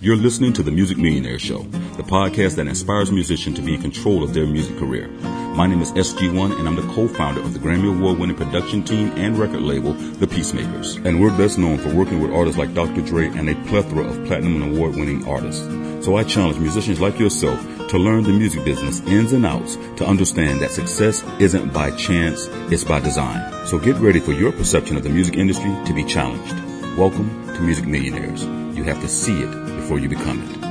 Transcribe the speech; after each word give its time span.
You're 0.00 0.14
listening 0.14 0.52
to 0.52 0.62
the 0.62 0.70
Music 0.70 0.96
Millionaire 0.96 1.40
Show, 1.40 1.64
the 1.96 2.04
podcast 2.04 2.54
that 2.54 2.68
inspires 2.68 3.10
musicians 3.10 3.56
to 3.56 3.62
be 3.62 3.74
in 3.74 3.82
control 3.82 4.22
of 4.22 4.32
their 4.32 4.46
music 4.46 4.78
career. 4.78 5.08
My 5.08 5.66
name 5.66 5.80
is 5.80 5.90
SG1 5.90 6.56
and 6.56 6.68
I'm 6.68 6.76
the 6.76 6.94
co-founder 6.94 7.40
of 7.40 7.52
the 7.52 7.58
Grammy 7.58 7.92
Award 7.92 8.16
winning 8.16 8.36
production 8.36 8.84
team 8.84 9.10
and 9.16 9.36
record 9.36 9.60
label, 9.60 9.94
The 9.94 10.28
Peacemakers. 10.28 10.94
And 10.98 11.20
we're 11.20 11.36
best 11.36 11.58
known 11.58 11.78
for 11.78 11.92
working 11.92 12.22
with 12.22 12.30
artists 12.30 12.56
like 12.56 12.74
Dr. 12.74 13.02
Dre 13.02 13.26
and 13.26 13.50
a 13.50 13.56
plethora 13.66 14.04
of 14.04 14.24
platinum 14.28 14.62
and 14.62 14.76
award 14.76 14.94
winning 14.94 15.26
artists. 15.26 15.64
So 16.06 16.14
I 16.14 16.22
challenge 16.22 16.60
musicians 16.60 17.00
like 17.00 17.18
yourself 17.18 17.60
to 17.88 17.98
learn 17.98 18.22
the 18.22 18.30
music 18.30 18.64
business 18.64 19.00
ins 19.00 19.32
and 19.32 19.44
outs 19.44 19.74
to 19.96 20.06
understand 20.06 20.60
that 20.60 20.70
success 20.70 21.24
isn't 21.40 21.72
by 21.72 21.90
chance, 21.96 22.46
it's 22.70 22.84
by 22.84 23.00
design. 23.00 23.66
So 23.66 23.80
get 23.80 23.96
ready 23.96 24.20
for 24.20 24.30
your 24.30 24.52
perception 24.52 24.96
of 24.96 25.02
the 25.02 25.10
music 25.10 25.34
industry 25.34 25.76
to 25.86 25.92
be 25.92 26.04
challenged. 26.04 26.54
Welcome 26.96 27.52
to 27.52 27.60
Music 27.62 27.86
Millionaires. 27.86 28.44
You 28.44 28.84
have 28.84 29.00
to 29.00 29.08
see 29.08 29.42
it 29.42 29.67
before 29.88 30.00
you 30.00 30.08
become 30.10 30.42
it. 30.42 30.64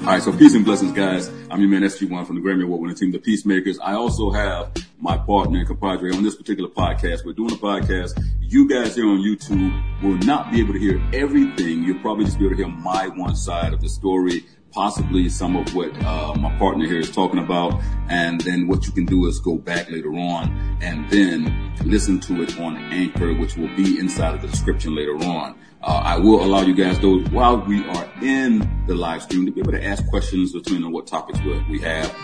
All 0.00 0.06
right, 0.06 0.22
so 0.22 0.32
peace 0.32 0.54
and 0.54 0.64
blessings, 0.64 0.92
guys. 0.92 1.28
I'm 1.50 1.60
your 1.60 1.68
man 1.68 1.82
SG1 1.82 2.26
from 2.26 2.36
the 2.36 2.40
Grammy 2.40 2.64
Award 2.64 2.80
winning 2.80 2.96
team, 2.96 3.12
The 3.12 3.18
Peacemakers. 3.18 3.78
I 3.78 3.92
also 3.92 4.30
have 4.30 4.72
my 4.98 5.18
partner 5.18 5.58
and 5.58 5.68
compadre 5.68 6.16
on 6.16 6.22
this 6.22 6.34
particular 6.34 6.70
podcast. 6.70 7.26
We're 7.26 7.34
doing 7.34 7.52
a 7.52 7.56
podcast. 7.56 8.18
You 8.40 8.66
guys 8.66 8.96
here 8.96 9.06
on 9.06 9.18
YouTube 9.18 10.02
will 10.02 10.16
not 10.26 10.50
be 10.50 10.60
able 10.60 10.72
to 10.72 10.78
hear 10.78 10.98
everything. 11.12 11.82
You'll 11.82 12.00
probably 12.00 12.24
just 12.24 12.38
be 12.38 12.46
able 12.46 12.56
to 12.56 12.64
hear 12.64 12.72
my 12.74 13.06
one 13.08 13.36
side 13.36 13.74
of 13.74 13.82
the 13.82 13.90
story 13.90 14.42
possibly 14.72 15.28
some 15.28 15.54
of 15.54 15.74
what 15.74 15.94
uh, 16.02 16.34
my 16.34 16.56
partner 16.58 16.86
here 16.86 17.00
is 17.00 17.10
talking 17.10 17.38
about. 17.38 17.80
And 18.08 18.40
then 18.40 18.66
what 18.66 18.86
you 18.86 18.92
can 18.92 19.04
do 19.04 19.26
is 19.26 19.38
go 19.38 19.56
back 19.56 19.90
later 19.90 20.14
on 20.14 20.78
and 20.80 21.08
then 21.10 21.74
listen 21.84 22.18
to 22.20 22.42
it 22.42 22.58
on 22.58 22.76
Anchor, 22.76 23.34
which 23.34 23.56
will 23.56 23.74
be 23.76 23.98
inside 23.98 24.34
of 24.34 24.42
the 24.42 24.48
description 24.48 24.94
later 24.94 25.16
on. 25.16 25.58
Uh, 25.84 26.00
I 26.04 26.16
will 26.16 26.44
allow 26.44 26.60
you 26.62 26.74
guys, 26.74 27.00
though, 27.00 27.18
while 27.30 27.58
we 27.58 27.84
are 27.88 28.08
in 28.22 28.84
the 28.86 28.94
live 28.94 29.22
stream, 29.22 29.46
to 29.46 29.52
be 29.52 29.60
able 29.60 29.72
to 29.72 29.84
ask 29.84 30.06
questions 30.08 30.52
between 30.52 30.84
on 30.84 30.92
what 30.92 31.08
topics 31.08 31.40
we 31.68 31.80
have 31.80 32.14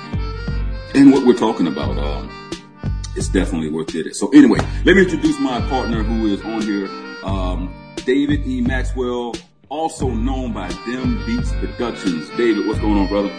and 0.95 1.13
what 1.13 1.27
we're 1.27 1.37
talking 1.37 1.67
about. 1.67 1.99
Um, 1.99 2.31
it's 3.17 3.29
definitely 3.29 3.71
worth 3.71 3.95
it. 3.97 4.15
So 4.15 4.29
anyway, 4.29 4.61
let 4.85 4.95
me 4.95 5.03
introduce 5.03 5.41
my 5.41 5.61
partner 5.63 6.05
who 6.05 6.33
is 6.33 6.41
on 6.43 6.63
here, 6.63 6.89
um, 7.25 7.75
David 7.97 8.47
E. 8.47 8.61
Maxwell 8.61 9.35
also 9.71 10.09
known 10.09 10.53
by 10.53 10.69
Them 10.87 11.21
Beats 11.27 11.51
Productions. 11.53 12.31
David, 12.37 12.67
what's 12.67 12.79
going 12.79 12.97
on, 12.97 13.09
brother? 13.09 13.33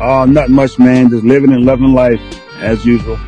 Uh, 0.00 0.24
not 0.24 0.50
much, 0.50 0.78
man. 0.78 1.10
Just 1.10 1.24
living 1.24 1.52
and 1.52 1.64
loving 1.64 1.92
life 1.92 2.20
as 2.60 2.86
usual. 2.86 3.18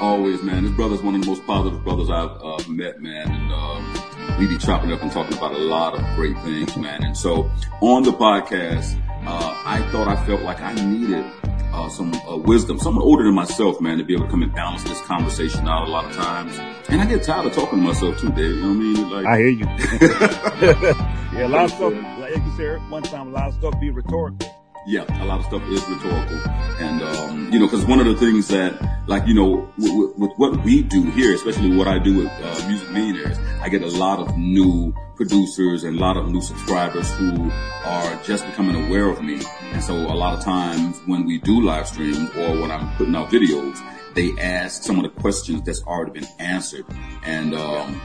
Always, 0.00 0.42
man. 0.42 0.64
This 0.64 0.72
brother's 0.72 1.02
one 1.02 1.14
of 1.14 1.20
the 1.20 1.26
most 1.26 1.46
positive 1.46 1.84
brothers 1.84 2.10
I've 2.10 2.30
uh, 2.42 2.58
met, 2.68 3.00
man. 3.00 3.30
And 3.30 3.52
uh, 3.52 4.01
we 4.42 4.48
be 4.48 4.58
chopping 4.58 4.92
up 4.92 5.00
and 5.02 5.12
talking 5.12 5.36
about 5.38 5.52
a 5.52 5.58
lot 5.58 5.94
of 5.94 6.04
great 6.16 6.36
things, 6.40 6.76
man. 6.76 7.04
And 7.04 7.16
so 7.16 7.48
on 7.80 8.02
the 8.02 8.10
podcast, 8.10 9.00
uh, 9.24 9.62
I 9.64 9.88
thought 9.92 10.08
I 10.08 10.16
felt 10.26 10.42
like 10.42 10.60
I 10.60 10.74
needed 10.74 11.24
uh, 11.72 11.88
some 11.88 12.12
uh, 12.12 12.36
wisdom, 12.36 12.80
someone 12.80 13.04
older 13.04 13.22
than 13.22 13.34
myself, 13.34 13.80
man, 13.80 13.98
to 13.98 14.04
be 14.04 14.14
able 14.14 14.24
to 14.24 14.30
come 14.30 14.42
and 14.42 14.52
balance 14.52 14.82
this 14.82 15.00
conversation 15.02 15.68
out 15.68 15.86
a 15.86 15.90
lot 15.90 16.06
of 16.06 16.16
times. 16.16 16.58
And 16.88 17.00
I 17.00 17.06
get 17.06 17.22
tired 17.22 17.46
of 17.46 17.52
talking 17.52 17.78
to 17.78 17.84
myself 17.84 18.18
too, 18.18 18.30
Dave. 18.30 18.56
You 18.56 18.62
know 18.62 18.68
what 18.68 18.74
I 18.74 18.78
mean? 18.78 19.10
Like, 19.10 19.26
I 19.26 19.38
hear 19.38 19.48
you. 19.48 19.64
yeah, 21.38 21.46
a 21.46 21.48
lot 21.48 21.64
of 21.66 21.70
stuff, 21.70 21.94
like 22.18 22.36
you 22.36 22.56
said 22.56 22.90
one 22.90 23.04
time, 23.04 23.28
a 23.28 23.30
lot 23.30 23.48
of 23.48 23.54
stuff 23.54 23.78
be 23.80 23.90
rhetorical 23.90 24.51
yeah, 24.86 25.04
a 25.22 25.24
lot 25.24 25.40
of 25.40 25.46
stuff 25.46 25.62
is 25.68 25.80
rhetorical. 25.88 26.38
And, 26.80 27.02
um, 27.02 27.52
you 27.52 27.58
know, 27.58 27.68
cause 27.68 27.84
one 27.84 28.00
of 28.00 28.06
the 28.06 28.16
things 28.16 28.48
that, 28.48 28.80
like, 29.06 29.26
you 29.26 29.34
know, 29.34 29.72
with, 29.78 30.16
with 30.16 30.30
what 30.36 30.64
we 30.64 30.82
do 30.82 31.02
here, 31.10 31.34
especially 31.34 31.74
what 31.76 31.86
I 31.86 31.98
do 31.98 32.18
with, 32.18 32.28
uh, 32.28 32.68
Music 32.68 32.90
Millionaires, 32.90 33.38
I 33.60 33.68
get 33.68 33.82
a 33.82 33.88
lot 33.88 34.18
of 34.18 34.36
new 34.36 34.92
producers 35.14 35.84
and 35.84 35.96
a 35.96 36.00
lot 36.00 36.16
of 36.16 36.30
new 36.30 36.40
subscribers 36.40 37.10
who 37.12 37.50
are 37.84 38.22
just 38.24 38.44
becoming 38.46 38.86
aware 38.86 39.08
of 39.08 39.22
me. 39.22 39.40
And 39.72 39.82
so 39.82 39.94
a 39.94 40.16
lot 40.16 40.36
of 40.36 40.44
times 40.44 40.98
when 41.06 41.26
we 41.26 41.38
do 41.38 41.60
live 41.60 41.86
streams 41.86 42.30
or 42.36 42.60
when 42.60 42.70
I'm 42.70 42.94
putting 42.96 43.14
out 43.14 43.30
videos, 43.30 43.78
they 44.14 44.32
ask 44.40 44.82
some 44.82 44.96
of 44.96 45.04
the 45.04 45.20
questions 45.20 45.62
that's 45.62 45.82
already 45.84 46.20
been 46.20 46.28
answered. 46.38 46.84
And, 47.24 47.54
um, 47.54 48.00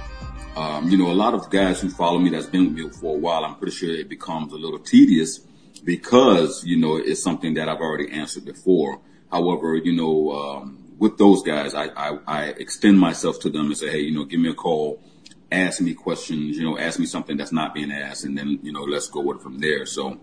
um, 0.55 0.89
you 0.89 0.97
know, 0.97 1.11
a 1.11 1.13
lot 1.13 1.33
of 1.33 1.49
guys 1.49 1.81
who 1.81 1.89
follow 1.89 2.19
me 2.19 2.29
that's 2.29 2.47
been 2.47 2.65
with 2.65 2.73
me 2.73 2.89
for 2.89 3.15
a 3.15 3.19
while, 3.19 3.45
I'm 3.45 3.55
pretty 3.55 3.75
sure 3.75 3.89
it 3.89 4.09
becomes 4.09 4.53
a 4.53 4.55
little 4.55 4.79
tedious 4.79 5.39
because, 5.87 6.65
you 6.65 6.77
know, 6.77 6.97
it's 6.97 7.23
something 7.23 7.53
that 7.53 7.69
I've 7.69 7.79
already 7.79 8.11
answered 8.11 8.43
before. 8.43 8.99
However, 9.31 9.73
you 9.77 9.95
know, 9.95 10.31
um, 10.33 10.83
with 10.97 11.17
those 11.17 11.41
guys, 11.43 11.73
I, 11.73 11.85
I, 11.85 12.19
I 12.27 12.43
extend 12.47 12.99
myself 12.99 13.39
to 13.39 13.49
them 13.49 13.67
and 13.67 13.77
say, 13.77 13.89
hey, 13.89 13.99
you 14.01 14.13
know, 14.13 14.25
give 14.25 14.41
me 14.41 14.49
a 14.49 14.53
call, 14.53 15.01
ask 15.49 15.79
me 15.79 15.93
questions, 15.93 16.57
you 16.57 16.65
know, 16.65 16.77
ask 16.77 16.99
me 16.99 17.05
something 17.05 17.37
that's 17.37 17.53
not 17.53 17.73
being 17.73 17.93
asked, 17.93 18.25
and 18.25 18.37
then, 18.37 18.59
you 18.63 18.73
know, 18.73 18.81
let's 18.83 19.07
go 19.07 19.21
with 19.21 19.37
it 19.37 19.43
from 19.43 19.59
there. 19.59 19.85
So, 19.85 20.19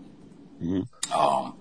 mm-hmm. 0.61 1.19
um, 1.19 1.57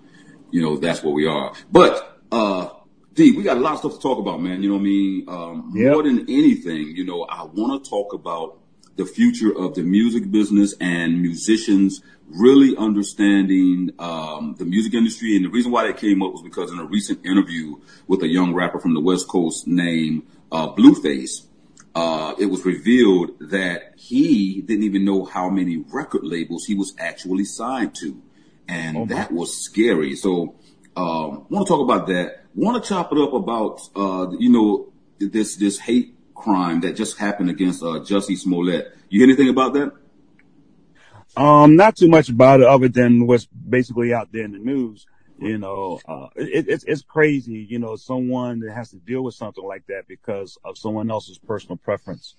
you 0.51 0.61
know, 0.61 0.77
that's 0.77 1.03
where 1.03 1.15
we 1.15 1.27
are. 1.27 1.55
But, 1.73 2.21
uh, 2.31 2.69
D, 3.15 3.33
we 3.35 3.43
got 3.43 3.57
a 3.57 3.61
lot 3.61 3.73
of 3.73 3.79
stuff 3.79 3.95
to 3.95 4.01
talk 4.01 4.19
about, 4.19 4.43
man. 4.43 4.63
You 4.63 4.69
know 4.69 4.75
what 4.75 4.81
I 4.81 4.85
mean? 4.85 5.25
Um, 5.29 5.73
yep. 5.75 5.93
more 5.93 6.03
than 6.03 6.21
anything, 6.29 6.95
you 6.95 7.07
know, 7.07 7.23
I 7.23 7.45
want 7.45 7.83
to 7.83 7.89
talk 7.89 8.13
about 8.13 8.59
the 8.97 9.07
future 9.07 9.57
of 9.57 9.75
the 9.75 9.83
music 9.83 10.31
business 10.31 10.75
and 10.79 11.23
musicians 11.23 12.03
really 12.29 12.77
understanding 12.77 13.91
um, 13.99 14.57
the 14.59 14.65
music 14.65 14.95
industry. 14.95 15.37
And 15.37 15.45
the 15.45 15.51
reason 15.51 15.71
why 15.73 15.87
that 15.87 15.99
came 15.99 16.23
up 16.23 16.33
was 16.33 16.43
because 16.43 16.73
in 16.73 16.79
a 16.79 16.85
recent 16.85 17.25
interview 17.25 17.77
with 18.07 18.23
a 18.23 18.29
young 18.29 18.55
rapper 18.55 18.79
from 18.79 18.95
the 18.95 19.01
West 19.01 19.29
Coast 19.29 19.67
named 19.67 20.23
uh, 20.51 20.69
Blueface, 20.69 21.47
uh, 21.95 22.35
it 22.39 22.47
was 22.47 22.65
revealed 22.65 23.39
that 23.39 23.93
he 23.97 24.61
didn't 24.63 24.85
even 24.85 25.05
know 25.05 25.25
how 25.25 25.49
many 25.49 25.85
record 25.93 26.25
labels 26.25 26.65
he 26.65 26.75
was 26.75 26.93
actually 26.99 27.45
signed 27.45 27.95
to, 27.95 28.21
and 28.67 28.97
oh 28.97 29.07
that 29.07 29.31
was 29.31 29.57
scary. 29.57 30.17
So, 30.17 30.57
um, 30.97 31.47
want 31.49 31.67
to 31.67 31.73
talk 31.73 31.81
about 31.81 32.09
that. 32.09 32.45
Want 32.55 32.83
to 32.83 32.89
chop 32.89 33.13
it 33.13 33.19
up 33.19 33.33
about 33.33 33.81
uh, 33.95 34.33
you 34.37 34.51
know 34.51 34.93
this 35.21 35.55
this 35.57 35.79
hate 35.79 36.17
crime 36.35 36.81
that 36.81 36.97
just 36.97 37.17
happened 37.19 37.51
against 37.51 37.81
uh, 37.83 38.01
Jussie 38.01 38.37
Smollett. 38.37 38.93
You 39.09 39.21
hear 39.21 39.29
anything 39.29 39.49
about 39.49 39.75
that? 39.75 39.93
Um, 41.37 41.77
not 41.77 41.97
too 41.97 42.09
much 42.09 42.29
about 42.29 42.61
it 42.61 42.67
other 42.67 42.89
than 42.89 43.27
what's 43.27 43.47
basically 43.47 44.15
out 44.15 44.31
there 44.33 44.45
in 44.45 44.53
the 44.53 44.59
news. 44.59 45.07
You 45.41 45.59
know, 45.59 46.01
uh, 46.07 46.29
it, 46.37 46.69
it's, 46.69 46.85
it's 46.85 47.03
crazy, 47.03 47.67
you 47.69 47.81
know, 47.81 47.97
someone 47.97 48.61
that 48.61 48.73
has 48.73 48.91
to 48.91 48.97
deal 48.97 49.23
with 49.23 49.35
something 49.35 49.65
like 49.65 49.85
that 49.89 50.07
because 50.07 50.57
of 50.65 50.79
someone 50.79 51.11
else's 51.11 51.39
personal 51.39 51.77
preference. 51.77 52.37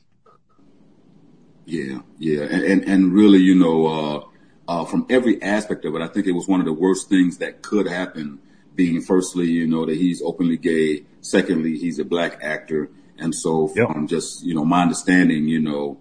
Yeah, 1.66 2.00
yeah. 2.17 2.44
And, 2.44 2.63
and, 2.63 2.84
and 2.85 3.13
really, 3.13 3.39
you 3.39 3.55
know, 3.55 3.88
uh, 3.88 4.25
uh, 4.67 4.85
from 4.85 5.05
every 5.09 5.41
aspect 5.41 5.84
of 5.84 5.94
it, 5.95 6.01
I 6.01 6.07
think 6.07 6.25
it 6.25 6.31
was 6.31 6.47
one 6.47 6.61
of 6.61 6.66
the 6.66 6.73
worst 6.73 7.09
things 7.09 7.39
that 7.39 7.61
could 7.61 7.88
happen 7.88 8.39
being 8.75 9.01
firstly, 9.01 9.47
you 9.47 9.67
know, 9.67 9.85
that 9.85 9.97
he's 9.97 10.22
openly 10.22 10.57
gay. 10.57 11.03
Secondly, 11.22 11.78
he's 11.78 12.00
a 12.00 12.05
black 12.05 12.39
actor. 12.41 12.89
And 13.17 13.35
so 13.35 13.67
from 13.67 14.01
yep. 14.01 14.09
just, 14.09 14.44
you 14.44 14.55
know, 14.55 14.63
my 14.63 14.84
understanding, 14.84 15.47
you 15.47 15.59
know, 15.59 15.97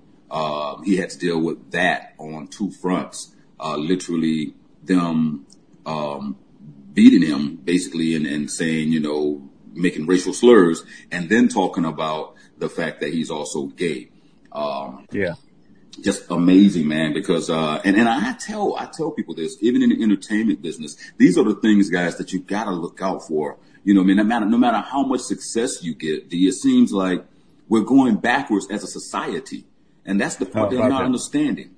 he 0.84 0.96
had 0.96 1.10
to 1.10 1.18
deal 1.18 1.40
with 1.40 1.70
that 1.70 2.14
on 2.18 2.48
two 2.48 2.70
fronts. 2.70 3.34
Uh, 3.60 3.76
literally 3.76 4.54
them 4.82 5.46
um, 5.86 6.36
beating 6.92 7.22
him 7.22 7.56
basically 7.56 8.14
and, 8.14 8.26
and 8.26 8.50
saying, 8.50 8.92
you 8.92 9.00
know, 9.00 9.48
making 9.72 10.06
racial 10.06 10.32
slurs 10.32 10.84
and 11.10 11.28
then 11.28 11.48
talking 11.48 11.84
about 11.84 12.34
the 12.58 12.68
fact 12.68 13.00
that 13.00 13.12
he's 13.12 13.30
also 13.30 13.66
gay. 13.66 14.10
Um, 14.52 15.06
yeah. 15.10 15.34
Just 16.00 16.28
amazing, 16.30 16.88
man, 16.88 17.12
because, 17.12 17.48
uh, 17.48 17.80
and, 17.84 17.96
and 17.96 18.08
I 18.08 18.32
tell, 18.32 18.76
I 18.76 18.86
tell 18.86 19.12
people 19.12 19.34
this, 19.34 19.56
even 19.60 19.82
in 19.82 19.90
the 19.90 20.02
entertainment 20.02 20.60
business, 20.60 20.96
these 21.18 21.38
are 21.38 21.44
the 21.44 21.54
things, 21.54 21.88
guys, 21.88 22.16
that 22.18 22.32
you 22.32 22.40
gotta 22.40 22.72
look 22.72 23.00
out 23.00 23.26
for. 23.28 23.58
You 23.84 23.94
know, 23.94 24.00
I 24.00 24.04
mean, 24.04 24.16
no 24.16 24.24
matter, 24.24 24.46
no 24.46 24.58
matter 24.58 24.78
how 24.78 25.04
much 25.04 25.20
success 25.20 25.84
you 25.84 25.94
get, 25.94 26.24
it 26.30 26.54
seems 26.54 26.92
like 26.92 27.24
we're 27.68 27.82
going 27.82 28.16
backwards 28.16 28.66
as 28.70 28.82
a 28.82 28.88
society. 28.88 29.66
And 30.04 30.20
that's 30.20 30.36
the 30.36 30.46
part 30.46 30.70
they're 30.70 30.88
not 30.88 31.04
understanding. 31.04 31.74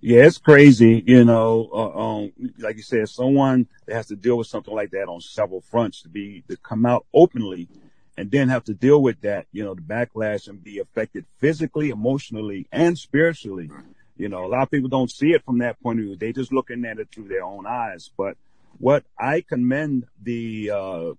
Yeah, 0.00 0.26
it's 0.26 0.38
crazy, 0.38 1.02
you 1.04 1.24
know, 1.24 1.68
uh, 1.72 1.98
um, 1.98 2.32
like 2.58 2.76
you 2.76 2.82
said, 2.82 3.08
someone 3.08 3.66
that 3.86 3.94
has 3.96 4.06
to 4.06 4.16
deal 4.16 4.36
with 4.36 4.46
something 4.46 4.74
like 4.74 4.90
that 4.90 5.08
on 5.08 5.20
several 5.20 5.62
fronts 5.62 6.02
to 6.02 6.08
be, 6.08 6.44
to 6.48 6.56
come 6.58 6.86
out 6.86 7.06
openly 7.12 7.68
and 8.16 8.30
then 8.30 8.48
have 8.48 8.64
to 8.64 8.74
deal 8.74 9.02
with 9.02 9.20
that, 9.22 9.46
you 9.52 9.64
know, 9.64 9.74
the 9.74 9.82
backlash 9.82 10.48
and 10.48 10.62
be 10.62 10.78
affected 10.78 11.24
physically, 11.38 11.90
emotionally, 11.90 12.68
and 12.70 12.96
spiritually. 12.96 13.70
You 14.16 14.28
know, 14.28 14.44
a 14.44 14.48
lot 14.48 14.62
of 14.62 14.70
people 14.70 14.88
don't 14.88 15.10
see 15.10 15.32
it 15.32 15.44
from 15.44 15.58
that 15.58 15.80
point 15.82 15.98
of 15.98 16.04
view. 16.04 16.16
They 16.16 16.32
just 16.32 16.52
looking 16.52 16.84
at 16.84 16.98
it 16.98 17.08
through 17.10 17.28
their 17.28 17.44
own 17.44 17.66
eyes. 17.66 18.10
But 18.16 18.36
what 18.78 19.04
I 19.18 19.40
commend 19.40 20.06
the, 20.22 20.70
uh, 20.70 21.10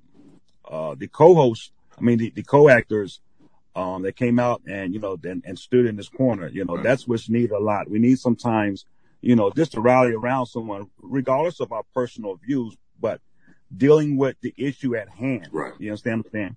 uh, 0.66 0.96
the 0.96 1.08
co-host, 1.08 1.72
I 1.98 2.02
mean, 2.02 2.20
the, 2.20 2.30
the 2.30 2.44
co-actors 2.44 3.20
um, 3.78 4.02
that 4.02 4.16
came 4.16 4.40
out 4.40 4.62
and, 4.68 4.94
you 4.94 5.00
know, 5.00 5.18
and, 5.24 5.44
and 5.46 5.58
stood 5.58 5.86
in 5.86 5.96
this 5.96 6.10
corner. 6.10 6.48
You 6.48 6.66
know, 6.66 6.76
right. 6.76 6.84
that's 6.84 7.08
what's 7.08 7.30
needed 7.30 7.52
a 7.52 7.60
lot. 7.60 7.90
We 7.90 8.00
need 8.00 8.18
sometimes, 8.18 8.86
you 9.22 9.36
know, 9.36 9.52
just 9.52 9.74
to 9.74 9.82
rally 9.82 10.14
around 10.14 10.48
someone, 10.48 10.88
regardless 11.00 11.60
of 11.60 11.72
our 11.72 11.84
personal 11.94 12.36
views, 12.38 12.76
but 13.00 13.22
dealing 13.76 14.18
with 14.18 14.36
the 14.42 14.54
issue 14.58 14.96
at 14.96 15.10
hand. 15.10 15.50
Right. 15.52 15.74
You 15.78 15.92
understand 15.92 16.26
what 16.26 16.28
I'm 16.28 16.32
saying? 16.32 16.56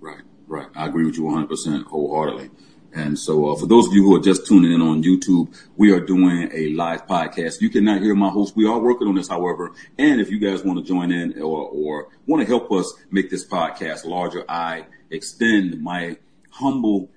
Right, 0.00 0.22
right. 0.48 0.66
I 0.74 0.86
agree 0.86 1.06
with 1.06 1.16
you 1.16 1.22
100% 1.22 1.84
wholeheartedly. 1.84 2.50
And 2.94 3.18
so, 3.18 3.50
uh, 3.52 3.56
for 3.56 3.66
those 3.66 3.86
of 3.86 3.94
you 3.94 4.02
who 4.02 4.16
are 4.16 4.20
just 4.20 4.46
tuning 4.46 4.70
in 4.70 4.82
on 4.82 5.02
YouTube, 5.02 5.56
we 5.76 5.92
are 5.92 6.00
doing 6.00 6.50
a 6.52 6.70
live 6.70 7.06
podcast. 7.06 7.62
You 7.62 7.70
cannot 7.70 8.02
hear 8.02 8.14
my 8.14 8.28
host. 8.28 8.54
We 8.54 8.66
are 8.66 8.78
working 8.78 9.08
on 9.08 9.14
this, 9.14 9.28
however. 9.28 9.72
And 9.96 10.20
if 10.20 10.30
you 10.30 10.38
guys 10.38 10.62
want 10.62 10.78
to 10.78 10.84
join 10.84 11.10
in 11.10 11.40
or, 11.40 11.68
or 11.70 12.08
want 12.26 12.42
to 12.42 12.46
help 12.46 12.70
us 12.70 12.92
make 13.10 13.30
this 13.30 13.46
podcast 13.48 14.04
larger, 14.04 14.44
I 14.46 14.86
extend 15.10 15.80
my 15.80 16.18
humble 16.52 17.10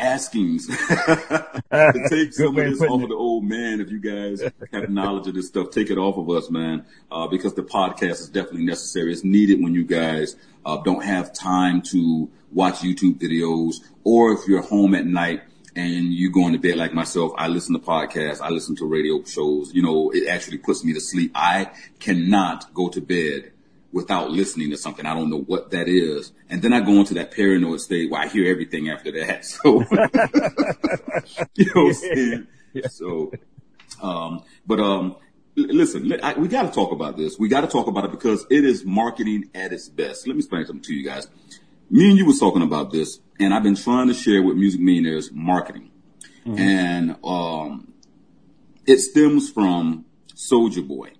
askings 0.00 0.66
to 0.88 2.06
take 2.10 2.32
some 2.32 2.56
of 2.56 2.64
this 2.64 2.80
off 2.82 3.02
of 3.02 3.08
the 3.08 3.14
old 3.14 3.44
man. 3.44 3.80
If 3.80 3.90
you 3.90 3.98
guys 4.00 4.42
have 4.72 4.90
knowledge 4.90 5.26
of 5.28 5.34
this 5.34 5.48
stuff, 5.48 5.70
take 5.70 5.90
it 5.90 5.98
off 5.98 6.16
of 6.16 6.30
us, 6.30 6.50
man, 6.50 6.84
uh, 7.10 7.26
because 7.28 7.54
the 7.54 7.62
podcast 7.62 8.20
is 8.20 8.28
definitely 8.28 8.64
necessary. 8.64 9.12
It's 9.12 9.24
needed 9.24 9.62
when 9.62 9.74
you 9.74 9.84
guys 9.84 10.36
uh, 10.64 10.78
don't 10.78 11.04
have 11.04 11.32
time 11.32 11.82
to 11.82 12.30
watch 12.52 12.76
YouTube 12.76 13.18
videos, 13.18 13.76
or 14.04 14.32
if 14.32 14.40
you're 14.46 14.62
home 14.62 14.94
at 14.94 15.06
night 15.06 15.42
and 15.76 16.12
you 16.12 16.32
going 16.32 16.52
to 16.52 16.58
bed 16.58 16.76
like 16.76 16.92
myself, 16.92 17.32
I 17.36 17.48
listen 17.48 17.74
to 17.74 17.80
podcasts, 17.80 18.40
I 18.40 18.48
listen 18.48 18.76
to 18.76 18.86
radio 18.86 19.22
shows. 19.24 19.72
You 19.74 19.82
know, 19.82 20.10
it 20.10 20.28
actually 20.28 20.58
puts 20.58 20.84
me 20.84 20.92
to 20.94 21.00
sleep. 21.00 21.32
I 21.34 21.70
cannot 22.00 22.72
go 22.74 22.88
to 22.88 23.00
bed 23.00 23.52
without 23.92 24.30
listening 24.30 24.70
to 24.70 24.76
something. 24.76 25.06
I 25.06 25.14
don't 25.14 25.30
know 25.30 25.40
what 25.40 25.70
that 25.70 25.88
is. 25.88 26.32
And 26.50 26.60
then 26.62 26.72
I 26.72 26.80
go 26.80 26.92
into 26.92 27.14
that 27.14 27.32
paranoid 27.32 27.80
state 27.80 28.10
where 28.10 28.20
I 28.20 28.28
hear 28.28 28.50
everything 28.50 28.90
after 28.90 29.10
that. 29.12 29.44
So, 29.48 29.80
you 31.54 31.66
know 31.66 31.84
what 31.84 31.88
I'm 31.88 31.94
saying? 31.94 32.46
Yeah. 32.74 32.86
So, 32.88 33.32
um, 34.02 34.42
but, 34.66 34.80
um, 34.80 35.16
listen, 35.56 36.12
I, 36.22 36.34
we 36.34 36.48
got 36.48 36.62
to 36.62 36.70
talk 36.70 36.92
about 36.92 37.16
this. 37.16 37.38
We 37.38 37.48
got 37.48 37.62
to 37.62 37.66
talk 37.66 37.86
about 37.86 38.04
it 38.04 38.10
because 38.10 38.46
it 38.50 38.64
is 38.64 38.84
marketing 38.84 39.50
at 39.54 39.72
its 39.72 39.88
best. 39.88 40.26
Let 40.26 40.34
me 40.34 40.40
explain 40.40 40.66
something 40.66 40.82
to 40.82 40.94
you 40.94 41.04
guys. 41.04 41.28
Me 41.90 42.10
and 42.10 42.18
you 42.18 42.26
was 42.26 42.38
talking 42.38 42.62
about 42.62 42.92
this, 42.92 43.18
and 43.40 43.54
I've 43.54 43.62
been 43.62 43.76
trying 43.76 44.08
to 44.08 44.14
share 44.14 44.42
with 44.42 44.56
Music 44.56 44.80
Millionaires 44.80 45.30
marketing, 45.32 45.90
mm-hmm. 46.44 46.58
and 46.58 47.16
um, 47.24 47.92
it 48.86 48.98
stems 48.98 49.50
from 49.50 50.04
Soulja 50.34 50.86
Boy, 50.86 51.12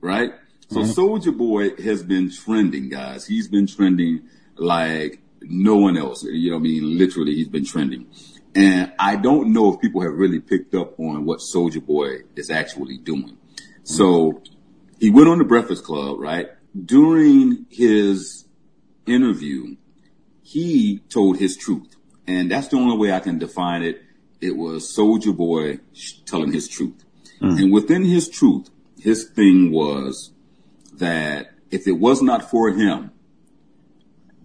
right? 0.00 0.32
So 0.74 0.80
mm-hmm. 0.80 1.00
Soulja 1.00 1.36
Boy 1.36 1.76
has 1.84 2.02
been 2.02 2.32
trending, 2.32 2.88
guys. 2.88 3.24
He's 3.26 3.46
been 3.46 3.68
trending 3.68 4.22
like 4.56 5.22
no 5.40 5.76
one 5.76 5.96
else. 5.96 6.24
You 6.24 6.50
know, 6.50 6.56
what 6.56 6.62
I 6.62 6.64
mean, 6.64 6.98
literally, 6.98 7.32
he's 7.36 7.48
been 7.48 7.64
trending. 7.64 8.08
And 8.56 8.92
I 8.98 9.14
don't 9.14 9.52
know 9.52 9.72
if 9.72 9.80
people 9.80 10.00
have 10.00 10.14
really 10.14 10.40
picked 10.40 10.74
up 10.74 10.98
on 10.98 11.26
what 11.26 11.38
Soulja 11.38 11.84
Boy 11.84 12.22
is 12.34 12.50
actually 12.50 12.98
doing. 12.98 13.36
So 13.84 14.42
he 14.98 15.10
went 15.10 15.28
on 15.28 15.38
the 15.38 15.44
Breakfast 15.44 15.84
Club, 15.84 16.18
right? 16.18 16.48
During 16.84 17.66
his 17.70 18.46
interview, 19.06 19.76
he 20.42 20.98
told 21.08 21.38
his 21.38 21.56
truth. 21.56 21.94
And 22.26 22.50
that's 22.50 22.66
the 22.66 22.78
only 22.78 22.96
way 22.96 23.12
I 23.12 23.20
can 23.20 23.38
define 23.38 23.84
it. 23.84 24.02
It 24.40 24.56
was 24.56 24.92
Soulja 24.92 25.36
Boy 25.36 25.78
telling 26.26 26.52
his 26.52 26.66
truth. 26.66 27.04
Mm. 27.40 27.62
And 27.62 27.72
within 27.72 28.04
his 28.04 28.28
truth, 28.28 28.70
his 28.98 29.30
thing 29.30 29.70
was 29.70 30.32
that 30.98 31.50
if 31.70 31.86
it 31.86 31.98
was 31.98 32.22
not 32.22 32.50
for 32.50 32.70
him 32.70 33.10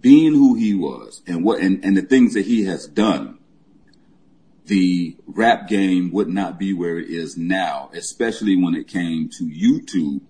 being 0.00 0.32
who 0.32 0.54
he 0.54 0.74
was 0.74 1.22
and 1.26 1.44
what, 1.44 1.60
and, 1.60 1.84
and 1.84 1.96
the 1.96 2.02
things 2.02 2.34
that 2.34 2.46
he 2.46 2.64
has 2.64 2.86
done, 2.86 3.38
the 4.66 5.16
rap 5.26 5.68
game 5.68 6.10
would 6.12 6.28
not 6.28 6.58
be 6.58 6.72
where 6.72 6.98
it 6.98 7.10
is 7.10 7.36
now, 7.36 7.90
especially 7.92 8.56
when 8.56 8.74
it 8.74 8.86
came 8.86 9.28
to 9.28 9.44
YouTube 9.44 10.20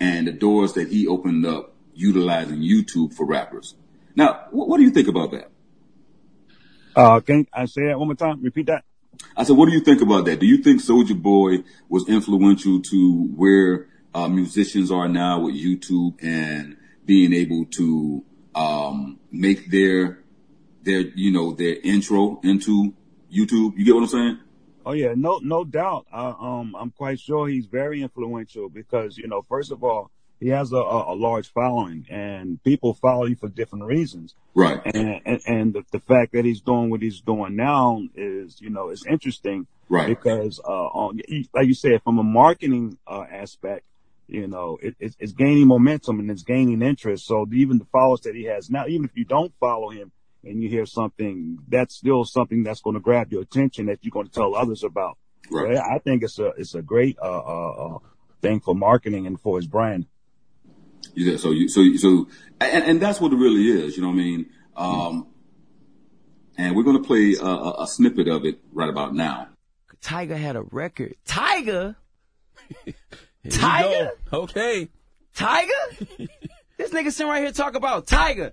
and 0.00 0.26
the 0.26 0.32
doors 0.32 0.72
that 0.74 0.88
he 0.88 1.06
opened 1.06 1.44
up 1.44 1.74
utilizing 1.94 2.58
YouTube 2.58 3.12
for 3.12 3.26
rappers. 3.26 3.74
Now, 4.14 4.46
what, 4.50 4.68
what 4.68 4.78
do 4.78 4.84
you 4.84 4.90
think 4.90 5.08
about 5.08 5.32
that? 5.32 5.50
Uh, 6.94 7.20
can 7.20 7.46
I 7.52 7.64
say 7.66 7.86
that 7.86 7.98
one 7.98 8.08
more 8.08 8.14
time? 8.14 8.42
Repeat 8.42 8.66
that. 8.66 8.84
I 9.36 9.44
said, 9.44 9.56
what 9.56 9.66
do 9.66 9.72
you 9.72 9.80
think 9.80 10.00
about 10.00 10.24
that? 10.26 10.40
Do 10.40 10.46
you 10.46 10.58
think 10.58 10.80
Soulja 10.80 11.20
Boy 11.20 11.64
was 11.88 12.08
influential 12.08 12.80
to 12.80 13.26
where 13.34 13.88
uh, 14.14 14.28
musicians 14.28 14.90
are 14.90 15.08
now 15.08 15.40
with 15.40 15.54
YouTube 15.54 16.22
and 16.22 16.76
being 17.04 17.32
able 17.32 17.66
to 17.66 18.24
um, 18.54 19.18
make 19.30 19.70
their 19.70 20.22
their 20.82 21.00
you 21.00 21.30
know 21.30 21.52
their 21.52 21.76
intro 21.82 22.40
into 22.42 22.94
YouTube. 23.32 23.76
You 23.76 23.84
get 23.84 23.94
what 23.94 24.02
I'm 24.02 24.08
saying? 24.08 24.38
Oh 24.84 24.92
yeah, 24.92 25.14
no, 25.16 25.38
no 25.42 25.64
doubt. 25.64 26.06
Uh, 26.12 26.34
um, 26.38 26.74
I'm 26.78 26.90
quite 26.90 27.20
sure 27.20 27.48
he's 27.48 27.66
very 27.66 28.02
influential 28.02 28.68
because 28.68 29.16
you 29.16 29.28
know, 29.28 29.42
first 29.42 29.70
of 29.70 29.84
all, 29.84 30.10
he 30.40 30.48
has 30.48 30.72
a, 30.72 30.76
a, 30.76 31.14
large 31.14 31.52
following 31.52 32.04
and 32.10 32.60
people 32.64 32.94
follow 32.94 33.26
you 33.26 33.36
for 33.36 33.48
different 33.48 33.84
reasons. 33.84 34.34
Right. 34.54 34.80
And 34.84 35.20
and, 35.24 35.40
and 35.46 35.72
the, 35.72 35.84
the, 35.92 36.00
fact 36.00 36.32
that 36.32 36.44
he's 36.44 36.60
doing 36.60 36.90
what 36.90 37.00
he's 37.00 37.20
doing 37.20 37.54
now 37.54 38.02
is, 38.16 38.60
you 38.60 38.70
know, 38.70 38.88
it's 38.88 39.06
interesting. 39.06 39.68
Right. 39.88 40.08
Because, 40.08 40.58
uh, 40.58 40.68
on, 40.68 41.20
like 41.54 41.68
you 41.68 41.74
said, 41.74 42.02
from 42.02 42.18
a 42.18 42.24
marketing 42.24 42.98
uh, 43.06 43.24
aspect, 43.30 43.84
you 44.32 44.46
know, 44.46 44.78
it, 44.80 44.96
it's 44.98 45.32
gaining 45.32 45.66
momentum 45.66 46.18
and 46.18 46.30
it's 46.30 46.42
gaining 46.42 46.80
interest. 46.80 47.26
So 47.26 47.46
even 47.52 47.78
the 47.78 47.84
followers 47.92 48.20
that 48.20 48.34
he 48.34 48.44
has 48.44 48.70
now, 48.70 48.86
even 48.86 49.04
if 49.04 49.10
you 49.14 49.24
don't 49.24 49.52
follow 49.60 49.90
him, 49.90 50.10
and 50.44 50.62
you 50.62 50.68
hear 50.68 50.86
something, 50.86 51.58
that's 51.68 51.94
still 51.94 52.24
something 52.24 52.64
that's 52.64 52.80
going 52.80 52.94
to 52.94 53.00
grab 53.00 53.30
your 53.30 53.42
attention 53.42 53.86
that 53.86 53.98
you're 54.02 54.10
going 54.10 54.26
to 54.26 54.32
tell 54.32 54.56
others 54.56 54.82
about. 54.82 55.16
Right. 55.50 55.76
So 55.76 55.82
I 55.82 55.98
think 55.98 56.22
it's 56.22 56.38
a 56.38 56.46
it's 56.56 56.74
a 56.74 56.82
great 56.82 57.18
uh, 57.20 57.42
uh, 57.42 57.70
uh, 57.70 57.98
thing 58.40 58.60
for 58.60 58.74
marketing 58.74 59.26
and 59.26 59.40
for 59.40 59.56
his 59.56 59.66
brand. 59.66 60.06
Yeah. 61.14 61.36
So 61.36 61.50
you 61.50 61.68
so 61.68 61.82
so 61.96 62.28
and, 62.60 62.84
and 62.84 63.00
that's 63.00 63.20
what 63.20 63.32
it 63.32 63.36
really 63.36 63.66
is. 63.66 63.96
You 63.96 64.02
know 64.02 64.08
what 64.08 64.14
I 64.14 64.16
mean? 64.16 64.50
Um, 64.76 65.26
and 66.56 66.74
we're 66.74 66.84
going 66.84 67.00
to 67.00 67.06
play 67.06 67.36
a, 67.40 67.82
a, 67.82 67.86
snippet 67.86 68.26
of 68.28 68.44
it 68.44 68.58
right 68.72 68.88
about 68.88 69.14
now. 69.14 69.48
Tyga 70.02 70.36
had 70.36 70.56
a 70.56 70.62
record. 70.62 71.14
Tyga. 73.46 74.10
Tyga. 74.30 74.32
Okay. 74.32 74.88
Tyga. 75.36 76.28
This 76.82 76.90
nigga 76.90 77.12
sitting 77.12 77.30
right 77.30 77.40
here 77.40 77.52
talk 77.52 77.76
about 77.76 78.08
Tyga, 78.08 78.50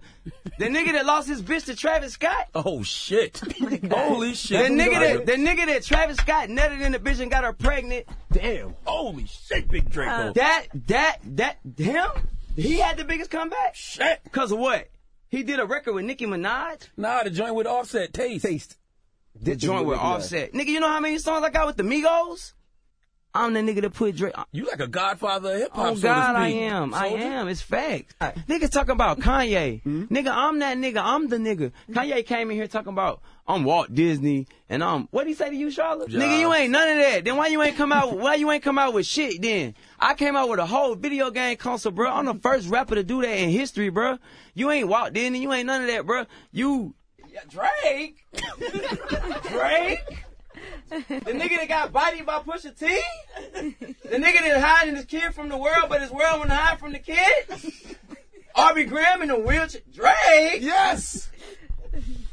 the 0.59 0.65
nigga 0.65 0.91
that 0.91 1.05
lost 1.07 1.27
his 1.27 1.41
bitch 1.41 1.65
to 1.65 1.75
Travis 1.75 2.13
Scott. 2.13 2.49
Oh 2.53 2.83
shit! 2.83 3.39
Holy 3.91 4.35
shit! 4.35 4.67
The 4.67 4.71
nigga 4.71 4.99
that 4.99 5.25
the 5.25 5.31
nigga 5.31 5.65
that 5.65 5.83
Travis 5.83 6.17
Scott 6.17 6.47
netted 6.47 6.79
in 6.81 6.91
the 6.91 6.99
bitch 6.99 7.21
and 7.21 7.31
got 7.31 7.43
her 7.43 7.53
pregnant. 7.53 8.05
Damn! 8.31 8.75
Holy 8.85 9.25
shit, 9.25 9.67
Big 9.67 9.89
Draco. 9.89 10.29
Uh, 10.29 10.33
that 10.33 10.67
that 10.85 11.17
that 11.23 11.57
him? 11.75 12.05
He 12.55 12.77
had 12.77 12.97
the 12.97 13.03
biggest 13.03 13.31
comeback. 13.31 13.73
Shit! 13.73 14.19
Cause 14.31 14.51
of 14.51 14.59
what? 14.59 14.89
He 15.29 15.41
did 15.41 15.59
a 15.59 15.65
record 15.65 15.93
with 15.93 16.05
Nicki 16.05 16.27
Minaj. 16.27 16.87
Nah, 16.97 17.23
the 17.23 17.31
joint 17.31 17.55
with 17.55 17.65
Offset, 17.65 18.13
Taste. 18.13 18.45
Taste. 18.45 18.77
The 19.41 19.55
joint 19.55 19.87
with 19.87 19.97
Offset. 19.97 20.53
Nigga, 20.53 20.67
you 20.67 20.79
know 20.79 20.87
how 20.87 20.99
many 20.99 21.17
songs 21.17 21.43
I 21.43 21.49
got 21.49 21.65
with 21.65 21.77
the 21.77 21.83
Migos? 21.83 22.53
I'm 23.33 23.53
the 23.53 23.59
nigga 23.59 23.81
that 23.81 23.93
put 23.93 24.15
Drake. 24.15 24.33
You 24.51 24.65
like 24.65 24.79
a 24.79 24.87
godfather 24.87 25.53
of 25.53 25.59
hip 25.59 25.71
hop. 25.71 25.91
Oh 25.91 25.95
so 25.95 26.01
God, 26.01 26.35
I 26.35 26.47
am. 26.47 26.91
Soulja? 26.91 26.95
I 26.95 27.07
am. 27.07 27.47
It's 27.47 27.61
fact. 27.61 28.15
Nigga 28.19 28.71
talking 28.71 28.91
about 28.91 29.19
Kanye. 29.19 29.83
Mm-hmm. 29.83 30.13
Nigga, 30.13 30.33
I'm 30.33 30.59
that 30.59 30.77
nigga. 30.77 31.01
I'm 31.03 31.27
the 31.27 31.37
nigga. 31.37 31.71
Kanye 31.91 32.25
came 32.25 32.49
in 32.49 32.57
here 32.57 32.67
talking 32.67 32.91
about 32.91 33.21
I'm 33.47 33.63
Walt 33.63 33.93
Disney 33.93 34.47
and 34.67 34.83
I'm 34.83 35.07
What 35.11 35.27
he 35.27 35.35
say 35.35 35.49
to 35.49 35.55
you, 35.55 35.69
Charlotte? 35.69 36.09
Job. 36.09 36.21
Nigga, 36.21 36.39
you 36.39 36.53
ain't 36.53 36.71
none 36.71 36.89
of 36.89 36.97
that. 36.97 37.25
Then 37.25 37.37
why 37.37 37.47
you 37.47 37.61
ain't 37.61 37.77
come 37.77 37.91
out? 37.91 38.17
why 38.17 38.35
you 38.35 38.49
ain't 38.51 38.63
come 38.63 38.79
out 38.79 38.93
with 38.93 39.05
shit? 39.05 39.41
Then 39.41 39.75
I 39.99 40.15
came 40.15 40.35
out 40.35 40.49
with 40.49 40.59
a 40.59 40.65
whole 40.65 40.95
video 40.95 41.29
game 41.29 41.57
console, 41.57 41.91
bro. 41.91 42.11
I'm 42.11 42.25
the 42.25 42.35
first 42.35 42.67
rapper 42.67 42.95
to 42.95 43.03
do 43.03 43.21
that 43.21 43.35
in 43.37 43.49
history, 43.49 43.89
bro. 43.89 44.17
You 44.55 44.71
ain't 44.71 44.87
Walt 44.87 45.13
Disney. 45.13 45.41
You 45.41 45.53
ain't 45.53 45.67
none 45.67 45.81
of 45.81 45.87
that, 45.87 46.05
bro. 46.05 46.25
You, 46.51 46.95
yeah, 47.31 47.41
Drake. 47.47 48.25
Drake. 49.49 50.25
The 50.89 51.31
nigga 51.33 51.57
that 51.57 51.67
got 51.67 51.91
bodied 51.91 52.25
by 52.25 52.39
Pusha 52.39 52.77
T? 52.77 53.01
The 53.53 54.15
nigga 54.15 54.41
that 54.41 54.61
hiding 54.61 54.95
his 54.95 55.05
kid 55.05 55.33
from 55.33 55.49
the 55.49 55.57
world, 55.57 55.85
but 55.89 56.01
his 56.01 56.11
world 56.11 56.39
wouldn't 56.39 56.57
hide 56.57 56.79
from 56.79 56.93
the 56.93 56.99
kid? 56.99 57.17
Aubrey 58.55 58.85
Graham 58.85 59.21
in 59.21 59.29
a 59.29 59.39
wheelchair? 59.39 59.81
Drake? 59.93 60.61
Yes! 60.61 61.29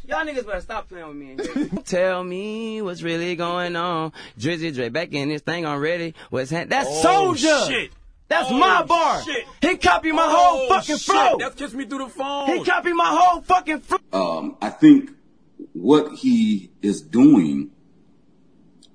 Y'all 0.07 0.25
niggas 0.25 0.47
better 0.47 0.61
stop 0.61 0.89
playing 0.89 1.09
with 1.09 1.17
me. 1.17 1.83
Tell 1.85 2.23
me 2.23 2.81
what's 2.81 3.03
really 3.03 3.35
going 3.37 3.77
on. 3.77 4.13
Drizzy 4.39 4.73
Dre 4.75 4.89
back 4.89 5.13
in 5.13 5.29
this 5.29 5.43
thing 5.43 5.67
already. 5.67 6.15
What's 6.31 6.51
ha- 6.51 6.65
That's 6.67 6.89
oh, 6.89 7.35
Soulja! 7.35 7.69
Shit. 7.69 7.91
That's 8.29 8.51
oh, 8.51 8.59
my 8.59 8.83
bar. 8.85 9.23
Shit. 9.23 9.45
He 9.61 9.77
copied 9.77 10.13
my 10.13 10.27
oh, 10.27 10.37
whole 10.37 10.69
fucking 10.69 10.97
flow. 10.99 11.37
That's 11.39 11.55
gets 11.57 11.75
me 11.75 11.87
through 11.87 12.05
the 12.05 12.09
phone. 12.09 12.47
He 12.49 12.65
copied 12.65 12.95
my 12.95 13.09
whole 13.09 13.43
fucking 13.43 13.81
flow. 13.81 13.99
Um, 14.13 14.57
I 14.63 14.71
think 14.71 15.11
what 15.73 16.13
he 16.15 16.71
is 16.83 17.03
doing 17.03 17.71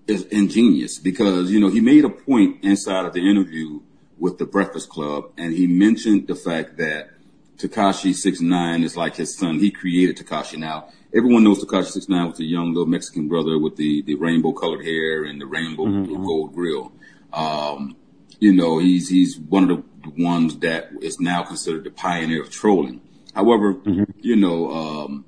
is 0.07 0.23
ingenious 0.25 0.97
because, 0.97 1.51
you 1.51 1.59
know, 1.59 1.69
he 1.69 1.81
made 1.81 2.05
a 2.05 2.09
point 2.09 2.63
inside 2.63 3.05
of 3.05 3.13
the 3.13 3.29
interview 3.29 3.79
with 4.17 4.37
the 4.37 4.45
Breakfast 4.45 4.89
Club 4.89 5.31
and 5.37 5.53
he 5.53 5.67
mentioned 5.67 6.27
the 6.27 6.35
fact 6.35 6.77
that 6.77 7.09
Tekashi 7.57 8.13
Six 8.13 8.41
Nine 8.41 8.83
is 8.83 8.97
like 8.97 9.15
his 9.15 9.37
son. 9.37 9.59
He 9.59 9.69
created 9.71 10.17
Tekashi. 10.17 10.57
Now, 10.57 10.89
everyone 11.15 11.43
knows 11.43 11.63
Tekashi 11.63 11.91
Six 11.91 12.09
Nine 12.09 12.27
was 12.27 12.37
the 12.37 12.45
young 12.45 12.69
little 12.73 12.87
Mexican 12.87 13.27
brother 13.27 13.59
with 13.59 13.75
the, 13.75 14.01
the 14.01 14.15
rainbow 14.15 14.51
colored 14.51 14.83
hair 14.83 15.23
and 15.25 15.39
the 15.39 15.45
rainbow 15.45 15.85
mm-hmm. 15.85 16.25
gold 16.25 16.53
grill. 16.55 16.91
Um, 17.31 17.95
you 18.39 18.53
know, 18.53 18.79
he's, 18.79 19.09
he's 19.09 19.37
one 19.37 19.69
of 19.69 19.83
the 20.03 20.23
ones 20.23 20.57
that 20.59 20.89
is 21.01 21.19
now 21.19 21.43
considered 21.43 21.83
the 21.83 21.91
pioneer 21.91 22.41
of 22.41 22.49
trolling. 22.49 23.01
However, 23.35 23.75
mm-hmm. 23.75 24.03
you 24.19 24.35
know, 24.35 24.71
um, 24.71 25.25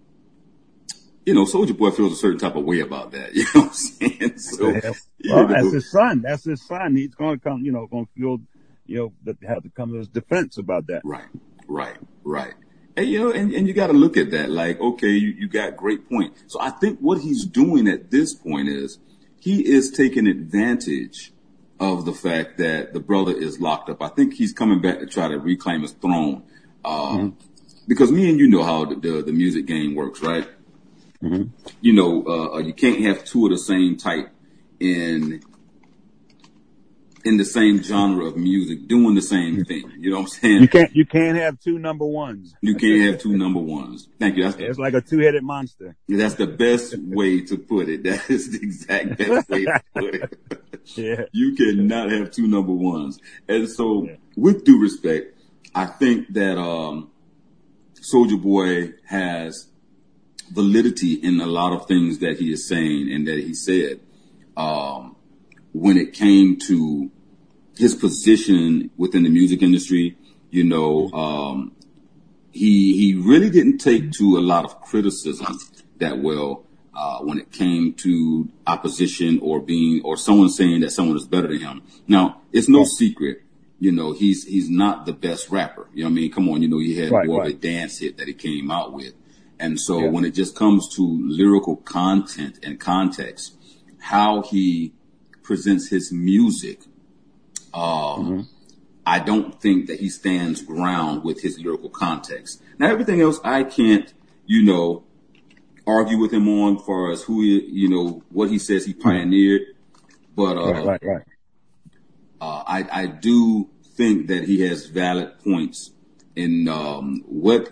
you 1.26 1.34
know, 1.34 1.46
Soulja 1.46 1.78
Boy 1.78 1.92
feels 1.92 2.14
a 2.14 2.16
certain 2.16 2.40
type 2.40 2.56
of 2.56 2.66
way 2.66 2.80
about 2.80 3.12
that. 3.12 3.34
You 3.34 3.44
know 3.56 3.62
what 3.62 3.68
I'm 3.68 3.74
saying? 3.74 4.38
So, 4.38 4.70
Yeah. 4.70 4.94
you 5.20 5.36
know, 5.36 5.48
that's 5.48 5.72
his 5.72 5.92
son. 5.92 6.22
That's 6.22 6.44
his 6.44 6.66
son. 6.66 6.96
He's 6.96 7.16
going 7.16 7.40
to 7.40 7.44
come, 7.44 7.62
you 7.62 7.72
know, 7.72 7.88
going 7.88 8.06
to 8.06 8.12
feel, 8.14 8.42
you 8.86 8.98
know, 8.98 9.14
that 9.24 9.38
have 9.48 9.64
to 9.64 9.70
come 9.70 9.92
to 9.92 9.98
his 9.98 10.08
defense 10.08 10.58
about 10.58 10.88
that. 10.88 11.02
Right, 11.04 11.28
right, 11.68 11.98
right. 12.24 12.54
And 12.96 13.08
you 13.08 13.20
know, 13.20 13.32
and, 13.32 13.52
and 13.54 13.68
you 13.68 13.74
got 13.74 13.88
to 13.88 13.94
look 13.94 14.18
at 14.18 14.32
that 14.32 14.52
like, 14.52 14.80
okay, 14.80 15.10
you, 15.10 15.30
you 15.30 15.48
got 15.48 15.76
great 15.76 16.08
point. 16.08 16.34
So 16.48 16.62
I 16.62 16.70
think 16.70 17.00
what 17.00 17.22
he's 17.22 17.46
doing 17.46 17.88
at 17.88 18.12
this 18.12 18.34
point 18.34 18.70
is 18.70 19.00
he 19.40 19.62
is 19.68 19.90
taking 19.92 20.28
advantage 20.28 21.34
of 21.80 22.06
the 22.06 22.14
fact 22.14 22.58
that 22.60 22.94
the 22.94 23.00
brother 23.00 23.32
is 23.32 23.60
locked 23.60 23.90
up. 23.90 24.02
I 24.02 24.10
think 24.10 24.36
he's 24.36 24.54
coming 24.54 24.80
back 24.80 25.00
to 25.00 25.08
try 25.08 25.28
to 25.28 25.40
reclaim 25.40 25.82
his 25.82 25.94
throne. 25.94 26.44
Um, 26.86 27.38
because 27.88 28.12
me 28.12 28.30
and 28.30 28.40
you 28.40 28.48
know 28.48 28.64
how 28.64 28.86
the, 28.86 28.96
the, 28.96 29.22
the 29.24 29.32
music 29.34 29.66
game 29.66 29.96
works, 29.96 30.22
right? 30.22 30.48
You 31.82 31.94
know, 31.94 32.26
uh, 32.26 32.58
you 32.60 32.74
can't 32.74 33.00
have 33.02 33.24
two 33.24 33.46
of 33.46 33.52
the 33.52 33.58
same 33.58 33.98
type 33.98 34.30
in 34.80 35.42
in 37.26 37.38
the 37.38 37.46
same 37.46 37.82
genre 37.82 38.26
of 38.26 38.36
music 38.36 38.86
doing 38.90 39.16
the 39.16 39.22
same 39.22 39.64
thing. 39.64 39.90
You 39.98 40.10
know 40.10 40.18
what 40.18 40.22
I'm 40.24 40.28
saying? 40.28 40.62
You 40.64 40.68
can't, 40.68 40.94
you 40.94 41.06
can't 41.06 41.38
have 41.38 41.58
two 41.58 41.80
number 41.80 42.04
ones. 42.06 42.54
You 42.62 42.76
can't 42.76 43.02
have 43.04 43.22
two 43.22 43.38
number 43.38 43.62
ones. 43.62 44.10
Thank 44.20 44.36
you. 44.36 44.44
That's 44.44 44.58
It's 44.58 44.78
like 44.78 44.94
a 44.94 45.00
two-headed 45.00 45.42
monster. 45.42 45.96
that's 46.10 46.34
the 46.36 46.48
best 46.48 46.96
way 46.98 47.40
to 47.46 47.58
put 47.58 47.88
it. 47.88 48.04
That 48.04 48.30
is 48.30 48.52
the 48.52 48.58
exact 48.62 49.18
best 49.18 49.48
way 49.50 49.64
to 49.64 49.82
put 49.96 50.16
it. 50.16 50.40
Yeah. 50.96 51.24
You 51.32 51.56
cannot 51.56 52.12
have 52.12 52.32
two 52.32 52.46
number 52.46 52.74
ones. 52.74 53.18
And 53.48 53.70
so, 53.70 54.04
Yeah. 54.04 54.16
with 54.36 54.66
due 54.66 54.82
respect, 54.82 55.40
I 55.74 55.86
think 55.86 56.34
that 56.34 56.58
um, 56.58 57.10
Soulja 58.02 58.42
Boy 58.42 58.96
has 59.06 59.68
validity 60.52 61.14
in 61.14 61.40
a 61.40 61.46
lot 61.46 61.74
of 61.74 61.88
things 61.88 62.20
that 62.20 62.38
he 62.38 62.52
is 62.52 62.68
saying 62.68 63.12
and 63.12 63.28
that 63.28 63.40
he 63.40 63.54
said. 63.54 64.00
Um, 64.56 65.16
when 65.74 65.98
it 65.98 66.14
came 66.14 66.58
to 66.68 67.10
his 67.76 67.96
position 67.96 68.92
within 68.98 69.24
the 69.24 69.30
music 69.30 69.62
industry, 69.62 70.18
you 70.52 70.64
know, 70.64 71.10
um, 71.12 71.72
he 72.52 72.96
he 72.98 73.16
really 73.16 73.50
didn't 73.50 73.80
take 73.80 74.12
to 74.14 74.38
a 74.38 74.42
lot 74.42 74.66
of 74.66 74.80
criticism 74.82 75.58
that 75.98 76.20
well 76.20 76.66
uh, 76.96 77.20
when 77.20 77.40
it 77.40 77.52
came 77.52 77.94
to 77.94 78.48
opposition 78.68 79.40
or 79.42 79.60
being 79.60 80.02
or 80.04 80.16
someone 80.16 80.50
saying 80.50 80.82
that 80.82 80.92
someone 80.92 81.18
is 81.18 81.26
better 81.26 81.48
than 81.48 81.60
him. 81.60 81.82
Now, 82.08 82.42
it's 82.52 82.70
no 82.70 82.84
secret, 82.84 83.42
you 83.80 83.92
know, 83.92 84.12
he's 84.12 84.44
he's 84.46 84.70
not 84.70 85.06
the 85.06 85.14
best 85.14 85.50
rapper. 85.50 85.88
You 85.94 86.04
know 86.04 86.10
what 86.10 86.12
I 86.12 86.16
mean? 86.16 86.32
Come 86.32 86.50
on, 86.50 86.62
you 86.62 86.68
know, 86.68 86.78
he 86.80 86.98
had 86.98 87.12
Right, 87.12 87.26
more 87.26 87.42
of 87.42 87.50
a 87.50 87.54
dance 87.54 88.00
hit 88.00 88.18
that 88.18 88.28
he 88.28 88.34
came 88.34 88.70
out 88.70 88.94
with. 88.94 89.14
And 89.64 89.80
so 89.80 90.00
Yeah. 90.02 90.10
when 90.10 90.26
it 90.26 90.34
just 90.34 90.56
comes 90.56 90.90
to 90.96 91.02
lyrical 91.42 91.78
content 91.78 92.60
and 92.64 92.78
context, 92.82 93.54
how 93.98 94.42
he 94.42 94.92
presents 95.42 95.88
his 95.88 96.12
music, 96.12 96.80
um, 97.74 98.50
I 99.06 99.20
don't 99.20 99.62
think 99.62 99.88
that 99.88 100.02
he 100.02 100.10
stands 100.10 100.62
ground 100.62 101.24
with 101.24 101.42
his 101.42 101.58
lyrical 101.60 101.90
context. 101.90 102.62
Now, 102.78 102.88
everything 102.92 103.22
else 103.22 103.40
I 103.42 103.64
can't, 103.64 104.14
you 104.46 104.66
know, 104.66 105.04
argue 105.88 106.18
with 106.18 106.34
him 106.34 106.48
on 106.50 106.76
as 106.78 106.84
far 106.84 107.12
as 107.12 107.22
who 107.24 107.42
he, 107.42 107.62
you 107.82 107.88
know, 107.90 108.22
what 108.32 108.50
he 108.50 108.60
says 108.60 108.86
he 108.86 108.94
pioneered. 108.94 109.62
But, 110.36 110.58
uh, 110.58 110.74
Right, 110.74 110.86
right, 110.86 111.04
right. 111.04 111.26
uh, 112.42 112.64
I, 112.68 112.80
I 113.04 113.06
do 113.06 113.70
think 113.96 114.28
that 114.28 114.44
he 114.44 114.60
has 114.68 114.88
valid 114.88 115.40
points 115.40 115.92
in 116.36 116.68
um, 116.68 117.24
what 117.28 117.70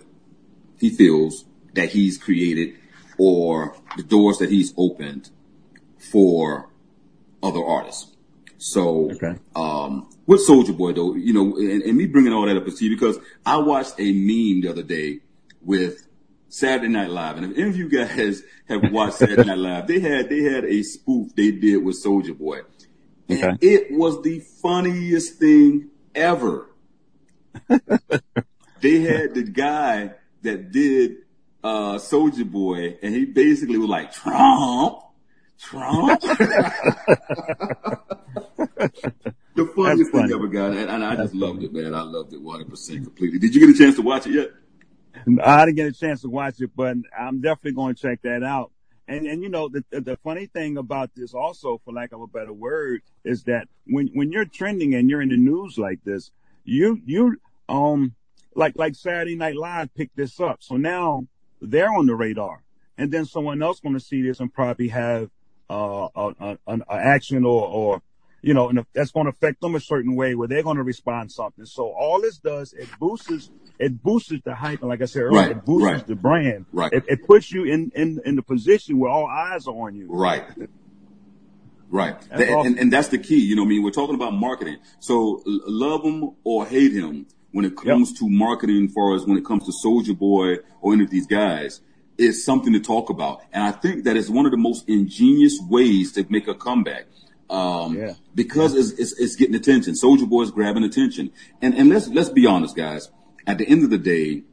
he 0.79 0.89
feels 0.89 1.45
that 1.73 1.89
he's 1.89 2.17
created 2.17 2.75
or 3.17 3.75
the 3.97 4.03
doors 4.03 4.37
that 4.39 4.49
he's 4.49 4.73
opened 4.77 5.29
for 6.11 6.69
other 7.43 7.63
artists. 7.63 8.15
So, 8.57 9.11
Okay. 9.11 9.39
um, 9.55 10.09
with 10.27 10.47
Soulja 10.47 10.77
Boy 10.77 10.93
though, 10.93 11.15
you 11.15 11.33
know, 11.33 11.57
and, 11.57 11.81
and 11.81 11.97
me 11.97 12.05
bringing 12.07 12.33
all 12.33 12.45
that 12.45 12.57
up 12.57 12.65
to 12.65 12.71
see 12.71 12.89
because 12.89 13.17
I 13.45 13.57
watched 13.57 13.95
a 13.99 14.11
meme 14.11 14.61
the 14.61 14.67
other 14.69 14.83
day 14.83 15.19
with 15.61 16.07
Saturday 16.49 16.89
Night 16.89 17.09
Live, 17.09 17.37
and 17.37 17.51
if 17.51 17.57
any 17.57 17.69
of 17.69 17.77
you 17.77 17.89
guys 17.89 18.43
have 18.67 18.83
watched 18.91 19.15
Saturday 19.15 19.43
Night 19.43 19.57
Live, 19.57 19.87
they 19.87 19.99
had 19.99 20.29
they 20.29 20.41
had 20.43 20.65
a 20.65 20.83
spoof 20.83 21.33
they 21.35 21.51
did 21.51 21.77
with 21.77 22.03
Soulja 22.03 22.37
Boy, 22.37 22.61
and 23.29 23.39
Okay. 23.43 23.57
it 23.61 23.87
was 23.91 24.21
the 24.21 24.39
funniest 24.61 25.39
thing 25.39 25.89
ever. 26.13 26.69
they 28.81 28.99
had 29.01 29.33
the 29.33 29.43
guy 29.43 30.11
that 30.41 30.71
did 30.71 31.17
uh 31.63 31.96
Soulja 31.96 32.50
Boy, 32.50 32.98
and 33.01 33.13
he 33.13 33.25
basically 33.25 33.77
was 33.77 33.89
like 33.89 34.12
Trump, 34.12 35.00
Trump. 35.60 36.22
the 39.56 39.65
funniest 39.75 40.12
thing 40.12 40.32
ever, 40.34 40.48
guy, 40.48 40.68
and, 40.68 40.89
and 40.89 41.03
I 41.03 41.15
just 41.15 41.36
loved 41.36 41.63
it, 41.63 41.74
man. 41.74 41.94
I 41.94 42.01
loved 42.01 42.34
it 42.34 42.41
100 42.41 42.70
percent 42.70 43.03
completely. 43.03 43.39
Did 43.39 43.53
you 43.53 43.65
get 43.68 43.75
a 43.75 43.77
chance 43.77 43.96
to 43.96 44.01
watch 44.01 44.27
it 44.27 44.34
yet? 44.34 44.51
I 45.44 45.65
didn't 45.65 45.77
get 45.77 45.88
a 45.88 45.91
chance 45.91 46.22
to 46.22 46.30
watch 46.30 46.62
it, 46.62 46.72
but 46.75 46.96
I'm 47.18 47.41
definitely 47.41 47.74
going 47.74 47.96
to 47.96 48.01
check 48.01 48.22
that 48.24 48.44
out. 48.44 48.72
And 49.08 49.27
and 49.27 49.44
you 49.44 49.50
know 49.50 49.68
the 49.68 49.84
the- 49.89 50.01
the 50.01 50.18
funny 50.18 50.46
thing 50.46 50.77
about 50.77 51.12
this 51.15 51.34
also, 51.34 51.82
for 51.84 51.94
lack 51.94 52.12
of 52.12 52.22
a 52.22 52.27
better 52.27 52.53
word, 52.53 53.01
is 53.25 53.44
that 53.44 53.68
when 53.86 54.08
when 54.13 54.32
you're 54.32 54.46
trending 54.46 54.96
and 54.96 55.10
you're 55.10 55.22
in 55.22 55.30
the 55.30 55.38
news 55.38 55.77
like 55.77 56.03
this, 56.03 56.32
you 56.63 57.00
you 57.06 57.38
um 57.68 58.15
like 58.56 58.75
like 58.77 58.96
Saturday 58.96 59.36
Night 59.36 59.56
Live 59.56 59.94
picked 59.94 60.15
this 60.15 60.39
up, 60.39 60.58
so 60.62 60.77
now 60.77 61.27
they're 61.62 61.91
on 61.91 62.08
the 62.08 62.15
radar, 62.15 62.63
and 62.98 63.12
then 63.12 63.25
someone 63.25 63.62
else 63.62 63.80
going 63.80 63.94
to 63.96 64.00
see 64.00 64.22
this 64.22 64.39
and 64.39 64.53
probably 64.53 64.89
have 64.89 65.30
uh 65.70 66.08
an 66.68 66.84
action 66.89 67.46
or 67.46 67.65
or 67.68 68.01
you 68.41 68.53
know, 68.53 68.70
and 68.70 68.84
that's 68.94 69.12
going 69.12 69.25
to 69.25 69.30
affect 69.30 69.62
them 69.62 69.75
a 69.75 69.80
certain 69.80 70.15
way 70.15 70.34
where 70.36 70.48
they're 70.48 70.63
going 70.63 70.77
to 70.77 70.84
respond 70.84 71.32
something. 71.32 71.65
So 71.65 71.91
all 71.91 72.20
this 72.20 72.38
does, 72.38 72.74
it 72.74 72.89
boosts, 73.00 73.51
it 73.77 74.01
boosts 74.01 74.34
the 74.44 74.56
hype. 74.56 74.80
And 74.80 74.89
like 74.89 75.01
I 75.01 75.06
said 75.06 75.24
earlier, 75.24 75.41
Right, 75.41 75.51
it 75.51 75.65
boosts 75.65 75.86
right. 75.86 76.08
the 76.08 76.15
brand. 76.15 76.65
Right. 76.74 76.91
It, 76.91 77.03
it 77.08 77.27
puts 77.27 77.51
you 77.51 77.65
in, 77.65 77.91
in, 77.96 78.20
in 78.25 78.36
the 78.36 78.41
position 78.41 78.98
where 78.98 79.12
all 79.12 79.27
eyes 79.27 79.68
are 79.68 79.75
on 79.75 79.96
you. 79.96 80.08
Right. 80.10 80.44
Right. 81.89 82.20
That's 82.30 82.41
and, 82.41 82.50
awesome. 82.56 82.77
and 82.80 82.94
that's 82.94 83.10
the 83.10 83.18
key. 83.20 83.41
You 83.41 83.56
know 83.56 83.63
I 83.63 83.68
mean? 83.68 83.84
We're 83.84 83.91
talking 83.91 84.15
about 84.15 84.34
marketing. 84.34 84.77
So 85.00 85.44
love 85.46 86.03
him 86.03 86.32
or 86.44 86.65
hate 86.65 86.94
him 86.94 87.27
when 87.51 87.65
it 87.65 87.75
comes 87.75 88.13
to 88.20 88.29
marketing, 88.29 88.86
as 88.88 88.93
far 88.93 89.15
as 89.15 89.25
when 89.25 89.38
it 89.38 89.46
comes 89.46 89.65
to 89.65 89.72
Soulja 89.86 90.17
Boy 90.17 90.58
or 90.81 90.93
any 90.93 91.03
of 91.03 91.10
these 91.10 91.27
guys, 91.27 91.81
is 92.17 92.46
something 92.46 92.72
to 92.74 92.79
talk 92.79 93.10
about. 93.10 93.41
And 93.51 93.63
I 93.63 93.72
think 93.72 94.03
that 94.05 94.15
is 94.15 94.29
one 94.29 94.46
of 94.46 94.51
the 94.51 94.58
most 94.58 94.88
ingenious 94.88 95.60
ways 95.70 96.12
to 96.13 96.25
make 96.29 96.48
a 96.48 96.53
comeback. 96.55 97.05
Um, 97.50 97.98
Yeah. 97.98 98.13
because 98.34 98.75
it's, 98.75 98.91
it's, 99.00 99.20
it's 99.20 99.36
getting 99.36 99.55
attention. 99.55 99.93
Soulja 99.93 100.27
Boy 100.29 100.43
is 100.43 100.51
grabbing 100.51 100.84
attention. 100.84 101.31
And, 101.62 101.74
and 101.74 101.89
let's, 101.89 102.08
let's 102.08 102.29
be 102.29 102.46
honest, 102.46 102.75
guys. 102.75 103.10
At 103.46 103.58
the 103.58 103.67
end 103.67 103.84
of 103.84 103.89
the 103.89 103.98
day, 103.98 104.43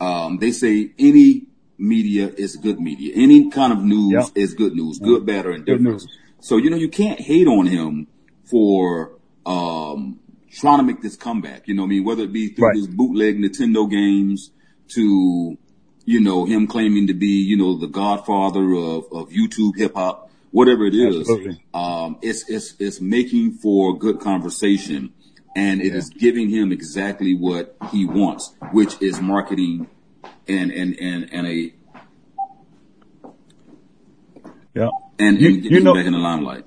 um, 0.00 0.38
they 0.38 0.52
say 0.52 0.92
any 0.98 1.46
media 1.76 2.28
is 2.38 2.56
good 2.56 2.80
media. 2.80 3.12
Any 3.14 3.50
kind 3.50 3.72
of 3.72 3.82
news 3.82 4.12
Yep. 4.12 4.26
is 4.36 4.54
good 4.54 4.74
news, 4.74 4.98
good, 4.98 5.26
bad, 5.26 5.44
or 5.44 5.52
indifferent. 5.52 6.02
So, 6.40 6.56
you 6.56 6.70
know, 6.70 6.76
you 6.76 6.88
can't 6.88 7.20
hate 7.20 7.46
on 7.46 7.66
him 7.66 8.06
for, 8.44 9.12
um, 9.44 10.20
trying 10.60 10.78
to 10.78 10.82
make 10.84 11.02
this 11.02 11.16
comeback. 11.16 11.68
You 11.68 11.74
know 11.74 11.82
what 11.82 11.88
I 11.88 11.90
mean? 11.90 12.04
Whether 12.04 12.24
it 12.24 12.32
be 12.32 12.48
through 12.48 12.68
Right. 12.68 12.76
his 12.76 12.86
bootleg 12.88 13.38
Nintendo 13.38 13.88
games 13.90 14.50
to, 14.94 15.56
you 16.04 16.20
know, 16.20 16.44
him 16.44 16.66
claiming 16.66 17.06
to 17.08 17.14
be, 17.14 17.26
you 17.50 17.56
know, 17.56 17.76
the 17.76 17.86
godfather 17.88 18.62
of, 18.74 19.04
of 19.12 19.28
YouTube 19.30 19.76
hip 19.76 19.94
hop, 19.94 20.30
whatever 20.52 20.86
it 20.86 20.94
is. 20.94 21.28
Um, 21.74 22.18
it's, 22.22 22.48
it's, 22.48 22.74
it's 22.78 23.00
making 23.00 23.52
for 23.54 23.98
good 23.98 24.20
conversation 24.20 25.12
and 25.54 25.80
it 25.80 25.94
is 25.94 26.10
giving 26.10 26.48
him 26.50 26.70
exactly 26.72 27.34
what 27.34 27.76
he 27.90 28.04
wants, 28.06 28.54
which 28.72 29.00
is 29.00 29.20
marketing 29.20 29.88
and, 30.46 30.70
and, 30.70 30.96
and, 31.00 31.32
and 31.32 31.46
a, 31.46 31.72
Yeah. 34.74 34.88
and, 35.18 35.40
You- 35.40 35.48
and 35.48 35.56
you 35.64 35.70
getting 35.70 35.84
know- 35.84 35.94
back 35.94 36.06
in 36.06 36.12
the 36.12 36.18
limelight. 36.18 36.64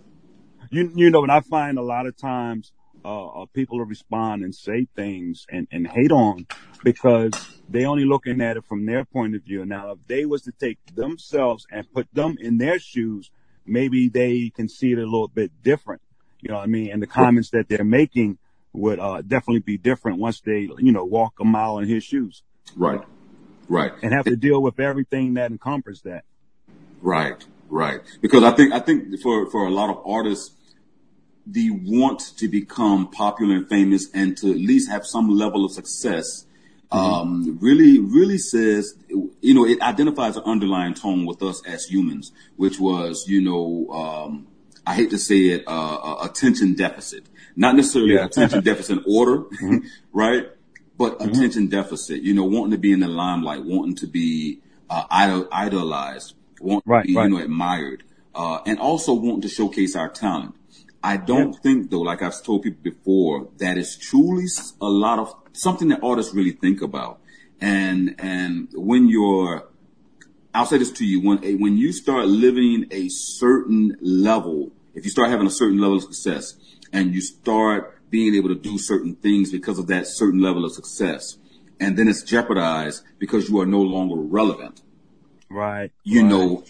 You, 0.72 0.92
you 0.96 1.10
know, 1.10 1.24
and 1.24 1.32
I 1.32 1.42
find 1.42 1.80
a 1.80 1.82
lot 1.82 2.06
of 2.06 2.16
times, 2.16 2.72
uh, 3.06 3.28
uh, 3.28 3.46
people 3.54 3.78
will 3.78 3.86
respond 3.86 4.44
and 4.44 4.54
say 4.54 4.88
things 4.96 5.46
and, 5.50 5.68
and 5.72 5.88
hate 5.88 6.12
on 6.12 6.46
because 6.84 7.62
they 7.70 7.86
only 7.86 8.06
looking 8.06 8.42
at 8.42 8.58
it 8.58 8.66
from 8.66 8.86
their 8.86 9.06
point 9.06 9.36
of 9.36 9.44
view. 9.44 9.66
Now, 9.66 9.92
if 9.92 10.00
they 10.08 10.26
was 10.26 10.42
to 10.44 10.52
take 10.52 10.80
themselves 10.96 11.66
and 11.72 11.92
put 11.94 12.08
them 12.14 12.38
in 12.40 12.58
their 12.58 12.80
shoes, 12.80 13.32
maybe 13.66 14.10
they 14.10 14.52
can 14.56 14.68
see 14.68 14.92
it 14.92 14.98
a 14.98 15.04
little 15.04 15.28
bit 15.28 15.52
different. 15.64 16.02
You 16.42 16.50
know 16.50 16.56
what 16.58 16.64
I 16.64 16.68
mean? 16.68 16.92
And 16.92 17.02
the 17.02 17.08
comments 17.08 17.50
that 17.52 17.68
they're 17.70 17.84
making 17.84 18.38
would, 18.74 19.00
uh, 19.00 19.22
definitely 19.22 19.60
be 19.60 19.78
different 19.78 20.20
once 20.20 20.42
they, 20.42 20.70
you 20.78 20.92
know, 20.92 21.04
walk 21.06 21.34
a 21.40 21.46
mile 21.46 21.80
in 21.80 21.88
his 21.88 22.04
shoes 22.04 22.44
Right. 22.76 23.02
Right. 23.68 23.92
and 24.02 24.14
have 24.14 24.26
to 24.26 24.36
deal 24.36 24.62
with 24.62 24.80
everything 24.80 25.36
that 25.36 25.52
encompasses 25.52 26.02
that. 26.04 26.24
Right, 27.02 27.46
right. 27.70 28.02
Because 28.22 28.44
I 28.44 28.52
think 28.52 28.74
I 28.74 28.80
think 28.80 29.20
for 29.22 29.50
for 29.50 29.66
a 29.66 29.72
lot 29.72 29.90
of 29.90 30.02
artists, 30.06 30.52
the 31.52 31.72
want 31.72 32.20
to 32.38 32.48
become 32.48 33.10
popular 33.10 33.56
and 33.56 33.68
famous 33.70 34.08
and 34.14 34.38
to 34.38 34.52
at 34.52 34.58
least 34.58 34.90
have 34.90 35.06
some 35.06 35.30
level 35.30 35.66
of 35.66 35.72
success 35.72 36.46
um, 36.92 37.58
really, 37.62 38.00
really 38.00 38.38
says, 38.38 38.96
you 39.10 39.54
know, 39.54 39.66
it 39.66 39.80
identifies 39.82 40.38
an 40.38 40.44
underlying 40.44 40.94
tone 40.96 41.26
with 41.26 41.44
us 41.44 41.62
as 41.66 41.86
humans, 41.86 42.32
which 42.56 42.80
was, 42.80 43.26
you 43.28 43.42
know, 43.42 43.88
um, 43.94 44.48
I 44.88 44.96
hate 44.96 45.12
to 45.12 45.20
say 45.20 45.50
it, 45.50 45.66
uh, 45.68 45.96
uh 45.96 46.26
attention 46.28 46.74
deficit, 46.74 47.26
not 47.56 47.76
necessarily 47.76 48.16
Yeah. 48.16 48.26
attention 48.26 48.64
deficit 48.72 49.00
order, 49.08 49.42
Mm-hmm. 49.42 49.78
right? 50.14 50.50
But 50.98 51.22
attention 51.24 51.68
deficit, 51.68 52.24
you 52.24 52.34
know, 52.34 52.44
wanting 52.44 52.72
to 52.72 52.78
be 52.78 52.92
in 52.92 53.00
the 53.00 53.08
limelight, 53.08 53.64
wanting 53.64 53.96
to 53.98 54.08
be 54.08 54.60
uh, 54.90 55.04
idol- 55.12 55.48
idolized, 55.52 56.34
wanting 56.60 56.82
Right, 56.86 57.04
to 57.04 57.08
be, 57.08 57.16
right. 57.16 57.24
you 57.26 57.30
know, 57.38 57.44
admired, 57.44 58.04
uh, 58.36 58.60
and 58.66 58.80
also 58.80 59.14
wanting 59.14 59.42
to 59.42 59.48
showcase 59.48 59.96
our 59.96 60.10
talent. 60.10 60.56
I 61.04 61.18
don't 61.18 61.54
think 61.54 61.90
though, 61.92 62.02
like 62.02 62.22
I've 62.22 62.42
told 62.44 62.64
people 62.64 62.82
before, 62.84 63.50
that 63.58 63.78
is 63.78 63.96
truly 63.98 64.46
a 64.82 64.88
lot 64.90 65.20
of 65.20 65.34
something 65.54 65.88
that 65.90 66.02
artists 66.04 66.34
really 66.34 66.52
think 66.52 66.82
about. 66.82 67.20
And, 67.62 68.16
and 68.20 68.68
when 68.74 69.08
you're, 69.10 69.68
I'll 70.54 70.66
say 70.66 70.78
this 70.78 70.92
to 70.94 71.06
you, 71.06 71.22
when, 71.22 71.44
a- 71.44 71.56
when 71.56 71.78
you 71.78 71.92
start 71.94 72.28
living 72.28 72.86
a 72.92 73.08
certain 73.10 73.96
level, 74.02 74.72
if 74.94 75.06
you 75.06 75.12
start 75.12 75.30
having 75.30 75.48
a 75.48 75.52
certain 75.52 75.78
level 75.80 75.98
of 75.98 76.04
success 76.04 76.56
and 76.92 77.14
you 77.14 77.22
start 77.22 77.96
being 78.10 78.36
able 78.36 78.50
to 78.50 78.56
do 78.56 78.78
certain 78.78 79.16
things 79.16 79.52
because 79.52 79.78
of 79.80 79.88
that 79.88 80.08
certain 80.08 80.42
level 80.42 80.66
of 80.66 80.74
success, 80.74 81.38
and 81.80 81.96
then 81.98 82.08
it's 82.08 82.24
jeopardized 82.24 83.04
because 83.20 83.50
you 83.50 83.60
are 83.62 83.66
no 83.66 83.82
longer 83.82 84.16
relevant 84.16 84.82
Right. 85.50 85.92
you 86.04 86.22
right. 86.22 86.30
know, 86.30 86.64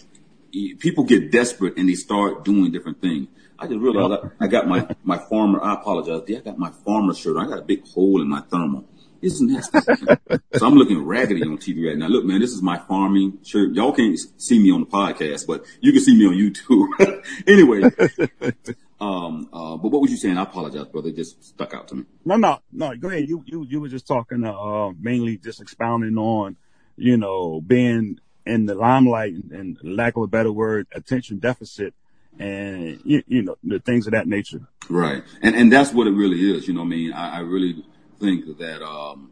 people 0.78 1.04
get 1.04 1.30
desperate 1.32 1.76
and 1.76 1.88
they 1.88 1.94
start 1.94 2.44
doing 2.44 2.70
different 2.72 3.00
things. 3.00 3.28
I 3.60 3.66
just 3.66 3.78
realized 3.78 4.24
I, 4.40 4.44
I 4.44 4.48
got 4.48 4.66
my, 4.66 4.88
my 5.04 5.18
farmer, 5.18 5.62
I 5.62 5.74
apologize. 5.74 6.22
Yeah, 6.26 6.38
I 6.38 6.40
got 6.40 6.58
my 6.58 6.70
farmer 6.70 7.14
shirt. 7.14 7.36
I 7.36 7.46
got 7.46 7.58
a 7.58 7.62
big 7.62 7.86
hole 7.86 8.22
in 8.22 8.28
my 8.28 8.40
thermal. 8.40 8.86
It's 9.20 9.38
nasty. 9.42 9.78
so 10.54 10.66
I'm 10.66 10.74
looking 10.74 11.04
raggedy 11.04 11.42
on 11.42 11.58
TV 11.58 11.88
right 11.88 11.98
now. 11.98 12.06
Look, 12.06 12.24
man, 12.24 12.40
this 12.40 12.52
is 12.52 12.62
my 12.62 12.78
farming 12.78 13.38
shirt. 13.44 13.74
Y'all 13.74 13.92
can't 13.92 14.18
see 14.38 14.58
me 14.58 14.72
on 14.72 14.80
the 14.80 14.86
podcast, 14.86 15.46
but 15.46 15.66
you 15.82 15.92
can 15.92 16.00
see 16.00 16.16
me 16.16 16.26
on 16.26 16.34
YouTube. 16.34 17.22
anyway, 17.46 17.82
um, 19.00 19.50
uh, 19.52 19.76
but 19.76 19.90
what 19.90 20.00
was 20.00 20.10
you 20.10 20.16
saying? 20.16 20.38
I 20.38 20.44
apologize, 20.44 20.86
brother. 20.86 21.10
It 21.10 21.16
just 21.16 21.44
stuck 21.44 21.74
out 21.74 21.88
to 21.88 21.96
me. 21.96 22.04
No, 22.24 22.36
no, 22.36 22.60
no. 22.72 22.96
Go 22.96 23.08
ahead. 23.08 23.28
You, 23.28 23.44
you, 23.44 23.66
you 23.68 23.80
were 23.82 23.88
just 23.88 24.06
talking, 24.06 24.42
uh, 24.42 24.92
mainly 24.98 25.36
just 25.36 25.60
expounding 25.60 26.16
on, 26.16 26.56
you 26.96 27.18
know, 27.18 27.60
being 27.60 28.20
in 28.46 28.64
the 28.64 28.74
limelight 28.74 29.34
and, 29.34 29.52
and 29.52 29.78
lack 29.82 30.16
of 30.16 30.22
a 30.22 30.28
better 30.28 30.50
word, 30.50 30.86
attention 30.94 31.40
deficit 31.40 31.92
and, 32.38 33.00
you, 33.04 33.22
you 33.26 33.42
know, 33.42 33.56
the 33.62 33.80
things 33.80 34.06
of 34.06 34.12
that 34.12 34.26
nature. 34.26 34.66
Right. 34.88 35.22
And 35.42 35.54
and 35.54 35.72
that's 35.72 35.92
what 35.92 36.06
it 36.06 36.12
really 36.12 36.56
is. 36.56 36.66
You 36.66 36.74
know 36.74 36.82
I 36.82 36.84
mean? 36.84 37.12
I, 37.12 37.38
I 37.38 37.40
really 37.40 37.84
think 38.18 38.58
that 38.58 38.82
um 38.82 39.30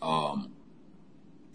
um 0.00 0.52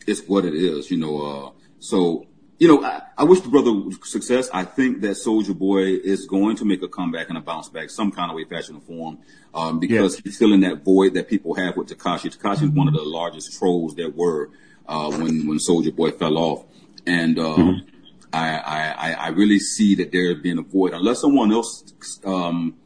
it's 0.07 0.21
what 0.27 0.45
it 0.45 0.53
is, 0.53 0.89
you 0.91 0.97
know, 0.97 1.21
uh 1.21 1.51
so 1.79 2.25
you 2.59 2.67
know, 2.67 2.83
I, 2.83 3.01
I 3.17 3.23
wish 3.23 3.39
the 3.39 3.47
brother 3.47 3.71
success. 4.03 4.49
I 4.53 4.65
think 4.65 4.99
that 5.01 5.11
Soulja 5.11 5.57
Boy 5.57 5.83
is 5.93 6.25
going 6.25 6.57
to 6.57 6.65
make 6.65 6.83
a 6.83 6.89
comeback 6.89 7.29
and 7.29 7.37
a 7.37 7.41
bounce 7.41 7.69
back 7.69 7.89
some 7.89 8.11
kind 8.11 8.29
of 8.29 8.35
way, 8.35 8.43
fashion, 8.43 8.75
or 8.75 8.81
form, 8.81 9.19
um, 9.53 9.79
because 9.79 10.17
he's 10.19 10.37
filling 10.37 10.59
that 10.61 10.83
void 10.83 11.13
that 11.13 11.29
people 11.29 11.53
have 11.55 11.77
with 11.77 11.87
Tekashi. 11.87 12.35
Tekashi 12.35 12.63
is 12.63 12.69
one 12.69 12.89
of 12.89 12.93
the 12.93 13.01
largest 13.01 13.57
trolls 13.57 13.95
there 13.95 14.09
were 14.09 14.49
uh, 14.87 15.09
when 15.09 15.47
when 15.47 15.57
Soulja 15.57 15.95
Boy 15.95 16.11
fell 16.11 16.37
off, 16.37 16.65
and 17.07 17.39
um, 17.39 17.81
I, 17.87 17.98
I 18.31 18.57
I 18.59 19.11
I 19.13 19.27
really 19.29 19.59
see 19.59 19.95
that 19.95 20.11
there 20.11 20.35
being 20.35 20.59
a 20.59 20.61
void 20.61 20.93
unless 20.93 21.21
someone 21.21 21.51
else 21.51 21.83
um, 22.25 22.77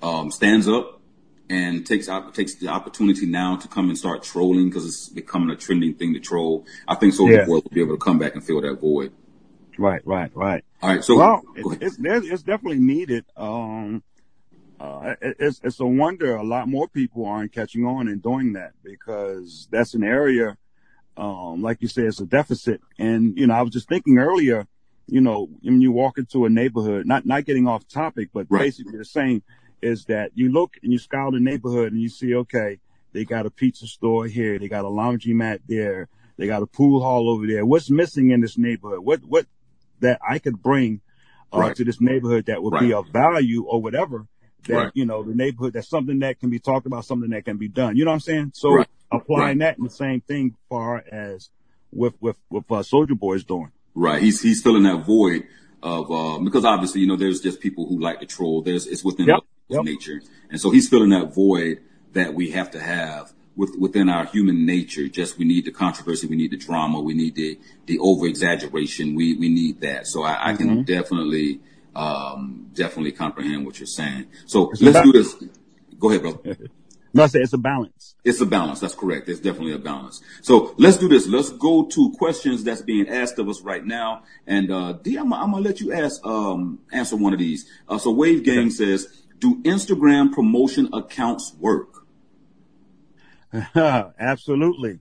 um, 0.00 0.30
stands 0.30 0.68
up 0.68 1.00
and 1.50 1.86
takes 1.86 2.08
out 2.08 2.34
takes 2.34 2.54
the 2.56 2.68
opportunity 2.68 3.26
now 3.26 3.56
to 3.56 3.68
come 3.68 3.88
and 3.88 3.98
start 3.98 4.22
trolling 4.22 4.68
because 4.68 4.86
it's 4.86 5.08
becoming 5.08 5.50
a 5.50 5.56
trending 5.56 5.94
thing 5.94 6.14
to 6.14 6.20
troll. 6.20 6.66
I 6.86 6.94
think 6.94 7.14
Soulja 7.14 7.38
Yeah. 7.38 7.44
Boy 7.46 7.54
will 7.54 7.70
be 7.72 7.80
able 7.80 7.96
to 7.96 8.04
come 8.04 8.18
back 8.18 8.34
and 8.34 8.44
fill 8.44 8.60
that 8.60 8.80
void. 8.80 9.12
Right, 9.78 10.06
right, 10.06 10.30
right. 10.34 10.64
All 10.82 10.90
right, 10.90 11.04
so 11.04 11.16
well, 11.16 11.42
it's, 11.56 11.96
it's 11.98 12.42
definitely 12.42 12.78
needed. 12.78 13.24
Um, 13.36 14.02
uh, 14.78 15.14
it's, 15.20 15.60
it's 15.62 15.80
a 15.80 15.86
wonder 15.86 16.34
a 16.34 16.42
lot 16.42 16.68
more 16.68 16.88
people 16.88 17.24
aren't 17.24 17.52
catching 17.52 17.86
on 17.86 18.08
and 18.08 18.22
doing 18.22 18.54
that 18.54 18.72
because 18.82 19.68
that's 19.70 19.94
an 19.94 20.02
area, 20.02 20.58
um, 21.16 21.62
like 21.62 21.80
you 21.80 21.88
said, 21.88 22.04
it's 22.04 22.20
a 22.20 22.26
deficit. 22.26 22.80
And, 22.98 23.38
you 23.38 23.46
know, 23.46 23.54
I 23.54 23.62
was 23.62 23.72
just 23.72 23.88
thinking 23.88 24.18
earlier, 24.18 24.66
you 25.06 25.20
know, 25.20 25.48
when 25.62 25.80
you 25.80 25.92
walk 25.92 26.18
into 26.18 26.44
a 26.44 26.50
neighborhood, 26.50 27.06
not, 27.06 27.26
not 27.26 27.44
getting 27.44 27.66
off 27.66 27.86
topic, 27.88 28.30
but 28.32 28.46
Right. 28.48 28.62
basically 28.62 28.98
the 28.98 29.04
same 29.04 29.42
is 29.80 30.04
that 30.06 30.30
you 30.34 30.50
look 30.50 30.76
and 30.82 30.92
you 30.92 30.98
scour 30.98 31.30
the 31.32 31.40
neighborhood 31.40 31.92
and 31.92 32.00
you 32.00 32.08
see, 32.08 32.34
okay, 32.34 32.78
they 33.12 33.24
got 33.24 33.46
a 33.46 33.50
pizza 33.50 33.86
store 33.86 34.26
here. 34.26 34.58
They 34.58 34.68
got 34.68 34.84
a 34.84 34.88
laundromat 34.88 35.60
there. 35.68 36.08
They 36.38 36.46
got 36.46 36.62
a 36.62 36.66
pool 36.66 37.02
hall 37.02 37.28
over 37.28 37.46
there. 37.46 37.66
What's 37.66 37.90
missing 37.90 38.30
in 38.30 38.40
this 38.40 38.56
neighborhood? 38.56 39.00
What, 39.00 39.24
what 39.24 39.46
that 40.00 40.20
I 40.26 40.38
could 40.38 40.62
bring 40.62 41.00
uh, 41.52 41.58
Right. 41.58 41.76
to 41.76 41.84
this 41.84 42.00
neighborhood 42.00 42.46
that 42.46 42.62
would 42.62 42.78
be 42.78 42.92
of 42.94 43.08
value 43.08 43.64
or 43.64 43.82
whatever 43.82 44.26
that, 44.68 44.74
Right. 44.74 44.90
you 44.94 45.04
know, 45.04 45.22
the 45.22 45.34
neighborhood, 45.34 45.72
that's 45.74 45.88
something 45.90 46.20
that 46.20 46.38
can 46.40 46.48
be 46.48 46.58
talked 46.58 46.86
about, 46.86 47.04
something 47.04 47.30
that 47.30 47.44
can 47.44 47.56
be 47.58 47.68
done. 47.68 47.96
You 47.96 48.04
know 48.04 48.12
what 48.12 48.14
I'm 48.16 48.20
saying? 48.20 48.52
So 48.54 48.72
Right. 48.72 48.88
applying 49.10 49.58
that 49.58 49.76
and 49.76 49.86
the 49.86 49.90
same 49.92 50.20
thing 50.20 50.56
far 50.68 51.04
as 51.10 51.50
with, 51.92 52.14
with, 52.20 52.38
with, 52.50 52.64
uh, 52.70 52.76
Soulja 52.76 53.18
Boy 53.18 53.34
is 53.34 53.44
doing. 53.44 53.72
Right. 53.94 54.22
He's 54.22 54.40
he's 54.40 54.62
filling 54.62 54.84
that 54.84 55.04
void 55.04 55.46
of 55.82 56.10
um 56.10 56.44
because 56.44 56.64
obviously, 56.64 57.00
you 57.02 57.06
know, 57.06 57.16
there's 57.16 57.40
just 57.40 57.60
people 57.60 57.86
who 57.86 57.98
like 57.98 58.20
to 58.20 58.26
troll. 58.26 58.62
There's 58.62 58.86
it's 58.86 59.04
within 59.04 59.26
Yep. 59.26 59.40
Yep. 59.68 59.84
nature. 59.84 60.22
And 60.50 60.60
so 60.60 60.70
he's 60.70 60.88
filling 60.88 61.10
that 61.10 61.34
void 61.34 61.80
that 62.12 62.34
we 62.34 62.50
have 62.52 62.70
to 62.72 62.80
have 62.80 63.32
with 63.56 63.74
within 63.78 64.08
our 64.08 64.24
human 64.26 64.64
nature. 64.64 65.08
Just 65.08 65.38
we 65.38 65.44
need 65.44 65.64
the 65.66 65.70
controversy, 65.72 66.26
we 66.26 66.36
need 66.36 66.50
the 66.52 66.56
drama, 66.56 67.00
we 67.00 67.14
need 67.14 67.34
the 67.34 67.58
the 67.86 67.98
over 67.98 68.26
exaggeration. 68.26 69.14
We 69.14 69.36
we 69.36 69.48
need 69.48 69.80
that. 69.82 70.06
So 70.06 70.22
I, 70.22 70.50
I 70.50 70.52
Mm-hmm. 70.52 70.56
can 70.56 70.82
definitely 70.84 71.60
um 71.94 72.70
definitely 72.72 73.12
comprehend 73.12 73.66
what 73.66 73.78
you're 73.78 73.86
saying. 73.86 74.26
So 74.46 74.70
It's 74.70 74.80
let's 74.82 74.96
about- 74.96 75.04
do 75.04 75.12
this. 75.12 75.34
Go 75.98 76.08
ahead, 76.10 76.22
brother. 76.22 76.56
No, 77.14 77.24
it's 77.24 77.52
a 77.52 77.58
balance. 77.58 78.14
It's 78.24 78.40
a 78.40 78.46
balance. 78.46 78.80
That's 78.80 78.94
correct. 78.94 79.28
It's 79.28 79.40
definitely 79.40 79.74
a 79.74 79.78
balance. 79.78 80.22
So 80.40 80.74
let's 80.78 80.96
do 80.96 81.08
this. 81.08 81.26
Let's 81.26 81.50
go 81.50 81.84
to 81.86 82.12
questions 82.18 82.64
that's 82.64 82.82
being 82.82 83.08
asked 83.08 83.38
of 83.38 83.48
us 83.48 83.60
right 83.60 83.84
now. 83.84 84.22
And 84.46 84.70
uh, 84.70 84.94
D, 84.94 85.16
I'm, 85.16 85.32
I'm 85.32 85.50
gonna 85.50 85.62
let 85.62 85.80
you 85.80 85.92
ask 85.92 86.24
um, 86.24 86.80
answer 86.92 87.16
one 87.16 87.32
of 87.32 87.38
these. 87.38 87.68
Uh, 87.88 87.98
so 87.98 88.10
Wave 88.10 88.44
Gang 88.44 88.70
says, 88.70 89.24
"Do 89.38 89.62
Instagram 89.62 90.32
promotion 90.32 90.88
accounts 90.92 91.54
work?" 91.58 92.06
Absolutely. 93.74 95.00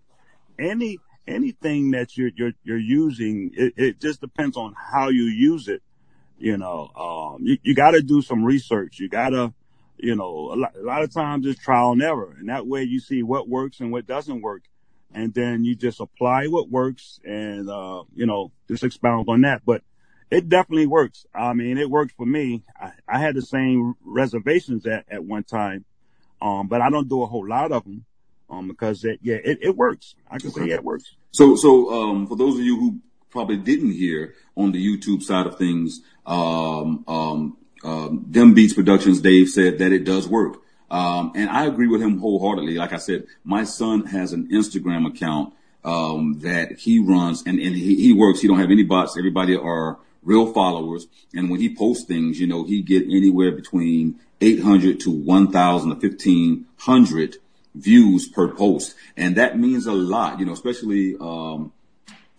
Any, 0.60 1.00
anything 1.28 1.92
that 1.92 2.18
you're, 2.18 2.32
you're, 2.36 2.54
you're 2.64 2.78
using, 2.78 3.52
it, 3.54 3.74
it 3.78 4.02
just 4.02 4.22
depends 4.22 4.58
on 4.58 4.74
how 4.78 5.10
you 5.10 5.24
use 5.24 5.68
it. 5.68 5.82
You 6.38 6.58
know, 6.58 6.90
um, 6.96 7.44
you, 7.44 7.58
you 7.64 7.76
gotta 7.76 8.02
do 8.02 8.22
some 8.22 8.44
research. 8.44 9.00
You 9.00 9.10
gotta, 9.10 9.54
you 10.02 10.16
know, 10.16 10.52
a 10.54 10.56
lot, 10.56 10.76
a 10.76 10.82
lot 10.82 11.04
of 11.04 11.14
times 11.14 11.46
it's 11.46 11.62
trial 11.62 11.92
and 11.92 12.02
error. 12.02 12.36
And 12.40 12.50
that 12.50 12.68
way 12.68 12.84
you 12.84 13.00
see 13.00 13.24
what 13.24 13.48
works 13.48 13.80
and 13.80 13.92
what 13.92 14.08
doesn't 14.08 14.42
work. 14.42 14.64
And 15.14 15.34
then 15.34 15.64
you 15.64 15.76
just 15.76 16.00
apply 16.00 16.48
what 16.48 16.70
works 16.70 17.20
and, 17.24 17.70
uh, 17.70 18.04
you 18.16 18.26
know, 18.26 18.52
just 18.68 18.84
expound 18.84 19.28
on 19.30 19.42
that. 19.42 19.62
But 19.66 19.84
it 20.30 20.50
definitely 20.50 20.88
works. 20.88 21.26
I 21.36 21.54
mean, 21.54 21.78
it 21.78 21.90
worked 21.90 22.14
for 22.16 22.26
me. 22.26 22.64
I, 22.80 22.92
I 23.08 23.20
had 23.20 23.36
the 23.36 23.42
same 23.42 23.96
reservations 24.04 24.86
at, 24.86 25.06
at 25.10 25.24
one 25.24 25.44
time. 25.44 25.86
Um, 26.42 26.68
but 26.68 26.82
I 26.82 26.90
don't 26.90 27.10
do 27.10 27.22
a 27.22 27.28
whole 27.28 27.48
lot 27.48 27.72
of 27.72 27.84
them. 27.84 28.06
Um, 28.50 28.68
because 28.68 29.06
it, 29.06 29.20
yeah, 29.22 29.38
it, 29.44 29.60
it 29.62 29.78
works. 29.78 30.16
I 30.30 30.38
can 30.38 30.52
say 30.52 30.66
yeah, 30.66 30.76
it 30.76 30.84
works. 30.84 31.16
So, 31.32 31.56
so 31.56 31.94
um, 31.94 32.28
for 32.28 32.36
those 32.36 32.56
of 32.56 32.66
you 32.66 32.78
who 32.78 33.00
probably 33.30 33.56
didn't 33.56 33.92
hear 33.92 34.36
on 34.58 34.74
the 34.74 34.86
YouTube 34.86 35.24
side 35.24 35.48
of 35.48 35.58
things, 35.58 36.02
um, 36.26 37.06
um, 37.08 37.58
um, 37.84 38.26
Dem 38.30 38.54
Beats 38.54 38.74
Productions, 38.74 39.22
Dave 39.22 39.50
said 39.50 39.80
that 39.80 39.92
it 39.92 40.04
does 40.04 40.28
work. 40.28 40.62
Um, 40.90 41.32
and 41.36 41.50
I 41.50 41.66
agree 41.66 41.88
with 41.88 42.02
him 42.02 42.20
wholeheartedly. 42.20 42.76
Like 42.76 42.94
I 42.94 42.98
said, 42.98 43.26
my 43.44 43.64
son 43.64 44.06
has 44.08 44.34
an 44.34 44.50
Instagram 44.50 45.08
account 45.08 45.54
um, 45.84 46.40
that 46.40 46.80
he 46.80 47.00
runs, 47.00 47.44
and, 47.46 47.60
and 47.60 47.76
he, 47.76 47.96
he 47.96 48.14
works. 48.14 48.42
He 48.42 48.48
don't 48.48 48.60
have 48.60 48.72
any 48.72 48.84
bots. 48.84 49.18
Everybody 49.18 49.56
are 49.56 49.98
real 50.22 50.52
followers. 50.52 51.08
And 51.34 51.50
when 51.50 51.60
he 51.60 51.74
posts 51.74 52.06
things, 52.06 52.40
you 52.40 52.48
know, 52.48 52.66
he 52.66 52.82
get 52.82 53.04
anywhere 53.04 53.52
between 53.52 54.20
800 54.42 55.00
to 55.02 55.12
1,000 55.12 56.00
to 56.00 56.08
1,500 56.08 57.38
views 57.74 58.28
per 58.28 58.50
post, 58.50 58.96
and 59.16 59.38
that 59.38 59.58
means 59.58 59.86
a 59.86 59.94
lot. 59.94 60.40
You 60.40 60.46
know, 60.46 60.54
especially. 60.54 61.16
Um, 61.20 61.72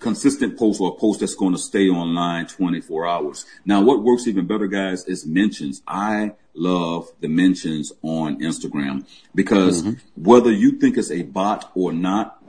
consistent 0.02 0.58
post 0.58 0.80
or 0.80 0.90
a 0.90 0.94
post 0.94 1.20
that's 1.20 1.34
going 1.34 1.52
to 1.52 1.58
stay 1.58 1.88
online 1.88 2.46
24 2.46 3.06
hours. 3.06 3.46
Now, 3.64 3.80
what 3.82 4.02
works 4.02 4.26
even 4.26 4.46
better, 4.46 4.66
guys, 4.66 5.04
is 5.06 5.24
mentions. 5.26 5.82
I 5.86 6.32
love 6.54 7.10
the 7.20 7.28
mentions 7.28 7.92
on 8.02 8.40
Instagram 8.40 9.06
because 9.34 9.84
whether 10.16 10.50
you 10.50 10.72
think 10.72 10.98
it's 10.98 11.10
a 11.10 11.22
bot 11.22 11.70
or 11.74 11.92
not, 11.92 12.42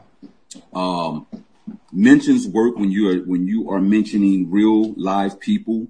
um, 0.74 1.28
mentions 1.92 2.48
work 2.48 2.76
when 2.76 2.92
you 2.92 3.10
are 3.10 3.24
when 3.24 3.48
you 3.48 3.70
are 3.72 3.80
mentioning 3.80 4.52
real 4.52 4.94
live 4.94 5.40
people 5.40 5.88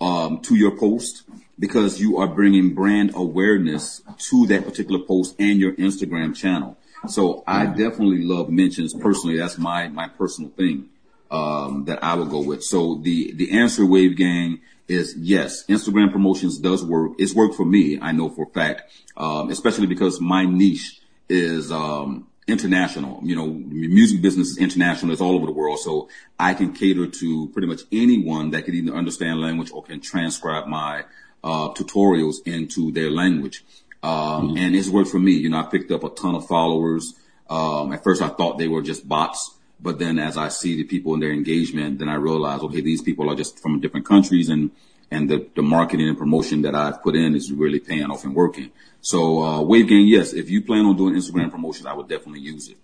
um, 0.00 0.40
to 0.40 0.56
your 0.56 0.76
post 0.76 1.24
because 1.58 2.00
you 2.00 2.16
are 2.18 2.26
bringing 2.26 2.74
brand 2.74 3.12
awareness 3.14 4.02
to 4.16 4.46
that 4.46 4.64
particular 4.64 5.04
post 5.04 5.36
and 5.38 5.60
your 5.60 5.72
Instagram 5.72 6.34
channel. 6.34 6.78
So 7.06 7.44
I 7.46 7.66
definitely 7.66 8.24
love 8.24 8.50
mentions 8.50 8.92
personally. 8.92 9.38
That's 9.38 9.58
my, 9.58 9.88
my 9.88 10.08
personal 10.08 10.50
thing, 10.50 10.89
um, 11.30 11.84
that 11.86 12.02
I 12.02 12.14
would 12.14 12.30
go 12.30 12.42
with. 12.42 12.62
So 12.62 12.96
the, 12.96 13.32
the 13.32 13.58
answer 13.58 13.86
wave 13.86 14.16
gang 14.16 14.60
is 14.88 15.14
yes, 15.16 15.64
Instagram 15.66 16.10
promotions 16.10 16.58
does 16.58 16.84
work. 16.84 17.12
It's 17.18 17.34
worked 17.34 17.54
for 17.54 17.64
me. 17.64 17.98
I 18.00 18.12
know 18.12 18.28
for 18.28 18.44
a 18.44 18.50
fact, 18.50 18.82
um, 19.16 19.50
especially 19.50 19.86
because 19.86 20.20
my 20.20 20.44
niche 20.44 21.00
is, 21.28 21.70
um, 21.70 22.26
international. 22.48 23.20
You 23.22 23.36
know, 23.36 23.46
music 23.46 24.20
business 24.20 24.48
is 24.48 24.58
international. 24.58 25.12
It's 25.12 25.20
all 25.20 25.36
over 25.36 25.46
the 25.46 25.52
world. 25.52 25.78
So 25.78 26.08
I 26.38 26.54
can 26.54 26.72
cater 26.72 27.06
to 27.06 27.48
pretty 27.50 27.68
much 27.68 27.82
anyone 27.92 28.50
that 28.50 28.64
can 28.64 28.74
either 28.74 28.94
understand 28.94 29.40
language 29.40 29.70
or 29.70 29.82
can 29.82 30.00
transcribe 30.00 30.66
my, 30.66 31.04
uh, 31.44 31.68
tutorials 31.70 32.36
into 32.46 32.92
their 32.92 33.10
language. 33.10 33.64
Um, 34.02 34.10
mm-hmm. 34.12 34.56
and 34.56 34.74
it's 34.74 34.88
worked 34.88 35.10
for 35.10 35.18
me. 35.18 35.32
You 35.32 35.50
know, 35.50 35.58
I 35.58 35.62
picked 35.64 35.90
up 35.90 36.04
a 36.04 36.10
ton 36.10 36.34
of 36.34 36.46
followers. 36.46 37.14
Um, 37.48 37.92
at 37.92 38.02
first 38.02 38.22
I 38.22 38.28
thought 38.28 38.58
they 38.58 38.68
were 38.68 38.82
just 38.82 39.08
bots, 39.08 39.56
but 39.82 39.98
then 39.98 40.18
as 40.18 40.36
I 40.36 40.48
see 40.48 40.76
the 40.76 40.84
people 40.84 41.14
in 41.14 41.20
their 41.20 41.32
engagement, 41.32 41.98
then 41.98 42.08
I 42.08 42.14
realize, 42.14 42.60
okay, 42.60 42.80
these 42.80 43.02
people 43.02 43.30
are 43.30 43.34
just 43.34 43.58
from 43.60 43.80
different 43.80 44.06
countries 44.06 44.48
and, 44.48 44.70
and 45.10 45.28
the, 45.28 45.48
the 45.54 45.62
marketing 45.62 46.08
and 46.08 46.18
promotion 46.18 46.62
that 46.62 46.74
I've 46.74 47.02
put 47.02 47.16
in 47.16 47.34
is 47.34 47.50
really 47.52 47.80
paying 47.80 48.10
off 48.10 48.24
and 48.24 48.34
working. 48.34 48.70
So, 49.00 49.42
uh, 49.42 49.62
Wave 49.62 49.88
Gang, 49.88 50.06
yes, 50.06 50.32
if 50.32 50.50
you 50.50 50.62
plan 50.62 50.84
on 50.84 50.96
doing 50.96 51.14
Instagram 51.14 51.50
promotions, 51.50 51.86
I 51.86 51.94
would 51.94 52.08
definitely 52.08 52.40
use 52.40 52.68
it. 52.68 52.78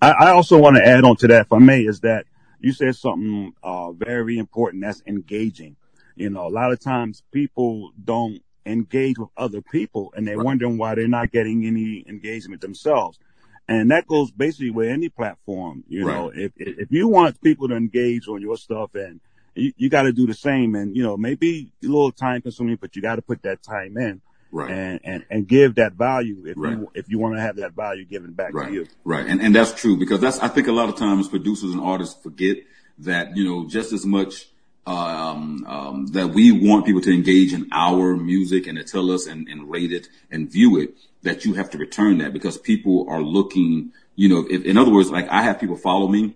I, 0.00 0.10
I 0.10 0.30
also 0.30 0.58
want 0.58 0.76
to 0.76 0.86
add 0.86 1.04
on 1.04 1.16
to 1.16 1.28
that, 1.28 1.42
if 1.42 1.52
I 1.52 1.58
may, 1.58 1.80
is 1.80 2.00
that 2.00 2.26
you 2.60 2.72
said 2.72 2.94
something, 2.94 3.54
uh, 3.62 3.92
very 3.92 4.38
important. 4.38 4.82
That's 4.82 5.02
engaging. 5.06 5.76
You 6.14 6.30
know, 6.30 6.46
a 6.46 6.50
lot 6.50 6.72
of 6.72 6.80
times 6.80 7.22
people 7.32 7.92
don't 8.02 8.42
engage 8.66 9.18
with 9.18 9.30
other 9.36 9.62
people 9.62 10.12
and 10.14 10.28
they're 10.28 10.36
right. 10.36 10.44
wondering 10.44 10.76
why 10.76 10.94
they're 10.94 11.08
not 11.08 11.32
getting 11.32 11.66
any 11.66 12.04
engagement 12.06 12.60
themselves. 12.60 13.18
And 13.68 13.90
that 13.90 14.06
goes 14.06 14.30
basically 14.30 14.70
with 14.70 14.88
any 14.88 15.08
platform. 15.08 15.84
You 15.88 16.06
right. 16.06 16.14
know, 16.14 16.32
if, 16.34 16.52
if 16.56 16.90
you 16.90 17.08
want 17.08 17.40
people 17.40 17.68
to 17.68 17.76
engage 17.76 18.26
on 18.28 18.40
your 18.40 18.56
stuff 18.56 18.94
and 18.94 19.20
you, 19.54 19.72
you 19.76 19.88
got 19.88 20.02
to 20.02 20.12
do 20.12 20.26
the 20.26 20.34
same 20.34 20.74
and, 20.74 20.96
you 20.96 21.02
know, 21.02 21.16
maybe 21.16 21.72
a 21.82 21.86
little 21.86 22.12
time 22.12 22.42
consuming, 22.42 22.76
but 22.76 22.96
you 22.96 23.02
got 23.02 23.16
to 23.16 23.22
put 23.22 23.42
that 23.42 23.62
time 23.62 23.96
in. 23.96 24.20
Right. 24.52 24.72
And, 24.72 25.00
and, 25.04 25.24
and 25.30 25.46
give 25.46 25.76
that 25.76 25.92
value 25.92 26.42
if 26.44 26.56
right. 26.56 26.72
you, 26.76 26.90
if 26.92 27.08
you 27.08 27.20
want 27.20 27.36
to 27.36 27.40
have 27.40 27.54
that 27.56 27.74
value 27.74 28.04
given 28.04 28.32
back 28.32 28.52
right. 28.52 28.66
to 28.66 28.74
you. 28.74 28.86
Right. 29.04 29.24
And, 29.24 29.40
and 29.40 29.54
that's 29.54 29.72
true 29.72 29.96
because 29.96 30.20
that's, 30.20 30.40
I 30.40 30.48
think 30.48 30.66
a 30.66 30.72
lot 30.72 30.88
of 30.88 30.96
times 30.96 31.28
producers 31.28 31.72
and 31.72 31.80
artists 31.80 32.20
forget 32.20 32.56
that, 32.98 33.36
you 33.36 33.44
know, 33.44 33.68
just 33.68 33.92
as 33.92 34.04
much 34.04 34.48
um, 34.86 35.64
um, 35.68 36.06
that 36.08 36.30
we 36.30 36.50
want 36.50 36.84
people 36.84 37.00
to 37.00 37.14
engage 37.14 37.52
in 37.52 37.68
our 37.70 38.16
music 38.16 38.66
and 38.66 38.76
to 38.76 38.82
tell 38.82 39.12
us 39.12 39.28
and, 39.28 39.46
and 39.46 39.70
rate 39.70 39.92
it 39.92 40.08
and 40.32 40.50
view 40.50 40.80
it, 40.80 40.96
that 41.22 41.44
you 41.44 41.54
have 41.54 41.70
to 41.70 41.78
return 41.78 42.18
that 42.18 42.32
because 42.32 42.58
people 42.58 43.06
are 43.08 43.22
looking, 43.22 43.92
you 44.16 44.28
know, 44.28 44.46
if, 44.48 44.64
in 44.64 44.76
other 44.76 44.92
words, 44.92 45.10
like 45.10 45.28
I 45.28 45.42
have 45.42 45.60
people 45.60 45.76
follow 45.76 46.08
me. 46.08 46.34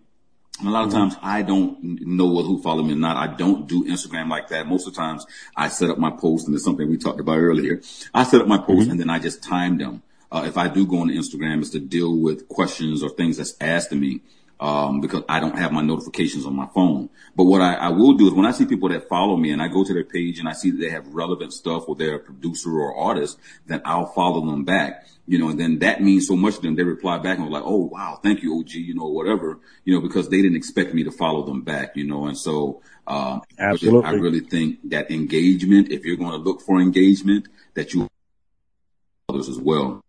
And 0.60 0.68
a 0.68 0.70
lot 0.70 0.84
of 0.84 0.90
mm-hmm. 0.90 0.98
times 0.98 1.16
I 1.20 1.42
don't 1.42 1.82
know 1.82 2.42
who 2.42 2.62
follow 2.62 2.82
me 2.82 2.92
or 2.92 2.96
not. 2.96 3.16
I 3.16 3.34
don't 3.34 3.66
do 3.66 3.84
Instagram 3.84 4.28
like 4.28 4.48
that. 4.48 4.66
Most 4.66 4.86
of 4.86 4.94
the 4.94 5.00
times 5.00 5.26
I 5.56 5.68
set 5.68 5.90
up 5.90 5.98
my 5.98 6.10
post 6.10 6.46
and 6.46 6.54
it's 6.54 6.64
something 6.64 6.88
we 6.88 6.96
talked 6.96 7.18
about 7.18 7.38
earlier. 7.38 7.80
I 8.12 8.22
set 8.24 8.40
up 8.40 8.46
my 8.46 8.58
post 8.58 8.82
mm-hmm. 8.82 8.92
and 8.92 9.00
then 9.00 9.10
I 9.10 9.18
just 9.18 9.42
time 9.42 9.78
them. 9.78 10.02
Uh, 10.30 10.44
if 10.46 10.56
I 10.56 10.68
do 10.68 10.86
go 10.86 10.98
on 10.98 11.08
Instagram, 11.08 11.60
it's 11.60 11.70
to 11.70 11.80
deal 11.80 12.16
with 12.16 12.48
questions 12.48 13.02
or 13.02 13.08
things 13.08 13.36
that's 13.36 13.54
asked 13.60 13.92
of 13.92 13.98
me 13.98 14.20
um, 14.60 15.00
because 15.00 15.22
I 15.28 15.40
don't 15.40 15.58
have 15.58 15.72
my 15.72 15.82
notifications 15.82 16.46
on 16.46 16.54
my 16.54 16.66
phone. 16.66 17.10
But 17.36 17.44
what 17.44 17.60
I, 17.60 17.74
I, 17.74 17.88
will 17.88 18.14
do 18.14 18.26
is 18.26 18.32
when 18.32 18.46
I 18.46 18.52
see 18.52 18.66
people 18.66 18.88
that 18.90 19.08
follow 19.08 19.36
me 19.36 19.50
and 19.50 19.60
I 19.60 19.68
go 19.68 19.84
to 19.84 19.92
their 19.92 20.04
page 20.04 20.38
and 20.38 20.48
I 20.48 20.52
see 20.52 20.70
that 20.70 20.78
they 20.78 20.90
have 20.90 21.06
relevant 21.08 21.52
stuff 21.52 21.88
or 21.88 21.96
they're 21.96 22.16
a 22.16 22.20
producer 22.20 22.70
or 22.70 22.96
artist, 22.96 23.38
then 23.66 23.82
I'll 23.84 24.06
follow 24.06 24.40
them 24.40 24.64
back. 24.64 25.06
You 25.26 25.38
know, 25.38 25.48
and 25.48 25.58
then 25.58 25.78
that 25.78 26.02
means 26.02 26.28
so 26.28 26.36
much 26.36 26.56
to 26.56 26.60
them. 26.60 26.76
They 26.76 26.82
reply 26.82 27.16
back 27.16 27.38
and 27.38 27.48
like, 27.48 27.62
"Oh 27.64 27.86
wow, 27.86 28.20
thank 28.22 28.42
you, 28.42 28.58
OG," 28.58 28.72
you 28.72 28.94
know, 28.94 29.06
whatever, 29.06 29.58
you 29.86 29.94
know, 29.94 30.02
because 30.02 30.28
they 30.28 30.42
didn't 30.42 30.56
expect 30.56 30.92
me 30.92 31.02
to 31.04 31.10
follow 31.10 31.46
them 31.46 31.62
back, 31.62 31.96
you 31.96 32.04
know, 32.04 32.26
and 32.26 32.36
so 32.36 32.82
um, 33.06 33.40
absolutely, 33.58 34.06
I 34.06 34.12
really 34.12 34.40
think 34.40 34.90
that 34.90 35.10
engagement, 35.10 35.90
if 35.90 36.04
you're 36.04 36.18
going 36.18 36.32
to 36.32 36.36
look 36.36 36.60
for 36.60 36.78
engagement, 36.78 37.48
that 37.72 37.94
you 37.94 38.06
others 39.30 39.48
as 39.48 39.58
well. 39.58 40.04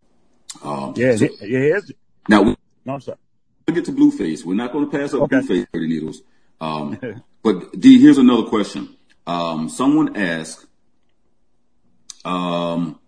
Um, 0.62 0.93
yeah, 0.97 1.15
so, 1.15 1.29
yeah. 1.45 1.79
Now, 2.27 2.58
no, 2.84 2.99
sorry 2.99 3.17
to 3.67 3.73
get 3.73 3.86
to 3.86 3.91
Blueface. 3.91 4.43
We're 4.43 4.56
not 4.56 4.71
going 4.71 4.89
to 4.89 4.97
pass 4.97 5.13
up 5.13 5.21
okay. 5.23 5.38
Blueface 5.38 5.67
Dirty 5.73 5.88
Needles. 5.88 6.21
Um, 6.62 6.99
but 7.43 7.80
D, 7.80 7.99
here's 7.99 8.17
another 8.17 8.43
question. 8.43 8.95
Um, 9.28 9.69
someone 9.69 10.15
asked, 10.15 10.65
um, 12.23 12.99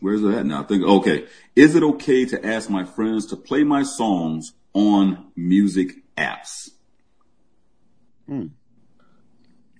where's 0.00 0.22
that 0.22 0.44
now? 0.44 0.62
I 0.62 0.64
think, 0.64 0.84
okay. 0.84 1.26
Is 1.54 1.74
it 1.74 1.82
okay 1.82 2.24
to 2.26 2.44
ask 2.44 2.68
my 2.68 2.84
friends 2.84 3.26
to 3.26 3.36
play 3.36 3.64
my 3.64 3.82
songs 3.82 4.52
on 4.72 5.30
music 5.36 5.96
apps? 6.16 6.70
Hmm. 8.26 8.46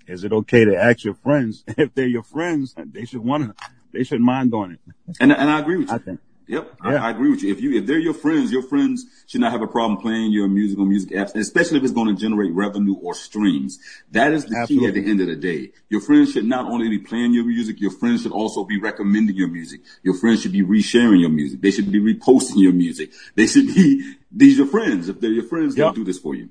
Is 0.07 0.25
it 0.25 0.33
okay 0.33 0.65
to 0.65 0.77
ask 0.77 1.05
your 1.05 1.15
friends 1.15 1.63
if 1.79 1.95
they're 1.95 2.07
your 2.07 2.25
friends? 2.25 2.75
They 2.77 3.05
should 3.05 3.25
want 3.25 3.57
to. 3.57 3.67
They 3.93 4.05
should 4.05 4.21
mind 4.21 4.53
doing 4.53 4.73
it. 4.73 4.81
And 5.21 5.33
and 5.33 5.51
I 5.51 5.61
agree 5.61 5.77
with 5.77 5.89
you. 5.89 5.95
I 5.95 5.99
think. 5.99 6.21
Yep, 6.51 6.79
yeah. 6.85 6.91
I, 6.91 7.07
I, 7.07 7.11
agree 7.11 7.31
with 7.31 7.45
you. 7.45 7.53
If 7.53 7.61
you 7.61 7.79
if 7.79 7.87
they're 7.87 8.01
your 8.01 8.13
friends, 8.13 8.51
your 8.51 8.65
friends 8.65 9.07
should 9.29 9.41
not 9.41 9.53
have 9.53 9.63
a 9.63 9.69
problem 9.69 10.01
playing 10.01 10.33
your 10.33 10.49
music 10.49 10.81
on 10.81 10.89
music 10.89 11.11
apps, 11.11 11.33
especially 11.37 11.79
if 11.79 11.85
it's 11.85 11.93
going 11.93 12.13
to 12.13 12.21
generate 12.21 12.53
revenue 12.53 12.97
or 12.97 13.15
streams. 13.15 13.79
That 14.11 14.33
is 14.33 14.47
the 14.47 14.57
Absolutely. 14.57 14.91
key 14.91 14.99
at 14.99 15.05
the 15.05 15.11
end 15.11 15.21
of 15.21 15.29
the 15.29 15.37
day. 15.37 15.71
Your 15.91 16.01
friends 16.01 16.33
should 16.33 16.47
not 16.47 16.67
only 16.67 16.89
be 16.89 16.99
playing 16.99 17.35
your 17.35 17.45
music, 17.45 17.81
your 17.81 17.93
friends 17.93 18.23
should 18.23 18.33
also 18.33 18.65
be 18.65 18.81
recommending 18.81 19.37
your 19.37 19.47
music. 19.47 19.83
Your 20.03 20.15
friends 20.15 20.43
should 20.43 20.51
be 20.51 20.63
resharing 20.63 21.21
your 21.21 21.31
music. 21.31 21.61
They 21.61 21.71
should 21.71 21.93
be 21.93 22.01
reposting 22.01 22.57
your 22.57 22.73
music. 22.73 23.13
They 23.37 23.47
should 23.47 23.69
be 23.69 24.17
these 24.33 24.59
your 24.59 24.67
friends. 24.67 25.09
If 25.09 25.21
they're 25.21 25.31
your 25.31 25.45
friends, 25.45 25.77
yep. 25.77 25.87
they'll 25.87 26.03
do 26.03 26.05
this 26.05 26.19
for 26.19 26.35
you. 26.35 26.49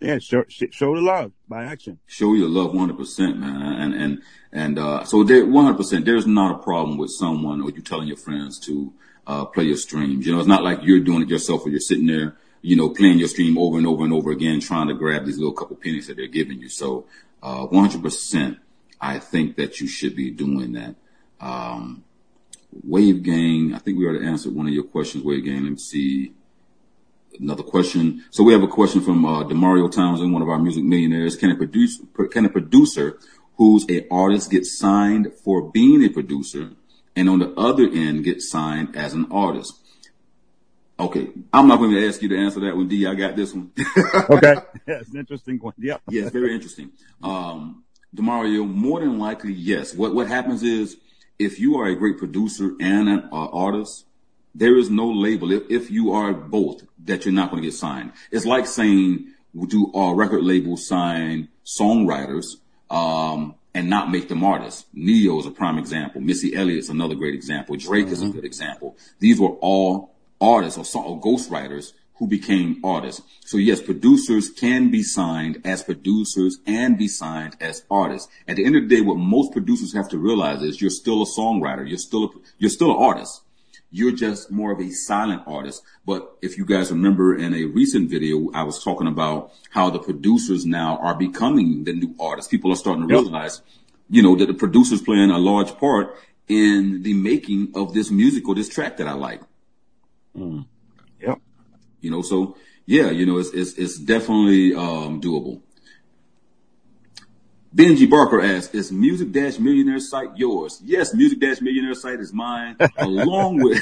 Yeah, 0.00 0.18
show, 0.18 0.44
show 0.48 0.94
the 0.94 1.02
love 1.02 1.32
by 1.46 1.64
action. 1.64 1.98
Show 2.06 2.32
your 2.32 2.48
love 2.48 2.72
100%, 2.72 3.36
man. 3.36 3.62
And, 3.62 3.94
and, 3.94 4.22
and, 4.50 4.78
uh, 4.78 5.04
so 5.04 5.24
there, 5.24 5.44
100%, 5.44 6.06
there's 6.06 6.26
not 6.26 6.54
a 6.54 6.58
problem 6.62 6.96
with 6.96 7.10
someone 7.10 7.60
or 7.60 7.70
you 7.70 7.82
telling 7.82 8.08
your 8.08 8.16
friends 8.16 8.58
to, 8.60 8.94
uh, 9.26 9.44
play 9.44 9.64
your 9.64 9.76
streams. 9.76 10.26
You 10.26 10.32
know, 10.32 10.38
it's 10.38 10.48
not 10.48 10.62
like 10.62 10.80
you're 10.82 11.00
doing 11.00 11.22
it 11.22 11.28
yourself 11.28 11.66
or 11.66 11.70
you're 11.70 11.80
sitting 11.80 12.06
there, 12.06 12.36
you 12.62 12.76
know, 12.76 12.90
playing 12.90 13.18
your 13.18 13.28
stream 13.28 13.58
over 13.58 13.78
and 13.78 13.86
over 13.86 14.04
and 14.04 14.12
over 14.12 14.30
again, 14.30 14.60
trying 14.60 14.88
to 14.88 14.94
grab 14.94 15.24
these 15.24 15.38
little 15.38 15.52
couple 15.52 15.76
pennies 15.76 16.06
that 16.06 16.16
they're 16.16 16.26
giving 16.26 16.60
you. 16.60 16.68
So, 16.68 17.06
uh, 17.42 17.66
100%, 17.66 18.58
I 19.00 19.18
think 19.18 19.56
that 19.56 19.80
you 19.80 19.88
should 19.88 20.16
be 20.16 20.30
doing 20.30 20.72
that. 20.72 20.94
Um, 21.40 22.04
Wave 22.84 23.22
Gang, 23.22 23.74
I 23.74 23.78
think 23.78 23.98
we 23.98 24.06
already 24.06 24.26
answered 24.26 24.54
one 24.54 24.66
of 24.66 24.72
your 24.72 24.84
questions, 24.84 25.24
Wave 25.24 25.44
Gang. 25.44 25.62
Let 25.62 25.72
me 25.72 25.78
see. 25.78 26.32
Another 27.38 27.62
question. 27.62 28.24
So 28.30 28.42
we 28.42 28.52
have 28.54 28.62
a 28.62 28.68
question 28.68 29.02
from, 29.02 29.24
uh, 29.24 29.44
Demario 29.44 29.90
Townsend, 29.90 30.32
one 30.32 30.40
of 30.40 30.48
our 30.48 30.58
music 30.58 30.84
millionaires. 30.84 31.36
Can 31.36 31.50
a 31.50 31.56
produce, 31.56 32.00
can 32.30 32.46
a 32.46 32.48
producer 32.48 33.18
who's 33.56 33.84
a 33.90 34.06
artist 34.10 34.50
get 34.50 34.64
signed 34.64 35.32
for 35.44 35.70
being 35.70 36.02
a 36.04 36.08
producer 36.08 36.70
and 37.16 37.28
on 37.28 37.38
the 37.38 37.52
other 37.54 37.88
end 37.88 38.24
get 38.24 38.42
signed 38.42 38.94
as 38.94 39.14
an 39.14 39.26
artist. 39.30 39.74
Okay, 40.98 41.28
I'm 41.52 41.66
not 41.66 41.78
going 41.78 41.90
to 41.90 42.08
ask 42.08 42.22
you 42.22 42.28
to 42.30 42.38
answer 42.38 42.60
that 42.60 42.76
one, 42.76 42.88
D. 42.88 43.06
I 43.06 43.14
got 43.14 43.36
this 43.36 43.52
one. 43.52 43.70
okay, 44.30 44.54
yeah, 44.86 45.00
it's 45.00 45.10
an 45.10 45.18
interesting 45.18 45.58
one. 45.58 45.74
Yep. 45.78 46.02
yes, 46.08 46.30
very 46.30 46.54
interesting. 46.54 46.90
Um, 47.22 47.84
Demario, 48.14 48.66
more 48.66 49.00
than 49.00 49.18
likely, 49.18 49.52
yes. 49.52 49.94
What 49.94 50.14
what 50.14 50.26
happens 50.26 50.62
is 50.62 50.96
if 51.38 51.58
you 51.58 51.76
are 51.78 51.86
a 51.86 51.96
great 51.96 52.16
producer 52.16 52.74
and 52.80 53.08
an 53.08 53.28
uh, 53.30 53.48
artist, 53.48 54.06
there 54.54 54.76
is 54.76 54.88
no 54.88 55.10
label. 55.10 55.52
If 55.52 55.64
if 55.70 55.90
you 55.90 56.12
are 56.12 56.32
both, 56.32 56.82
that 57.04 57.26
you're 57.26 57.34
not 57.34 57.50
going 57.50 57.62
to 57.62 57.68
get 57.68 57.76
signed. 57.76 58.12
It's 58.30 58.46
like 58.46 58.66
saying, 58.66 59.32
do 59.68 59.92
our 59.94 60.14
record 60.14 60.44
labels 60.44 60.86
sign 60.86 61.48
songwriters? 61.64 62.56
Um, 62.90 63.56
and 63.76 63.90
not 63.90 64.10
make 64.10 64.28
them 64.28 64.42
artists. 64.42 64.86
Ne-Yo 64.94 65.38
is 65.38 65.44
a 65.44 65.50
prime 65.50 65.76
example. 65.76 66.22
Missy 66.22 66.56
Elliott's 66.56 66.88
another 66.88 67.14
great 67.14 67.34
example. 67.34 67.76
Drake 67.76 68.06
mm-hmm. 68.06 68.12
is 68.14 68.22
a 68.22 68.24
mm-hmm. 68.24 68.36
good 68.36 68.44
example. 68.46 68.96
These 69.18 69.38
were 69.38 69.50
all 69.60 70.14
artists 70.40 70.78
or, 70.78 70.84
song, 70.86 71.04
or 71.04 71.20
ghostwriters 71.20 71.92
who 72.14 72.26
became 72.26 72.82
artists. 72.82 73.20
So 73.44 73.58
yes, 73.58 73.82
producers 73.82 74.48
can 74.48 74.90
be 74.90 75.02
signed 75.02 75.60
as 75.62 75.82
producers 75.82 76.58
and 76.66 76.96
be 76.96 77.06
signed 77.06 77.58
as 77.60 77.84
artists. 77.90 78.32
At 78.48 78.56
the 78.56 78.64
end 78.64 78.76
of 78.76 78.88
the 78.88 78.96
day, 78.96 79.02
what 79.02 79.18
most 79.18 79.52
producers 79.52 79.92
have 79.92 80.08
to 80.08 80.16
realize 80.16 80.62
is 80.62 80.80
you're 80.80 80.88
still 80.88 81.22
a 81.22 81.26
songwriter. 81.26 81.86
You're 81.86 81.98
still 81.98 82.24
a, 82.24 82.28
you're 82.56 82.70
still 82.70 82.92
an 82.92 83.02
artist. 83.02 83.42
You're 83.96 84.12
just 84.26 84.50
more 84.50 84.72
of 84.72 84.80
a 84.80 84.90
silent 84.90 85.42
artist. 85.46 85.82
But 86.04 86.36
if 86.42 86.58
you 86.58 86.66
guys 86.66 86.90
remember 86.90 87.34
in 87.34 87.54
a 87.54 87.64
recent 87.64 88.10
video, 88.10 88.50
I 88.52 88.62
was 88.62 88.84
talking 88.84 89.06
about 89.06 89.52
how 89.70 89.88
the 89.88 89.98
producers 89.98 90.66
now 90.66 90.98
are 90.98 91.14
becoming 91.14 91.84
the 91.84 91.94
new 91.94 92.14
artists. 92.20 92.50
People 92.50 92.70
are 92.72 92.76
starting 92.76 93.08
to 93.08 93.14
yep. 93.14 93.22
realize, 93.22 93.62
you 94.10 94.22
know, 94.22 94.36
that 94.36 94.48
the 94.48 94.54
producers 94.64 95.00
playing 95.00 95.30
a 95.30 95.38
large 95.38 95.78
part 95.78 96.14
in 96.46 97.02
the 97.04 97.14
making 97.14 97.72
of 97.74 97.94
this 97.94 98.10
music 98.10 98.46
or 98.46 98.54
this 98.54 98.68
track 98.68 98.98
that 98.98 99.08
I 99.08 99.14
like. 99.14 99.40
Mm. 100.36 100.66
Yep. 101.22 101.38
You 102.02 102.10
know, 102.10 102.20
so 102.20 102.56
yeah, 102.84 103.08
you 103.10 103.24
know, 103.24 103.38
it's, 103.38 103.52
it's, 103.54 103.72
it's 103.78 103.98
definitely, 103.98 104.74
um, 104.74 105.22
doable. 105.22 105.62
Benji 107.76 108.08
Barker 108.08 108.40
asks, 108.40 108.74
is 108.74 108.90
Music 108.90 109.30
Dash 109.32 109.58
Millionaire 109.58 110.00
site 110.00 110.34
yours? 110.34 110.80
Yes, 110.82 111.12
Music 111.12 111.38
Dash 111.38 111.60
Millionaire 111.60 111.92
site 111.92 112.20
is 112.20 112.32
mine, 112.32 112.74
along 112.96 113.56
with 113.62 113.78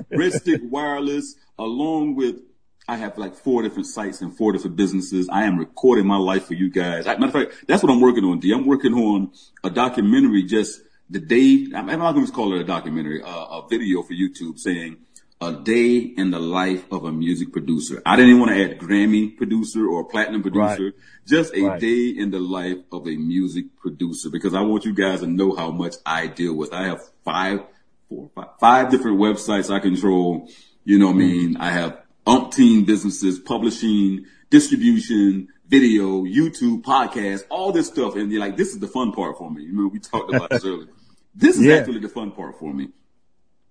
Red 0.10 0.32
Stick 0.32 0.60
Wireless, 0.64 1.36
along 1.56 2.16
with 2.16 2.40
I 2.88 2.96
have 2.96 3.16
like 3.16 3.36
four 3.36 3.62
different 3.62 3.86
sites 3.86 4.22
and 4.22 4.36
four 4.36 4.50
different 4.52 4.74
businesses. 4.74 5.28
I 5.28 5.44
am 5.44 5.56
recording 5.56 6.04
my 6.04 6.16
life 6.16 6.46
for 6.46 6.54
you 6.54 6.68
guys. 6.68 7.06
Matter 7.06 7.26
of 7.26 7.32
fact, 7.32 7.52
that's 7.68 7.80
what 7.80 7.92
I'm 7.92 8.00
working 8.00 8.24
on, 8.24 8.40
D. 8.40 8.52
I'm 8.52 8.66
working 8.66 8.94
on 8.94 9.30
a 9.62 9.70
documentary 9.70 10.42
just 10.42 10.80
the 11.08 11.20
day, 11.20 11.68
I'm 11.76 11.86
not 11.86 12.12
going 12.12 12.26
to 12.26 12.32
call 12.32 12.54
it 12.54 12.60
a 12.60 12.64
documentary, 12.64 13.22
uh, 13.22 13.28
a 13.28 13.68
video 13.70 14.02
for 14.02 14.14
YouTube 14.14 14.58
saying 14.58 14.96
a 15.40 15.52
day 15.52 15.98
in 15.98 16.30
the 16.30 16.38
life 16.38 16.90
of 16.90 17.04
a 17.04 17.12
music 17.12 17.52
producer. 17.52 18.00
I 18.06 18.16
didn't 18.16 18.30
even 18.30 18.40
want 18.40 18.52
to 18.52 18.64
add 18.64 18.78
Grammy 18.78 19.36
producer 19.36 19.86
or 19.86 20.04
platinum 20.04 20.42
producer, 20.42 20.84
right. 20.84 20.94
just 21.26 21.54
a 21.54 21.62
right. 21.62 21.80
day 21.80 22.08
in 22.08 22.30
the 22.30 22.38
life 22.38 22.78
of 22.90 23.06
a 23.06 23.16
music 23.16 23.76
producer 23.76 24.30
because 24.30 24.54
I 24.54 24.62
want 24.62 24.86
you 24.86 24.94
guys 24.94 25.20
to 25.20 25.26
know 25.26 25.54
how 25.54 25.70
much 25.70 25.96
I 26.06 26.26
deal 26.26 26.54
with. 26.54 26.72
I 26.72 26.84
have 26.84 27.02
five, 27.22 27.60
four, 28.08 28.30
five, 28.34 28.48
five 28.58 28.90
different 28.90 29.18
websites 29.18 29.74
I 29.74 29.78
control. 29.78 30.48
You 30.84 30.98
know 30.98 31.08
what 31.08 31.16
I 31.16 31.18
mm. 31.18 31.18
mean? 31.18 31.56
I 31.58 31.70
have 31.70 32.00
umpteen 32.26 32.86
businesses, 32.86 33.38
publishing, 33.38 34.24
distribution, 34.48 35.48
video, 35.68 36.22
YouTube, 36.22 36.82
podcast, 36.82 37.44
all 37.50 37.72
this 37.72 37.88
stuff. 37.88 38.16
And 38.16 38.30
you're 38.30 38.40
like, 38.40 38.56
this 38.56 38.68
is 38.68 38.78
the 38.78 38.88
fun 38.88 39.12
part 39.12 39.36
for 39.36 39.50
me. 39.50 39.64
You 39.64 39.72
know, 39.72 39.88
we 39.88 39.98
talked 39.98 40.32
about 40.34 40.48
this 40.48 40.64
earlier. 40.64 40.88
This 41.34 41.58
is 41.58 41.66
yeah. 41.66 41.74
actually 41.74 41.98
the 41.98 42.08
fun 42.08 42.32
part 42.32 42.58
for 42.58 42.72
me. 42.72 42.88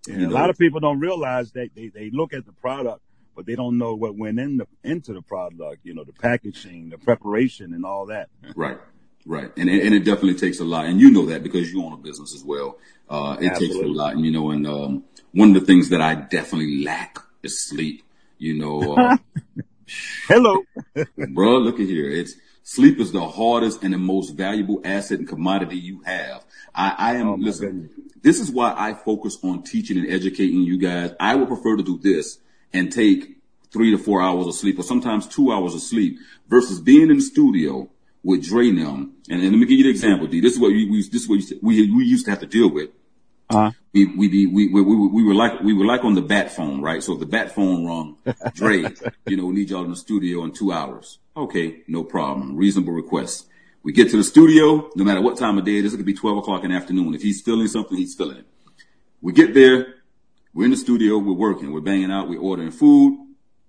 You 0.08 0.18
know? 0.18 0.30
A 0.30 0.34
lot 0.34 0.50
of 0.50 0.58
people 0.58 0.80
don't 0.80 1.00
realize 1.00 1.52
that 1.54 1.70
they, 1.76 1.88
they 1.90 2.10
look 2.12 2.34
at 2.34 2.46
the 2.46 2.52
product, 2.52 3.02
but 3.36 3.46
they 3.46 3.56
don't 3.56 3.78
know 3.78 3.96
what 3.96 4.16
went 4.16 4.40
in 4.40 4.58
the, 4.58 4.68
into 4.84 5.14
the 5.14 5.22
product, 5.22 5.82
you 5.84 5.94
know, 5.94 6.04
the 6.04 6.14
packaging, 6.14 6.90
the 6.90 6.98
preparation 6.98 7.74
and 7.74 7.86
all 7.86 8.08
that. 8.08 8.30
Right. 8.56 8.78
Right. 9.28 9.52
And, 9.58 9.68
and 9.70 9.94
it 9.96 10.06
definitely 10.06 10.36
takes 10.36 10.60
a 10.60 10.64
lot. 10.64 10.86
And 10.86 11.02
you 11.02 11.10
know 11.10 11.26
that 11.26 11.42
because 11.42 11.74
you 11.74 11.84
own 11.84 11.94
a 11.94 11.98
business 11.98 12.36
as 12.36 12.44
well. 12.44 12.78
Uh, 13.10 13.38
it 13.40 13.48
Absolutely. 13.48 13.78
takes 13.78 13.90
a 13.90 13.92
lot. 13.92 14.14
And 14.14 14.24
you 14.24 14.32
know, 14.32 14.52
and, 14.52 14.68
um, 14.68 15.04
one 15.32 15.50
of 15.50 15.62
the 15.62 15.66
things 15.66 15.90
that 15.90 16.00
I 16.02 16.16
definitely 16.16 16.84
lack 16.84 17.18
is 17.44 17.68
sleep. 17.68 18.04
You 18.38 18.58
know, 18.58 18.96
uh, 18.96 19.18
hello, 20.28 20.64
bro, 21.30 21.58
look 21.60 21.80
at 21.80 21.86
here. 21.86 22.10
It's 22.10 22.36
sleep 22.66 23.00
is 23.00 23.12
the 23.12 23.26
hardest 23.26 23.84
and 23.84 23.94
the 23.94 23.98
most 23.98 24.32
valuable 24.32 24.82
asset 24.84 25.20
and 25.20 25.28
commodity 25.28 25.78
you 25.78 26.02
have. 26.02 26.44
I, 26.74 26.96
I 26.98 27.16
am, 27.16 27.28
oh 27.30 27.36
listen, 27.36 27.92
this 28.24 28.40
is 28.40 28.52
why 28.52 28.74
I 28.76 28.96
focus 28.96 29.38
on 29.44 29.62
teaching 29.62 30.00
and 30.00 30.12
educating 30.12 30.62
you 30.62 30.80
guys. 30.80 31.12
I 31.20 31.36
would 31.36 31.48
prefer 31.48 31.78
to 31.78 31.84
do 31.84 32.00
this 32.00 32.40
and 32.74 32.92
take 32.92 33.38
three 33.72 33.92
to 33.92 33.98
four 34.00 34.20
hours 34.20 34.48
of 34.48 34.56
sleep 34.56 34.80
or 34.80 34.84
sometimes 34.84 35.28
two 35.28 35.52
hours 35.52 35.76
of 35.76 35.82
sleep 35.82 36.18
versus 36.48 36.82
being 36.82 37.12
in 37.12 37.18
the 37.18 37.22
studio 37.22 37.88
with 38.24 38.44
Dre 38.44 38.72
now. 38.72 38.96
And, 38.96 39.14
and 39.30 39.44
let 39.52 39.60
me 39.60 39.68
give 39.68 39.78
you 39.78 39.84
the 39.84 39.92
example, 39.92 40.26
D. 40.26 40.42
This 40.42 40.54
is 40.54 40.60
what 40.60 40.70
we, 40.70 40.90
we 40.90 40.98
this 41.04 41.22
is 41.22 41.30
what 41.30 41.40
we, 41.62 41.92
we 41.92 42.04
used 42.04 42.26
to 42.26 42.32
have 42.32 42.40
to 42.40 42.48
deal 42.48 42.72
with. 42.72 42.90
Uh-huh. 43.50 43.72
We, 43.94 44.06
we, 44.06 44.48
we, 44.48 44.68
we, 44.68 44.82
we, 44.82 45.08
we 45.08 45.24
were 45.24 45.36
like, 45.36 45.62
we 45.62 45.74
were 45.74 45.86
like 45.86 46.04
on 46.04 46.16
the 46.16 46.22
bat 46.22 46.52
phone, 46.52 46.82
right? 46.82 47.02
So 47.02 47.14
if 47.14 47.20
the 47.20 47.26
bat 47.26 47.54
phone 47.54 47.86
rung, 47.86 48.18
Dre, 48.54 48.86
you 49.28 49.38
know, 49.38 49.46
we 49.46 49.56
need 49.56 49.70
y'all 49.70 49.84
in 49.84 49.92
the 49.92 49.96
studio 49.96 50.44
in 50.44 50.52
two 50.52 50.72
hours. 50.72 51.20
Okay. 51.38 51.84
No 51.88 52.04
problem. 52.04 52.56
Reasonable 52.56 52.94
request. 52.94 53.48
We 53.84 53.94
get 53.94 54.10
to 54.10 54.18
the 54.18 54.24
studio, 54.24 54.90
no 54.96 55.04
matter 55.04 55.22
what 55.22 55.38
time 55.38 55.60
of 55.60 55.64
day 55.66 55.78
it 55.78 55.86
is, 55.86 55.94
it 55.94 55.98
could 55.98 56.06
be 56.08 56.14
12 56.16 56.40
o'clock 56.40 56.64
in 56.64 56.72
the 56.72 56.76
afternoon. 56.76 57.14
If 57.14 57.22
he's 57.22 57.42
feeling 57.42 57.68
something, 57.68 57.96
he's 57.96 58.16
feeling 58.16 58.38
it. 58.38 58.48
We 59.22 59.32
get 59.32 59.54
there, 59.54 59.96
we're 60.56 60.66
in 60.66 60.72
the 60.72 60.78
studio, 60.78 61.20
we're 61.20 61.34
working, 61.34 61.72
we're 61.72 61.82
banging 61.82 62.12
out, 62.12 62.28
we're 62.28 62.40
ordering 62.40 62.72
food. 62.72 63.20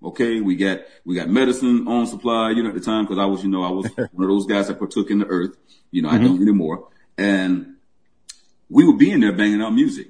Okay, 0.02 0.40
we 0.40 0.56
got 0.56 0.80
we 1.04 1.14
got 1.16 1.28
medicine 1.28 1.88
on 1.88 2.06
supply, 2.06 2.50
you 2.50 2.62
know, 2.62 2.68
at 2.68 2.74
the 2.74 2.80
time 2.80 3.04
because 3.04 3.18
I 3.18 3.24
was, 3.24 3.42
you 3.42 3.50
know, 3.50 3.62
I 3.62 3.70
was 3.70 3.86
one 3.96 4.24
of 4.24 4.28
those 4.28 4.46
guys 4.46 4.68
that 4.68 4.78
partook 4.78 5.10
in 5.10 5.18
the 5.18 5.26
earth. 5.26 5.56
You 5.90 6.02
know, 6.02 6.08
mm-hmm. 6.08 6.24
I 6.24 6.26
don't 6.26 6.40
anymore. 6.40 6.88
And 7.18 7.75
we 8.68 8.84
would 8.84 8.98
be 8.98 9.10
in 9.10 9.20
there 9.20 9.32
banging 9.32 9.62
out 9.62 9.74
music. 9.74 10.08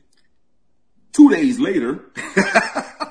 Two 1.13 1.31
days 1.31 1.59
later, 1.59 2.05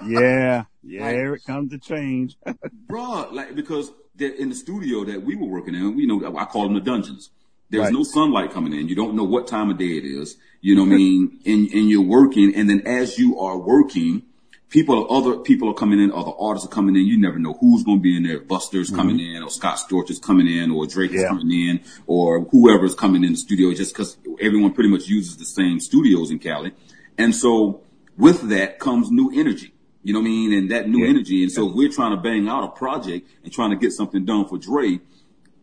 yeah, 0.06 0.66
yeah, 0.84 1.04
like, 1.04 1.16
here 1.16 1.34
it 1.34 1.44
comes 1.44 1.72
to 1.72 1.80
change, 1.80 2.38
bro. 2.88 3.30
Like 3.32 3.56
because 3.56 3.92
in 4.20 4.50
the 4.50 4.56
studio 4.56 5.04
that 5.06 5.24
we 5.24 5.36
were 5.36 5.48
working 5.48 5.76
in, 5.76 5.98
you 5.98 6.08
know, 6.08 6.38
I 6.38 6.46
call 6.46 6.64
them 6.64 6.76
the 6.76 6.82
dungeons. 6.82 7.32
There's 7.70 7.86
right. 7.86 7.94
no 7.94 8.04
sunlight 8.04 8.52
coming 8.52 8.74
in. 8.74 8.88
You 8.88 8.96
don't 8.96 9.16
know 9.16 9.24
what 9.24 9.48
time 9.48 9.72
of 9.72 9.78
day 9.78 9.98
it 9.98 10.06
is. 10.06 10.38
You 10.62 10.76
know 10.76 10.84
what 10.84 10.94
I 10.94 10.98
mean? 10.98 11.40
And, 11.46 11.68
and 11.70 11.90
you're 11.90 12.02
working. 12.02 12.54
And 12.56 12.70
then 12.70 12.86
as 12.86 13.18
you 13.18 13.40
are 13.40 13.58
working, 13.58 14.22
people, 14.70 15.08
other 15.10 15.38
people 15.38 15.70
are 15.70 15.74
coming 15.74 16.00
in, 16.00 16.12
other 16.12 16.32
artists 16.40 16.68
are 16.68 16.72
coming 16.72 16.96
in. 16.96 17.06
You 17.06 17.20
never 17.20 17.40
know 17.40 17.54
who's 17.54 17.84
going 17.84 18.00
to 18.00 18.04
be 18.04 18.18
in 18.18 18.24
there. 18.24 18.40
Busta's 18.40 18.88
mm-hmm. 18.88 18.96
coming 18.96 19.20
in 19.20 19.44
or 19.44 19.50
Scott 19.50 19.78
Storch 19.78 20.10
is 20.10 20.20
coming 20.20 20.48
in 20.48 20.72
or 20.72 20.86
Drake 20.88 21.12
yeah. 21.12 21.22
is 21.22 21.28
coming 21.28 21.52
in 21.52 21.82
or 22.08 22.42
whoever's 22.42 22.96
coming 22.96 23.24
in 23.24 23.32
the 23.32 23.38
studio 23.38 23.74
just 23.74 23.94
because 23.94 24.18
everyone 24.42 24.74
pretty 24.74 24.90
much 24.90 25.08
uses 25.08 25.38
the 25.38 25.46
same 25.46 25.80
studios 25.80 26.32
in 26.32 26.40
Cali. 26.40 26.74
And 27.18 27.34
so 27.34 27.82
with 28.18 28.50
that 28.50 28.80
comes 28.80 29.12
new 29.12 29.32
energy. 29.34 29.74
You 30.04 30.14
know 30.14 30.20
what 30.20 30.28
I 30.28 30.30
mean? 30.30 30.54
And 30.54 30.72
that 30.72 30.88
new 30.88 31.04
yeah. 31.04 31.10
energy. 31.10 31.44
And 31.44 31.52
so 31.52 31.70
if 31.70 31.76
we're 31.76 31.92
trying 31.92 32.12
to 32.12 32.22
bang 32.22 32.48
out 32.48 32.64
a 32.64 32.68
project 32.68 33.28
and 33.44 33.52
trying 33.52 33.72
to 33.72 33.76
get 33.76 33.92
something 33.92 34.26
done 34.26 34.48
for 34.48 34.58
Dre. 34.58 35.00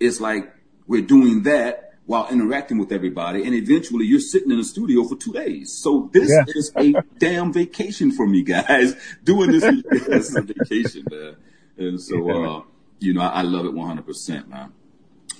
It's 0.00 0.20
like 0.20 0.52
we're 0.88 1.02
doing 1.02 1.44
that 1.44 1.91
while 2.06 2.28
interacting 2.30 2.78
with 2.78 2.92
everybody. 2.92 3.44
And 3.44 3.54
eventually 3.54 4.06
you're 4.06 4.20
sitting 4.20 4.50
in 4.50 4.58
the 4.58 4.64
studio 4.64 5.04
for 5.04 5.16
two 5.16 5.32
days. 5.32 5.78
So 5.82 6.10
this 6.12 6.30
yeah. 6.30 6.44
is 6.48 6.72
a 6.76 7.02
damn 7.18 7.52
vacation 7.52 8.10
for 8.12 8.26
me, 8.26 8.42
guys. 8.42 8.94
Doing 9.24 9.52
this, 9.52 9.62
this 9.90 10.28
is 10.28 10.36
a 10.36 10.42
vacation, 10.42 11.04
man. 11.10 11.36
And 11.76 12.00
so, 12.00 12.30
uh, 12.30 12.62
you 12.98 13.14
know, 13.14 13.22
I, 13.22 13.40
I 13.40 13.42
love 13.42 13.66
it 13.66 13.72
100%, 13.72 14.48
man. 14.48 14.72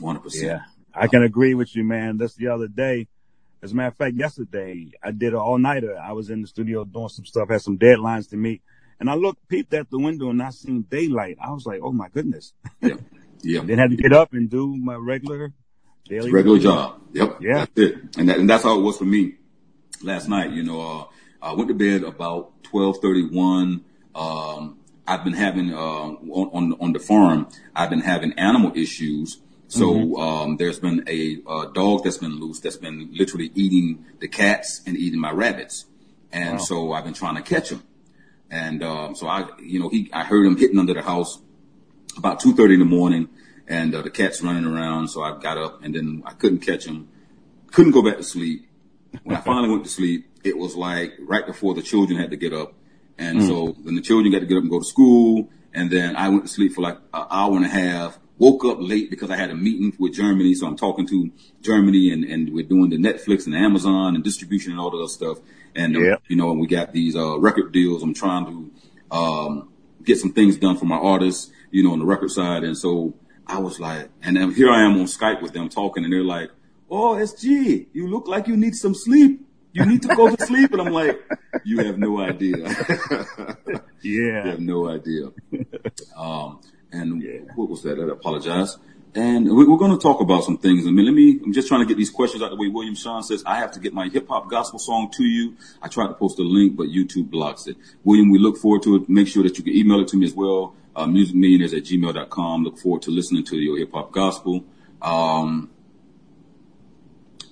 100%. 0.01 0.43
Yeah. 0.43 0.61
I 0.95 1.07
can 1.07 1.23
agree 1.23 1.55
with 1.55 1.75
you, 1.75 1.85
man. 1.85 2.19
That's 2.19 2.35
the 2.35 2.49
other 2.49 2.69
day. 2.69 3.09
As 3.63 3.73
a 3.73 3.75
matter 3.77 3.89
of 3.89 3.97
fact, 3.97 4.17
yesterday 4.17 4.91
I 5.03 5.13
did 5.13 5.35
an 5.35 5.39
all 5.39 5.59
nighter. 5.59 5.97
I 5.97 6.13
was 6.13 6.31
in 6.31 6.43
the 6.43 6.49
studio 6.49 6.85
doing 6.85 7.09
some 7.09 7.25
stuff, 7.25 7.49
had 7.49 7.61
some 7.61 7.79
deadlines 7.79 8.29
to 8.31 8.37
meet. 8.37 8.63
And 8.99 9.09
I 9.09 9.15
looked, 9.15 9.49
peeped 9.49 9.73
at 9.75 9.91
the 9.91 9.99
window 9.99 10.31
and 10.31 10.43
I 10.43 10.51
seen 10.51 10.83
daylight. 10.83 11.39
I 11.41 11.51
was 11.53 11.67
like, 11.67 11.81
oh 11.83 11.93
my 11.93 12.09
goodness. 12.09 12.53
Yeah. 12.81 12.97
Yeah. 13.43 13.61
then 13.65 13.79
had 13.79 13.91
to 13.91 13.97
get 13.97 14.13
up 14.13 14.33
and 14.33 14.51
do 14.51 14.77
my 14.77 14.95
regular 14.95 15.53
daily 16.13 16.31
regular 16.31 16.59
job. 16.59 17.01
Yep. 17.13 17.39
Yeah. 17.41 17.55
That's 17.59 17.73
it. 17.77 17.95
And 18.19 18.29
that, 18.29 18.39
and 18.39 18.49
that's 18.49 18.65
how 18.65 18.79
it 18.79 18.83
was 18.83 18.99
for 18.99 19.05
me 19.05 19.37
last 20.03 20.29
night. 20.29 20.51
You 20.51 20.63
know, 20.63 20.81
uh, 20.81 21.05
I 21.41 21.55
went 21.55 21.69
to 21.69 21.75
bed 21.75 22.03
about 22.03 22.53
1231. 22.71 23.85
Um, 24.15 24.79
I've 25.07 25.25
been 25.25 25.33
having, 25.33 25.73
uh, 25.73 25.77
on, 25.79 26.51
on, 26.53 26.77
on, 26.81 26.93
the 26.93 26.99
farm, 26.99 27.49
I've 27.75 27.91
been 27.91 28.01
having 28.01 28.33
animal 28.35 28.73
issues. 28.75 29.39
So, 29.69 29.95
mm-hmm. 29.95 30.21
um, 30.21 30.57
there's 30.59 30.79
been 30.79 31.03
a, 31.09 31.39
a, 31.49 31.73
dog 31.73 32.05
that's 32.05 32.19
been 32.19 32.39
loose 32.39 32.61
that's 32.61 32.77
been 32.77 33.09
literally 33.13 33.51
eating 33.55 34.05
the 34.21 34.29
cats 34.29 34.83
and 34.87 34.97
eating 34.97 35.19
my 35.19 35.33
rabbits. 35.33 35.87
And 36.31 36.59
wow. 36.59 36.65
so 36.65 36.93
I've 36.93 37.05
been 37.05 37.15
trying 37.15 37.37
to 37.37 37.43
catch 37.43 37.71
him. 37.71 37.83
And 38.51 38.83
um, 38.83 39.15
so 39.15 39.27
I, 39.27 39.49
you 39.61 39.81
know, 39.81 39.89
he, 39.89 40.11
I 40.13 40.25
heard 40.25 40.45
him 40.45 40.59
hitting 40.59 40.79
under 40.79 40.93
the 40.93 41.01
house 41.01 41.41
about 42.19 42.41
two 42.41 42.55
thirty 42.55 42.75
in 42.75 42.81
the 42.81 42.87
morning, 42.87 43.31
and 43.69 43.95
uh, 43.95 44.03
the 44.03 44.11
cat's 44.11 44.43
running 44.43 44.65
around. 44.65 45.09
So 45.09 45.23
I 45.23 45.39
got 45.39 45.59
up, 45.59 45.83
and 45.83 45.95
then 45.95 46.23
I 46.27 46.33
couldn't 46.33 46.61
catch 46.61 46.85
him, 46.85 47.09
couldn't 47.71 47.93
go 47.93 48.03
back 48.03 48.17
to 48.17 48.25
sleep. 48.25 48.69
When 49.23 49.37
I 49.37 49.41
finally 49.45 49.71
went 49.71 49.85
to 49.85 49.91
sleep, 49.91 50.29
it 50.45 50.57
was 50.57 50.75
like 50.77 51.15
right 51.21 51.47
before 51.47 51.75
the 51.75 51.83
children 51.83 52.19
had 52.19 52.31
to 52.31 52.37
get 52.37 52.53
up, 52.53 52.75
and 53.19 53.41
mm. 53.41 53.47
so 53.47 53.77
then 53.85 53.95
the 53.95 54.03
children 54.03 54.33
got 54.33 54.41
to 54.41 54.47
get 54.47 54.57
up 54.57 54.63
and 54.63 54.71
go 54.71 54.81
to 54.81 54.85
school, 54.85 55.49
and 55.75 55.91
then 55.91 56.17
I 56.17 56.29
went 56.29 56.43
to 56.43 56.49
sleep 56.49 56.73
for 56.73 56.83
like 56.83 56.97
an 57.15 57.27
hour 57.31 57.57
and 57.57 57.65
a 57.65 57.69
half. 57.69 58.19
Woke 58.39 58.65
up 58.65 58.79
late 58.81 59.09
because 59.09 59.31
I 59.31 59.37
had 59.37 59.51
a 59.51 59.55
meeting 59.55 59.95
with 60.01 60.15
Germany, 60.15 60.55
so 60.55 60.67
I'm 60.67 60.77
talking 60.77 61.07
to 61.07 61.31
Germany, 61.61 62.11
and, 62.11 62.25
and 62.25 62.53
we're 62.53 62.67
doing 62.67 62.91
the 62.91 62.97
Netflix 62.97 63.47
and 63.47 63.55
Amazon 63.55 64.17
and 64.17 64.25
distribution 64.25 64.73
and 64.73 64.81
all 64.81 64.93
of 64.93 65.01
that 65.01 65.11
stuff. 65.11 65.39
And, 65.77 65.97
um, 65.97 66.17
you 66.27 66.35
know, 66.35 66.53
we 66.53 66.67
got 66.67 66.93
these, 66.93 67.15
uh, 67.15 67.39
record 67.39 67.73
deals. 67.73 68.03
I'm 68.03 68.15
trying 68.15 68.47
to, 68.47 69.17
um, 69.17 69.73
get 70.03 70.19
some 70.19 70.33
things 70.33 70.57
done 70.57 70.77
for 70.77 70.87
my 70.87 70.97
artists, 70.97 71.53
you 71.71 71.83
know, 71.83 71.93
on 71.93 71.99
the 71.99 72.05
record 72.05 72.31
side. 72.31 72.65
And 72.65 72.77
so 72.77 73.15
I 73.47 73.59
was 73.59 73.81
like, 73.81 74.09
and 74.23 74.37
then 74.37 74.53
here 74.55 74.71
I 74.71 74.83
am 74.85 74.93
on 74.93 75.07
Skype 75.07 75.43
with 75.43 75.53
them 75.53 75.69
talking 75.69 76.05
and 76.05 76.13
they're 76.13 76.23
like, 76.23 76.51
Oh, 76.95 77.15
SG, 77.15 77.87
you 77.95 78.07
look 78.07 78.29
like 78.29 78.47
you 78.47 78.57
need 78.57 78.75
some 78.75 78.95
sleep. 78.95 79.41
You 79.73 79.87
need 79.87 80.03
to 80.03 80.09
go 80.09 80.35
to 80.35 80.47
sleep. 80.47 80.73
And 80.73 80.83
I'm 80.83 80.93
like, 80.93 81.19
you 81.65 81.79
have 81.79 81.99
no 81.99 82.21
idea. 82.21 82.59
yeah. 84.03 84.45
You 84.45 84.51
have 84.51 84.61
no 84.61 84.91
idea. 84.91 85.29
Um, 86.15 86.61
and 86.93 87.23
yeah. 87.23 87.51
what 87.55 87.71
was 87.71 87.83
that? 87.85 87.99
I 87.99 88.13
apologize. 88.13 88.77
And 89.15 89.47
we're 89.55 89.77
going 89.79 89.93
to 89.93 89.99
talk 89.99 90.21
about 90.21 90.45
some 90.45 90.59
things. 90.59 90.87
I 90.87 90.91
mean, 90.91 91.07
let 91.07 91.15
me, 91.15 91.41
I'm 91.43 91.55
just 91.55 91.69
trying 91.69 91.81
to 91.81 91.87
get 91.87 91.97
these 91.97 92.11
questions 92.11 92.43
out 92.43 92.51
the 92.51 92.57
way. 92.57 92.69
William 92.69 92.95
Sean 92.95 93.23
says, 93.23 93.43
I 93.47 93.57
have 93.57 93.73
to 93.73 93.81
get 93.81 93.95
my 93.95 94.09
hip 94.09 94.29
hop 94.29 94.51
gospel 94.51 94.79
song 94.79 95.11
to 95.17 95.25
you. 95.25 95.57
I 95.81 95.89
tried 95.89 96.09
to 96.09 96.15
post 96.15 96.39
a 96.39 96.43
link, 96.43 96.77
but 96.77 96.89
YouTube 96.89 97.31
blocks 97.31 97.67
it. 97.67 97.77
William, 98.05 98.31
we 98.31 98.39
look 98.39 98.59
forward 98.59 98.83
to 98.83 98.97
it. 98.97 99.09
Make 99.09 99.29
sure 99.29 99.43
that 99.43 99.57
you 99.57 99.65
can 99.65 99.75
email 99.75 100.01
it 100.01 100.09
to 100.09 100.17
me 100.19 100.27
as 100.27 100.35
well. 100.35 100.75
Uh, 100.95 101.07
musicmillionaires 101.07 101.77
at 101.77 101.85
gmail.com. 101.85 102.65
Look 102.65 102.79
forward 102.79 103.03
to 103.03 103.11
listening 103.11 103.45
to 103.45 103.57
your 103.57 103.79
hip 103.79 103.93
hop 103.93 104.13
gospel. 104.13 104.65
Um, 105.01 105.71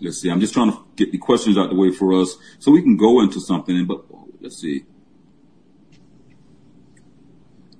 let's 0.00 0.20
see. 0.20 0.30
I'm 0.30 0.40
just 0.40 0.52
trying 0.52 0.72
to 0.72 0.78
get 0.96 1.10
the 1.12 1.18
questions 1.18 1.56
out 1.56 1.70
the 1.70 1.76
way 1.76 1.90
for 1.90 2.20
us 2.20 2.36
so 2.58 2.70
we 2.70 2.82
can 2.82 2.96
go 2.96 3.22
into 3.22 3.40
something. 3.40 3.86
But 3.86 4.04
let's 4.40 4.58
see. 4.58 4.84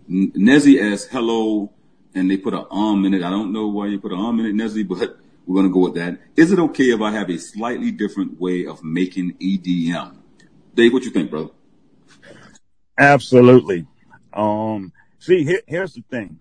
Nezzy 0.09 0.92
asks, 0.92 1.11
hello 1.11 1.73
and 2.14 2.31
they 2.31 2.37
put 2.37 2.55
an 2.55 2.64
um 2.70 3.05
in 3.05 3.14
it. 3.14 3.23
I 3.23 3.31
don't 3.31 3.53
know 3.53 3.68
why 3.68 3.87
you 3.87 4.01
put 4.01 4.12
an 4.12 4.18
um 4.18 4.40
in 4.40 4.46
it, 4.46 4.55
Nezzy, 4.55 4.87
but 4.87 5.16
We're 5.46 5.55
going 5.55 5.68
to 5.68 5.73
go 5.73 5.81
with 5.81 5.94
that. 5.94 6.18
Is 6.37 6.53
it 6.53 6.59
okay 6.59 6.90
if 6.90 7.01
I 7.01 7.11
have 7.12 7.31
a 7.31 7.38
slightly 7.38 7.90
different 7.90 8.40
way 8.40 8.66
of 8.66 8.85
making 8.85 9.35
EDM? 9.35 10.16
Dave, 10.75 10.92
what 10.92 11.03
you 11.03 11.11
think, 11.11 11.31
brother? 11.31 11.51
Absolutely. 12.96 13.87
Um, 14.33 14.92
see, 15.20 15.44
here, 15.44 15.62
here's 15.66 15.94
the 15.94 16.02
thing. 16.11 16.40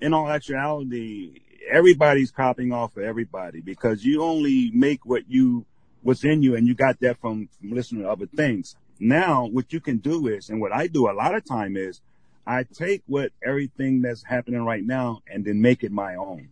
In 0.00 0.14
all 0.14 0.30
actuality, 0.30 1.40
everybody's 1.70 2.30
copying 2.30 2.72
off 2.72 2.96
of 2.96 3.02
everybody 3.02 3.60
because 3.60 4.04
you 4.04 4.22
only 4.22 4.70
make 4.72 5.04
what 5.04 5.24
you, 5.28 5.66
what's 6.00 6.24
in 6.24 6.42
you 6.42 6.56
and 6.56 6.66
you 6.66 6.74
got 6.74 6.98
that 7.00 7.20
from, 7.20 7.48
from 7.58 7.72
listening 7.72 8.04
to 8.04 8.10
other 8.10 8.26
things. 8.26 8.76
Now, 8.98 9.46
what 9.46 9.72
you 9.72 9.80
can 9.80 9.98
do 9.98 10.28
is, 10.28 10.48
and 10.48 10.60
what 10.60 10.72
I 10.72 10.86
do 10.86 11.10
a 11.10 11.12
lot 11.12 11.34
of 11.34 11.44
time 11.44 11.76
is 11.76 12.00
I 12.46 12.62
take 12.64 13.02
what 13.06 13.32
everything 13.44 14.00
that's 14.00 14.22
happening 14.22 14.64
right 14.64 14.84
now 14.84 15.20
and 15.30 15.44
then 15.44 15.60
make 15.60 15.84
it 15.84 15.92
my 15.92 16.14
own. 16.14 16.48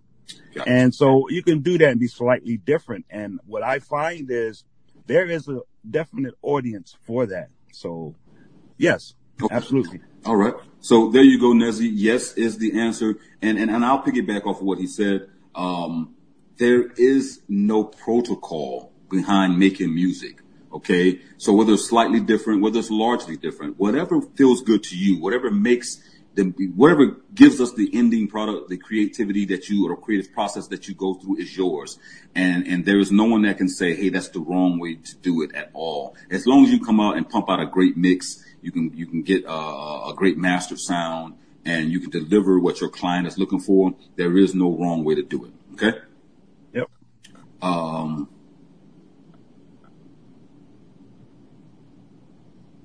Yeah. 0.52 0.64
And 0.66 0.94
so 0.94 1.28
you 1.30 1.42
can 1.42 1.60
do 1.60 1.78
that 1.78 1.90
and 1.90 2.00
be 2.00 2.08
slightly 2.08 2.56
different. 2.56 3.06
And 3.08 3.40
what 3.46 3.62
I 3.62 3.78
find 3.78 4.30
is 4.30 4.64
there 5.06 5.26
is 5.26 5.48
a 5.48 5.60
definite 5.88 6.34
audience 6.42 6.96
for 7.06 7.26
that. 7.26 7.48
So 7.72 8.14
yes. 8.76 9.14
Absolutely. 9.50 10.00
All 10.24 10.36
right. 10.36 10.54
So 10.80 11.10
there 11.10 11.22
you 11.22 11.40
go, 11.40 11.52
Nezzy. 11.52 11.90
Yes 11.92 12.34
is 12.34 12.58
the 12.58 12.80
answer. 12.80 13.16
And, 13.42 13.58
and, 13.58 13.70
and 13.70 13.84
I'll 13.84 14.02
piggyback 14.02 14.46
off 14.46 14.60
of 14.60 14.66
what 14.66 14.78
he 14.78 14.86
said. 14.86 15.28
Um, 15.54 16.14
there 16.58 16.90
is 16.96 17.42
no 17.48 17.84
protocol 17.84 18.92
behind 19.10 19.58
making 19.58 19.94
music. 19.94 20.40
Okay. 20.72 21.20
So 21.38 21.52
whether 21.52 21.74
it's 21.74 21.88
slightly 21.88 22.20
different, 22.20 22.62
whether 22.62 22.78
it's 22.78 22.90
largely 22.90 23.36
different, 23.36 23.78
whatever 23.78 24.20
feels 24.20 24.62
good 24.62 24.82
to 24.84 24.96
you, 24.96 25.20
whatever 25.20 25.50
makes 25.50 26.02
the, 26.34 26.44
whatever 26.74 27.16
gives 27.34 27.60
us 27.60 27.72
the 27.72 27.90
ending 27.94 28.28
product, 28.28 28.68
the 28.68 28.76
creativity 28.76 29.46
that 29.46 29.68
you 29.70 29.88
or 29.88 29.96
creative 29.96 30.32
process 30.32 30.68
that 30.68 30.86
you 30.86 30.94
go 30.94 31.14
through 31.14 31.38
is 31.38 31.56
yours. 31.56 31.98
And, 32.34 32.66
and 32.66 32.84
there 32.84 32.98
is 32.98 33.10
no 33.10 33.24
one 33.24 33.42
that 33.42 33.56
can 33.56 33.68
say, 33.68 33.94
Hey, 33.94 34.10
that's 34.10 34.28
the 34.28 34.40
wrong 34.40 34.78
way 34.78 34.96
to 34.96 35.16
do 35.16 35.42
it 35.42 35.54
at 35.54 35.70
all. 35.72 36.14
As 36.30 36.46
long 36.46 36.64
as 36.64 36.70
you 36.70 36.78
come 36.78 37.00
out 37.00 37.16
and 37.16 37.28
pump 37.28 37.48
out 37.48 37.60
a 37.60 37.66
great 37.66 37.96
mix, 37.96 38.44
you 38.62 38.72
can, 38.72 38.96
you 38.96 39.06
can 39.06 39.22
get 39.22 39.44
a, 39.44 39.50
a 39.50 40.14
great 40.16 40.38
master 40.38 40.76
sound 40.76 41.34
and 41.64 41.90
you 41.90 42.00
can 42.00 42.10
deliver 42.10 42.58
what 42.58 42.80
your 42.80 42.90
client 42.90 43.26
is 43.26 43.38
looking 43.38 43.60
for. 43.60 43.94
There 44.16 44.36
is 44.36 44.54
no 44.54 44.76
wrong 44.76 45.04
way 45.04 45.16
to 45.16 45.22
do 45.22 45.44
it. 45.44 45.52
Okay. 45.74 45.98
Yep. 46.72 46.88
Um, 47.60 48.28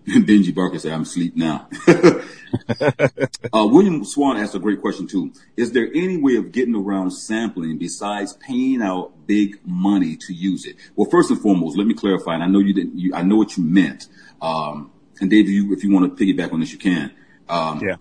Benji 0.07 0.53
Barker 0.53 0.79
said, 0.79 0.93
I'm 0.93 1.03
asleep 1.03 1.36
now. 1.36 1.69
uh, 1.88 3.67
William 3.67 4.03
Swan 4.03 4.38
asked 4.38 4.55
a 4.55 4.60
great 4.60 4.81
question 4.81 5.05
too. 5.07 5.31
Is 5.55 5.71
there 5.73 5.88
any 5.93 6.17
way 6.17 6.36
of 6.38 6.51
getting 6.51 6.75
around 6.75 7.12
sampling 7.12 7.77
besides 7.77 8.34
paying 8.34 8.81
out 8.81 9.27
big 9.27 9.60
money 9.63 10.17
to 10.17 10.34
use 10.34 10.65
it? 10.65 10.75
Well, 10.95 11.10
first 11.10 11.29
and 11.29 11.39
foremost, 11.39 11.77
let 11.77 11.86
me 11.86 11.93
clarify, 11.93 12.34
and 12.34 12.43
I 12.43 12.47
know 12.47 12.60
you 12.60 12.73
didn't, 12.73 12.97
you, 12.97 13.13
I 13.13 13.21
know 13.21 13.36
what 13.36 13.57
you 13.57 13.63
meant. 13.63 14.07
Um, 14.41 14.91
and 15.21 15.29
Dave, 15.29 15.45
if 15.45 15.51
you, 15.51 15.71
if 15.73 15.84
you 15.84 15.91
want 15.93 16.17
to 16.17 16.25
piggyback 16.25 16.51
on 16.51 16.60
this, 16.60 16.73
you 16.73 16.79
can. 16.79 17.12
Um, 17.47 17.79
Yeah. 17.79 17.95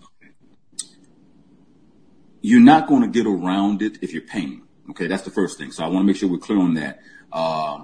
you're 2.41 2.59
not 2.59 2.87
going 2.87 3.03
to 3.03 3.07
get 3.07 3.27
around 3.27 3.81
it 3.81 3.99
if 4.01 4.11
you're 4.13 4.23
paying. 4.23 4.63
Okay, 4.89 5.07
that's 5.07 5.23
the 5.23 5.31
first 5.31 5.57
thing. 5.57 5.71
So 5.71 5.83
I 5.83 5.87
want 5.87 5.99
to 5.99 6.03
make 6.03 6.15
sure 6.15 6.27
we're 6.29 6.39
clear 6.39 6.59
on 6.59 6.73
that. 6.73 6.99
Uh, 7.31 7.83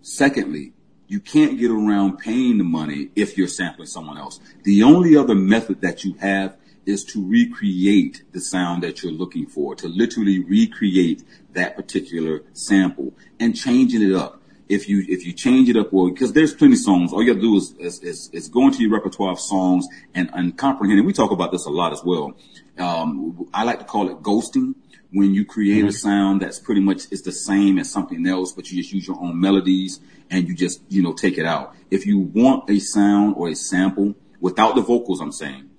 secondly, 0.00 0.72
you 1.06 1.20
can't 1.20 1.58
get 1.58 1.70
around 1.70 2.18
paying 2.18 2.58
the 2.58 2.64
money 2.64 3.10
if 3.14 3.36
you're 3.36 3.48
sampling 3.48 3.86
someone 3.86 4.18
else. 4.18 4.40
The 4.64 4.82
only 4.82 5.16
other 5.16 5.34
method 5.34 5.82
that 5.82 6.04
you 6.04 6.14
have 6.14 6.56
is 6.86 7.04
to 7.04 7.26
recreate 7.26 8.22
the 8.32 8.40
sound 8.40 8.82
that 8.82 9.02
you're 9.02 9.12
looking 9.12 9.46
for, 9.46 9.74
to 9.74 9.88
literally 9.88 10.42
recreate 10.42 11.22
that 11.52 11.76
particular 11.76 12.42
sample 12.54 13.12
and 13.38 13.54
changing 13.54 14.02
it 14.02 14.14
up. 14.14 14.37
If 14.68 14.88
you 14.88 15.04
if 15.08 15.24
you 15.26 15.32
change 15.32 15.68
it 15.68 15.76
up, 15.76 15.92
well, 15.92 16.10
because 16.10 16.32
there's 16.32 16.54
plenty 16.54 16.74
of 16.74 16.80
songs, 16.80 17.12
all 17.12 17.22
you 17.22 17.30
have 17.30 17.38
to 17.38 17.42
do 17.42 17.56
is 17.56 17.72
is, 17.78 18.00
is, 18.00 18.30
is 18.32 18.48
go 18.48 18.66
into 18.66 18.82
your 18.82 18.92
repertoire 18.92 19.32
of 19.32 19.40
songs 19.40 19.86
and, 20.14 20.30
and 20.34 20.56
comprehend. 20.58 20.98
And 20.98 21.06
we 21.06 21.12
talk 21.12 21.30
about 21.30 21.52
this 21.52 21.64
a 21.64 21.70
lot 21.70 21.92
as 21.92 22.02
well. 22.04 22.34
Um, 22.78 23.48
I 23.52 23.64
like 23.64 23.78
to 23.78 23.84
call 23.84 24.10
it 24.10 24.22
ghosting 24.22 24.74
when 25.10 25.32
you 25.32 25.44
create 25.44 25.84
a 25.84 25.92
sound 25.92 26.42
that's 26.42 26.58
pretty 26.58 26.82
much 26.82 27.10
is 27.10 27.22
the 27.22 27.32
same 27.32 27.78
as 27.78 27.90
something 27.90 28.26
else, 28.26 28.52
but 28.52 28.70
you 28.70 28.82
just 28.82 28.92
use 28.92 29.06
your 29.06 29.18
own 29.20 29.40
melodies 29.40 30.00
and 30.30 30.46
you 30.48 30.54
just 30.54 30.82
you 30.88 31.02
know 31.02 31.12
take 31.12 31.38
it 31.38 31.46
out. 31.46 31.74
If 31.90 32.06
you 32.06 32.18
want 32.18 32.68
a 32.68 32.78
sound 32.78 33.34
or 33.36 33.48
a 33.48 33.54
sample 33.54 34.14
without 34.40 34.74
the 34.74 34.82
vocals, 34.82 35.20
I'm 35.20 35.32
saying 35.32 35.70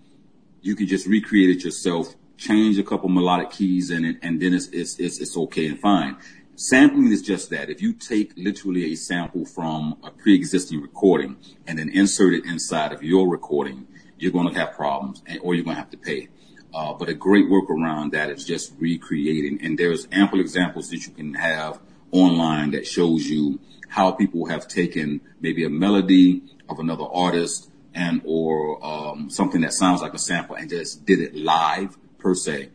you 0.62 0.76
can 0.76 0.88
just 0.88 1.08
recreate 1.08 1.50
it 1.58 1.64
yourself, 1.64 2.16
change 2.38 2.78
a 2.80 2.84
couple 2.84 3.10
melodic 3.10 3.52
keys 3.52 3.92
in 3.92 4.06
it, 4.06 4.18
and 4.22 4.42
then 4.42 4.54
it's 4.54 4.68
it's 4.70 5.00
it's, 5.00 5.20
it's 5.20 5.38
okay 5.38 5.68
and 5.68 5.80
fine. 5.80 6.18
Sampling 6.60 7.10
is 7.14 7.22
just 7.22 7.52
that. 7.52 7.70
If 7.70 7.82
you 7.82 7.94
take 7.94 8.34
literally 8.36 8.92
a 8.92 8.96
sample 8.96 9.46
from 9.46 9.96
a 10.04 10.12
pre-existing 10.12 10.82
recording 10.82 11.38
and 11.66 11.80
then 11.80 11.88
insert 11.88 12.34
it 12.34 12.44
inside 12.44 12.92
of 12.92 13.02
your 13.02 13.30
recording, 13.30 13.88
you're 14.18 14.34
going 14.34 14.54
to 14.54 14.60
have 14.60 14.74
problems, 14.74 15.24
and, 15.26 15.40
or 15.42 15.56
you're 15.56 15.64
going 15.64 15.78
to 15.78 15.82
have 15.82 15.90
to 15.92 15.98
pay. 15.98 16.28
Uh, 16.74 16.92
but 16.92 17.08
a 17.08 17.14
great 17.14 17.46
workaround 17.46 18.12
that 18.12 18.30
is 18.30 18.44
just 18.44 18.74
recreating, 18.78 19.66
and 19.66 19.80
there's 19.80 20.06
ample 20.12 20.42
examples 20.42 20.90
that 20.90 21.08
you 21.08 21.14
can 21.14 21.34
have 21.34 21.80
online 22.12 22.72
that 22.72 22.86
shows 22.86 23.26
you 23.26 23.62
how 23.88 24.12
people 24.12 24.48
have 24.48 24.68
taken 24.68 25.22
maybe 25.40 25.64
a 25.64 25.70
melody 25.70 26.44
of 26.68 26.80
another 26.80 27.06
artist 27.06 27.72
and 27.94 28.22
or 28.26 28.86
um, 28.86 29.30
something 29.30 29.62
that 29.62 29.72
sounds 29.72 30.02
like 30.02 30.14
a 30.14 30.20
sample 30.20 30.58
and 30.58 30.70
just 30.70 31.06
did 31.06 31.22
it 31.22 31.34
live 31.34 31.98
per 32.18 32.36
se, 32.36 32.68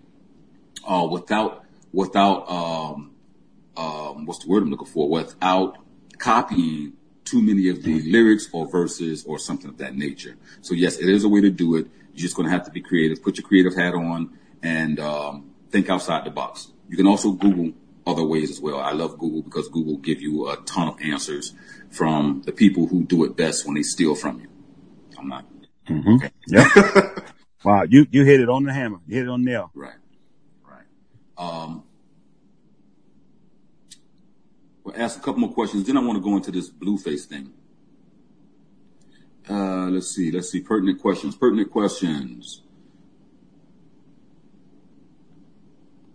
uh, 0.89 1.07
without 1.11 1.67
without 1.93 2.49
um, 2.49 3.11
um, 3.77 4.27
what's 4.27 4.45
the 4.45 4.51
word 4.51 4.63
I'm 4.63 4.71
looking 4.71 4.87
for? 4.87 5.09
Without 5.09 5.79
copying 6.19 6.95
too 7.25 7.43
many 7.43 7.69
of 7.69 7.83
the 7.83 8.01
lyrics 8.03 8.49
or 8.53 8.67
verses 8.67 9.25
or 9.25 9.39
something 9.39 9.69
of 9.69 9.79
that 9.79 9.97
nature. 9.97 10.37
So 10.61 10.75
yes, 10.75 10.99
it 10.99 11.09
is 11.09 11.25
a 11.25 11.29
way 11.29 11.41
to 11.41 11.51
do 11.51 11.77
it. 11.77 11.87
You're 12.13 12.23
just 12.23 12.37
going 12.37 12.47
to 12.49 12.53
have 12.53 12.65
to 12.67 12.71
be 12.71 12.81
creative. 12.81 13.23
Put 13.23 13.39
your 13.39 13.47
creative 13.47 13.75
hat 13.75 13.95
on 13.95 14.39
and 14.63 15.01
um, 15.01 15.51
think 15.71 15.91
outside 15.91 16.25
the 16.25 16.31
box. 16.31 16.71
You 16.89 16.97
can 16.97 17.07
also 17.07 17.33
Google 17.33 17.73
other 18.07 18.23
ways 18.23 18.51
as 18.51 18.61
well. 18.61 18.79
I 18.79 18.93
love 18.93 19.19
Google 19.19 19.43
because 19.43 19.69
Google 19.69 19.97
give 19.97 20.21
you 20.21 20.51
a 20.51 20.57
ton 20.59 20.89
of 20.89 21.01
answers 21.01 21.55
from 21.91 22.43
the 22.45 22.53
people 22.53 22.87
who 22.87 23.05
do 23.05 23.25
it 23.25 23.37
best 23.37 23.67
when 23.67 23.75
they 23.75 23.83
steal 23.83 24.15
from 24.15 24.41
you. 24.41 24.49
I'm 25.19 25.29
not 25.29 25.47
okay. 25.91 26.31
Yep. 26.49 27.33
wow. 27.65 27.83
You, 27.89 28.07
you 28.11 28.25
hit 28.25 28.41
it 28.41 28.49
on 28.49 28.65
the 28.65 28.73
hammer. 28.73 29.01
You 29.07 29.17
hit 29.17 29.25
it 29.25 29.31
on 29.31 29.45
the 29.45 29.51
nail. 29.51 29.71
Right. 29.75 29.95
Right. 30.63 30.85
Um, 31.39 31.85
ask 34.95 35.19
a 35.19 35.23
couple 35.23 35.41
more 35.41 35.53
questions. 35.53 35.87
Then 35.87 35.97
I 35.97 36.01
want 36.01 36.17
to 36.19 36.23
go 36.23 36.37
into 36.37 36.51
this 36.51 36.71
Blueface 36.71 37.25
thing. 37.25 37.53
Uh, 39.49 39.89
let's 39.91 40.15
see. 40.15 40.31
Let's 40.31 40.51
see. 40.51 40.61
Pertinent 40.61 41.01
questions. 41.01 41.37
Pertinent 41.37 41.71
questions. 41.71 42.63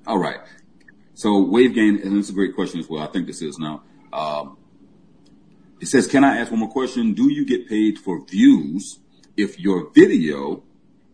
All 0.05 0.17
right. 0.17 0.39
So 1.13 1.43
wave 1.43 1.75
gain, 1.75 1.99
and 2.01 2.17
it's 2.17 2.29
a 2.29 2.33
great 2.33 2.55
question 2.55 2.79
as 2.79 2.89
well. 2.89 3.03
I 3.03 3.07
think 3.07 3.27
this 3.27 3.41
is 3.41 3.59
now. 3.59 3.83
Um, 4.13 4.57
it 5.79 5.87
says, 5.87 6.07
can 6.07 6.23
I 6.23 6.37
ask 6.37 6.51
one 6.51 6.61
more 6.61 6.69
question? 6.69 7.13
Do 7.13 7.31
you 7.31 7.45
get 7.45 7.67
paid 7.69 7.99
for 7.99 8.25
views 8.25 8.99
if 9.37 9.59
your 9.59 9.91
video 9.91 10.63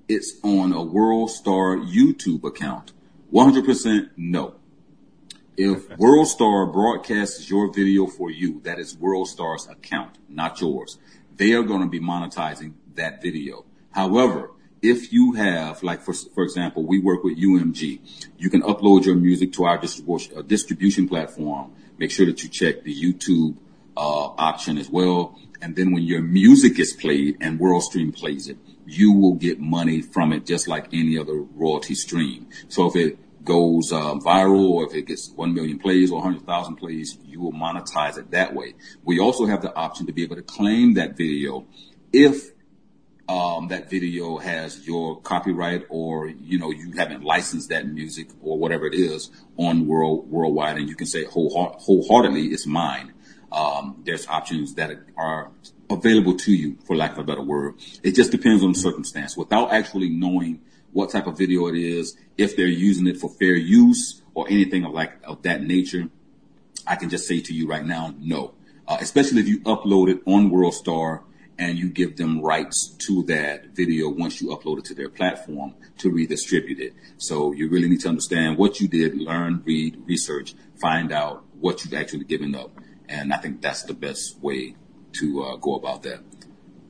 is 0.07 0.39
on 0.43 0.73
a 0.73 0.81
World 0.81 1.31
Star 1.31 1.77
YouTube 1.77 2.43
account? 2.43 2.93
100% 3.33 4.09
no. 4.17 4.54
If 5.57 5.87
WorldStar 5.89 6.71
broadcasts 6.73 7.49
your 7.49 7.71
video 7.71 8.07
for 8.07 8.29
you, 8.29 8.59
that 8.65 8.77
is 8.77 8.95
WorldStar's 8.97 9.67
account, 9.67 10.17
not 10.27 10.59
yours. 10.59 10.97
They 11.33 11.53
are 11.53 11.63
going 11.63 11.81
to 11.81 11.87
be 11.87 12.01
monetizing 12.01 12.73
that 12.95 13.21
video. 13.21 13.65
However, 13.91 14.51
if 14.81 15.13
you 15.13 15.33
have, 15.33 15.81
like 15.81 16.01
for 16.01 16.13
for 16.13 16.43
example, 16.43 16.85
we 16.85 16.99
work 16.99 17.23
with 17.23 17.37
UMG, 17.37 17.99
you 18.37 18.49
can 18.49 18.63
upload 18.63 19.05
your 19.05 19.15
music 19.15 19.53
to 19.53 19.63
our 19.63 19.77
distribution 19.77 20.37
uh, 20.37 20.41
distribution 20.41 21.07
platform. 21.07 21.71
Make 21.97 22.11
sure 22.11 22.25
that 22.25 22.43
you 22.43 22.49
check 22.49 22.83
the 22.83 22.93
YouTube 22.93 23.55
uh, 23.95 24.27
option 24.37 24.77
as 24.77 24.89
well, 24.89 25.39
and 25.61 25.75
then 25.77 25.93
when 25.93 26.03
your 26.03 26.21
music 26.21 26.79
is 26.79 26.91
played 26.91 27.37
and 27.39 27.59
WorldStream 27.61 28.13
plays 28.13 28.49
it, 28.49 28.57
you 28.85 29.13
will 29.13 29.35
get 29.35 29.59
money 29.59 30.01
from 30.01 30.33
it 30.33 30.45
just 30.45 30.67
like 30.67 30.93
any 30.93 31.17
other 31.17 31.35
royalty 31.35 31.95
stream. 31.95 32.47
So 32.67 32.87
if 32.87 32.95
it 32.97 33.19
goes 33.45 33.91
uh, 33.91 34.15
viral 34.15 34.69
or 34.69 34.85
if 34.87 34.93
it 34.93 35.03
gets 35.03 35.29
1 35.29 35.53
million 35.53 35.79
plays 35.79 36.11
or 36.11 36.15
100,000 36.15 36.75
plays, 36.75 37.17
you 37.23 37.39
will 37.39 37.53
monetize 37.53 38.17
it 38.17 38.31
that 38.31 38.53
way. 38.53 38.73
We 39.03 39.19
also 39.19 39.45
have 39.45 39.61
the 39.61 39.73
option 39.75 40.07
to 40.07 40.13
be 40.13 40.23
able 40.23 40.35
to 40.35 40.41
claim 40.41 40.95
that 40.95 41.15
video 41.15 41.65
if 42.11 42.51
um, 43.27 43.69
that 43.69 43.89
video 43.89 44.37
has 44.37 44.85
your 44.85 45.19
copyright 45.21 45.85
or, 45.89 46.27
you 46.27 46.59
know, 46.59 46.71
you 46.71 46.93
haven't 46.97 47.23
licensed 47.23 47.69
that 47.69 47.87
music 47.87 48.29
or 48.41 48.57
whatever 48.57 48.85
it 48.85 48.93
is 48.93 49.31
on 49.57 49.87
world, 49.87 50.29
worldwide 50.29 50.77
and 50.77 50.89
you 50.89 50.95
can 50.95 51.07
say 51.07 51.23
whole, 51.23 51.75
wholeheartedly 51.79 52.47
it's 52.47 52.67
mine. 52.67 53.13
Um, 53.51 54.01
there's 54.05 54.27
options 54.27 54.75
that 54.75 54.91
are 55.17 55.51
available 55.89 56.35
to 56.35 56.53
you 56.53 56.77
for 56.85 56.95
lack 56.95 57.13
of 57.13 57.19
a 57.19 57.23
better 57.23 57.41
word. 57.41 57.75
It 58.03 58.15
just 58.15 58.31
depends 58.31 58.63
on 58.63 58.73
the 58.73 58.79
circumstance 58.79 59.37
without 59.37 59.71
actually 59.71 60.09
knowing 60.09 60.61
what 60.95 61.09
type 61.09 61.27
of 61.27 61.37
video 61.37 61.67
it 61.67 61.75
is, 61.75 62.15
if 62.37 62.55
they're 62.55 62.67
using 62.67 63.05
it 63.05 63.17
for 63.17 63.29
fair 63.29 63.53
use 63.53 64.21
or 64.33 64.47
anything 64.49 64.85
of 64.85 64.93
like 64.93 65.11
of 65.25 65.41
that 65.41 65.61
nature, 65.61 66.07
I 66.87 66.95
can 66.95 67.09
just 67.09 67.27
say 67.27 67.41
to 67.41 67.53
you 67.53 67.67
right 67.67 67.85
now, 67.85 68.15
no. 68.17 68.53
Uh, 68.87 68.95
especially 69.01 69.41
if 69.41 69.47
you 69.49 69.59
upload 69.61 70.09
it 70.09 70.21
on 70.25 70.49
WorldStar 70.49 71.23
and 71.59 71.77
you 71.77 71.89
give 71.89 72.15
them 72.15 72.39
rights 72.39 72.95
to 73.07 73.23
that 73.23 73.75
video 73.75 74.07
once 74.07 74.41
you 74.41 74.47
upload 74.55 74.79
it 74.79 74.85
to 74.85 74.93
their 74.93 75.09
platform 75.09 75.73
to 75.97 76.09
redistribute 76.09 76.79
it. 76.79 76.93
So 77.17 77.51
you 77.51 77.67
really 77.69 77.89
need 77.89 77.99
to 78.01 78.09
understand 78.09 78.57
what 78.57 78.79
you 78.79 78.87
did, 78.87 79.17
learn, 79.17 79.63
read, 79.65 80.01
research, 80.05 80.53
find 80.79 81.11
out 81.11 81.43
what 81.59 81.83
you've 81.83 81.93
actually 81.93 82.23
given 82.23 82.55
up. 82.55 82.71
And 83.09 83.33
I 83.33 83.37
think 83.37 83.61
that's 83.61 83.83
the 83.83 83.93
best 83.93 84.39
way 84.41 84.77
to 85.19 85.43
uh, 85.43 85.55
go 85.57 85.75
about 85.75 86.03
that. 86.03 86.21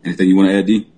Anything 0.03 0.27
you 0.27 0.35
want 0.35 0.49
to 0.49 0.59
add, 0.59 0.67
D? 0.67 0.91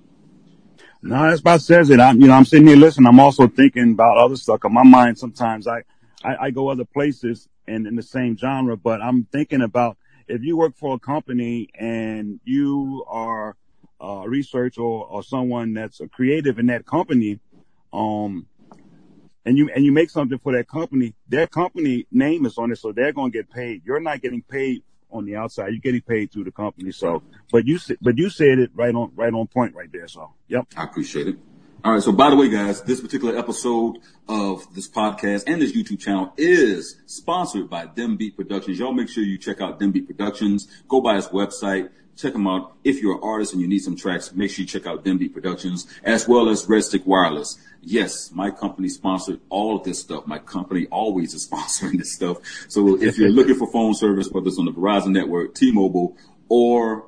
No, 1.02 1.24
that's 1.30 1.42
about 1.42 1.62
says 1.62 1.90
it. 1.90 2.00
I'm, 2.00 2.22
you 2.22 2.28
know, 2.28 2.34
I'm 2.34 2.46
sitting 2.46 2.68
here 2.68 2.76
listening. 2.76 3.08
I'm 3.08 3.20
also 3.20 3.48
thinking 3.48 3.94
about 3.94 4.18
other 4.18 4.36
stuff. 4.36 4.62
In 4.66 4.74
my 4.74 4.84
mind, 4.84 5.18
sometimes 5.18 5.68
I, 5.68 5.84
I, 6.24 6.36
I 6.48 6.52
go 6.52 6.70
other 6.70 6.86
places 6.86 7.48
and 7.68 7.88
in 7.88 7.96
the 7.96 8.04
same 8.04 8.38
genre, 8.38 8.78
but 8.78 9.02
I'm 9.02 9.26
thinking 9.32 9.62
about 9.62 9.98
if 10.28 10.44
you 10.44 10.58
work 10.58 10.76
for 10.76 10.96
a 10.96 11.00
company 11.00 11.70
and 11.80 12.40
you 12.44 13.06
are 13.08 13.56
a 14.02 14.26
research 14.28 14.78
or, 14.78 15.06
or 15.08 15.24
someone 15.24 15.74
that's 15.74 16.02
a 16.02 16.08
creative 16.08 16.60
in 16.60 16.68
that 16.68 16.86
company, 16.86 17.40
um, 17.94 18.48
and 19.46 19.58
you 19.58 19.70
and 19.74 19.86
you 19.86 19.94
make 19.94 20.10
something 20.10 20.40
for 20.40 20.54
that 20.54 20.68
company, 20.68 21.16
their 21.30 21.48
company 21.48 22.06
name 22.12 22.46
is 22.46 22.58
on 22.58 22.72
it, 22.72 22.78
so 22.78 22.92
they're 22.92 23.14
going 23.14 23.32
to 23.32 23.38
get 23.38 23.50
paid. 23.50 23.82
You're 23.86 24.02
not 24.02 24.22
getting 24.22 24.42
paid 24.42 24.84
on 25.12 25.26
the 25.26 25.36
outside; 25.36 25.70
you're 25.70 25.80
getting 25.80 26.02
paid 26.02 26.32
through 26.32 26.46
the 26.46 26.52
company. 26.52 26.92
So, 26.92 27.24
but 27.52 27.66
you 27.66 27.80
but 28.02 28.18
you 28.18 28.30
said 28.30 28.60
it 28.60 28.72
right 28.76 28.94
on 28.94 29.12
right 29.16 29.34
on 29.34 29.48
point 29.48 29.76
right 29.76 29.92
there. 29.92 30.08
So, 30.08 30.34
yep, 30.48 30.68
I 30.76 30.84
appreciate 30.84 31.28
it. 31.28 31.38
All 31.84 31.94
right. 31.94 32.04
So 32.04 32.12
by 32.12 32.30
the 32.30 32.36
way, 32.36 32.50
guys, 32.50 32.82
this 32.82 33.00
particular 33.00 33.38
episode 33.38 34.00
of 34.28 34.74
this 34.74 34.90
podcast 34.90 35.44
and 35.48 35.62
this 35.62 35.74
YouTube 35.74 36.00
channel 36.00 36.34
is 36.36 36.98
sponsored 37.06 37.70
by 37.70 37.86
Dem 37.86 38.18
Beat 38.18 38.36
Productions. 38.36 38.80
Y'all 38.80 38.94
make 38.94 39.10
sure 39.10 39.24
you 39.24 39.38
check 39.38 39.62
out 39.62 39.80
Dem 39.80 39.92
Beat 39.92 40.08
Productions. 40.08 40.68
Go 40.88 41.02
by 41.02 41.16
his 41.16 41.28
website. 41.28 41.90
Check 42.18 42.34
them 42.34 42.48
out. 42.48 42.76
If 42.84 43.02
you're 43.02 43.16
an 43.16 43.22
artist 43.22 43.54
and 43.54 43.62
you 43.62 43.68
need 43.68 43.80
some 43.80 43.96
tracks, 43.96 44.34
make 44.34 44.50
sure 44.50 44.64
you 44.64 44.68
check 44.68 44.88
out 44.88 45.06
Dem 45.06 45.18
Beat 45.18 45.34
Productions 45.34 45.86
as 46.04 46.28
well 46.28 46.50
as 46.50 46.68
Red 46.68 46.84
Stick 46.84 47.06
Wireless. 47.06 47.60
Yes, 47.82 48.32
my 48.32 48.50
company 48.50 48.90
sponsored 48.90 49.40
all 49.50 49.78
of 49.78 49.84
this 49.84 50.00
stuff. 50.00 50.26
My 50.26 50.40
company 50.40 50.88
always 50.88 51.34
is 51.34 51.48
sponsoring 51.52 51.98
this 51.98 52.14
stuff. 52.14 52.38
So 52.68 53.02
if 53.02 53.18
you're 53.18 53.30
looking 53.30 53.56
for 53.56 53.72
phone 53.72 53.94
service, 53.94 54.30
whether 54.30 54.48
it's 54.48 54.58
on 54.58 54.66
the 54.66 54.72
Verizon 54.72 55.12
network, 55.12 55.54
T-Mobile, 55.54 56.18
or, 56.50 57.06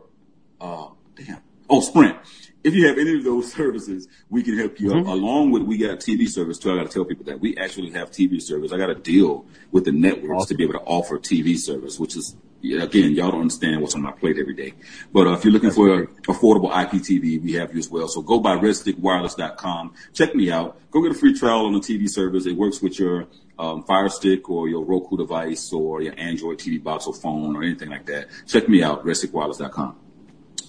uh, 0.61 0.89
damn, 1.15 1.41
oh, 1.69 1.81
Sprint 1.81 2.17
if 2.63 2.73
you 2.73 2.87
have 2.87 2.97
any 2.97 3.17
of 3.17 3.23
those 3.23 3.51
services, 3.53 4.07
we 4.29 4.43
can 4.43 4.57
help 4.57 4.79
you 4.79 4.89
mm-hmm. 4.89 5.07
out. 5.07 5.13
Along 5.13 5.51
with 5.51 5.63
we 5.63 5.77
got 5.77 5.99
TV 5.99 6.27
service 6.27 6.57
too. 6.57 6.71
I 6.71 6.75
got 6.75 6.87
to 6.87 6.93
tell 6.93 7.05
people 7.05 7.25
that 7.25 7.39
we 7.39 7.55
actually 7.57 7.91
have 7.91 8.11
TV 8.11 8.41
service. 8.41 8.71
I 8.71 8.77
got 8.77 8.87
to 8.87 8.95
deal 8.95 9.45
with 9.71 9.85
the 9.85 9.91
networks 9.91 10.43
awesome. 10.43 10.47
to 10.49 10.55
be 10.55 10.63
able 10.63 10.73
to 10.73 10.85
offer 10.85 11.17
TV 11.17 11.57
service, 11.57 11.99
which 11.99 12.15
is 12.15 12.35
again, 12.63 13.13
y'all 13.13 13.31
don't 13.31 13.41
understand 13.41 13.81
what's 13.81 13.95
on 13.95 14.01
my 14.01 14.11
plate 14.11 14.37
every 14.39 14.53
day. 14.53 14.73
But 15.11 15.27
uh, 15.27 15.33
if 15.33 15.43
you're 15.43 15.53
looking 15.53 15.69
That's 15.69 15.77
for 15.77 16.05
great. 16.05 16.23
affordable 16.23 16.71
IPTV, 16.71 17.41
we 17.41 17.53
have 17.53 17.73
you 17.73 17.79
as 17.79 17.89
well. 17.89 18.07
So 18.07 18.21
go 18.21 18.39
by 18.39 18.57
redstickwireless.com. 18.57 19.93
Check 20.13 20.35
me 20.35 20.51
out. 20.51 20.79
Go 20.91 21.01
get 21.01 21.11
a 21.11 21.15
free 21.15 21.37
trial 21.37 21.65
on 21.65 21.73
the 21.73 21.79
TV 21.79 22.09
service. 22.09 22.45
It 22.45 22.55
works 22.55 22.81
with 22.81 22.99
your 22.99 23.27
um, 23.57 23.83
Fire 23.83 24.09
Stick 24.09 24.49
or 24.49 24.69
your 24.69 24.83
Roku 24.83 25.17
device 25.17 25.71
or 25.73 26.01
your 26.01 26.13
Android 26.17 26.59
TV 26.59 26.81
box 26.81 27.07
or 27.07 27.13
phone 27.13 27.55
or 27.55 27.63
anything 27.63 27.89
like 27.89 28.05
that. 28.07 28.27
Check 28.47 28.69
me 28.69 28.83
out, 28.83 29.05
redstickwireless.com. 29.05 29.95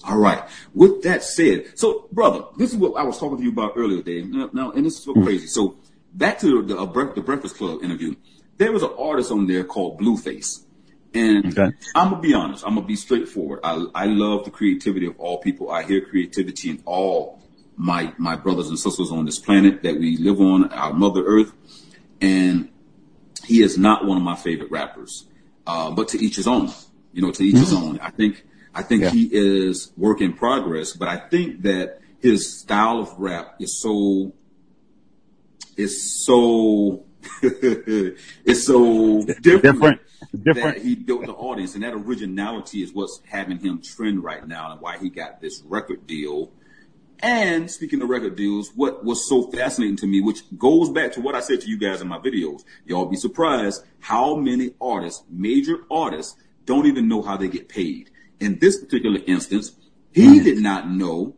All 0.03 0.17
right. 0.17 0.43
With 0.73 1.03
that 1.03 1.23
said, 1.23 1.77
so 1.77 2.07
brother, 2.11 2.45
this 2.57 2.71
is 2.71 2.77
what 2.77 2.99
I 2.99 3.03
was 3.03 3.19
talking 3.19 3.37
to 3.37 3.43
you 3.43 3.51
about 3.51 3.73
earlier, 3.75 4.01
Dave. 4.01 4.27
Now, 4.27 4.49
now 4.51 4.71
and 4.71 4.85
this 4.85 4.97
is 4.97 5.03
so 5.03 5.13
mm. 5.13 5.23
crazy. 5.23 5.47
So 5.47 5.77
back 6.13 6.39
to 6.39 6.63
the, 6.63 6.77
uh, 6.77 7.13
the 7.13 7.21
Breakfast 7.21 7.55
Club 7.55 7.83
interview. 7.83 8.15
There 8.57 8.71
was 8.71 8.83
an 8.83 8.91
artist 8.97 9.31
on 9.31 9.47
there 9.47 9.63
called 9.63 9.99
Blueface. 9.99 10.65
And 11.13 11.57
okay. 11.57 11.75
I'm 11.93 12.09
gonna 12.09 12.21
be 12.21 12.33
honest. 12.33 12.63
I'm 12.65 12.75
gonna 12.75 12.87
be 12.87 12.95
straightforward. 12.95 13.59
I, 13.63 13.85
I 13.93 14.05
love 14.05 14.45
the 14.45 14.51
creativity 14.51 15.07
of 15.07 15.19
all 15.19 15.39
people. 15.39 15.69
I 15.69 15.83
hear 15.83 16.01
creativity 16.01 16.69
in 16.69 16.81
all 16.85 17.41
my 17.75 18.13
my 18.17 18.35
brothers 18.35 18.69
and 18.69 18.79
sisters 18.79 19.11
on 19.11 19.25
this 19.25 19.39
planet 19.39 19.83
that 19.83 19.99
we 19.99 20.17
live 20.17 20.39
on, 20.39 20.71
our 20.71 20.93
Mother 20.93 21.23
Earth. 21.25 21.51
And 22.21 22.69
he 23.43 23.61
is 23.61 23.77
not 23.77 24.05
one 24.05 24.17
of 24.17 24.23
my 24.23 24.35
favorite 24.35 24.71
rappers. 24.71 25.27
Uh, 25.67 25.91
but 25.91 26.07
to 26.09 26.23
each 26.23 26.37
his 26.37 26.47
own. 26.47 26.71
You 27.11 27.21
know, 27.21 27.31
to 27.31 27.43
each 27.43 27.55
mm-hmm. 27.55 27.63
his 27.63 27.73
own. 27.73 27.99
I 27.99 28.11
think 28.11 28.45
I 28.73 28.83
think 28.83 29.03
yeah. 29.03 29.09
he 29.09 29.29
is 29.31 29.91
work 29.97 30.21
in 30.21 30.33
progress, 30.33 30.93
but 30.93 31.09
I 31.09 31.17
think 31.17 31.63
that 31.63 31.99
his 32.19 32.59
style 32.59 32.99
of 32.99 33.13
rap 33.17 33.55
is 33.59 33.81
so 33.81 34.33
is 35.75 36.25
so 36.25 37.03
it's 37.41 38.65
so 38.65 39.23
different, 39.41 39.63
different. 39.63 40.01
different. 40.43 40.75
that 40.75 40.81
he 40.83 40.95
built 40.95 41.25
the 41.25 41.33
audience, 41.33 41.75
and 41.75 41.83
that 41.83 41.93
originality 41.93 42.83
is 42.83 42.93
what's 42.93 43.21
having 43.27 43.59
him 43.59 43.81
trend 43.81 44.23
right 44.23 44.47
now, 44.47 44.71
and 44.71 44.81
why 44.81 44.97
he 44.97 45.09
got 45.09 45.41
this 45.41 45.61
record 45.65 46.07
deal. 46.07 46.51
And 47.23 47.69
speaking 47.69 48.01
of 48.01 48.09
record 48.09 48.35
deals, 48.35 48.71
what 48.75 49.05
was 49.05 49.29
so 49.29 49.43
fascinating 49.51 49.97
to 49.97 50.07
me, 50.07 50.21
which 50.21 50.41
goes 50.57 50.89
back 50.89 51.11
to 51.13 51.21
what 51.21 51.35
I 51.35 51.41
said 51.41 51.61
to 51.61 51.69
you 51.69 51.77
guys 51.77 52.01
in 52.01 52.07
my 52.07 52.17
videos, 52.17 52.63
y'all 52.85 53.05
be 53.05 53.15
surprised 53.15 53.83
how 53.99 54.35
many 54.35 54.73
artists, 54.81 55.23
major 55.29 55.81
artists, 55.91 56.35
don't 56.65 56.87
even 56.87 57.07
know 57.07 57.21
how 57.21 57.37
they 57.37 57.47
get 57.47 57.69
paid 57.69 58.09
in 58.41 58.57
this 58.59 58.83
particular 58.83 59.21
instance, 59.27 59.73
he 60.11 60.39
mm. 60.39 60.43
did 60.43 60.57
not 60.57 60.89
know 60.89 61.35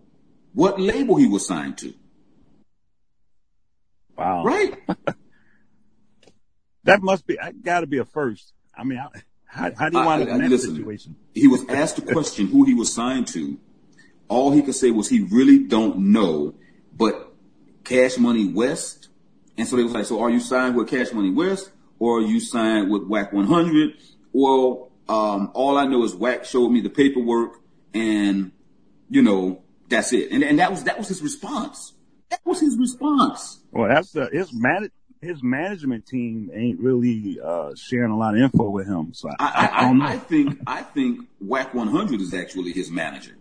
what 0.53 0.79
label 0.79 1.17
he 1.17 1.27
was 1.27 1.45
signed 1.45 1.77
to. 1.79 1.93
Wow. 4.17 4.43
Right? 4.43 4.73
that 6.83 7.01
must 7.01 7.25
be, 7.25 7.39
I 7.39 7.51
got 7.51 7.81
to 7.81 7.87
be 7.87 7.97
a 7.97 8.05
first. 8.05 8.53
I 8.75 8.83
mean, 8.83 8.97
how, 8.97 9.71
how 9.77 9.89
do 9.89 9.97
you 9.97 10.05
want 10.05 10.23
to 10.23 10.29
in 10.29 10.39
that 10.39 10.49
listen, 10.49 10.75
situation? 10.75 11.15
He 11.33 11.47
was 11.47 11.63
asked 11.69 11.97
the 11.97 12.13
question 12.13 12.47
who 12.47 12.65
he 12.65 12.73
was 12.73 12.93
signed 12.93 13.27
to. 13.29 13.57
All 14.27 14.51
he 14.51 14.61
could 14.61 14.75
say 14.75 14.89
was 14.91 15.09
he 15.09 15.21
really 15.21 15.59
don't 15.59 16.11
know, 16.11 16.55
but 16.95 17.33
Cash 17.83 18.17
Money 18.17 18.51
West. 18.51 19.09
And 19.57 19.67
so 19.67 19.75
they 19.75 19.83
was 19.83 19.93
like, 19.93 20.05
so 20.05 20.21
are 20.21 20.29
you 20.29 20.39
signed 20.39 20.75
with 20.75 20.89
Cash 20.89 21.13
Money 21.13 21.29
West 21.29 21.71
or 21.99 22.19
are 22.19 22.21
you 22.21 22.39
signed 22.39 22.89
with 22.89 23.03
Wack 23.03 23.31
100? 23.31 23.97
Well, 24.31 24.91
um, 25.07 25.51
all 25.53 25.77
I 25.77 25.85
know 25.85 26.03
is 26.03 26.15
Wack 26.15 26.45
showed 26.45 26.69
me 26.69 26.81
the 26.81 26.89
paperwork 26.89 27.59
and, 27.93 28.51
you 29.09 29.21
know, 29.21 29.61
that's 29.89 30.13
it. 30.13 30.31
And, 30.31 30.43
and 30.43 30.57
that 30.59 30.71
was, 30.71 30.85
that 30.85 30.97
was 30.97 31.09
his 31.09 31.21
response. 31.21 31.93
That 32.29 32.41
was 32.45 32.59
his 32.61 32.77
response. 32.79 33.59
Well, 33.71 33.89
that's 33.89 34.11
the, 34.11 34.29
his 34.31 34.51
man, 34.51 34.89
his 35.23 35.41
management 35.41 36.05
team 36.05 36.51
ain't 36.53 36.79
really, 36.79 37.39
uh, 37.43 37.73
sharing 37.75 38.11
a 38.11 38.17
lot 38.17 38.35
of 38.35 38.41
info 38.41 38.69
with 38.69 38.87
him. 38.87 39.13
So 39.13 39.29
I, 39.29 39.33
I, 39.39 39.47
I, 39.47 39.89
I, 39.89 40.13
I 40.13 40.17
think, 40.17 40.59
I 40.67 40.81
think 40.83 41.27
Wack 41.39 41.73
100 41.73 42.21
is 42.21 42.33
actually 42.33 42.71
his 42.73 42.91
manager. 42.91 43.37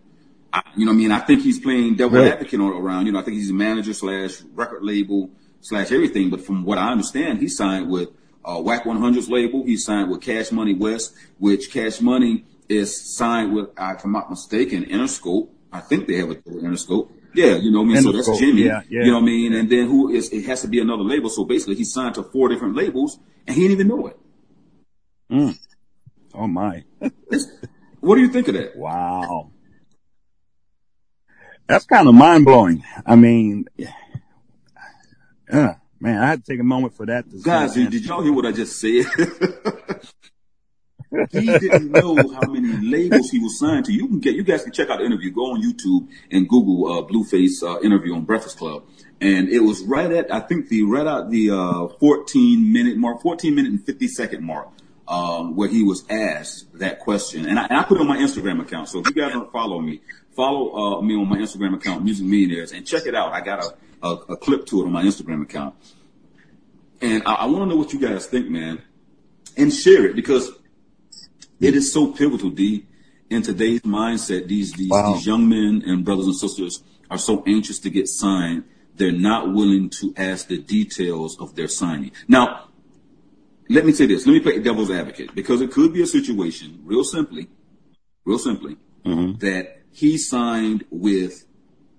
I, 0.53 0.61
you 0.75 0.85
know 0.85 0.91
what 0.91 0.95
I 0.95 0.97
mean? 0.97 1.11
I 1.11 1.19
think 1.19 1.41
he's 1.41 1.59
playing 1.59 1.95
devil 1.95 2.19
really? 2.19 2.31
advocate 2.31 2.59
around. 2.59 3.07
You 3.07 3.11
know, 3.11 3.19
I 3.19 3.23
think 3.23 3.37
he's 3.37 3.49
a 3.49 3.53
manager 3.53 3.93
slash 3.93 4.41
record 4.53 4.83
label 4.83 5.31
slash 5.61 5.91
everything. 5.91 6.29
But 6.29 6.41
from 6.41 6.63
what 6.63 6.77
I 6.77 6.91
understand, 6.91 7.39
he 7.39 7.47
signed 7.47 7.89
with 7.89 8.09
uh, 8.45 8.61
Wack 8.61 8.83
100's 8.83 9.29
label. 9.29 9.65
He 9.65 9.77
signed 9.77 10.11
with 10.11 10.21
Cash 10.21 10.51
Money 10.51 10.75
West, 10.75 11.15
which 11.39 11.71
Cash 11.71 12.01
Money 12.01 12.45
is 12.69 13.15
signed 13.17 13.53
with, 13.53 13.69
if 13.69 14.05
I'm 14.05 14.11
not 14.11 14.29
mistaken, 14.29 14.85
Interscope. 14.85 15.49
I 15.71 15.79
think 15.79 16.07
they 16.07 16.17
have 16.17 16.29
a 16.29 16.35
Interscope. 16.35 17.09
Yeah, 17.35 17.55
you 17.55 17.71
know 17.71 17.81
what 17.81 17.97
I 17.97 18.01
mean? 18.01 18.03
Interscope, 18.03 18.23
so 18.23 18.31
that's 18.31 18.39
Jimmy. 18.39 18.63
Yeah, 18.63 18.81
yeah. 18.89 19.03
You 19.03 19.11
know 19.11 19.13
what 19.13 19.23
I 19.23 19.25
mean? 19.25 19.53
And 19.53 19.69
then 19.69 19.87
who 19.87 20.09
is, 20.09 20.29
it 20.31 20.45
has 20.45 20.61
to 20.61 20.67
be 20.67 20.79
another 20.79 21.03
label. 21.03 21.29
So 21.29 21.45
basically 21.45 21.75
he 21.75 21.83
signed 21.83 22.15
to 22.15 22.23
four 22.23 22.49
different 22.49 22.75
labels 22.75 23.19
and 23.47 23.55
he 23.55 23.63
didn't 23.63 23.73
even 23.73 23.87
know 23.87 24.07
it. 24.07 24.19
Mm. 25.31 25.57
Oh 26.33 26.47
my. 26.47 26.83
what 27.99 28.15
do 28.15 28.21
you 28.21 28.29
think 28.29 28.47
of 28.47 28.55
that? 28.55 28.75
Wow. 28.75 29.51
That's 31.67 31.85
kind 31.85 32.07
of 32.07 32.13
mind 32.13 32.45
blowing. 32.45 32.83
I 33.05 33.15
mean, 33.15 33.65
yeah. 33.77 35.75
Man, 35.99 36.21
I 36.21 36.27
had 36.27 36.43
to 36.43 36.51
take 36.51 36.59
a 36.59 36.63
moment 36.63 36.95
for 36.95 37.05
that. 37.05 37.25
Guys, 37.43 37.75
did, 37.75 37.89
did 37.89 38.05
y'all 38.05 38.21
hear 38.21 38.33
what 38.33 38.45
I 38.45 38.51
just 38.51 38.77
said? 38.77 39.05
he 41.31 41.45
didn't 41.45 41.91
know 41.91 42.15
how 42.15 42.49
many 42.49 42.73
labels 42.85 43.29
he 43.29 43.39
was 43.39 43.59
signed 43.59 43.85
to. 43.85 43.93
You 43.93 44.07
can 44.07 44.19
get, 44.19 44.35
you 44.35 44.43
guys 44.43 44.63
can 44.63 44.71
check 44.71 44.89
out 44.89 44.99
the 44.99 45.05
interview. 45.05 45.31
Go 45.31 45.53
on 45.53 45.61
YouTube 45.61 46.07
and 46.31 46.47
Google 46.47 46.91
uh, 46.91 47.01
Blueface 47.03 47.63
uh, 47.63 47.79
interview 47.81 48.15
on 48.15 48.23
Breakfast 48.23 48.57
Club, 48.57 48.83
and 49.21 49.49
it 49.49 49.59
was 49.59 49.81
right 49.83 50.11
at 50.11 50.33
I 50.33 50.39
think 50.39 50.69
the 50.69 50.83
right 50.83 51.07
out 51.07 51.29
the 51.29 51.51
uh, 51.51 51.87
14 51.99 52.73
minute 52.73 52.97
mark, 52.97 53.21
14 53.21 53.53
minute 53.53 53.71
and 53.71 53.85
50 53.85 54.07
second 54.07 54.43
mark. 54.43 54.69
Um, 55.05 55.57
where 55.57 55.67
he 55.67 55.83
was 55.83 56.05
asked 56.09 56.79
that 56.79 56.99
question, 56.99 57.45
and 57.45 57.59
I, 57.59 57.65
and 57.65 57.77
I, 57.77 57.83
put 57.83 57.97
it 57.97 58.01
on 58.01 58.07
my 58.07 58.15
Instagram 58.15 58.61
account. 58.61 58.87
So 58.87 58.99
if 58.99 59.07
you 59.07 59.13
guys 59.13 59.33
don't 59.33 59.51
follow 59.51 59.81
me, 59.81 59.99
follow 60.33 60.71
uh, 60.73 61.01
me 61.01 61.13
on 61.15 61.27
my 61.27 61.39
Instagram 61.39 61.75
account, 61.75 62.05
Music 62.05 62.25
Millionaires, 62.25 62.71
and 62.71 62.87
check 62.87 63.05
it 63.05 63.13
out. 63.13 63.33
I 63.33 63.41
got 63.41 63.61
a 63.65 63.73
a, 64.03 64.09
a 64.29 64.37
clip 64.37 64.65
to 64.67 64.81
it 64.81 64.85
on 64.85 64.91
my 64.91 65.03
Instagram 65.03 65.41
account. 65.41 65.75
And 67.01 67.23
I, 67.25 67.33
I 67.33 67.45
want 67.45 67.63
to 67.63 67.65
know 67.67 67.77
what 67.77 67.93
you 67.93 67.99
guys 67.99 68.27
think, 68.27 68.49
man, 68.49 68.81
and 69.57 69.73
share 69.73 70.05
it 70.05 70.15
because 70.15 70.51
it 71.59 71.75
is 71.75 71.93
so 71.93 72.11
pivotal, 72.11 72.49
D, 72.49 72.85
in 73.29 73.41
today's 73.41 73.81
mindset. 73.81 74.47
These 74.47 74.73
these, 74.73 74.89
wow. 74.89 75.13
these 75.13 75.25
young 75.25 75.47
men 75.47 75.83
and 75.85 76.03
brothers 76.05 76.25
and 76.25 76.35
sisters 76.35 76.83
are 77.09 77.17
so 77.17 77.43
anxious 77.45 77.79
to 77.79 77.89
get 77.89 78.07
signed 78.07 78.63
they're 78.95 79.11
not 79.11 79.53
willing 79.53 79.89
to 79.89 80.13
ask 80.17 80.47
the 80.47 80.57
details 80.57 81.39
of 81.39 81.55
their 81.55 81.67
signing. 81.67 82.11
Now, 82.27 82.69
let 83.69 83.85
me 83.85 83.91
say 83.91 84.05
this. 84.05 84.25
Let 84.25 84.33
me 84.33 84.39
play 84.39 84.59
devil's 84.59 84.91
advocate 84.91 85.33
because 85.33 85.61
it 85.61 85.71
could 85.71 85.93
be 85.93 86.01
a 86.01 86.07
situation, 86.07 86.81
real 86.83 87.03
simply, 87.03 87.49
real 88.25 88.37
simply, 88.37 88.77
that 89.03 89.81
he 89.91 90.17
signed 90.17 90.85
with 90.89 91.45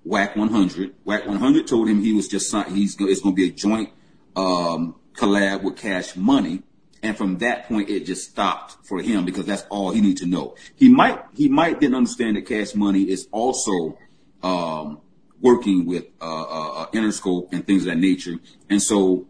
Wack 0.04 0.36
100. 0.36 0.94
Wack 1.04 1.26
100 1.26 1.66
told 1.66 1.88
him 1.88 2.00
he 2.00 2.12
was 2.12 2.28
just 2.28 2.50
signed. 2.50 2.76
He's 2.76 2.96
it's 3.00 3.20
going 3.20 3.34
to 3.34 3.42
be 3.42 3.48
a 3.48 3.52
joint 3.52 3.90
um, 4.36 4.96
collab 5.14 5.62
with 5.62 5.76
Cash 5.76 6.16
Money, 6.16 6.62
and 7.04 7.16
from 7.16 7.38
that 7.38 7.68
point 7.68 7.90
it 7.90 8.06
just 8.06 8.30
stopped 8.30 8.76
for 8.86 9.00
him 9.00 9.24
because 9.24 9.44
that's 9.44 9.64
all 9.68 9.90
he 9.90 10.00
needed 10.00 10.16
to 10.18 10.26
know. 10.26 10.56
He 10.74 10.88
might 10.88 11.22
he 11.34 11.48
might 11.48 11.80
then 11.80 11.94
understand 11.94 12.36
that 12.36 12.46
Cash 12.46 12.74
Money 12.74 13.02
is 13.02 13.28
also 13.30 13.98
um, 14.42 15.00
working 15.40 15.84
with 15.86 16.06
uh, 16.20 16.24
uh, 16.42 16.68
uh, 16.82 16.86
Interscope 16.92 17.52
and 17.52 17.66
things 17.66 17.82
of 17.82 17.88
that 17.88 17.98
nature, 17.98 18.36
and 18.70 18.82
so 18.82 19.26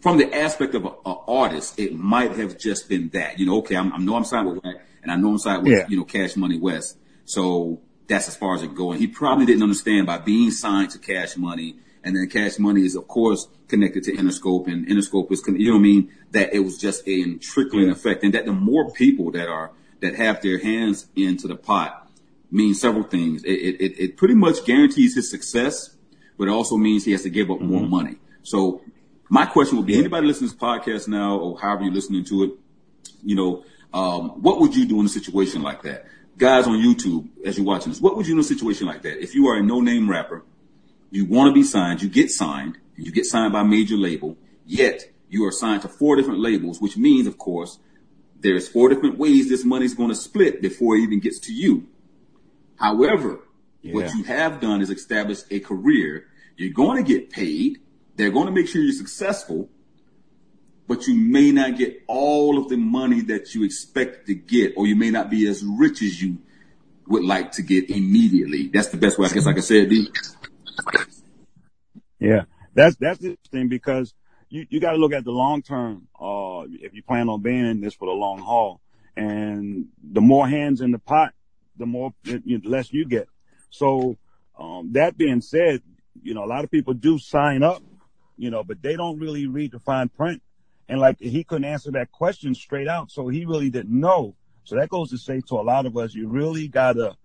from 0.00 0.18
the 0.18 0.34
aspect 0.34 0.74
of 0.74 0.84
an 0.86 0.92
artist, 1.04 1.78
it 1.78 1.94
might 1.94 2.32
have 2.32 2.58
just 2.58 2.88
been 2.88 3.10
that. 3.10 3.38
You 3.38 3.46
know, 3.46 3.58
okay, 3.58 3.76
I'm, 3.76 3.92
I 3.92 3.98
know 3.98 4.16
I'm 4.16 4.24
signed 4.24 4.48
with 4.48 4.64
Wack, 4.64 4.76
and 5.02 5.12
I 5.12 5.16
know 5.16 5.30
I'm 5.30 5.38
signed 5.38 5.62
with 5.62 5.72
Yeah. 5.72 5.86
you 5.88 5.96
know 5.96 6.04
Cash 6.04 6.36
Money 6.36 6.58
West, 6.58 6.98
so 7.24 7.80
that's 8.08 8.26
as 8.26 8.34
far 8.34 8.54
as 8.56 8.62
it 8.62 8.74
going. 8.74 8.98
He 8.98 9.06
probably 9.06 9.46
didn't 9.46 9.62
understand 9.62 10.06
by 10.06 10.18
being 10.18 10.50
signed 10.50 10.90
to 10.90 10.98
Cash 10.98 11.36
Money, 11.36 11.76
and 12.04 12.16
then 12.16 12.28
Cash 12.28 12.58
Money 12.58 12.84
is 12.84 12.94
of 12.94 13.08
course 13.08 13.48
connected 13.68 14.04
to 14.04 14.12
Interscope, 14.12 14.66
and 14.66 14.86
Interscope 14.86 15.30
is 15.32 15.40
con- 15.40 15.60
you 15.60 15.68
know 15.68 15.74
what 15.74 15.80
I 15.80 15.82
mean. 15.82 16.12
That 16.32 16.54
it 16.54 16.60
was 16.60 16.78
just 16.78 17.06
a 17.06 17.34
trickling 17.34 17.90
effect, 17.90 18.22
and 18.24 18.34
that 18.34 18.46
the 18.46 18.52
more 18.52 18.90
people 18.92 19.30
that 19.32 19.48
are 19.48 19.72
that 20.00 20.14
have 20.16 20.40
their 20.42 20.58
hands 20.58 21.06
into 21.14 21.46
the 21.46 21.56
pot 21.56 22.08
means 22.50 22.80
several 22.80 23.04
things. 23.04 23.44
It, 23.44 23.50
it, 23.50 24.00
it, 24.02 24.16
pretty 24.16 24.34
much 24.34 24.64
guarantees 24.64 25.14
his 25.14 25.30
success, 25.30 25.94
but 26.36 26.48
it 26.48 26.50
also 26.50 26.76
means 26.76 27.04
he 27.04 27.12
has 27.12 27.22
to 27.22 27.30
give 27.30 27.50
up 27.50 27.60
more 27.60 27.86
money. 27.86 28.16
So 28.42 28.82
my 29.28 29.46
question 29.46 29.76
would 29.76 29.86
be, 29.86 29.96
anybody 29.96 30.26
listening 30.26 30.50
to 30.50 30.56
this 30.56 30.62
podcast 30.62 31.08
now, 31.08 31.36
or 31.36 31.58
however 31.58 31.84
you're 31.84 31.92
listening 31.92 32.24
to 32.24 32.44
it, 32.44 32.50
you 33.22 33.36
know, 33.36 33.64
um, 33.92 34.42
what 34.42 34.60
would 34.60 34.74
you 34.74 34.86
do 34.86 34.98
in 35.00 35.06
a 35.06 35.10
situation 35.10 35.62
like 35.62 35.82
that? 35.82 36.06
Guys 36.36 36.66
on 36.66 36.78
YouTube, 36.78 37.28
as 37.44 37.58
you're 37.58 37.66
watching 37.66 37.92
this, 37.92 38.00
what 38.00 38.16
would 38.16 38.26
you 38.26 38.34
do 38.34 38.38
in 38.38 38.44
a 38.44 38.48
situation 38.48 38.86
like 38.86 39.02
that? 39.02 39.22
If 39.22 39.34
you 39.34 39.48
are 39.48 39.56
a 39.56 39.62
no-name 39.62 40.08
rapper, 40.10 40.42
you 41.10 41.24
want 41.24 41.48
to 41.48 41.54
be 41.54 41.62
signed, 41.62 42.02
you 42.02 42.08
get 42.08 42.30
signed, 42.30 42.78
and 42.96 43.06
you 43.06 43.12
get 43.12 43.26
signed 43.26 43.52
by 43.52 43.60
a 43.60 43.64
major 43.64 43.96
label, 43.96 44.36
yet 44.64 45.10
you 45.28 45.44
are 45.46 45.52
signed 45.52 45.82
to 45.82 45.88
four 45.88 46.16
different 46.16 46.40
labels, 46.40 46.80
which 46.80 46.96
means, 46.96 47.26
of 47.26 47.38
course, 47.38 47.78
there's 48.40 48.68
four 48.68 48.88
different 48.88 49.18
ways 49.18 49.48
this 49.48 49.64
money's 49.64 49.94
going 49.94 50.08
to 50.08 50.14
split 50.14 50.62
before 50.62 50.96
it 50.96 51.00
even 51.00 51.20
gets 51.20 51.38
to 51.40 51.52
you. 51.52 51.88
However, 52.76 53.40
what 53.82 54.14
you 54.14 54.24
have 54.24 54.60
done 54.60 54.80
is 54.82 54.90
established 54.90 55.44
a 55.50 55.60
career. 55.60 56.26
You're 56.56 56.72
going 56.72 57.02
to 57.02 57.08
get 57.08 57.30
paid. 57.30 57.78
They're 58.16 58.30
going 58.30 58.46
to 58.46 58.52
make 58.52 58.68
sure 58.68 58.82
you're 58.82 58.92
successful, 58.92 59.68
but 60.86 61.06
you 61.06 61.14
may 61.14 61.52
not 61.52 61.78
get 61.78 62.02
all 62.06 62.58
of 62.58 62.68
the 62.68 62.76
money 62.76 63.20
that 63.22 63.54
you 63.54 63.64
expect 63.64 64.26
to 64.26 64.34
get, 64.34 64.74
or 64.76 64.86
you 64.86 64.96
may 64.96 65.10
not 65.10 65.30
be 65.30 65.46
as 65.46 65.62
rich 65.64 66.02
as 66.02 66.20
you 66.20 66.38
would 67.06 67.24
like 67.24 67.52
to 67.52 67.62
get 67.62 67.90
immediately. 67.90 68.68
That's 68.68 68.88
the 68.88 68.96
best 68.96 69.18
way, 69.18 69.28
I 69.28 69.32
guess 69.32 69.46
I 69.46 69.52
could 69.52 69.64
say 69.64 69.82
it, 69.82 69.88
D. 69.88 70.08
Yeah, 72.18 72.42
that's 72.74 72.96
that's 72.96 73.22
interesting 73.24 73.68
because 73.68 74.14
you 74.50 74.66
you 74.68 74.80
got 74.80 74.92
to 74.92 74.98
look 74.98 75.12
at 75.12 75.24
the 75.24 75.30
long 75.30 75.62
term. 75.62 76.08
Uh, 76.20 76.64
if 76.68 76.94
you 76.94 77.02
plan 77.02 77.28
on 77.28 77.40
being 77.40 77.66
in 77.66 77.80
this 77.80 77.94
for 77.94 78.06
the 78.06 78.12
long 78.12 78.38
haul, 78.38 78.80
and 79.16 79.86
the 80.02 80.20
more 80.20 80.46
hands 80.46 80.80
in 80.80 80.90
the 80.90 80.98
pot, 80.98 81.32
the 81.78 81.86
more 81.86 82.12
the 82.24 82.60
less 82.64 82.92
you 82.92 83.06
get. 83.06 83.28
So 83.70 84.18
um, 84.58 84.92
that 84.92 85.16
being 85.16 85.40
said, 85.40 85.82
you 86.22 86.34
know 86.34 86.44
a 86.44 86.46
lot 86.46 86.64
of 86.64 86.70
people 86.70 86.94
do 86.94 87.18
sign 87.18 87.62
up, 87.62 87.82
you 88.36 88.50
know, 88.50 88.62
but 88.62 88.82
they 88.82 88.96
don't 88.96 89.18
really 89.18 89.46
read 89.46 89.72
the 89.72 89.78
fine 89.78 90.08
print. 90.08 90.42
And 90.88 91.00
like 91.00 91.18
he 91.20 91.44
couldn't 91.44 91.64
answer 91.64 91.92
that 91.92 92.12
question 92.12 92.54
straight 92.54 92.88
out, 92.88 93.10
so 93.10 93.28
he 93.28 93.46
really 93.46 93.70
didn't 93.70 93.98
know. 93.98 94.34
So 94.64 94.76
that 94.76 94.88
goes 94.90 95.10
to 95.10 95.18
say 95.18 95.40
to 95.48 95.54
a 95.54 95.62
lot 95.62 95.86
of 95.86 95.96
us, 95.96 96.14
you 96.14 96.28
really 96.28 96.68
gotta 96.68 97.16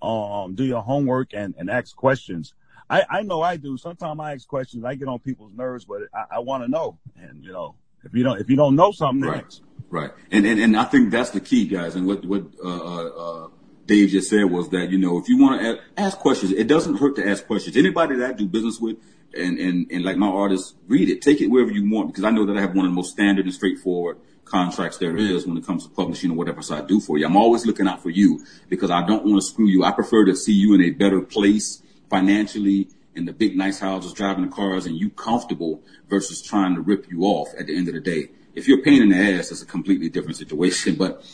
um, 0.00 0.54
do 0.54 0.64
your 0.64 0.82
homework 0.82 1.32
and, 1.32 1.54
and 1.58 1.70
ask 1.70 1.96
questions. 1.96 2.54
I, 2.88 3.04
I 3.08 3.22
know 3.22 3.42
I 3.42 3.56
do. 3.56 3.76
Sometimes 3.76 4.20
I 4.20 4.34
ask 4.34 4.46
questions. 4.46 4.84
I 4.84 4.94
get 4.94 5.08
on 5.08 5.18
people's 5.18 5.52
nerves, 5.54 5.84
but 5.84 6.02
I, 6.14 6.36
I 6.36 6.38
want 6.40 6.64
to 6.64 6.70
know. 6.70 6.98
And 7.16 7.42
you 7.44 7.52
know, 7.52 7.76
if 8.04 8.14
you 8.14 8.22
don't, 8.22 8.40
if 8.40 8.50
you 8.50 8.56
don't 8.56 8.76
know 8.76 8.92
something, 8.92 9.28
Right. 9.28 9.60
Right. 9.94 10.10
And, 10.32 10.44
and, 10.44 10.58
and 10.58 10.76
I 10.76 10.84
think 10.84 11.12
that's 11.12 11.30
the 11.30 11.40
key, 11.40 11.68
guys. 11.68 11.94
And 11.94 12.04
what, 12.04 12.24
what, 12.24 12.42
uh, 12.64 12.68
uh, 12.68 13.08
uh, 13.44 13.48
Dave 13.86 14.08
just 14.08 14.28
said 14.28 14.44
was 14.44 14.68
that, 14.70 14.90
you 14.90 14.98
know, 14.98 15.18
if 15.18 15.28
you 15.28 15.38
want 15.38 15.60
to 15.60 15.68
ask, 15.68 15.78
ask 15.96 16.18
questions, 16.18 16.50
it 16.50 16.66
doesn't 16.66 16.96
hurt 16.96 17.14
to 17.14 17.28
ask 17.28 17.46
questions. 17.46 17.76
Anybody 17.76 18.16
that 18.16 18.30
I 18.30 18.32
do 18.32 18.48
business 18.48 18.80
with 18.80 18.96
and, 19.36 19.56
and, 19.56 19.88
and 19.92 20.04
like 20.04 20.16
my 20.16 20.26
artists, 20.26 20.74
read 20.88 21.08
it, 21.10 21.22
take 21.22 21.40
it 21.40 21.46
wherever 21.46 21.70
you 21.70 21.88
want 21.88 22.08
because 22.08 22.24
I 22.24 22.30
know 22.30 22.44
that 22.46 22.56
I 22.56 22.60
have 22.60 22.74
one 22.74 22.86
of 22.86 22.90
the 22.90 22.96
most 22.96 23.12
standard 23.12 23.44
and 23.44 23.54
straightforward 23.54 24.18
contracts 24.44 24.98
there 24.98 25.16
is 25.16 25.46
when 25.46 25.56
it 25.56 25.64
comes 25.64 25.84
to 25.84 25.90
publishing 25.90 26.32
or 26.32 26.34
whatever. 26.34 26.60
So 26.60 26.76
I 26.76 26.80
do 26.80 26.98
for 26.98 27.16
you. 27.16 27.24
I'm 27.24 27.36
always 27.36 27.64
looking 27.64 27.86
out 27.86 28.02
for 28.02 28.10
you 28.10 28.44
because 28.68 28.90
I 28.90 29.06
don't 29.06 29.24
want 29.24 29.40
to 29.42 29.46
screw 29.46 29.66
you. 29.68 29.84
I 29.84 29.92
prefer 29.92 30.24
to 30.24 30.34
see 30.34 30.54
you 30.54 30.74
in 30.74 30.82
a 30.82 30.90
better 30.90 31.20
place 31.20 31.82
financially 32.10 32.88
in 33.14 33.24
the 33.26 33.32
big 33.32 33.56
nice 33.56 33.78
houses, 33.78 34.12
driving 34.12 34.44
the 34.46 34.50
cars 34.50 34.86
and 34.86 34.96
you 34.96 35.10
comfortable 35.10 35.82
versus 36.08 36.42
trying 36.42 36.74
to 36.74 36.80
rip 36.80 37.10
you 37.10 37.22
off 37.22 37.48
at 37.58 37.66
the 37.66 37.76
end 37.76 37.88
of 37.88 37.94
the 37.94 38.00
day. 38.00 38.28
If 38.54 38.66
you're 38.68 38.80
a 38.80 38.82
pain 38.82 39.02
in 39.02 39.08
the 39.10 39.16
ass, 39.16 39.50
it's 39.50 39.62
a 39.62 39.66
completely 39.66 40.08
different 40.08 40.36
situation. 40.36 40.96
But 40.96 41.24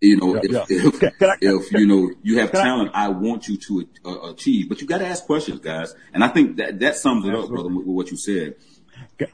you 0.00 0.16
know, 0.16 0.34
Yeah, 0.36 0.40
if, 0.44 0.50
yeah. 0.52 0.64
if, 0.88 1.00
Can- 1.00 1.10
can 1.18 1.30
I- 1.30 1.36
if 1.40 1.72
you 1.72 1.86
know 1.86 2.10
you 2.22 2.38
have 2.40 2.50
can 2.52 2.60
I- 2.60 2.64
talent, 2.64 2.90
I 2.94 3.08
want 3.08 3.48
you 3.48 3.56
to 3.58 3.88
uh, 4.04 4.30
achieve. 4.30 4.68
But 4.68 4.80
you 4.80 4.86
got 4.86 4.98
to 4.98 5.06
ask 5.06 5.24
questions, 5.26 5.60
guys. 5.60 5.94
And 6.14 6.24
I 6.24 6.28
think 6.28 6.56
that 6.56 6.78
that 6.80 6.96
sums 6.96 7.24
it 7.26 7.34
up, 7.34 7.48
brother, 7.48 7.68
with, 7.68 7.86
with 7.86 7.96
what 7.96 8.10
you 8.10 8.16
said. 8.16 8.54
Can 9.18 9.28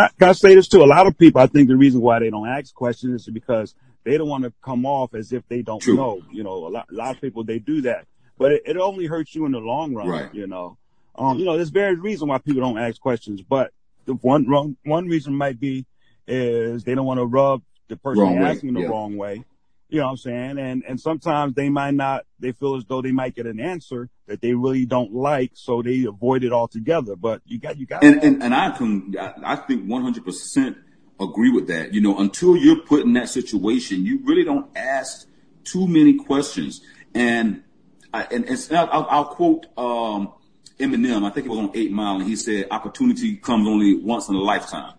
I, 0.00 0.08
can 0.18 0.28
I 0.28 0.32
say 0.32 0.54
this 0.54 0.68
too? 0.68 0.82
A 0.82 0.84
lot 0.84 1.06
of 1.06 1.16
people, 1.16 1.40
I 1.40 1.46
think 1.46 1.68
the 1.68 1.76
reason 1.76 2.00
why 2.00 2.18
they 2.18 2.30
don't 2.30 2.48
ask 2.48 2.74
questions 2.74 3.22
is 3.26 3.32
because 3.32 3.74
they 4.04 4.18
don't 4.18 4.28
want 4.28 4.44
to 4.44 4.52
come 4.62 4.84
off 4.84 5.14
as 5.14 5.32
if 5.32 5.46
they 5.48 5.62
don't 5.62 5.80
True. 5.80 5.96
know. 5.96 6.20
You 6.32 6.42
know, 6.42 6.66
a 6.66 6.68
lot, 6.68 6.86
a 6.90 6.94
lot 6.94 7.14
of 7.14 7.20
people, 7.20 7.44
they 7.44 7.58
do 7.58 7.82
that, 7.82 8.06
but 8.38 8.52
it, 8.52 8.62
it 8.66 8.76
only 8.76 9.06
hurts 9.06 9.34
you 9.34 9.44
in 9.44 9.52
the 9.52 9.58
long 9.58 9.94
run. 9.94 10.08
Right. 10.08 10.34
You 10.34 10.46
know, 10.46 10.78
um, 11.14 11.38
you 11.38 11.44
know, 11.44 11.56
there's 11.56 11.70
various 11.70 11.98
reasons 11.98 12.28
why 12.28 12.38
people 12.38 12.62
don't 12.62 12.78
ask 12.78 13.00
questions, 13.00 13.42
but 13.42 13.72
the 14.06 14.14
one, 14.14 14.48
wrong, 14.48 14.76
one 14.84 15.06
reason 15.06 15.34
might 15.34 15.60
be 15.60 15.84
is 16.26 16.84
they 16.84 16.94
don't 16.94 17.06
want 17.06 17.18
to 17.18 17.26
rub 17.26 17.62
the 17.88 17.96
person 17.96 18.22
Wrong 18.22 18.38
way, 18.40 18.48
asking 18.48 18.74
the 18.74 18.80
yeah. 18.80 18.88
wrong 18.88 19.16
way. 19.16 19.44
You 19.88 20.00
know 20.00 20.04
what 20.04 20.10
I'm 20.10 20.16
saying? 20.18 20.58
And, 20.58 20.84
and 20.86 21.00
sometimes 21.00 21.54
they 21.54 21.70
might 21.70 21.94
not, 21.94 22.26
they 22.38 22.52
feel 22.52 22.76
as 22.76 22.84
though 22.84 23.00
they 23.00 23.12
might 23.12 23.34
get 23.34 23.46
an 23.46 23.58
answer 23.58 24.10
that 24.26 24.42
they 24.42 24.52
really 24.52 24.84
don't 24.84 25.14
like, 25.14 25.52
so 25.54 25.80
they 25.82 26.04
avoid 26.04 26.44
it 26.44 26.52
altogether. 26.52 27.16
But 27.16 27.40
you 27.46 27.58
got, 27.58 27.78
you 27.78 27.86
got, 27.86 28.04
And 28.04 28.22
and, 28.22 28.42
and 28.42 28.54
I 28.54 28.76
can 28.76 29.14
I, 29.18 29.32
I 29.44 29.56
think 29.56 29.88
100 29.88 30.24
percent 30.24 30.76
agree 31.18 31.50
with 31.50 31.68
that. 31.68 31.94
You 31.94 32.02
know, 32.02 32.18
until 32.18 32.54
you're 32.54 32.82
put 32.82 33.00
in 33.00 33.14
that 33.14 33.30
situation, 33.30 34.04
you 34.04 34.20
really 34.24 34.44
don't 34.44 34.70
ask 34.76 35.26
too 35.64 35.88
many 35.88 36.14
questions. 36.14 36.82
And 37.14 37.64
I, 38.12 38.22
and, 38.30 38.44
and 38.46 38.58
I'll, 38.72 39.06
I'll 39.10 39.24
quote 39.26 39.66
um, 39.76 40.32
Eminem. 40.78 41.24
I 41.26 41.30
think 41.30 41.46
it 41.46 41.50
was 41.50 41.58
on 41.58 41.70
Eight 41.74 41.92
Mile, 41.92 42.16
and 42.16 42.24
he 42.24 42.36
said, 42.36 42.68
"Opportunity 42.70 43.36
comes 43.36 43.66
only 43.66 43.96
once 44.00 44.28
in 44.28 44.34
a 44.34 44.40
lifetime." 44.40 44.94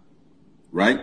Right? 0.71 0.99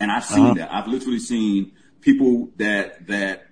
And 0.00 0.10
I've 0.12 0.24
seen 0.24 0.44
Uh-huh. 0.44 0.54
that. 0.54 0.72
I've 0.74 0.88
literally 0.88 1.18
seen 1.18 1.72
people 2.00 2.50
that 2.56 3.06
that 3.06 3.46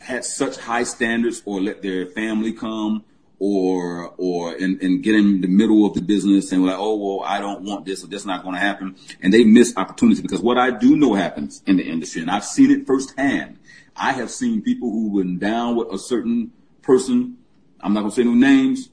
had 0.00 0.24
such 0.24 0.56
high 0.56 0.82
standards 0.84 1.42
or 1.44 1.60
let 1.60 1.82
their 1.82 2.06
family 2.06 2.52
come 2.52 3.04
or 3.38 4.14
or 4.18 4.52
and, 4.54 4.80
and 4.82 5.02
get 5.02 5.14
in 5.14 5.40
the 5.40 5.48
middle 5.48 5.86
of 5.86 5.94
the 5.94 6.02
business 6.02 6.52
and 6.52 6.62
were 6.62 6.68
like, 6.68 6.78
oh 6.78 6.96
well, 6.96 7.26
I 7.26 7.40
don't 7.40 7.62
want 7.62 7.84
this 7.86 8.04
or 8.04 8.06
this 8.06 8.24
not 8.26 8.42
going 8.42 8.54
to 8.54 8.60
happen, 8.60 8.96
and 9.22 9.32
they 9.32 9.44
miss 9.44 9.74
opportunity 9.76 10.20
because 10.22 10.40
what 10.40 10.58
I 10.58 10.70
do 10.70 10.96
know 10.96 11.14
happens 11.14 11.62
in 11.66 11.76
the 11.76 11.84
industry, 11.84 12.20
and 12.22 12.30
I've 12.30 12.44
seen 12.44 12.70
it 12.70 12.86
firsthand. 12.86 13.58
I 13.96 14.12
have 14.12 14.30
seen 14.30 14.62
people 14.62 14.90
who 14.90 15.10
went 15.10 15.40
down 15.40 15.76
with 15.76 15.88
a 15.92 15.98
certain 15.98 16.52
person. 16.82 17.36
I'm 17.80 17.92
not 17.94 18.00
going 18.00 18.10
to 18.10 18.16
say 18.16 18.24
no 18.24 18.34
names. 18.34 18.88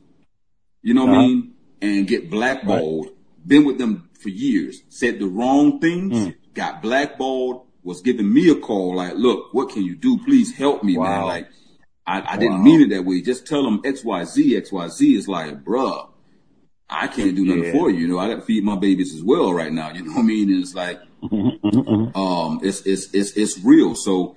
You 0.81 0.93
know 0.93 1.05
what 1.05 1.13
I 1.15 1.17
Uh-huh. 1.17 1.27
mean? 1.27 1.53
And 1.81 2.07
get 2.07 2.29
blackballed. 2.29 3.09
Been 3.45 3.65
with 3.65 3.77
them 3.77 4.09
for 4.19 4.29
years. 4.29 4.81
Said 4.89 5.19
the 5.19 5.27
wrong 5.27 5.79
things. 5.79 6.13
Mm. 6.17 6.35
Got 6.53 6.81
blackballed. 6.81 7.63
Was 7.83 8.01
giving 8.01 8.31
me 8.33 8.49
a 8.49 8.55
call 8.55 8.95
like, 8.95 9.13
look, 9.15 9.53
what 9.53 9.69
can 9.69 9.83
you 9.83 9.95
do? 9.95 10.17
Please 10.17 10.53
help 10.53 10.83
me, 10.83 10.97
man. 10.97 11.23
Like, 11.23 11.47
I, 12.05 12.33
I 12.33 12.37
didn't 12.37 12.57
Wow. 12.59 12.63
mean 12.63 12.81
it 12.81 12.89
that 12.95 13.05
way. 13.05 13.21
Just 13.21 13.45
tell 13.47 13.63
them 13.63 13.79
X, 13.85 14.03
Y, 14.03 14.23
Z. 14.25 14.57
X, 14.57 14.71
Y, 14.71 14.87
Z 14.89 15.15
is 15.15 15.27
like, 15.29 15.63
bruh, 15.63 16.09
I 16.89 17.07
can't 17.07 17.35
do 17.35 17.45
nothing 17.45 17.63
Yeah. 17.65 17.71
for 17.71 17.89
you. 17.89 17.99
You 17.99 18.07
know, 18.09 18.17
I 18.19 18.27
got 18.27 18.35
to 18.35 18.41
feed 18.41 18.63
my 18.63 18.75
babies 18.75 19.13
as 19.15 19.23
well 19.23 19.53
right 19.53 19.71
now. 19.71 19.91
You 19.93 20.03
know 20.03 20.11
what 20.13 20.19
I 20.19 20.23
mean? 20.23 20.49
And 20.51 20.61
it's 20.63 20.73
like, 20.75 20.99
um, 22.15 22.59
it's, 22.63 22.81
it's, 22.81 23.13
it's, 23.13 23.31
it's 23.31 23.59
real. 23.63 23.95
So 23.95 24.35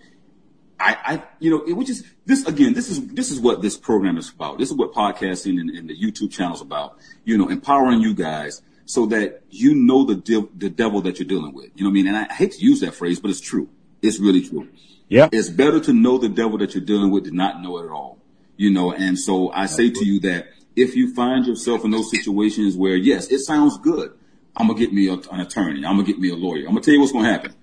I, 0.81 0.97
I, 1.05 1.22
you 1.39 1.51
know, 1.51 1.62
it 1.66 1.74
which 1.74 1.91
is 1.91 2.05
this 2.24 2.47
again, 2.47 2.72
this 2.72 2.89
is, 2.89 3.07
this 3.09 3.31
is 3.31 3.39
what 3.39 3.61
this 3.61 3.76
program 3.76 4.16
is 4.16 4.31
about. 4.31 4.59
This 4.59 4.70
is 4.70 4.76
what 4.76 4.93
podcasting 4.93 5.61
and, 5.61 5.70
and 5.70 5.89
the 5.89 5.97
YouTube 5.97 6.33
channel 6.33 6.55
is 6.55 6.62
about, 6.62 6.99
you 7.24 7.37
know, 7.37 7.49
empowering 7.49 8.01
you 8.01 8.14
guys 8.14 8.62
so 8.87 9.07
that 9.07 9.43
you 9.51 9.74
know 9.74 10.05
the, 10.05 10.16
dev, 10.16 10.49
the 10.57 10.70
devil 10.70 11.01
that 11.03 11.18
you're 11.18 11.28
dealing 11.28 11.53
with. 11.53 11.70
You 11.76 11.85
know 11.85 11.91
what 11.91 11.93
I 11.93 12.03
mean? 12.03 12.07
And 12.09 12.16
I 12.16 12.33
hate 12.33 12.53
to 12.53 12.64
use 12.64 12.81
that 12.81 12.95
phrase, 12.95 13.20
but 13.20 13.31
it's 13.31 13.41
true. 13.41 13.68
It's 14.03 14.18
really 14.18 14.43
true. 14.43 14.68
yeah. 15.09 15.28
It's 15.31 15.49
better 15.51 15.78
to 15.81 15.93
know 15.93 16.18
the 16.18 16.28
devil 16.28 16.59
that 16.59 16.74
you're 16.74 16.85
dealing 16.85 17.11
with 17.11 17.24
than 17.24 17.37
not 17.37 17.62
know 17.62 17.78
it 17.78 17.85
at 17.85 17.91
all. 17.91 18.18
You 18.57 18.72
know, 18.72 18.93
and 18.93 19.18
so 19.18 19.53
I 19.53 19.66
say 19.66 19.91
to 19.91 20.05
you 20.05 20.20
that 20.20 20.49
if 20.74 20.97
you 20.97 21.14
find 21.14 21.47
yourself 21.47 21.85
in 21.85 21.91
those 21.91 22.11
situations 22.11 22.76
where, 22.76 22.97
yes, 22.97 23.28
it 23.28 23.41
sounds 23.41 23.78
good. 23.78 24.12
I'm 24.57 24.66
going 24.66 24.78
to 24.78 24.85
get 24.85 24.93
me 24.93 25.09
a, 25.09 25.14
an 25.33 25.41
attorney. 25.41 25.85
I'm 25.85 25.95
going 25.95 26.07
to 26.07 26.12
get 26.12 26.20
me 26.20 26.31
a 26.31 26.35
lawyer. 26.35 26.66
I'm 26.66 26.72
going 26.72 26.83
to 26.83 26.87
tell 26.87 26.95
you 26.95 27.01
what's 27.01 27.12
going 27.12 27.24
to 27.26 27.31
happen. 27.31 27.55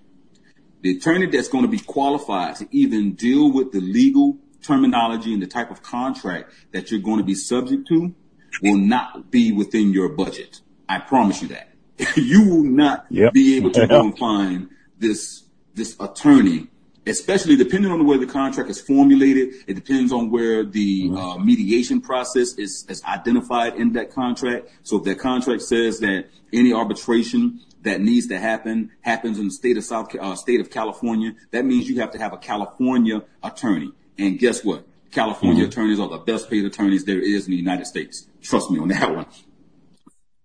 The 0.81 0.97
attorney 0.97 1.25
that's 1.27 1.47
going 1.47 1.63
to 1.63 1.69
be 1.69 1.79
qualified 1.79 2.55
to 2.57 2.67
even 2.71 3.13
deal 3.13 3.51
with 3.51 3.71
the 3.71 3.81
legal 3.81 4.37
terminology 4.61 5.33
and 5.33 5.41
the 5.41 5.47
type 5.47 5.71
of 5.71 5.81
contract 5.81 6.51
that 6.71 6.91
you're 6.91 6.99
going 6.99 7.17
to 7.17 7.23
be 7.23 7.35
subject 7.35 7.87
to 7.87 8.13
will 8.61 8.77
not 8.77 9.31
be 9.31 9.51
within 9.51 9.93
your 9.93 10.09
budget. 10.09 10.61
I 10.87 10.99
promise 10.99 11.41
you 11.41 11.49
that. 11.49 11.69
you 12.15 12.47
will 12.47 12.63
not 12.63 13.09
be 13.09 13.57
able 13.57 13.71
to 13.71 13.87
go 13.87 14.01
and 14.01 14.17
find 14.17 14.69
this 14.99 15.43
this 15.73 15.95
attorney, 15.99 16.67
especially 17.05 17.55
depending 17.55 17.91
on 17.91 17.99
the 17.99 18.05
way 18.05 18.17
the 18.17 18.25
contract 18.25 18.69
is 18.69 18.81
formulated. 18.81 19.53
It 19.67 19.75
depends 19.75 20.11
on 20.11 20.31
where 20.31 20.63
the 20.63 21.11
uh, 21.15 21.37
mediation 21.37 22.01
process 22.01 22.53
is, 22.55 22.85
is 22.89 23.03
identified 23.03 23.75
in 23.75 23.93
that 23.93 24.11
contract. 24.11 24.69
So 24.83 24.97
if 24.97 25.03
that 25.03 25.19
contract 25.19 25.61
says 25.61 25.99
that 25.99 26.29
any 26.51 26.73
arbitration 26.73 27.61
that 27.87 28.01
needs 28.01 28.27
to 28.27 28.39
happen 28.39 28.91
happens 29.01 29.39
in 29.39 29.45
the 29.45 29.51
state 29.51 29.77
of 29.77 29.83
South 29.83 30.13
uh, 30.15 30.35
state 30.35 30.59
of 30.59 30.69
California, 30.69 31.33
that 31.51 31.65
means 31.65 31.89
you 31.89 31.99
have 31.99 32.11
to 32.11 32.19
have 32.19 32.33
a 32.33 32.37
California 32.37 33.23
attorney. 33.43 33.91
And 34.17 34.37
guess 34.37 34.63
what? 34.63 34.85
California 35.11 35.65
attorneys 35.65 35.99
are 35.99 36.09
the 36.09 36.17
best 36.17 36.49
paid 36.49 36.65
attorneys 36.65 37.05
there 37.05 37.19
is 37.19 37.45
in 37.45 37.51
the 37.51 37.57
United 37.57 37.85
States. 37.85 38.27
Trust 38.41 38.69
me 38.71 38.79
on 38.79 38.89
that 38.89 39.15
one. 39.15 39.25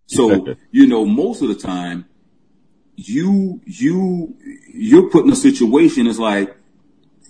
So, 0.06 0.54
you 0.70 0.86
know, 0.86 1.04
most 1.04 1.42
of 1.42 1.48
the 1.48 1.54
time, 1.54 2.06
you, 2.96 3.60
you, 3.64 4.36
you're 4.72 5.10
put 5.10 5.24
in 5.24 5.32
a 5.32 5.36
situation 5.36 6.06
is 6.06 6.18
like, 6.18 6.56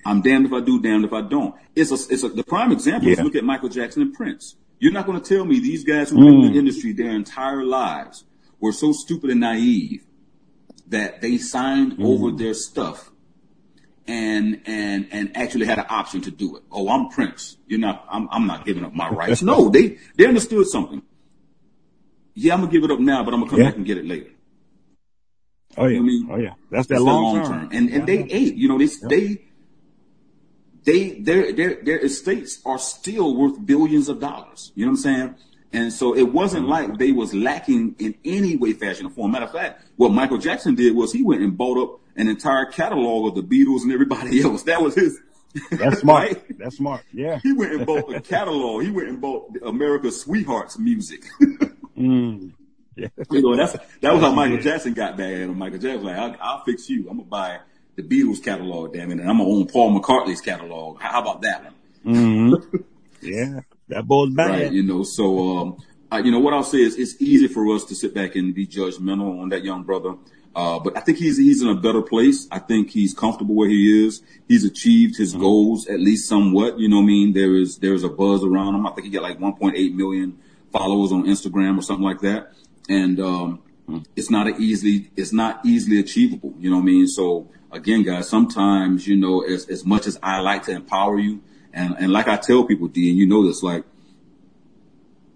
I'm 0.04 0.20
damned 0.20 0.46
if 0.46 0.52
I 0.52 0.60
do, 0.60 0.80
damned 0.80 1.04
if 1.04 1.12
I 1.12 1.22
don't. 1.22 1.54
It's 1.74 1.90
a, 1.90 2.12
it's 2.12 2.24
a, 2.24 2.28
the 2.28 2.42
prime 2.42 2.72
example 2.72 3.08
is 3.08 3.20
look 3.20 3.36
at 3.36 3.44
Michael 3.44 3.68
Jackson 3.68 4.02
and 4.02 4.12
Prince. 4.12 4.56
You're 4.80 4.92
not 4.92 5.06
going 5.06 5.20
to 5.20 5.36
tell 5.36 5.44
me 5.44 5.60
these 5.60 5.84
guys 5.84 6.10
who've 6.10 6.18
been 6.18 6.42
in 6.42 6.52
the 6.52 6.58
industry 6.58 6.92
their 6.92 7.10
entire 7.10 7.64
lives 7.64 8.24
were 8.62 8.72
so 8.72 8.92
stupid 8.92 9.28
and 9.28 9.40
naive 9.40 10.06
that 10.86 11.20
they 11.20 11.36
signed 11.36 11.92
mm-hmm. 11.92 12.06
over 12.06 12.30
their 12.30 12.54
stuff 12.54 13.10
and 14.06 14.62
and 14.66 15.08
and 15.10 15.36
actually 15.36 15.66
had 15.66 15.78
an 15.78 15.86
option 15.88 16.22
to 16.22 16.30
do 16.30 16.56
it. 16.56 16.62
Oh, 16.70 16.88
I'm 16.88 17.08
Prince. 17.10 17.56
You're 17.66 17.80
not. 17.80 18.06
I'm 18.08 18.28
I'm 18.30 18.46
not 18.46 18.64
giving 18.64 18.84
up 18.84 18.94
my 18.94 19.10
rights. 19.10 19.42
No, 19.52 19.68
they 19.68 19.98
they 20.16 20.26
understood 20.26 20.66
something. 20.66 21.02
Yeah, 22.34 22.54
I'm 22.54 22.60
gonna 22.60 22.72
give 22.72 22.84
it 22.84 22.90
up 22.90 23.00
now, 23.00 23.24
but 23.24 23.34
I'm 23.34 23.40
gonna 23.40 23.50
come 23.50 23.60
Yeah. 23.60 23.66
back 23.66 23.76
and 23.76 23.84
get 23.84 23.98
it 23.98 24.06
later. 24.06 24.30
Oh 25.76 25.86
yeah. 25.86 25.98
I 25.98 26.02
mean, 26.02 26.28
oh 26.30 26.36
yeah. 26.36 26.54
That's 26.70 26.86
that 26.86 26.94
It's 26.94 27.02
long, 27.02 27.34
their 27.34 27.44
term. 27.44 27.68
And 27.72 27.90
and 27.90 28.06
they 28.06 28.18
ate. 28.24 28.54
You 28.54 28.68
know, 28.68 28.78
they 28.78 28.88
they 29.08 29.42
they 30.84 31.20
their 31.20 31.52
their 31.52 31.82
their 31.82 31.98
estates 31.98 32.60
are 32.64 32.78
still 32.78 33.36
worth 33.36 33.64
billions 33.66 34.08
of 34.08 34.20
dollars. 34.20 34.72
You 34.74 34.86
know 34.86 34.92
what 34.92 34.98
I'm 34.98 35.02
saying? 35.02 35.34
And 35.73 35.93
so 35.93 36.14
it 36.14 36.33
wasn't 36.33 36.68
like 36.68 36.99
they 36.99 37.12
was 37.12 37.33
lacking 37.35 37.97
in 37.99 38.14
any 38.25 38.57
way, 38.57 38.73
fashion, 38.75 39.07
or 39.07 39.11
form. 39.11 39.33
Matter 39.33 39.47
of 39.47 39.53
fact, 39.53 39.83
what 39.97 40.11
Michael 40.12 40.39
Jackson 40.39 40.75
did 40.75 40.95
was 40.95 41.12
he 41.12 41.23
went 41.23 41.41
and 41.43 41.57
bought 41.57 41.79
up 41.83 42.01
an 42.16 42.29
entire 42.29 42.66
catalog 42.66 43.29
of 43.29 43.35
the 43.35 43.64
Beatles 43.64 43.83
and 43.83 43.93
everybody 43.93 44.41
else. 44.45 44.62
That 44.64 44.83
was 44.83 44.95
his. 44.95 45.18
That's 45.70 46.01
smart. 46.01 46.29
right? 46.33 46.59
That's 46.59 46.77
smart. 46.79 47.03
Yeah. 47.12 47.39
He 47.43 47.53
went 47.53 47.73
and 47.73 47.85
bought 47.87 48.09
the 48.09 48.20
catalog. 48.35 48.83
He 48.85 48.91
went 48.91 49.09
and 49.09 49.20
bought 49.20 49.55
America's 49.64 50.20
Sweethearts 50.20 50.79
music. 50.79 51.25
Mm. 51.99 52.53
Yeah. 52.97 53.09
You 53.31 53.43
know, 53.43 53.57
that's 53.57 53.73
that 54.01 54.12
was 54.12 54.23
how 54.23 54.33
Michael 54.33 54.59
Jackson 54.59 54.93
got 54.95 55.16
back 55.16 55.33
at 55.33 55.41
him. 55.41 55.57
Michael 55.59 55.79
Jackson 55.79 56.05
was 56.05 56.05
like, 56.05 56.16
I'll, 56.18 56.37
I'll 56.59 56.64
fix 56.64 56.89
you. 56.91 57.09
I'm 57.11 57.18
gonna 57.18 57.29
buy 57.29 57.59
the 57.97 58.03
Beatles 58.03 58.43
catalog, 58.43 58.93
damn 58.95 59.11
it, 59.11 59.20
and 59.20 59.29
I'm 59.29 59.39
gonna 59.39 59.49
own 59.51 59.66
Paul 59.66 59.99
McCartney's 59.99 60.41
catalog. 60.41 61.01
How 61.01 61.20
about 61.20 61.43
that 61.43 61.64
one? 61.64 61.75
hmm 62.14 62.55
Yeah. 63.23 63.61
That 63.93 64.07
boy's 64.07 64.34
bad. 64.34 64.51
Right? 64.51 64.72
You 64.72 64.82
know, 64.82 65.03
so 65.03 65.57
um, 65.59 65.76
I, 66.11 66.18
you 66.18 66.30
know 66.30 66.40
what 66.40 66.55
I'll 66.55 66.62
say 66.62 66.78
is 66.78 66.97
it's 66.99 67.20
easy 67.20 67.49
for 67.49 67.74
us 67.74 67.84
to 67.86 67.95
sit 67.95 68.14
back 68.14 68.36
and 68.36 68.55
be 68.55 68.66
judgmental 68.66 69.40
on 69.40 69.49
that 69.51 69.64
young 69.64 69.82
brother. 69.82 70.14
Uh, 70.55 70.78
but 70.78 70.97
I 70.97 71.01
think 71.01 71.18
he's 71.18 71.38
he's 71.38 71.62
in 71.62 71.68
a 71.68 71.74
better 71.74 72.03
place. 72.03 72.47
I 72.51 72.59
think 72.59 72.90
he's 72.90 73.14
comfortable 73.14 73.55
where 73.55 73.68
he 73.68 74.07
is. 74.07 74.22
He's 74.47 74.64
achieved 74.64 75.16
his 75.16 75.34
goals 75.34 75.86
at 75.88 75.99
least 75.99 76.28
somewhat. 76.28 76.78
You 76.78 76.88
know 76.88 76.97
what 76.97 77.05
I 77.05 77.07
mean? 77.07 77.32
There 77.32 77.57
is 77.57 77.78
there's 77.78 78.05
a 78.05 78.11
buzz 78.11 78.45
around 78.45 78.74
him. 78.74 78.86
I 78.86 78.90
think 78.90 79.07
he 79.07 79.11
got 79.11 79.22
like 79.22 79.38
1.8 79.38 79.95
million 79.95 80.38
followers 80.70 81.12
on 81.12 81.24
Instagram 81.24 81.78
or 81.78 81.82
something 81.82 82.05
like 82.05 82.20
that. 82.20 82.53
And 82.88 83.18
um, 83.20 83.62
it's 84.16 84.30
not 84.30 84.47
a 84.47 84.57
easily 84.57 85.11
it's 85.16 85.32
not 85.32 85.64
easily 85.64 85.99
achievable. 85.99 86.55
You 86.59 86.68
know 86.70 86.76
what 86.76 86.82
I 86.82 86.86
mean? 86.86 87.07
So 87.09 87.49
again, 87.70 88.03
guys, 88.03 88.28
sometimes 88.28 89.07
you 89.07 89.16
know 89.16 89.40
as 89.40 89.66
as 89.68 89.86
much 89.86 90.07
as 90.07 90.18
I 90.22 90.40
like 90.40 90.64
to 90.64 90.72
empower 90.72 91.18
you, 91.18 91.43
and 91.73 91.97
and 91.99 92.12
like 92.12 92.29
I 92.29 92.37
tell 92.37 92.64
people, 92.64 92.89
D, 92.89 93.09
and 93.11 93.18
you 93.18 93.27
know 93.27 93.47
this, 93.47 93.62
like 93.62 93.85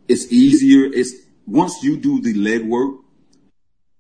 it's 0.09 0.31
easier. 0.33 0.85
It's 0.93 1.13
once 1.47 1.83
you 1.83 1.97
do 1.97 2.21
the 2.21 2.35
legwork 2.35 2.99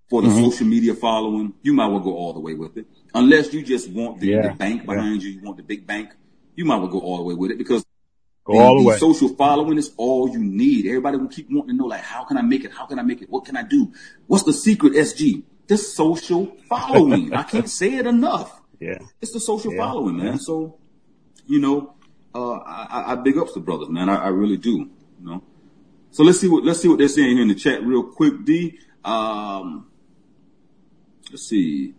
for 0.09 0.22
the 0.22 0.30
social 0.30 0.66
media 0.66 0.95
following, 0.95 1.55
you 1.62 1.72
might 1.72 1.89
well 1.89 2.01
go 2.01 2.14
all 2.14 2.32
the 2.32 2.41
way 2.41 2.55
with 2.55 2.76
it. 2.76 2.87
Unless 3.14 3.53
you 3.53 3.62
just 3.62 3.91
want 3.91 4.20
the, 4.20 4.28
Yeah, 4.28 4.49
the 4.49 4.55
bank 4.55 4.82
yeah. 4.87 4.95
behind 4.95 5.22
you, 5.22 5.30
you 5.30 5.43
want 5.43 5.57
the 5.57 5.62
big 5.64 5.87
bank, 5.87 6.11
you 6.55 6.64
might 6.64 6.76
well 6.76 6.89
go 6.89 7.01
all 7.01 7.16
the 7.18 7.22
way 7.24 7.34
with 7.34 7.51
it 7.51 7.59
because 7.59 7.84
the 8.47 8.84
way. 8.84 8.97
social 8.99 9.28
following 9.30 9.78
is 9.78 9.93
all 9.97 10.28
you 10.28 10.39
need. 10.39 10.87
Everybody 10.87 11.16
will 11.16 11.26
keep 11.28 11.49
wanting 11.51 11.70
to 11.70 11.74
know, 11.74 11.87
like, 11.87 12.03
how 12.03 12.22
can 12.24 12.37
I 12.37 12.43
make 12.43 12.64
it? 12.64 12.72
How 12.72 12.87
can 12.87 13.01
I 13.01 13.03
make 13.03 13.20
it? 13.22 13.28
What 13.28 13.45
can 13.45 13.57
I 13.57 13.62
do? 13.64 13.93
What's 14.28 14.45
the 14.45 14.53
secret, 14.53 14.93
SG? 14.93 15.43
This 15.66 15.93
social 15.97 16.57
following. 16.68 17.34
I 17.34 17.43
can't 17.43 17.68
say 17.68 17.95
it 17.95 18.07
enough. 18.07 18.61
Yeah. 18.78 18.99
It's 19.20 19.32
the 19.32 19.41
social 19.41 19.72
Yeah, 19.72 19.78
following, 19.80 20.18
man. 20.18 20.26
yeah. 20.26 20.37
So, 20.39 20.78
you 21.49 21.59
know, 21.61 21.95
uh, 22.37 22.59
I, 22.59 22.87
I- 22.91 23.12
I 23.12 23.14
big 23.16 23.37
ups 23.39 23.55
the 23.55 23.61
brothers, 23.61 23.89
man. 23.89 24.09
I, 24.09 24.16
I 24.16 24.28
really 24.28 24.57
do. 24.59 24.70
You 24.70 25.26
know. 25.26 25.43
So 26.11 26.22
let's 26.22 26.39
see 26.41 26.49
what 26.49 26.64
let's 26.64 26.80
see 26.80 26.89
what 26.89 26.99
they're 26.99 27.09
saying 27.09 27.32
here 27.37 27.43
in 27.43 27.49
the 27.49 27.55
chat 27.55 27.82
real 27.82 28.03
quick. 28.05 28.45
D. 28.45 28.78
Um, 29.05 29.87
let's 31.30 31.47
see. 31.49 31.95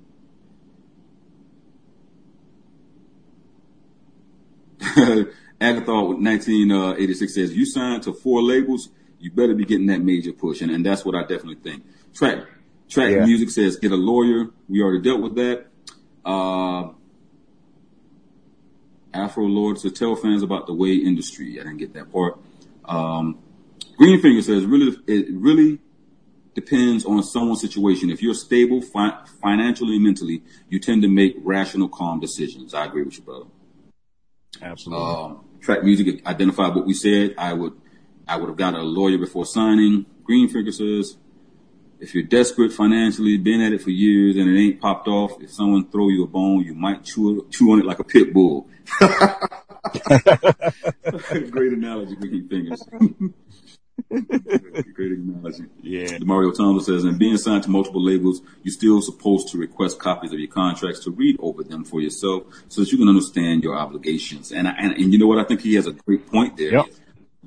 Agathon 5.59 6.07
with 6.09 6.19
1986 6.23 7.33
says, 7.33 7.53
"You 7.55 7.65
signed 7.65 8.03
to 8.03 8.13
four 8.13 8.41
labels, 8.43 8.89
you 9.19 9.31
better 9.31 9.55
be 9.55 9.65
getting 9.65 9.87
that 9.87 10.01
major 10.03 10.31
push," 10.31 10.61
and, 10.61 10.71
and 10.71 10.85
that's 10.85 11.03
what 11.03 11.15
I 11.15 11.21
definitely 11.21 11.55
think. 11.55 11.83
Track 12.13 12.45
track 12.89 13.11
Yeah. 13.11 13.25
music 13.25 13.49
says, 13.49 13.77
"Get 13.77 13.91
a 13.91 13.95
lawyer." 13.95 14.49
We 14.69 14.81
already 14.81 15.01
dealt 15.01 15.21
with 15.21 15.35
that. 15.35 15.65
Uh, 16.23 16.89
Afro 19.17 19.45
Lord 19.45 19.79
says, 19.79 19.93
"Tell 19.93 20.15
fans 20.15 20.43
about 20.43 20.67
the 20.67 20.73
way 20.73 20.93
industry." 20.93 21.59
I 21.59 21.63
didn't 21.63 21.77
get 21.77 21.93
that 21.93 22.11
part. 22.11 22.39
Um, 22.85 23.39
Greenfinger 23.99 24.43
says, 24.43 24.65
"Really, 24.65 24.95
it 25.07 25.27
really 25.31 25.79
depends 26.53 27.05
on 27.05 27.23
someone's 27.23 27.61
situation. 27.61 28.09
If 28.09 28.21
you're 28.21 28.33
stable 28.33 28.81
fi- 28.81 29.19
financially 29.41 29.95
and 29.95 30.03
mentally, 30.03 30.43
you 30.69 30.79
tend 30.79 31.01
to 31.01 31.07
make 31.07 31.35
rational, 31.43 31.89
calm 31.89 32.19
decisions." 32.19 32.73
I 32.73 32.85
agree 32.85 33.03
with 33.03 33.17
you, 33.17 33.23
brother 33.23 33.45
Absolutely. 34.61 35.05
um, 35.05 35.45
track 35.61 35.83
music 35.83 36.25
identified 36.25 36.75
what 36.75 36.85
we 36.85 36.93
said. 36.93 37.35
I 37.37 37.53
would, 37.53 37.73
I 38.27 38.37
would 38.37 38.49
have 38.49 38.57
got 38.57 38.73
a 38.73 38.81
lawyer 38.81 39.17
before 39.17 39.45
signing. 39.45 40.05
Greenfinger 40.23 40.73
says, 40.73 41.17
if 41.99 42.13
you're 42.13 42.23
desperate 42.23 42.71
financially, 42.71 43.37
been 43.37 43.61
at 43.61 43.73
it 43.73 43.81
for 43.81 43.89
years 43.89 44.35
and 44.35 44.49
it 44.49 44.59
ain't 44.59 44.81
popped 44.81 45.07
off, 45.07 45.41
if 45.41 45.51
someone 45.51 45.89
throw 45.89 46.09
you 46.09 46.23
a 46.23 46.27
bone, 46.27 46.61
you 46.61 46.73
might 46.73 47.03
chew, 47.03 47.47
chew 47.51 47.71
on 47.71 47.79
it 47.79 47.85
like 47.85 47.99
a 47.99 48.03
pit 48.03 48.33
bull. 48.33 48.67
Great 51.51 51.73
analogy, 51.73 52.15
Green 52.15 52.47
Fingers. 52.47 52.83
Great 54.93 55.11
analogy. 55.11 55.65
yeah. 55.81 56.17
Mario 56.21 56.51
Tondo 56.51 56.79
says, 56.81 57.03
and 57.03 57.17
being 57.17 57.37
signed 57.37 57.63
to 57.63 57.69
multiple 57.69 58.03
labels, 58.03 58.41
you're 58.63 58.73
still 58.73 59.01
supposed 59.01 59.49
to 59.49 59.57
request 59.57 59.99
copies 59.99 60.31
of 60.33 60.39
your 60.39 60.51
contracts 60.51 61.03
to 61.03 61.11
read 61.11 61.35
over 61.39 61.63
them 61.63 61.83
for 61.83 61.99
yourself 61.99 62.43
so 62.67 62.81
that 62.81 62.91
you 62.91 62.97
can 62.97 63.09
understand 63.09 63.63
your 63.63 63.75
obligations. 63.75 64.51
And, 64.51 64.67
I, 64.67 64.75
and, 64.79 64.93
and 64.93 65.11
you 65.11 65.19
know 65.19 65.27
what? 65.27 65.39
I 65.39 65.43
think 65.43 65.61
he 65.61 65.75
has 65.75 65.87
a 65.87 65.93
great 65.93 66.29
point 66.31 66.57
there. 66.57 66.73
Yep. 66.73 66.85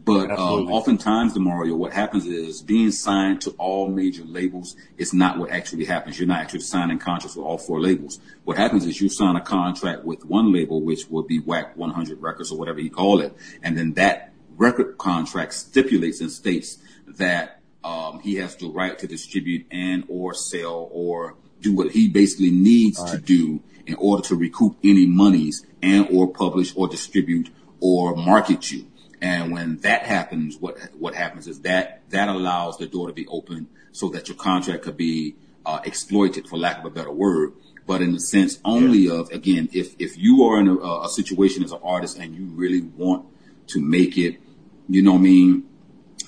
But 0.05 0.31
um, 0.31 0.71
oftentimes, 0.71 1.35
Demario, 1.35 1.77
what 1.77 1.93
happens 1.93 2.27
is 2.27 2.63
being 2.63 2.91
signed 2.91 3.43
to 3.43 3.51
all 3.53 3.89
major 3.89 4.25
labels 4.25 4.77
is 4.97 5.13
not 5.13 5.39
what 5.39 5.51
actually 5.51 5.85
happens. 5.85 6.19
You're 6.19 6.29
not 6.29 6.41
actually 6.41 6.61
signing 6.61 6.99
contracts 6.99 7.37
with 7.37 7.45
all 7.45 7.59
four 7.59 7.81
labels. 7.81 8.19
What 8.45 8.57
happens 8.57 8.87
is 8.87 9.01
you 9.01 9.09
sign 9.09 9.37
a 9.37 9.41
contract 9.41 10.05
with 10.05 10.25
one 10.25 10.53
label, 10.53 10.81
which 10.81 11.09
will 11.09 11.25
be 11.25 11.41
Wack 11.41 11.77
100 11.77 12.21
Records 12.21 12.51
or 12.51 12.59
whatever 12.59 12.81
you 12.81 12.91
call 12.91 13.21
it, 13.21 13.35
and 13.63 13.77
then 13.77 13.95
that 13.95 14.33
record 14.57 14.97
contract 14.97 15.55
stipulates 15.55 16.21
and 16.21 16.31
states 16.31 16.79
that 17.07 17.61
um, 17.83 18.21
he 18.21 18.37
has 18.37 18.57
the 18.57 18.69
right 18.69 18.99
to 18.99 19.07
distribute 19.07 19.67
and 19.71 20.05
or 20.09 20.35
sell 20.35 20.89
or 20.93 21.35
do 21.61 21.75
what 21.75 21.91
he 21.93 22.09
basically 22.09 22.51
needs 22.51 23.03
to 23.05 23.19
do 23.19 23.63
in 23.87 23.95
order 23.97 24.23
to 24.23 24.35
recoup 24.35 24.77
any 24.85 25.07
monies 25.07 25.67
and 25.83 26.07
or 26.11 26.29
publish 26.29 26.75
or 26.77 26.89
distribute 26.89 27.51
or 27.81 28.15
market 28.15 28.71
you. 28.71 28.87
And 29.23 29.53
when 29.53 29.79
that 29.79 30.05
happens, 30.05 30.57
what 30.57 30.79
what 30.95 31.15
happens 31.15 31.47
is 31.47 31.61
that 31.61 32.03
that 32.11 32.29
allows 32.29 32.79
the 32.79 32.87
door 32.87 33.09
to 33.09 33.13
be 33.13 33.27
open 33.27 33.69
so 33.93 34.09
that 34.11 34.29
your 34.29 34.37
contract 34.37 34.83
could 34.85 34.97
be 34.97 35.37
uh, 35.67 35.81
exploited, 35.85 36.49
for 36.49 36.57
lack 36.57 36.79
of 36.79 36.85
a 36.87 36.91
better 36.91 37.13
word. 37.13 37.53
But 37.87 38.03
in 38.03 38.13
the 38.13 38.21
sense 38.21 38.59
only 38.65 39.11
of 39.11 39.31
again, 39.31 39.69
if 39.73 39.95
if 39.99 40.17
you 40.17 40.45
are 40.45 40.61
in 40.61 40.69
a, 40.69 40.77
a 40.77 41.09
situation 41.09 41.65
as 41.65 41.73
an 41.73 41.81
artist 41.83 42.19
and 42.19 42.35
you 42.35 42.47
really 42.47 42.81
want 42.81 43.27
to 43.69 43.81
make 43.81 44.17
it, 44.17 44.41
you 44.89 45.03
know 45.03 45.13
what 45.13 45.19
I 45.19 45.23
mean, 45.23 45.65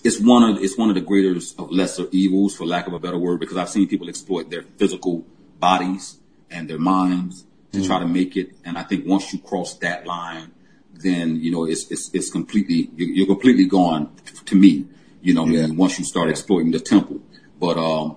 it's 0.04 0.20
one 0.20 0.42
of 0.42 0.62
it's 0.62 0.76
one 0.76 0.88
of 0.88 0.94
the 0.94 1.00
greatest 1.00 1.58
of 1.58 1.70
lesser 1.70 2.08
evils, 2.10 2.54
for 2.56 2.66
lack 2.66 2.86
of 2.86 2.92
a 2.92 2.98
better 2.98 3.18
word, 3.18 3.40
because 3.40 3.56
I've 3.56 3.70
seen 3.70 3.88
people 3.88 4.08
exploit 4.08 4.50
their 4.50 4.62
physical 4.62 5.24
bodies 5.58 6.18
and 6.50 6.68
their 6.68 6.78
minds 6.78 7.46
to 7.72 7.78
mm. 7.78 7.86
try 7.86 7.98
to 8.00 8.06
make 8.06 8.36
it. 8.36 8.50
And 8.64 8.76
I 8.76 8.82
think 8.82 9.06
once 9.06 9.32
you 9.32 9.38
cross 9.38 9.74
that 9.78 10.06
line, 10.06 10.50
then 11.02 11.40
you 11.40 11.50
know 11.50 11.64
it's 11.64 11.90
it's, 11.90 12.10
it's 12.14 12.30
completely 12.30 12.90
you're 12.96 13.26
completely 13.26 13.66
gone 13.66 14.14
to 14.46 14.54
me. 14.54 14.86
You 15.20 15.34
know, 15.34 15.46
yeah. 15.46 15.68
once 15.70 15.98
you 15.98 16.04
start 16.04 16.30
exploiting 16.30 16.72
the 16.72 16.80
temple, 16.80 17.20
but 17.60 17.78
um, 17.78 18.16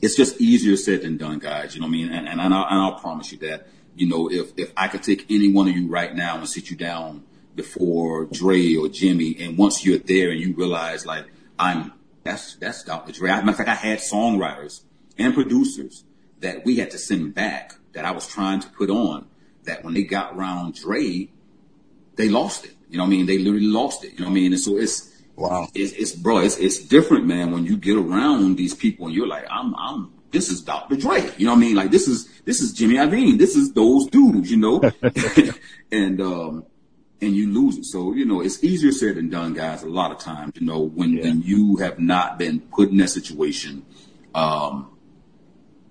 it's 0.00 0.16
just 0.16 0.40
easier 0.40 0.76
said 0.76 1.02
than 1.02 1.18
done, 1.18 1.38
guys. 1.38 1.74
You 1.74 1.80
know 1.80 1.86
what 1.86 1.90
I 1.90 1.98
mean? 1.98 2.08
And 2.08 2.28
and, 2.28 2.40
and, 2.40 2.54
I'll, 2.54 2.66
and 2.66 2.80
I'll 2.80 2.98
promise 2.98 3.32
you 3.32 3.38
that. 3.38 3.68
You 3.94 4.08
know, 4.08 4.30
if 4.30 4.52
if 4.56 4.72
I 4.76 4.88
could 4.88 5.02
take 5.02 5.30
any 5.30 5.52
one 5.52 5.68
of 5.68 5.76
you 5.76 5.88
right 5.88 6.14
now 6.14 6.36
and 6.36 6.48
sit 6.48 6.70
you 6.70 6.76
down 6.76 7.24
before 7.54 8.26
Dre 8.26 8.76
or 8.76 8.88
Jimmy, 8.88 9.36
and 9.40 9.56
once 9.56 9.84
you're 9.84 9.98
there 9.98 10.30
and 10.30 10.38
you 10.38 10.54
realize 10.54 11.06
like 11.06 11.26
I'm 11.58 11.92
that's 12.22 12.56
that's 12.56 12.82
Dr. 12.84 13.12
Dre. 13.12 13.30
Matter 13.30 13.50
of 13.50 13.56
fact, 13.56 13.68
I 13.68 13.74
had 13.74 13.98
songwriters 13.98 14.82
and 15.18 15.32
producers 15.32 16.04
that 16.40 16.64
we 16.64 16.76
had 16.76 16.90
to 16.90 16.98
send 16.98 17.34
back 17.34 17.76
that 17.92 18.04
I 18.04 18.10
was 18.10 18.26
trying 18.26 18.60
to 18.60 18.68
put 18.68 18.90
on. 18.90 19.26
That 19.64 19.82
when 19.82 19.94
they 19.94 20.02
got 20.02 20.36
around 20.36 20.74
Dre, 20.74 21.28
they 22.16 22.28
lost 22.28 22.64
it. 22.64 22.74
You 22.88 22.98
know 22.98 23.04
what 23.04 23.08
I 23.08 23.10
mean? 23.10 23.26
They 23.26 23.38
literally 23.38 23.66
lost 23.66 24.04
it. 24.04 24.12
You 24.12 24.20
know 24.20 24.26
what 24.26 24.32
I 24.32 24.34
mean? 24.34 24.52
And 24.52 24.60
so 24.60 24.76
it's 24.76 25.12
wow. 25.36 25.68
It's, 25.74 25.92
it's 25.92 26.12
bro. 26.12 26.38
It's 26.38 26.58
it's 26.58 26.78
different, 26.78 27.26
man. 27.26 27.52
When 27.52 27.64
you 27.64 27.76
get 27.76 27.96
around 27.96 28.56
these 28.56 28.74
people 28.74 29.06
and 29.06 29.14
you're 29.14 29.26
like, 29.26 29.46
I'm 29.50 29.74
I'm 29.76 30.12
this 30.30 30.50
is 30.50 30.60
Dr. 30.62 30.96
Dre. 30.96 31.30
You 31.38 31.46
know 31.46 31.52
what 31.52 31.58
I 31.58 31.60
mean? 31.60 31.76
Like 31.76 31.90
this 31.90 32.08
is 32.08 32.28
this 32.44 32.60
is 32.60 32.72
Jimmy 32.72 32.96
Iovine. 32.96 33.38
This 33.38 33.56
is 33.56 33.72
those 33.72 34.06
dudes. 34.06 34.50
You 34.50 34.58
know, 34.58 34.82
and 35.92 36.20
um 36.20 36.66
and 37.20 37.34
you 37.34 37.52
lose 37.52 37.78
it. 37.78 37.84
So, 37.86 38.12
you 38.12 38.24
know, 38.24 38.40
it's 38.40 38.62
easier 38.62 38.92
said 38.92 39.16
than 39.16 39.30
done, 39.30 39.54
guys, 39.54 39.82
a 39.82 39.88
lot 39.88 40.12
of 40.12 40.18
times, 40.18 40.52
you 40.56 40.66
know, 40.66 40.80
when, 40.80 41.14
yeah. 41.14 41.24
when 41.24 41.42
you 41.42 41.76
have 41.76 41.98
not 41.98 42.38
been 42.38 42.60
put 42.60 42.90
in 42.90 42.98
that 42.98 43.08
situation, 43.08 43.84
um, 44.34 44.96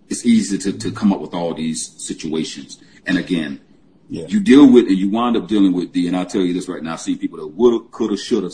it's 0.07 0.26
easy 0.26 0.57
to, 0.59 0.78
to 0.78 0.91
come 0.91 1.11
up 1.11 1.19
with 1.19 1.34
all 1.34 1.53
these 1.53 1.95
situations. 2.05 2.80
And 3.07 3.17
again, 3.17 3.61
yeah. 4.09 4.27
you 4.27 4.39
deal 4.39 4.71
with 4.71 4.87
and 4.87 4.97
you 4.97 5.09
wind 5.09 5.37
up 5.37 5.47
dealing 5.47 5.73
with 5.73 5.93
the, 5.93 6.07
and 6.07 6.15
I'll 6.15 6.25
tell 6.25 6.41
you 6.41 6.53
this 6.53 6.67
right 6.67 6.81
now, 6.81 6.93
I 6.93 6.97
see 6.97 7.15
people 7.15 7.39
that 7.39 7.47
woulda, 7.47 7.85
coulda, 7.89 8.17
shoulda, 8.17 8.49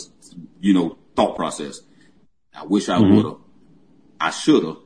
you 0.60 0.74
know, 0.74 0.98
thought 1.16 1.36
process. 1.36 1.82
I 2.54 2.66
wish 2.66 2.90
I 2.90 2.98
mm-hmm. 2.98 3.16
woulda, 3.16 3.38
I 4.20 4.32
shoulda, 4.32 4.80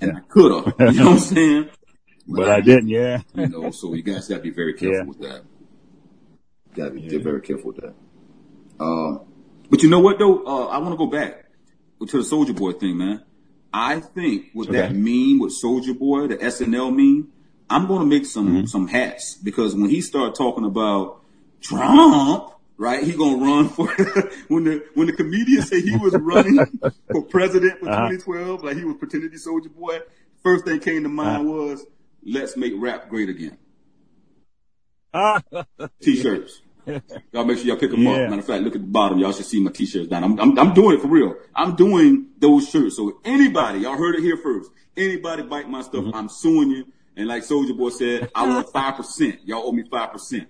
and 0.00 0.12
yeah. 0.12 0.18
I 0.18 0.20
coulda. 0.20 0.74
You 0.92 0.92
know 0.92 1.04
what 1.04 1.12
I'm 1.12 1.18
saying? 1.18 1.70
But, 2.26 2.36
but 2.36 2.48
I, 2.48 2.56
I, 2.56 2.60
didn't, 2.60 2.88
yeah. 2.88 3.22
you 3.34 3.48
know, 3.48 3.70
so 3.70 3.94
you 3.94 4.02
guys 4.02 4.28
gotta 4.28 4.42
be 4.42 4.50
very 4.50 4.74
careful 4.74 4.98
yeah. 4.98 5.04
with 5.04 5.20
that. 5.20 5.42
Gotta 6.74 6.90
be 6.90 7.18
very 7.18 7.40
careful 7.40 7.72
with 7.72 7.76
that. 7.78 7.94
Um, 8.78 9.20
but 9.68 9.82
you 9.82 9.90
know 9.90 10.00
what 10.00 10.18
though? 10.18 10.44
Uh, 10.44 10.66
I 10.66 10.78
want 10.78 10.92
to 10.92 10.96
go 10.96 11.06
back 11.06 11.46
to 12.06 12.22
the 12.22 12.24
Soulja 12.24 12.56
Boy 12.56 12.72
thing, 12.72 12.96
man. 12.96 13.24
I 13.72 14.00
think 14.00 14.46
what 14.52 14.68
okay. 14.68 14.78
that 14.78 14.94
meme 14.94 15.38
with 15.38 15.52
Soulja 15.62 15.96
Boy, 15.96 16.26
the 16.28 16.36
SNL 16.36 16.94
meme, 16.94 17.28
I'm 17.70 17.86
going 17.86 18.00
to 18.00 18.06
make 18.06 18.26
some 18.26 18.48
mm-hmm. 18.48 18.66
some 18.66 18.88
hats 18.88 19.34
because 19.34 19.74
when 19.74 19.88
he 19.88 20.00
started 20.00 20.34
talking 20.34 20.64
about 20.64 21.22
Trump, 21.60 22.52
right? 22.80 23.04
He 23.04 23.12
gonna 23.12 23.36
run 23.36 23.68
for 23.68 23.86
when 24.48 24.64
the 24.64 24.84
when 24.94 25.06
the 25.06 25.12
comedian 25.12 25.62
said 25.62 25.82
he 25.82 25.96
was 25.96 26.16
running 26.16 26.58
for 27.12 27.22
president 27.22 27.78
for 27.78 27.90
uh-huh. 27.90 28.08
2012, 28.08 28.64
like 28.64 28.76
he 28.76 28.84
was 28.84 28.96
pretending 28.96 29.30
to 29.30 29.32
be 29.32 29.38
Soulja 29.38 29.72
Boy. 29.72 30.00
First 30.42 30.64
thing 30.64 30.80
came 30.80 31.02
to 31.02 31.08
mind 31.08 31.48
uh-huh. 31.48 31.56
was 31.56 31.86
let's 32.24 32.56
make 32.56 32.72
rap 32.76 33.08
great 33.08 33.28
again. 33.28 33.58
T-shirts. 36.00 36.62
Y'all 37.32 37.44
make 37.44 37.58
sure 37.58 37.66
y'all 37.66 37.76
pick 37.76 37.90
them 37.90 38.02
yeah. 38.02 38.12
up. 38.12 38.30
Matter 38.30 38.40
of 38.40 38.46
fact, 38.46 38.62
look 38.62 38.74
at 38.74 38.80
the 38.80 38.86
bottom. 38.86 39.18
Y'all 39.18 39.32
should 39.32 39.44
see 39.44 39.60
my 39.60 39.70
t-shirts 39.70 40.08
down. 40.08 40.24
I'm, 40.24 40.40
I'm, 40.40 40.58
I'm 40.58 40.74
doing 40.74 40.96
it 40.96 41.02
for 41.02 41.08
real. 41.08 41.34
I'm 41.54 41.76
doing 41.76 42.28
those 42.38 42.68
shirts. 42.68 42.96
So 42.96 43.20
anybody, 43.24 43.80
y'all 43.80 43.98
heard 43.98 44.14
it 44.14 44.22
here 44.22 44.36
first. 44.36 44.70
Anybody 44.96 45.42
bite 45.42 45.68
my 45.68 45.82
stuff, 45.82 46.04
mm-hmm. 46.04 46.16
I'm 46.16 46.28
suing 46.28 46.70
you. 46.70 46.86
And 47.20 47.28
like 47.28 47.42
Soulja 47.42 47.76
Boy 47.76 47.90
said, 47.90 48.30
I 48.34 48.48
want 48.48 48.66
5%. 48.68 49.40
Y'all 49.44 49.68
owe 49.68 49.72
me 49.72 49.82
5%. 49.82 50.46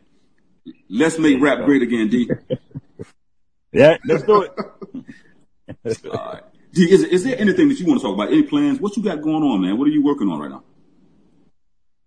Let's 0.88 1.18
make 1.18 1.42
rap 1.42 1.64
great 1.64 1.82
again, 1.82 2.08
D. 2.08 2.30
yeah, 3.72 3.96
let's 4.04 4.22
do 4.22 4.42
it. 4.42 4.52
All 6.06 6.12
right. 6.12 6.42
D, 6.72 6.88
is, 6.88 7.02
is 7.02 7.24
there 7.24 7.36
anything 7.36 7.68
that 7.70 7.80
you 7.80 7.86
want 7.86 8.00
to 8.00 8.06
talk 8.06 8.14
about? 8.14 8.28
Any 8.28 8.44
plans? 8.44 8.78
What 8.78 8.96
you 8.96 9.02
got 9.02 9.20
going 9.20 9.42
on, 9.42 9.62
man? 9.62 9.78
What 9.78 9.88
are 9.88 9.90
you 9.90 10.04
working 10.04 10.28
on 10.28 10.38
right 10.38 10.50
now? 10.50 10.62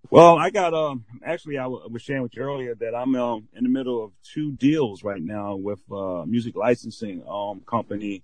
Well, 0.10 0.38
I 0.38 0.50
got 0.50 0.74
um 0.74 1.04
actually 1.26 1.58
I 1.58 1.66
was 1.68 2.02
sharing 2.02 2.22
with 2.22 2.36
you 2.36 2.44
earlier 2.44 2.76
that 2.76 2.96
I'm 2.96 3.16
um, 3.16 3.48
in 3.54 3.64
the 3.64 3.70
middle 3.70 4.06
of 4.06 4.12
two 4.24 4.52
deals 4.52 5.04
right 5.04 5.22
now 5.22 5.56
with 5.56 5.80
uh 5.92 6.24
music 6.26 6.56
licensing 6.56 7.24
um 7.28 7.62
company. 7.66 8.24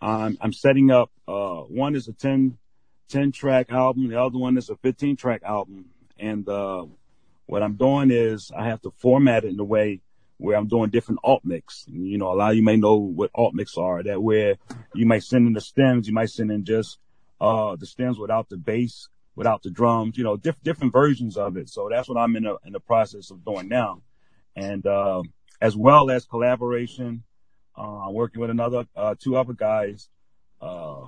I'm 0.00 0.36
I'm 0.40 0.52
setting 0.52 0.90
up 0.90 1.10
uh 1.26 1.60
one 1.60 1.94
is 1.94 2.08
a 2.08 2.12
10, 2.12 2.58
10 3.10 3.32
track 3.32 3.70
album, 3.70 4.08
the 4.08 4.20
other 4.20 4.38
one 4.38 4.56
is 4.56 4.70
a 4.70 4.76
15 4.76 5.16
track 5.16 5.42
album. 5.44 5.86
And 6.18 6.48
uh 6.48 6.86
what 7.46 7.62
I'm 7.62 7.74
doing 7.74 8.10
is 8.12 8.50
I 8.56 8.66
have 8.66 8.80
to 8.82 8.92
format 8.98 9.44
it 9.44 9.52
in 9.52 9.58
a 9.58 9.64
way 9.64 10.00
where 10.36 10.56
I'm 10.56 10.68
doing 10.68 10.90
different 10.90 11.20
alt 11.24 11.42
mix. 11.44 11.84
You 11.88 12.16
know, 12.16 12.32
a 12.32 12.34
lot 12.34 12.52
of 12.52 12.56
you 12.56 12.62
may 12.62 12.76
know 12.76 12.96
what 12.96 13.30
alt 13.34 13.54
mix 13.54 13.76
are, 13.76 14.02
that 14.04 14.22
where 14.22 14.56
you 14.94 15.04
might 15.04 15.24
send 15.24 15.46
in 15.46 15.52
the 15.52 15.60
stems, 15.60 16.06
you 16.06 16.14
might 16.14 16.30
send 16.30 16.50
in 16.50 16.64
just 16.64 16.98
uh 17.40 17.76
the 17.76 17.86
stems 17.86 18.18
without 18.18 18.48
the 18.48 18.56
bass 18.56 19.08
without 19.40 19.62
the 19.62 19.70
drums, 19.70 20.18
you 20.18 20.24
know, 20.24 20.36
diff- 20.36 20.62
different 20.62 20.92
versions 20.92 21.38
of 21.38 21.56
it. 21.56 21.68
So 21.68 21.88
that's 21.90 22.10
what 22.10 22.18
I'm 22.18 22.36
in 22.36 22.42
the, 22.42 22.58
in 22.66 22.72
the 22.72 22.80
process 22.80 23.30
of 23.30 23.42
doing 23.42 23.68
now. 23.68 24.02
And, 24.54 24.86
uh, 24.86 25.22
as 25.62 25.74
well 25.76 26.10
as 26.10 26.26
collaboration, 26.26 27.22
uh, 27.76 28.06
I'm 28.06 28.12
working 28.12 28.42
with 28.42 28.50
another, 28.50 28.86
uh, 28.94 29.14
two 29.18 29.36
other 29.36 29.54
guys, 29.54 30.10
uh, 30.60 31.06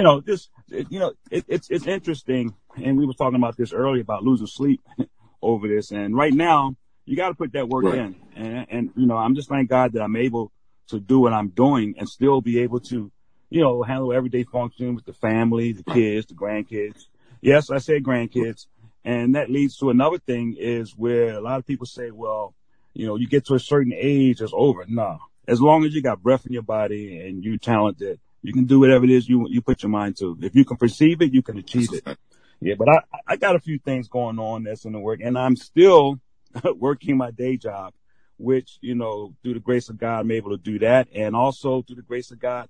you 0.00 0.04
know, 0.04 0.20
this, 0.20 0.48
you 0.68 0.98
know, 0.98 1.12
it, 1.30 1.44
it's, 1.48 1.70
it's 1.70 1.86
interesting. 1.86 2.54
And 2.76 2.96
we 2.96 3.06
were 3.06 3.14
talking 3.14 3.36
about 3.36 3.56
this 3.56 3.72
earlier 3.72 4.02
about 4.02 4.22
losing 4.22 4.46
sleep 4.46 4.80
over 5.42 5.68
this. 5.68 5.90
And 5.90 6.16
right 6.16 6.32
now 6.32 6.76
you 7.04 7.16
got 7.16 7.28
to 7.28 7.34
put 7.34 7.52
that 7.52 7.68
work 7.68 7.84
right. 7.84 7.98
in. 7.98 8.16
And, 8.34 8.66
and, 8.70 8.90
you 8.96 9.06
know, 9.06 9.16
I'm 9.16 9.34
just 9.34 9.48
thank 9.48 9.68
God 9.68 9.92
that 9.92 10.02
I'm 10.02 10.16
able 10.16 10.52
to 10.88 11.00
do 11.00 11.20
what 11.20 11.32
I'm 11.32 11.48
doing 11.48 11.94
and 11.98 12.08
still 12.08 12.40
be 12.40 12.60
able 12.60 12.80
to, 12.80 13.10
you 13.50 13.60
know, 13.60 13.82
handle 13.82 14.12
everyday 14.12 14.44
function 14.44 14.94
with 14.94 15.04
the 15.04 15.12
family, 15.12 15.72
the 15.72 15.84
kids, 15.84 16.26
the 16.26 16.34
grandkids, 16.34 17.06
Yes, 17.40 17.70
I 17.70 17.78
say 17.78 18.00
grandkids. 18.00 18.66
And 19.04 19.34
that 19.34 19.50
leads 19.50 19.78
to 19.78 19.90
another 19.90 20.18
thing 20.18 20.56
is 20.58 20.92
where 20.96 21.30
a 21.30 21.40
lot 21.40 21.58
of 21.58 21.66
people 21.66 21.86
say, 21.86 22.10
well, 22.10 22.54
you 22.92 23.06
know, 23.06 23.16
you 23.16 23.28
get 23.28 23.46
to 23.46 23.54
a 23.54 23.60
certain 23.60 23.94
age, 23.96 24.42
it's 24.42 24.52
over. 24.54 24.84
No. 24.86 25.18
As 25.48 25.60
long 25.60 25.84
as 25.84 25.94
you 25.94 26.02
got 26.02 26.22
breath 26.22 26.44
in 26.46 26.52
your 26.52 26.62
body 26.62 27.18
and 27.18 27.42
you're 27.42 27.56
talented, 27.56 28.20
you 28.42 28.52
can 28.52 28.64
do 28.64 28.80
whatever 28.80 29.04
it 29.04 29.10
is 29.10 29.28
you, 29.28 29.46
you 29.48 29.60
put 29.60 29.82
your 29.82 29.90
mind 29.90 30.16
to. 30.18 30.38
If 30.40 30.54
you 30.54 30.64
can 30.64 30.76
perceive 30.76 31.20
it, 31.22 31.32
you 31.32 31.42
can 31.42 31.58
achieve 31.58 31.88
it. 31.92 32.18
Yeah, 32.60 32.74
but 32.78 32.88
I, 32.88 33.00
I 33.26 33.36
got 33.36 33.56
a 33.56 33.60
few 33.60 33.78
things 33.78 34.08
going 34.08 34.38
on 34.38 34.64
that's 34.64 34.84
in 34.84 34.92
the 34.92 34.98
work 34.98 35.20
and 35.22 35.38
I'm 35.38 35.56
still 35.56 36.20
working 36.76 37.16
my 37.16 37.30
day 37.30 37.56
job, 37.56 37.94
which, 38.38 38.78
you 38.80 38.94
know, 38.94 39.34
through 39.42 39.54
the 39.54 39.60
grace 39.60 39.88
of 39.88 39.98
God, 39.98 40.20
I'm 40.20 40.30
able 40.30 40.50
to 40.50 40.62
do 40.62 40.78
that. 40.80 41.08
And 41.14 41.34
also 41.34 41.82
through 41.82 41.96
the 41.96 42.02
grace 42.02 42.30
of 42.30 42.38
God, 42.38 42.68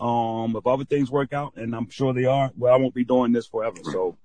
um, 0.00 0.56
if 0.56 0.66
other 0.66 0.84
things 0.84 1.10
work 1.10 1.32
out, 1.32 1.54
and 1.56 1.74
I'm 1.74 1.90
sure 1.90 2.12
they 2.12 2.24
are, 2.24 2.50
well, 2.56 2.74
I 2.74 2.76
won't 2.78 2.94
be 2.94 3.04
doing 3.04 3.32
this 3.32 3.46
forever. 3.46 3.76
So, 3.84 4.16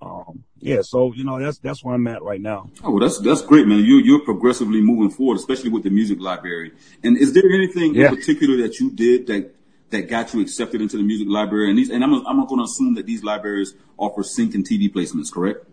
um, 0.00 0.44
yeah, 0.58 0.80
so 0.80 1.12
you 1.12 1.24
know 1.24 1.38
that's 1.38 1.58
that's 1.58 1.84
where 1.84 1.94
I'm 1.94 2.06
at 2.06 2.22
right 2.22 2.40
now. 2.40 2.70
Oh, 2.82 2.92
well, 2.92 3.00
that's 3.00 3.18
that's 3.18 3.42
great, 3.42 3.66
man. 3.66 3.84
You're 3.84 4.00
you're 4.00 4.24
progressively 4.24 4.80
moving 4.80 5.10
forward, 5.10 5.36
especially 5.36 5.68
with 5.68 5.82
the 5.82 5.90
music 5.90 6.20
library. 6.20 6.72
And 7.04 7.18
is 7.18 7.34
there 7.34 7.44
anything 7.52 7.94
yeah. 7.94 8.08
in 8.08 8.16
particular 8.16 8.56
that 8.62 8.80
you 8.80 8.90
did 8.90 9.26
that 9.26 9.54
that 9.90 10.08
got 10.08 10.32
you 10.34 10.40
accepted 10.40 10.80
into 10.80 10.96
the 10.96 11.02
music 11.02 11.28
library? 11.28 11.70
And 11.70 11.78
these, 11.78 11.90
and 11.90 12.02
I'm 12.02 12.14
I'm 12.26 12.44
going 12.46 12.58
to 12.58 12.64
assume 12.64 12.94
that 12.94 13.06
these 13.06 13.22
libraries 13.22 13.74
offer 13.98 14.22
sync 14.22 14.54
and 14.54 14.66
TV 14.66 14.92
placements, 14.92 15.32
correct? 15.32 15.66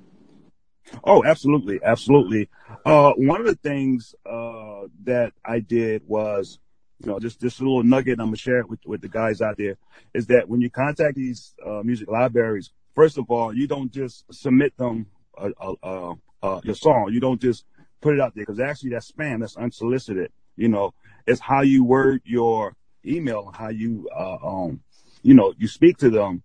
Oh, 1.04 1.24
absolutely, 1.26 1.80
absolutely. 1.84 2.50
Uh, 2.86 3.12
one 3.18 3.42
of 3.42 3.48
the 3.48 3.56
things 3.56 4.16
uh, 4.26 4.84
that 5.04 5.34
I 5.44 5.60
did 5.60 6.04
was 6.08 6.60
you 7.00 7.12
know, 7.12 7.20
just 7.20 7.40
just 7.40 7.60
a 7.60 7.64
little 7.64 7.84
nugget 7.84 8.20
I'm 8.20 8.28
gonna 8.28 8.38
share 8.38 8.60
it 8.60 8.70
with 8.70 8.80
with 8.86 9.02
the 9.02 9.10
guys 9.10 9.42
out 9.42 9.58
there 9.58 9.78
is 10.14 10.28
that 10.28 10.50
when 10.50 10.62
you 10.62 10.70
contact 10.70 11.16
these 11.16 11.54
uh, 11.66 11.82
music 11.84 12.10
libraries, 12.10 12.72
first 12.96 13.18
of 13.18 13.30
all, 13.30 13.54
you 13.54 13.68
don't 13.68 13.92
just 13.92 14.26
submit 14.32 14.76
them 14.78 15.08
uh, 15.38 15.50
uh, 15.62 15.74
uh, 15.84 16.14
uh 16.42 16.62
your 16.64 16.76
song. 16.76 17.10
You 17.12 17.20
don't 17.20 17.40
just 17.40 17.66
put 18.02 18.16
it 18.16 18.22
out 18.22 18.34
there 18.34 18.46
because 18.46 18.60
actually 18.60 18.92
that's 18.92 19.12
spam. 19.12 19.42
That's 19.42 19.58
unsolicited. 19.58 20.32
You 20.56 20.70
know, 20.70 20.94
it's 21.28 21.40
how 21.40 21.62
you 21.62 21.84
word 21.84 22.22
your 22.26 22.76
email, 23.08 23.52
how 23.54 23.70
you 23.70 24.10
uh, 24.16 24.38
um, 24.44 24.82
you 25.24 25.34
know, 25.34 25.54
you 25.58 25.68
speak 25.68 25.98
to 25.98 26.10
them. 26.10 26.44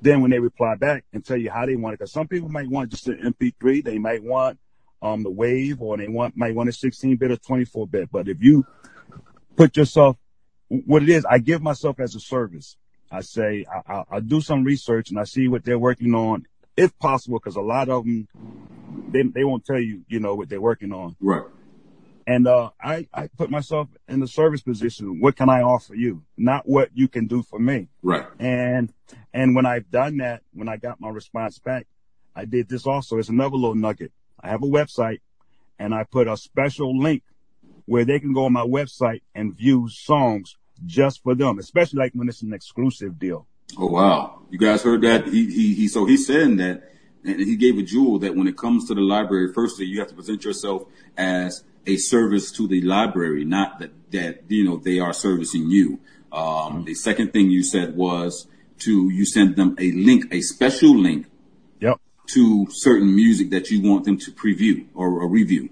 Then 0.00 0.20
when 0.20 0.30
they 0.30 0.38
reply 0.38 0.74
back 0.74 1.04
and 1.12 1.24
tell 1.24 1.38
you 1.38 1.50
how 1.50 1.64
they 1.64 1.76
want 1.76 1.94
it, 1.94 1.98
because 1.98 2.12
some 2.12 2.28
people 2.28 2.50
might 2.50 2.68
want 2.68 2.90
just 2.90 3.08
an 3.08 3.34
MP3, 3.40 3.82
they 3.82 3.98
might 3.98 4.22
want 4.22 4.58
um 5.02 5.22
the 5.22 5.30
wave, 5.30 5.80
or 5.80 5.96
they 5.96 6.08
want 6.08 6.36
might 6.36 6.54
want 6.54 6.68
a 6.68 6.72
16 6.72 7.16
bit 7.16 7.30
or 7.30 7.36
24 7.36 7.86
bit. 7.86 8.10
But 8.10 8.28
if 8.28 8.42
you 8.42 8.66
put 9.56 9.76
yourself, 9.76 10.16
what 10.68 11.02
it 11.02 11.08
is, 11.08 11.24
I 11.24 11.38
give 11.38 11.62
myself 11.62 11.98
as 12.00 12.14
a 12.14 12.20
service. 12.20 12.76
I 13.10 13.20
say, 13.20 13.64
I, 13.88 14.02
I, 14.10 14.20
do 14.20 14.40
some 14.40 14.64
research 14.64 15.10
and 15.10 15.18
I 15.18 15.24
see 15.24 15.46
what 15.46 15.64
they're 15.64 15.78
working 15.78 16.14
on, 16.14 16.44
if 16.76 16.98
possible, 16.98 17.38
because 17.38 17.56
a 17.56 17.60
lot 17.60 17.88
of 17.88 18.04
them, 18.04 18.26
they, 19.10 19.22
they 19.22 19.44
won't 19.44 19.64
tell 19.64 19.78
you, 19.78 20.02
you 20.08 20.18
know, 20.18 20.34
what 20.34 20.48
they're 20.48 20.60
working 20.60 20.92
on. 20.92 21.14
Right. 21.20 21.44
And 22.26 22.48
uh, 22.48 22.70
I, 22.82 23.06
I 23.14 23.28
put 23.28 23.50
myself 23.50 23.88
in 24.08 24.18
the 24.18 24.26
service 24.26 24.60
position. 24.60 25.20
What 25.20 25.36
can 25.36 25.48
I 25.48 25.62
offer 25.62 25.94
you? 25.94 26.24
Not 26.36 26.68
what 26.68 26.90
you 26.92 27.06
can 27.06 27.28
do 27.28 27.42
for 27.42 27.58
me. 27.58 27.88
Right. 28.02 28.26
And 28.40 28.92
and 29.32 29.54
when 29.54 29.64
I've 29.64 29.90
done 29.90 30.16
that, 30.16 30.42
when 30.52 30.68
I 30.68 30.76
got 30.76 31.00
my 31.00 31.08
response 31.08 31.58
back, 31.60 31.86
I 32.34 32.44
did 32.44 32.68
this 32.68 32.86
also. 32.86 33.18
It's 33.18 33.28
another 33.28 33.56
little 33.56 33.76
nugget. 33.76 34.12
I 34.40 34.48
have 34.48 34.62
a 34.62 34.66
website 34.66 35.20
and 35.78 35.94
I 35.94 36.04
put 36.04 36.26
a 36.26 36.36
special 36.36 36.98
link 36.98 37.22
where 37.84 38.04
they 38.04 38.18
can 38.18 38.32
go 38.32 38.46
on 38.46 38.52
my 38.52 38.66
website 38.66 39.22
and 39.34 39.56
view 39.56 39.88
songs 39.88 40.56
just 40.84 41.22
for 41.22 41.34
them, 41.34 41.58
especially 41.58 41.98
like 42.00 42.12
when 42.12 42.28
it's 42.28 42.42
an 42.42 42.52
exclusive 42.52 43.18
deal. 43.18 43.46
Oh 43.78 43.86
wow! 43.86 44.42
You 44.50 44.58
guys 44.58 44.82
heard 44.82 45.02
that? 45.02 45.26
He 45.26 45.46
he, 45.46 45.74
he 45.74 45.88
so 45.88 46.04
he's 46.04 46.26
saying 46.26 46.56
that, 46.56 46.90
and 47.24 47.40
he 47.40 47.56
gave 47.56 47.78
a 47.78 47.82
jewel 47.82 48.18
that 48.20 48.34
when 48.34 48.46
it 48.46 48.56
comes 48.56 48.86
to 48.88 48.94
the 48.94 49.00
library, 49.00 49.52
firstly 49.52 49.86
you 49.86 49.98
have 49.98 50.08
to 50.08 50.14
present 50.14 50.44
yourself 50.44 50.84
as 51.16 51.64
a 51.86 51.96
service 51.96 52.50
to 52.52 52.66
the 52.66 52.80
library, 52.82 53.44
not 53.44 53.78
that 53.80 53.92
that 54.12 54.42
you 54.48 54.64
know 54.64 54.76
they 54.76 54.98
are 54.98 55.12
servicing 55.12 55.68
you. 55.70 56.00
Um, 56.32 56.84
the 56.84 56.94
second 56.94 57.32
thing 57.32 57.50
you 57.50 57.62
said 57.62 57.96
was 57.96 58.46
to 58.80 59.10
you 59.10 59.24
send 59.24 59.56
them 59.56 59.76
a 59.78 59.92
link, 59.92 60.26
a 60.32 60.40
special 60.42 60.96
link 60.96 61.26
Yep, 61.80 61.98
to 62.34 62.66
certain 62.70 63.14
music 63.14 63.50
that 63.50 63.70
you 63.70 63.80
want 63.88 64.04
them 64.04 64.18
to 64.18 64.30
preview 64.32 64.86
or, 64.94 65.26
review. 65.28 65.70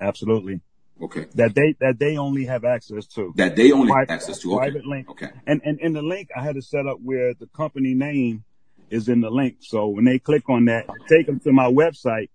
absolutely. 0.00 0.60
Okay, 1.02 1.26
That 1.34 1.54
they 1.54 1.74
that 1.80 1.98
they 1.98 2.18
only 2.18 2.44
have 2.44 2.64
access 2.64 3.06
to. 3.14 3.32
that 3.36 3.56
they 3.56 3.72
only 3.72 3.90
have 3.90 4.10
access 4.10 4.38
to. 4.40 4.54
Private 4.56 4.84
link. 4.84 5.08
Okay. 5.10 5.30
And 5.46 5.60
and 5.64 5.80
in 5.80 5.94
the 5.94 6.02
link, 6.02 6.28
I 6.36 6.42
had 6.42 6.56
to 6.56 6.62
set 6.62 6.86
up 6.86 6.98
where 7.02 7.32
the 7.34 7.46
company 7.56 7.94
name 7.94 8.44
is 8.90 9.08
in 9.08 9.20
the 9.22 9.30
link. 9.30 9.56
So 9.60 9.88
when 9.88 10.04
they 10.04 10.18
click 10.18 10.48
on 10.50 10.66
that, 10.66 10.86
take 11.08 11.26
them 11.26 11.40
to 11.40 11.52
my 11.52 11.70
website, 11.70 12.28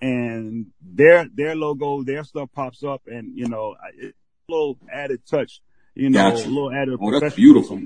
and 0.00 0.66
their 0.80 1.26
their 1.34 1.54
logo, 1.54 2.02
their 2.02 2.24
stuff 2.24 2.50
pops 2.54 2.82
up, 2.82 3.02
and 3.06 3.36
you 3.36 3.48
know, 3.48 3.76
a 4.02 4.12
little 4.48 4.78
added 4.92 5.20
touch. 5.26 5.60
You 5.94 6.10
know, 6.10 6.30
Gotcha. 6.30 6.46
a 6.46 6.48
little 6.48 6.72
added. 6.72 6.98
Oh, 7.00 7.18
that's 7.18 7.34
beautiful. 7.34 7.82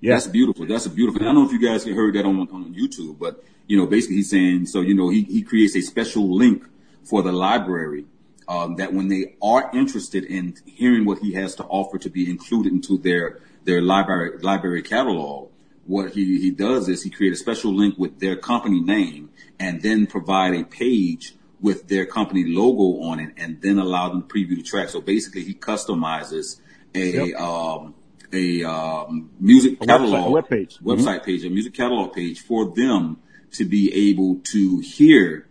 Yeah. 0.00 0.14
That's 0.14 0.28
beautiful. 0.28 0.66
That's 0.66 0.86
a 0.86 0.90
beautiful. 0.90 1.20
I 1.20 1.26
don't 1.26 1.34
know 1.34 1.46
if 1.46 1.52
you 1.52 1.60
guys 1.60 1.84
heard 1.84 2.14
that 2.14 2.24
on 2.24 2.40
on 2.40 2.74
YouTube, 2.74 3.18
but 3.18 3.44
you 3.66 3.76
know, 3.76 3.86
basically 3.86 4.16
he's 4.16 4.30
saying 4.30 4.66
so. 4.66 4.80
You 4.80 4.94
know, 4.94 5.10
he 5.10 5.22
he 5.24 5.42
creates 5.42 5.76
a 5.76 5.82
special 5.82 6.34
link 6.34 6.64
for 7.04 7.22
the 7.22 7.32
library 7.32 8.06
um, 8.48 8.76
that 8.76 8.92
when 8.92 9.08
they 9.08 9.36
are 9.42 9.70
interested 9.74 10.24
in 10.24 10.56
hearing 10.66 11.04
what 11.04 11.18
he 11.18 11.34
has 11.34 11.54
to 11.56 11.64
offer 11.64 11.98
to 11.98 12.10
be 12.10 12.28
included 12.28 12.72
into 12.72 12.96
their 12.98 13.40
their 13.64 13.82
library 13.82 14.38
library 14.38 14.82
catalog, 14.82 15.50
what 15.86 16.12
he 16.12 16.38
he 16.40 16.50
does 16.50 16.88
is 16.88 17.02
he 17.02 17.10
creates 17.10 17.40
a 17.40 17.42
special 17.42 17.72
link 17.72 17.98
with 17.98 18.20
their 18.20 18.36
company 18.36 18.80
name 18.80 19.30
and 19.58 19.82
then 19.82 20.06
provide 20.06 20.54
a 20.54 20.64
page 20.64 21.34
with 21.60 21.88
their 21.88 22.06
company 22.06 22.44
logo 22.46 23.02
on 23.02 23.20
it 23.20 23.34
and 23.36 23.60
then 23.60 23.78
allow 23.78 24.08
them 24.08 24.22
to 24.22 24.28
preview 24.28 24.56
the 24.56 24.62
track. 24.62 24.88
So 24.88 25.00
basically, 25.00 25.42
he 25.44 25.54
customizes 25.54 26.60
a 26.94 27.28
Yep. 27.28 27.40
um, 27.40 27.94
a 28.32 28.64
um, 28.64 29.30
music 29.40 29.78
A 29.82 29.86
catalog 29.86 30.28
a 30.28 30.30
web 30.30 30.48
page. 30.48 30.76
Mm-hmm. 30.76 30.90
website 30.90 31.24
page, 31.24 31.44
a 31.44 31.50
music 31.50 31.74
catalog 31.74 32.12
page 32.14 32.40
for 32.40 32.72
them 32.74 33.18
to 33.52 33.64
be 33.64 34.10
able 34.10 34.36
to 34.52 34.78
hear 34.80 35.48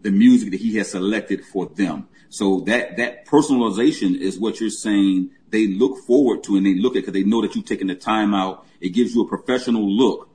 the 0.00 0.10
music 0.10 0.50
that 0.50 0.60
he 0.60 0.76
has 0.76 0.90
selected 0.90 1.44
for 1.44 1.66
them. 1.66 2.08
So 2.28 2.60
that 2.60 2.96
that 2.96 3.26
personalization 3.26 4.18
is 4.18 4.38
what 4.38 4.60
you're 4.60 4.70
saying 4.70 5.30
they 5.50 5.66
look 5.66 5.98
forward 6.06 6.42
to 6.44 6.56
and 6.56 6.64
they 6.64 6.74
look 6.74 6.96
at 6.96 7.00
because 7.02 7.12
they 7.12 7.24
know 7.24 7.42
that 7.42 7.54
you've 7.54 7.66
taken 7.66 7.88
the 7.88 7.94
time 7.94 8.34
out. 8.34 8.66
It 8.80 8.90
gives 8.90 9.14
you 9.14 9.22
a 9.22 9.28
professional 9.28 9.86
look 9.86 10.30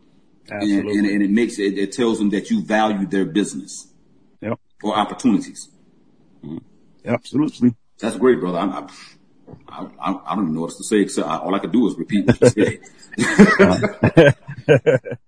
and, 0.50 0.88
and, 0.90 1.06
and 1.06 1.22
it 1.24 1.30
makes 1.32 1.60
it, 1.60 1.78
it 1.78 1.92
tells 1.92 2.20
them 2.20 2.30
that 2.30 2.50
you 2.50 2.64
value 2.64 3.06
their 3.08 3.26
business. 3.26 3.88
Or 4.84 4.96
opportunities. 4.98 5.70
Absolutely. 7.06 7.76
That's 8.00 8.18
great, 8.18 8.40
brother. 8.40 8.60
I'm, 8.60 8.72
I'm, 8.74 8.88
I, 9.70 9.88
I, 10.00 10.20
I 10.32 10.36
don't 10.36 10.46
even 10.46 10.56
know 10.56 10.62
what 10.62 10.72
else 10.72 10.78
to 10.78 10.84
say 10.84 10.98
except 10.98 11.28
I, 11.28 11.38
all 11.38 11.56
I 11.56 11.60
can 11.60 11.72
do 11.72 11.88
is 11.88 11.96
repeat 11.96 12.28
what 12.28 12.42
you 12.42 12.50
say. 12.50 12.80
that 13.18 14.36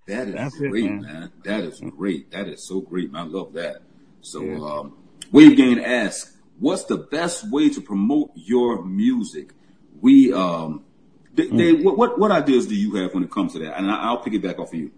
is 0.08 0.34
That's 0.36 0.56
it, 0.60 0.70
great, 0.70 0.86
man. 0.86 1.02
man. 1.02 1.32
That 1.46 1.62
is 1.62 1.80
great. 1.80 2.32
That 2.32 2.48
is 2.48 2.68
so 2.68 2.82
great, 2.82 3.12
man. 3.12 3.28
I 3.28 3.30
love 3.30 3.54
that. 3.54 3.82
So, 4.22 4.42
um, 4.66 4.98
Wave 5.32 5.56
Gain 5.56 5.80
asks, 5.80 6.36
what's 6.60 6.84
the 6.84 6.98
best 6.98 7.50
way 7.50 7.70
to 7.70 7.82
promote 7.82 8.32
your 8.36 8.84
music? 8.84 9.54
We, 10.02 10.34
um, 10.34 10.84
Hmm. 11.30 11.36
Dave, 11.36 11.58
Dave, 11.58 11.86
what, 11.86 11.98
what, 11.98 12.20
what 12.20 12.32
ideas 12.32 12.68
do 12.68 12.76
you 12.76 12.96
have 12.96 13.14
when 13.14 13.24
it 13.24 13.32
comes 13.32 13.54
to 13.54 13.60
that? 13.60 13.78
And 13.78 13.90
I, 13.90 14.08
I'll 14.08 14.18
pick 14.18 14.34
it 14.34 14.42
back 14.42 14.60
off 14.60 14.74
of 14.74 14.80
you. 14.80 14.92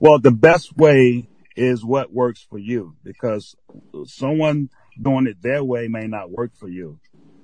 Well, 0.00 0.18
the 0.18 0.32
best 0.32 0.76
way 0.76 1.28
is 1.58 1.84
what 1.84 2.12
works 2.12 2.46
for 2.48 2.56
you 2.56 2.94
because 3.02 3.56
someone 4.06 4.70
doing 5.00 5.26
it 5.26 5.42
their 5.42 5.64
way 5.64 5.88
may 5.88 6.06
not 6.06 6.30
work 6.30 6.52
for 6.54 6.68
you. 6.68 7.00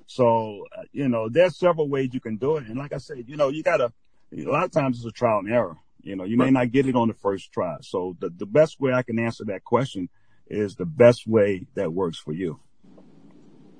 So, 0.06 0.66
uh, 0.76 0.82
you 0.92 1.08
know, 1.08 1.28
there's 1.28 1.56
several 1.56 1.88
ways 1.88 2.10
you 2.12 2.20
can 2.20 2.36
do 2.36 2.56
it. 2.56 2.66
And 2.68 2.78
like 2.78 2.92
I 2.92 2.98
said, 2.98 3.24
you 3.26 3.36
know, 3.36 3.48
you 3.48 3.64
gotta, 3.64 3.92
a 4.32 4.42
lot 4.44 4.64
of 4.64 4.70
times 4.70 4.98
it's 4.98 5.06
a 5.06 5.10
trial 5.10 5.40
and 5.40 5.52
error. 5.52 5.76
You 6.02 6.14
know, 6.14 6.24
you 6.24 6.36
may 6.36 6.50
not 6.50 6.70
get 6.70 6.86
it 6.86 6.94
on 6.94 7.08
the 7.08 7.14
first 7.14 7.50
try. 7.50 7.76
So 7.80 8.16
the, 8.20 8.28
the 8.28 8.46
best 8.46 8.80
way 8.80 8.92
I 8.92 9.02
can 9.02 9.18
answer 9.18 9.44
that 9.46 9.64
question 9.64 10.08
is 10.46 10.76
the 10.76 10.86
best 10.86 11.26
way 11.26 11.66
that 11.74 11.92
works 11.92 12.18
for 12.18 12.32
you. 12.32 12.60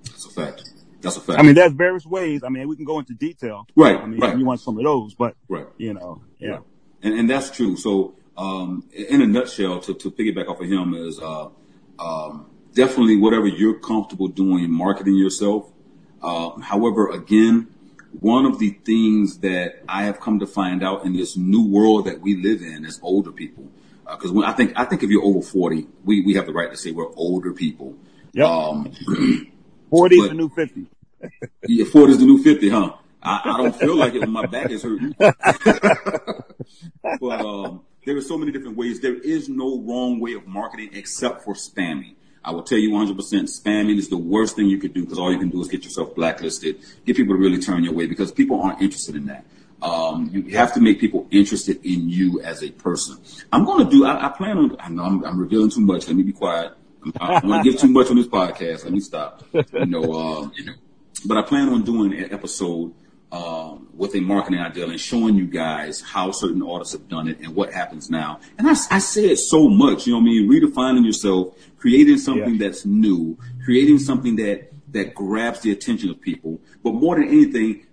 That's 0.04 0.26
a 0.26 0.30
fact. 0.30 0.64
That's 1.00 1.16
a 1.16 1.20
fact. 1.20 1.38
I 1.38 1.42
mean, 1.42 1.54
there's 1.54 1.72
various 1.72 2.06
ways. 2.06 2.42
I 2.42 2.48
mean, 2.48 2.66
we 2.66 2.74
can 2.74 2.86
go 2.86 2.98
into 2.98 3.14
detail. 3.14 3.66
Right, 3.76 3.96
I 3.96 4.06
mean, 4.06 4.20
right. 4.20 4.36
you 4.36 4.44
want 4.44 4.60
some 4.60 4.78
of 4.78 4.84
those, 4.84 5.14
but 5.14 5.36
right. 5.48 5.66
you 5.76 5.94
know, 5.94 6.22
yeah. 6.38 6.60
And, 7.02 7.20
and 7.20 7.30
that's 7.30 7.50
true. 7.50 7.76
So, 7.76 8.16
um, 8.36 8.88
in 8.92 9.20
a 9.20 9.26
nutshell, 9.26 9.80
to, 9.80 9.94
to 9.94 10.10
piggyback 10.10 10.48
off 10.48 10.60
of 10.60 10.68
him 10.68 10.94
is, 10.94 11.18
uh, 11.20 11.48
um, 11.98 12.46
definitely 12.74 13.16
whatever 13.16 13.46
you're 13.46 13.78
comfortable 13.78 14.28
doing, 14.28 14.70
marketing 14.70 15.16
yourself. 15.16 15.70
Uh, 16.22 16.58
however, 16.60 17.10
again, 17.10 17.68
one 18.20 18.46
of 18.46 18.58
the 18.58 18.70
things 18.70 19.38
that 19.38 19.82
I 19.88 20.04
have 20.04 20.20
come 20.20 20.38
to 20.40 20.46
find 20.46 20.82
out 20.82 21.04
in 21.04 21.12
this 21.14 21.36
new 21.36 21.66
world 21.66 22.06
that 22.06 22.20
we 22.20 22.36
live 22.36 22.62
in 22.62 22.84
as 22.84 23.00
older 23.02 23.32
people, 23.32 23.68
because 24.08 24.30
when 24.30 24.44
I 24.44 24.52
think 24.52 24.72
I 24.76 24.84
think 24.84 25.02
if 25.02 25.10
you're 25.10 25.24
over 25.24 25.42
forty, 25.42 25.86
we 26.04 26.22
we 26.22 26.34
have 26.34 26.46
the 26.46 26.52
right 26.52 26.70
to 26.70 26.76
say 26.76 26.92
we're 26.92 27.12
older 27.16 27.52
people. 27.52 27.96
Yep. 28.32 28.48
Um, 28.48 28.92
40 29.90 30.16
is 30.16 30.28
the 30.28 30.34
new 30.34 30.48
50. 30.48 30.86
yeah, 31.68 31.84
forty 31.86 32.12
is 32.12 32.18
the 32.18 32.26
new 32.26 32.42
fifty, 32.42 32.68
huh? 32.68 32.94
I, 33.22 33.40
I 33.44 33.56
don't 33.56 33.74
feel 33.74 33.96
like 33.96 34.14
it 34.14 34.20
when 34.20 34.30
my 34.30 34.46
back 34.46 34.70
is 34.70 34.82
hurting. 34.82 35.14
but 35.18 35.40
um, 37.22 37.82
there 38.06 38.16
are 38.16 38.22
so 38.22 38.36
many 38.38 38.52
different 38.52 38.76
ways. 38.76 39.00
There 39.00 39.14
is 39.14 39.48
no 39.48 39.80
wrong 39.80 40.20
way 40.20 40.34
of 40.34 40.46
marketing 40.46 40.90
except 40.92 41.42
for 41.42 41.54
spamming. 41.54 42.14
I 42.44 42.50
will 42.50 42.62
tell 42.62 42.78
you 42.78 42.90
100% 42.90 43.16
spamming 43.16 43.96
is 43.96 44.08
the 44.08 44.18
worst 44.18 44.56
thing 44.56 44.66
you 44.66 44.78
could 44.78 44.92
do 44.92 45.02
because 45.02 45.18
all 45.18 45.32
you 45.32 45.38
can 45.38 45.48
do 45.48 45.60
is 45.62 45.68
get 45.68 45.84
yourself 45.84 46.14
blacklisted, 46.14 46.78
get 47.06 47.16
people 47.16 47.34
to 47.34 47.40
really 47.40 47.58
turn 47.58 47.82
your 47.82 47.94
way 47.94 48.06
because 48.06 48.30
people 48.32 48.60
aren't 48.60 48.82
interested 48.82 49.16
in 49.16 49.26
that. 49.26 49.46
Um, 49.80 50.30
you 50.32 50.56
have 50.56 50.72
to 50.74 50.80
make 50.80 51.00
people 51.00 51.26
interested 51.30 51.84
in 51.84 52.08
you 52.08 52.40
as 52.42 52.62
a 52.62 52.70
person. 52.70 53.18
I'm 53.52 53.64
going 53.64 53.84
to 53.84 53.90
do, 53.90 54.04
I, 54.04 54.26
I 54.26 54.28
plan 54.30 54.58
on, 54.58 54.76
I 54.78 54.88
know 54.88 55.04
I'm, 55.04 55.24
I'm 55.24 55.38
revealing 55.38 55.70
too 55.70 55.80
much. 55.80 56.06
Let 56.06 56.16
me 56.16 56.22
be 56.22 56.32
quiet. 56.32 56.72
I 57.20 57.40
don't 57.40 57.50
want 57.50 57.64
to 57.64 57.70
give 57.70 57.80
too 57.80 57.88
much 57.88 58.08
on 58.10 58.16
this 58.16 58.26
podcast. 58.26 58.84
Let 58.84 58.92
me 58.92 59.00
stop. 59.00 59.42
You 59.52 59.86
know, 59.86 60.02
uh, 60.02 60.48
you 60.54 60.64
know, 60.64 60.72
but 61.26 61.36
I 61.36 61.42
plan 61.42 61.68
on 61.68 61.82
doing 61.82 62.14
an 62.14 62.32
episode 62.32 62.94
um, 63.32 63.88
with 63.94 64.14
a 64.14 64.20
marketing 64.20 64.60
idea 64.60 64.86
and 64.86 65.00
showing 65.00 65.34
you 65.34 65.46
guys 65.46 66.00
how 66.00 66.30
certain 66.30 66.62
artists 66.62 66.92
have 66.92 67.08
done 67.08 67.28
it 67.28 67.40
and 67.40 67.54
what 67.54 67.72
happens 67.72 68.08
now. 68.10 68.40
And 68.58 68.68
I, 68.68 68.72
I 68.90 68.98
say 68.98 69.26
it 69.30 69.38
so 69.38 69.68
much, 69.68 70.06
you 70.06 70.12
know 70.12 70.18
what 70.18 70.24
I 70.24 70.26
mean? 70.26 70.48
Redefining 70.50 71.04
yourself, 71.04 71.56
creating 71.78 72.18
something 72.18 72.54
Yeah. 72.54 72.68
that's 72.68 72.84
new, 72.86 73.36
creating 73.64 73.98
something 73.98 74.36
that, 74.36 74.70
that 74.92 75.14
grabs 75.14 75.60
the 75.60 75.72
attention 75.72 76.10
of 76.10 76.20
people. 76.20 76.60
But 76.84 76.94
more 76.94 77.16
than 77.16 77.28
anything, 77.28 77.86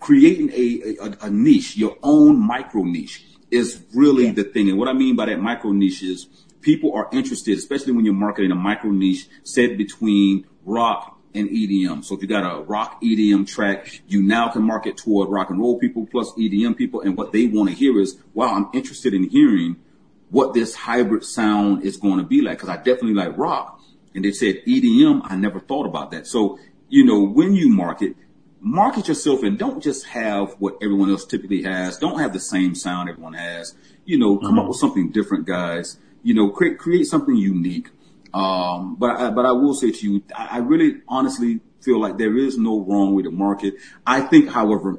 creating 0.00 0.50
a, 0.52 0.96
a, 1.00 1.26
a 1.26 1.30
niche, 1.30 1.76
your 1.76 1.96
own 2.02 2.36
micro 2.38 2.82
niche 2.82 3.24
is 3.50 3.84
really 3.94 4.30
the 4.32 4.44
thing. 4.44 4.68
And 4.68 4.78
what 4.78 4.88
I 4.88 4.92
mean 4.92 5.14
by 5.14 5.26
that 5.26 5.40
micro 5.40 5.70
niche 5.70 6.02
is 6.02 6.26
people 6.60 6.92
are 6.94 7.08
interested, 7.12 7.56
especially 7.56 7.92
when 7.92 8.04
you're 8.04 8.14
marketing 8.14 8.50
a 8.50 8.56
micro 8.56 8.90
niche 8.90 9.28
set 9.44 9.78
between 9.78 10.44
rock 10.64 11.17
and 11.34 11.48
EDM. 11.48 12.04
So 12.04 12.14
if 12.14 12.22
you 12.22 12.28
got 12.28 12.44
a 12.44 12.62
rock 12.62 13.00
EDM 13.02 13.46
track, 13.46 14.02
you 14.06 14.22
now 14.22 14.48
can 14.48 14.62
market 14.62 14.96
toward 14.96 15.28
rock 15.28 15.50
and 15.50 15.58
roll 15.60 15.78
people 15.78 16.06
plus 16.06 16.32
EDM 16.32 16.76
people. 16.76 17.00
And 17.00 17.16
what 17.16 17.32
they 17.32 17.46
want 17.46 17.70
to 17.70 17.74
hear 17.74 18.00
is, 18.00 18.18
wow, 18.34 18.54
I'm 18.54 18.68
interested 18.72 19.14
in 19.14 19.28
hearing 19.28 19.76
what 20.30 20.54
this 20.54 20.74
hybrid 20.74 21.24
sound 21.24 21.84
is 21.84 21.96
going 21.96 22.18
to 22.18 22.24
be 22.24 22.42
like. 22.42 22.58
Cause 22.58 22.68
I 22.68 22.76
definitely 22.76 23.14
like 23.14 23.36
rock. 23.36 23.80
And 24.14 24.24
they 24.24 24.32
said 24.32 24.62
EDM. 24.66 25.22
I 25.24 25.36
never 25.36 25.60
thought 25.60 25.86
about 25.86 26.10
that. 26.10 26.26
So, 26.26 26.58
you 26.88 27.04
know, 27.04 27.22
when 27.22 27.54
you 27.54 27.68
market, 27.68 28.16
market 28.60 29.08
yourself 29.08 29.42
and 29.42 29.58
don't 29.58 29.82
just 29.82 30.06
have 30.06 30.54
what 30.58 30.76
everyone 30.82 31.10
else 31.10 31.24
typically 31.24 31.62
has. 31.62 31.98
Don't 31.98 32.18
have 32.18 32.32
the 32.32 32.40
same 32.40 32.74
sound 32.74 33.08
everyone 33.08 33.34
has. 33.34 33.74
You 34.04 34.18
know, 34.18 34.38
come 34.38 34.58
up 34.58 34.62
mm-hmm. 34.62 34.68
with 34.68 34.78
something 34.78 35.10
different, 35.10 35.46
guys. 35.46 35.98
You 36.22 36.34
know, 36.34 36.50
create 36.50 36.78
create 36.78 37.04
something 37.04 37.36
unique. 37.36 37.90
Um, 38.34 38.96
but 38.96 39.10
I, 39.10 39.30
but 39.30 39.46
I 39.46 39.52
will 39.52 39.74
say 39.74 39.90
to 39.90 40.06
you, 40.06 40.22
I, 40.34 40.48
I 40.52 40.58
really 40.58 41.00
honestly 41.08 41.60
feel 41.80 42.00
like 42.00 42.18
there 42.18 42.36
is 42.36 42.58
no 42.58 42.80
wrong 42.80 43.14
way 43.14 43.22
to 43.22 43.30
market. 43.30 43.74
I 44.06 44.20
think, 44.20 44.50
however, 44.50 44.98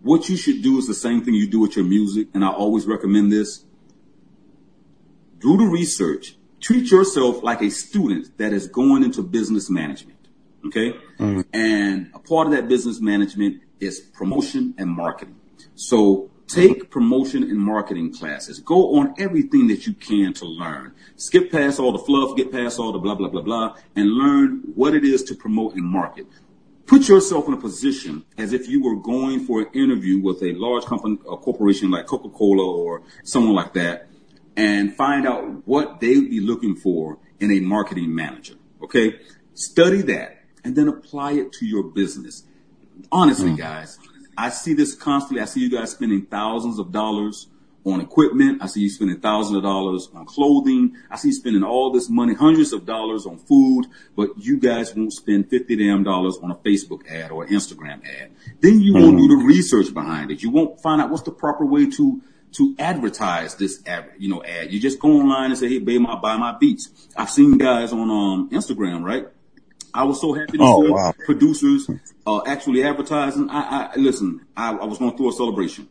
what 0.00 0.28
you 0.28 0.36
should 0.36 0.62
do 0.62 0.78
is 0.78 0.86
the 0.86 0.94
same 0.94 1.24
thing 1.24 1.34
you 1.34 1.48
do 1.48 1.60
with 1.60 1.76
your 1.76 1.84
music, 1.84 2.28
and 2.34 2.44
I 2.44 2.48
always 2.48 2.86
recommend 2.86 3.32
this. 3.32 3.64
Do 5.38 5.56
the 5.56 5.64
research. 5.64 6.36
Treat 6.60 6.90
yourself 6.90 7.42
like 7.42 7.60
a 7.60 7.70
student 7.70 8.38
that 8.38 8.52
is 8.52 8.66
going 8.68 9.02
into 9.02 9.22
business 9.22 9.68
management. 9.68 10.18
Okay. 10.66 10.94
And 11.18 12.10
a 12.14 12.18
part 12.18 12.46
of 12.46 12.52
that 12.54 12.68
business 12.68 13.00
management 13.00 13.62
is 13.80 14.00
promotion 14.00 14.74
and 14.78 14.90
marketing. 14.90 15.36
So 15.74 16.30
take 16.46 16.90
promotion 16.90 17.42
and 17.42 17.58
marketing 17.58 18.12
classes. 18.12 18.58
Go 18.60 18.96
on 18.96 19.14
everything 19.18 19.68
that 19.68 19.86
you 19.86 19.94
can 19.94 20.32
to 20.34 20.44
learn. 20.44 20.92
Skip 21.16 21.50
past 21.50 21.80
all 21.80 21.92
the 21.92 21.98
fluff, 21.98 22.36
get 22.36 22.52
past 22.52 22.78
all 22.78 22.92
the 22.92 22.98
blah, 22.98 23.14
blah, 23.14 23.28
blah, 23.28 23.42
blah, 23.42 23.76
and 23.96 24.10
learn 24.10 24.60
what 24.74 24.94
it 24.94 25.04
is 25.04 25.22
to 25.24 25.34
promote 25.34 25.74
and 25.74 25.84
market. 25.84 26.26
Put 26.86 27.08
yourself 27.08 27.48
in 27.48 27.54
a 27.54 27.56
position 27.56 28.24
as 28.36 28.52
if 28.52 28.68
you 28.68 28.82
were 28.82 28.96
going 28.96 29.46
for 29.46 29.62
an 29.62 29.68
interview 29.72 30.20
with 30.20 30.42
a 30.42 30.52
large 30.52 30.84
company, 30.84 31.18
a 31.30 31.36
corporation 31.36 31.90
like 31.90 32.06
Coca-Cola 32.06 32.62
or 32.62 33.02
someone 33.24 33.54
like 33.54 33.72
that, 33.72 34.08
and 34.56 34.94
find 34.94 35.26
out 35.26 35.66
what 35.66 36.00
they 36.00 36.16
would 36.16 36.30
be 36.30 36.40
looking 36.40 36.76
for 36.76 37.18
in 37.40 37.50
a 37.50 37.60
marketing 37.60 38.14
manager. 38.14 38.54
Okay. 38.82 39.18
Study 39.54 40.02
that 40.02 40.44
and 40.62 40.76
then 40.76 40.88
apply 40.88 41.32
it 41.32 41.52
to 41.52 41.66
your 41.66 41.82
business. 41.82 42.44
Honestly, 43.10 43.50
hmm. 43.50 43.56
guys, 43.56 43.98
I 44.36 44.50
see 44.50 44.74
this 44.74 44.94
constantly. 44.94 45.42
I 45.42 45.46
see 45.46 45.60
you 45.60 45.70
guys 45.70 45.92
spending 45.92 46.26
thousands 46.26 46.78
of 46.78 46.92
dollars 46.92 47.48
on 47.84 48.00
equipment. 48.00 48.62
I 48.62 48.66
see 48.66 48.80
you 48.80 48.88
spending 48.88 49.20
thousands 49.20 49.56
of 49.56 49.62
dollars 49.62 50.08
on 50.14 50.24
clothing. 50.24 50.96
I 51.10 51.16
see 51.16 51.28
you 51.28 51.34
spending 51.34 51.62
all 51.62 51.92
this 51.92 52.08
money, 52.08 52.34
hundreds 52.34 52.72
of 52.72 52.86
dollars 52.86 53.26
on 53.26 53.38
food, 53.38 53.86
but 54.16 54.30
you 54.38 54.58
guys 54.58 54.94
won't 54.94 55.12
spend 55.12 55.50
50 55.50 55.76
damn 55.76 56.02
dollars 56.02 56.38
on 56.42 56.50
a 56.50 56.56
Facebook 56.56 57.06
ad 57.08 57.30
or 57.30 57.44
an 57.44 57.50
Instagram 57.50 58.00
ad. 58.04 58.30
Then 58.60 58.80
you 58.80 58.94
won't 58.94 59.18
do 59.18 59.28
the 59.28 59.44
research 59.44 59.92
behind 59.92 60.30
it. 60.30 60.42
You 60.42 60.50
won't 60.50 60.80
find 60.80 61.00
out 61.00 61.10
what's 61.10 61.22
the 61.22 61.32
proper 61.32 61.64
way 61.64 61.90
to 61.90 62.22
to 62.52 62.72
advertise 62.78 63.56
this 63.56 63.82
ad, 63.84 64.12
you 64.16 64.28
know, 64.28 64.42
ad. 64.44 64.72
You 64.72 64.78
just 64.80 65.00
go 65.00 65.08
online 65.08 65.50
and 65.50 65.58
say, 65.58 65.68
"Hey, 65.68 65.80
babe, 65.80 66.00
my 66.00 66.14
buy 66.14 66.36
my 66.36 66.56
beats." 66.56 67.08
I've 67.16 67.30
seen 67.30 67.58
guys 67.58 67.92
on 67.92 68.10
um, 68.10 68.48
Instagram, 68.50 69.02
right? 69.02 69.26
I 69.94 70.02
was 70.04 70.20
so 70.20 70.32
happy 70.34 70.58
to 70.58 70.64
Oh, 70.64 70.84
see 70.84 70.90
wow. 70.90 71.14
producers 71.24 71.88
uh, 72.26 72.42
actually 72.46 72.82
advertising. 72.82 73.48
I, 73.48 73.90
I 73.94 73.96
listen. 73.96 74.44
I, 74.56 74.72
I 74.72 74.84
was 74.84 74.98
going 74.98 75.12
to 75.12 75.16
throw 75.16 75.28
a 75.28 75.32
celebration. 75.32 75.88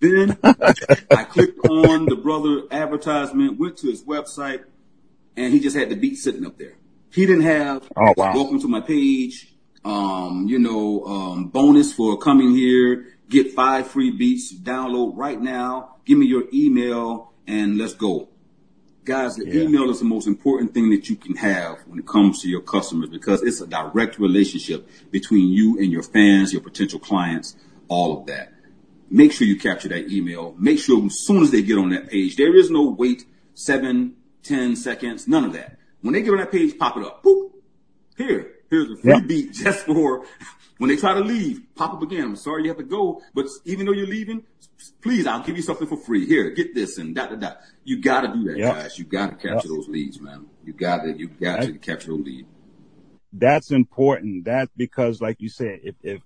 Then 0.00 0.38
I 0.44 1.24
clicked 1.24 1.58
on 1.68 2.06
the 2.08 2.16
brother 2.16 2.62
advertisement, 2.70 3.58
went 3.58 3.76
to 3.78 3.88
his 3.88 4.04
website, 4.04 4.64
and 5.36 5.52
he 5.52 5.58
just 5.60 5.76
had 5.76 5.88
the 5.90 5.96
beat 5.96 6.16
sitting 6.16 6.46
up 6.46 6.58
there. 6.58 6.74
He 7.12 7.26
didn't 7.26 7.42
have 7.44 7.88
Oh, 7.96 8.12
wow. 8.16 8.34
welcome 8.34 8.60
to 8.60 8.68
my 8.68 8.80
page, 8.80 9.52
um, 9.84 10.46
you 10.48 10.58
know, 10.58 11.04
um, 11.04 11.46
bonus 11.48 11.92
for 11.92 12.16
coming 12.18 12.54
here, 12.54 13.06
get 13.28 13.52
five 13.52 13.86
free 13.88 14.10
beats, 14.10 14.52
download 14.54 15.12
right 15.16 15.40
now, 15.40 15.96
give 16.04 16.18
me 16.18 16.26
your 16.26 16.44
email, 16.52 17.32
and 17.46 17.78
let's 17.78 17.94
go. 17.94 18.28
Guys, 19.04 19.36
the 19.36 19.46
Yeah. 19.46 19.62
email 19.64 19.90
is 19.90 19.98
the 19.98 20.04
most 20.06 20.26
important 20.26 20.72
thing 20.72 20.88
that 20.90 21.10
you 21.10 21.16
can 21.16 21.36
have 21.36 21.78
when 21.86 21.98
it 21.98 22.06
comes 22.06 22.40
to 22.40 22.48
your 22.48 22.62
customers 22.62 23.10
because 23.10 23.42
it's 23.42 23.60
a 23.60 23.66
direct 23.66 24.18
relationship 24.18 24.88
between 25.10 25.50
you 25.52 25.78
and 25.78 25.92
your 25.92 26.02
fans, 26.02 26.52
your 26.54 26.62
potential 26.62 26.98
clients, 26.98 27.54
all 27.88 28.18
of 28.18 28.26
that. 28.26 28.54
Make 29.10 29.32
sure 29.32 29.46
you 29.46 29.58
capture 29.58 29.88
that 29.88 30.10
email. 30.10 30.54
Make 30.58 30.78
sure 30.78 31.04
as 31.04 31.18
soon 31.20 31.42
as 31.42 31.50
they 31.50 31.60
get 31.62 31.76
on 31.76 31.90
that 31.90 32.08
page, 32.08 32.36
there 32.36 32.56
is 32.56 32.70
no 32.70 32.88
wait 32.88 33.26
seven, 33.52 34.14
ten 34.42 34.74
seconds, 34.74 35.28
none 35.28 35.44
of 35.44 35.52
that. 35.52 35.76
When 36.00 36.14
they 36.14 36.22
get 36.22 36.30
on 36.32 36.38
that 36.38 36.50
page, 36.50 36.78
pop 36.78 36.96
it 36.96 37.04
up. 37.04 37.22
Boop. 37.22 37.50
Here, 38.16 38.52
here's 38.70 38.90
a 38.90 38.96
free 38.96 39.10
Yeah. 39.12 39.20
beat 39.20 39.52
just 39.64 39.84
for 39.84 40.24
when 40.78 40.88
they 40.88 40.96
try 40.96 41.12
to 41.12 41.20
leave, 41.20 41.60
pop 41.74 41.92
up 41.92 42.02
again. 42.02 42.24
I'm 42.24 42.36
sorry 42.36 42.62
you 42.62 42.68
have 42.68 42.78
to 42.78 42.84
go, 42.84 43.20
but 43.34 43.46
even 43.66 43.84
though 43.84 43.92
you're 43.92 44.06
leaving, 44.06 44.44
please, 45.02 45.26
I'll 45.26 45.44
give 45.44 45.56
you 45.56 45.62
something 45.62 45.86
for 45.86 45.96
free. 45.98 46.24
Here, 46.26 46.50
get 46.50 46.74
this 46.74 46.96
and 46.98 47.14
da 47.14 47.26
da 47.26 47.36
da. 47.36 47.52
You 47.84 48.00
gotta 48.00 48.28
do 48.28 48.44
that, 48.44 48.56
Yeah. 48.56 48.72
guys. 48.72 48.98
You 48.98 49.04
gotta 49.04 49.36
capture 49.36 49.68
those 49.68 49.88
leads, 49.88 50.20
man. 50.20 50.46
You 50.64 50.72
gotta, 50.72 51.12
you 51.16 51.28
got 51.28 51.62
to 51.62 51.74
capture 51.74 52.08
those 52.12 52.24
lead. 52.24 52.46
that's 53.32 53.70
important. 53.70 54.44
That 54.46 54.70
because, 54.76 55.20
like 55.20 55.40
you 55.40 55.48
said, 55.48 55.80
if, 55.82 55.94
if 56.02 56.22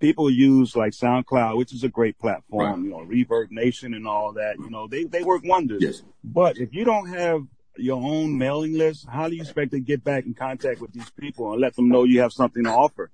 people 0.00 0.30
use 0.30 0.74
like 0.74 0.92
SoundCloud, 0.92 1.56
which 1.58 1.72
is 1.74 1.84
a 1.84 1.88
great 1.88 2.18
platform, 2.18 2.66
Right. 2.70 2.78
you 2.84 2.90
know, 2.90 2.98
ReverbNation 3.04 3.94
and 3.96 4.06
all 4.06 4.32
that, 4.34 4.56
you 4.58 4.70
know, 4.70 4.86
they, 4.88 5.04
they 5.04 5.22
work 5.22 5.42
wonders. 5.44 5.82
Yes. 5.82 6.02
But 6.24 6.56
if 6.58 6.72
you 6.72 6.84
don't 6.84 7.08
have 7.08 7.42
your 7.76 8.02
own 8.02 8.36
mailing 8.38 8.74
list, 8.78 9.06
how 9.08 9.28
do 9.28 9.34
you 9.34 9.42
expect 9.42 9.72
to 9.72 9.80
get 9.80 10.02
back 10.04 10.24
in 10.24 10.34
contact 10.34 10.80
with 10.80 10.92
these 10.92 11.10
people 11.10 11.52
and 11.52 11.60
let 11.60 11.74
them 11.76 11.88
know 11.88 12.04
you 12.04 12.20
have 12.20 12.32
something 12.32 12.64
to 12.64 12.70
offer? 12.70 13.10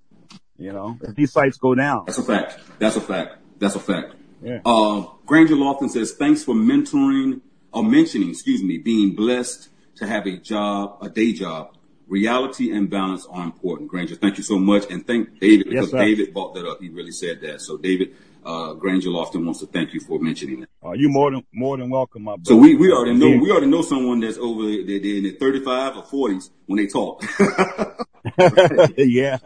You 0.59 0.73
know, 0.73 0.99
if 1.03 1.15
these 1.15 1.33
sites 1.33 1.57
go 1.57 1.75
down. 1.75 2.05
That's 2.07 2.19
a 2.19 2.23
fact. 2.23 2.59
That's 2.79 2.97
a 2.97 3.01
fact. 3.01 3.37
That's 3.59 3.75
a 3.77 3.81
fact. 3.81 4.15
Yeah. 4.43 4.61
Uh, 4.65 5.07
Granger 5.27 5.55
Lofton 5.57 5.89
says, 5.91 6.13
thanks 6.13 6.43
for 6.45 6.55
mentoring 6.55 7.41
or 7.73 7.85
mentioning, 7.85 8.31
excuse 8.31 8.63
me, 8.63 8.79
being 8.79 9.15
blessed 9.15 9.69
to 9.97 10.07
have 10.07 10.27
a 10.27 10.37
job, 10.37 10.99
a 11.03 11.09
day 11.09 11.33
job. 11.33 11.75
Reality 12.07 12.71
and 12.71 12.89
balance 12.89 13.27
are 13.31 13.45
important. 13.45 13.91
Granger, 13.91 14.15
thank 14.15 14.39
you 14.39 14.43
so 14.43 14.59
much. 14.59 14.91
And 14.91 15.07
thank 15.07 15.39
David 15.41 15.67
Yes, 15.67 15.73
because 15.73 15.91
sir. 15.91 15.99
David 15.99 16.33
brought 16.33 16.55
that 16.55 16.67
up. 16.67 16.81
He 16.81 16.89
really 16.89 17.11
said 17.11 17.43
that. 17.43 17.61
So 17.61 17.77
David, 17.77 18.15
uh, 18.47 18.73
Granger 18.75 19.11
Lofton 19.11 19.45
wants 19.45 19.61
to 19.61 19.67
thank 19.67 19.93
you 19.93 20.01
for 20.01 20.19
mentioning 20.19 20.61
that. 20.61 20.69
Uh, 20.83 20.93
you 20.93 21.11
more 21.11 21.31
than, 21.31 21.45
more 21.53 21.77
than 21.77 21.91
welcome, 21.91 22.23
my 22.23 22.37
brother. 22.37 22.45
So 22.45 22.57
we, 22.57 22.77
we 22.77 22.91
already 22.91 23.15
know, 23.15 23.29
we 23.43 23.51
already 23.51 23.67
know 23.67 23.83
someone 23.83 24.21
that's 24.21 24.39
over, 24.39 24.63
they're, 24.63 25.17
in 25.17 25.25
their 25.25 25.33
35 25.33 25.99
or 25.99 26.03
40s 26.05 26.49
when 26.65 26.79
they 26.79 26.87
talk. 26.87 27.23
yeah. 28.97 29.39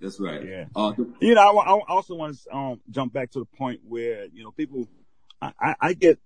that's 0.00 0.20
right. 0.20 0.46
Yeah. 0.46 0.64
Uh, 0.76 0.92
You 1.20 1.34
know, 1.34 1.40
I, 1.40 1.74
I 1.74 1.80
also 1.88 2.14
want 2.14 2.38
to 2.38 2.56
um, 2.56 2.80
jump 2.90 3.12
back 3.12 3.32
to 3.32 3.40
the 3.40 3.44
point 3.44 3.80
where 3.86 4.26
you 4.26 4.44
know 4.44 4.50
people. 4.52 4.88
I, 5.42 5.74
I 5.78 5.92
get 5.92 6.18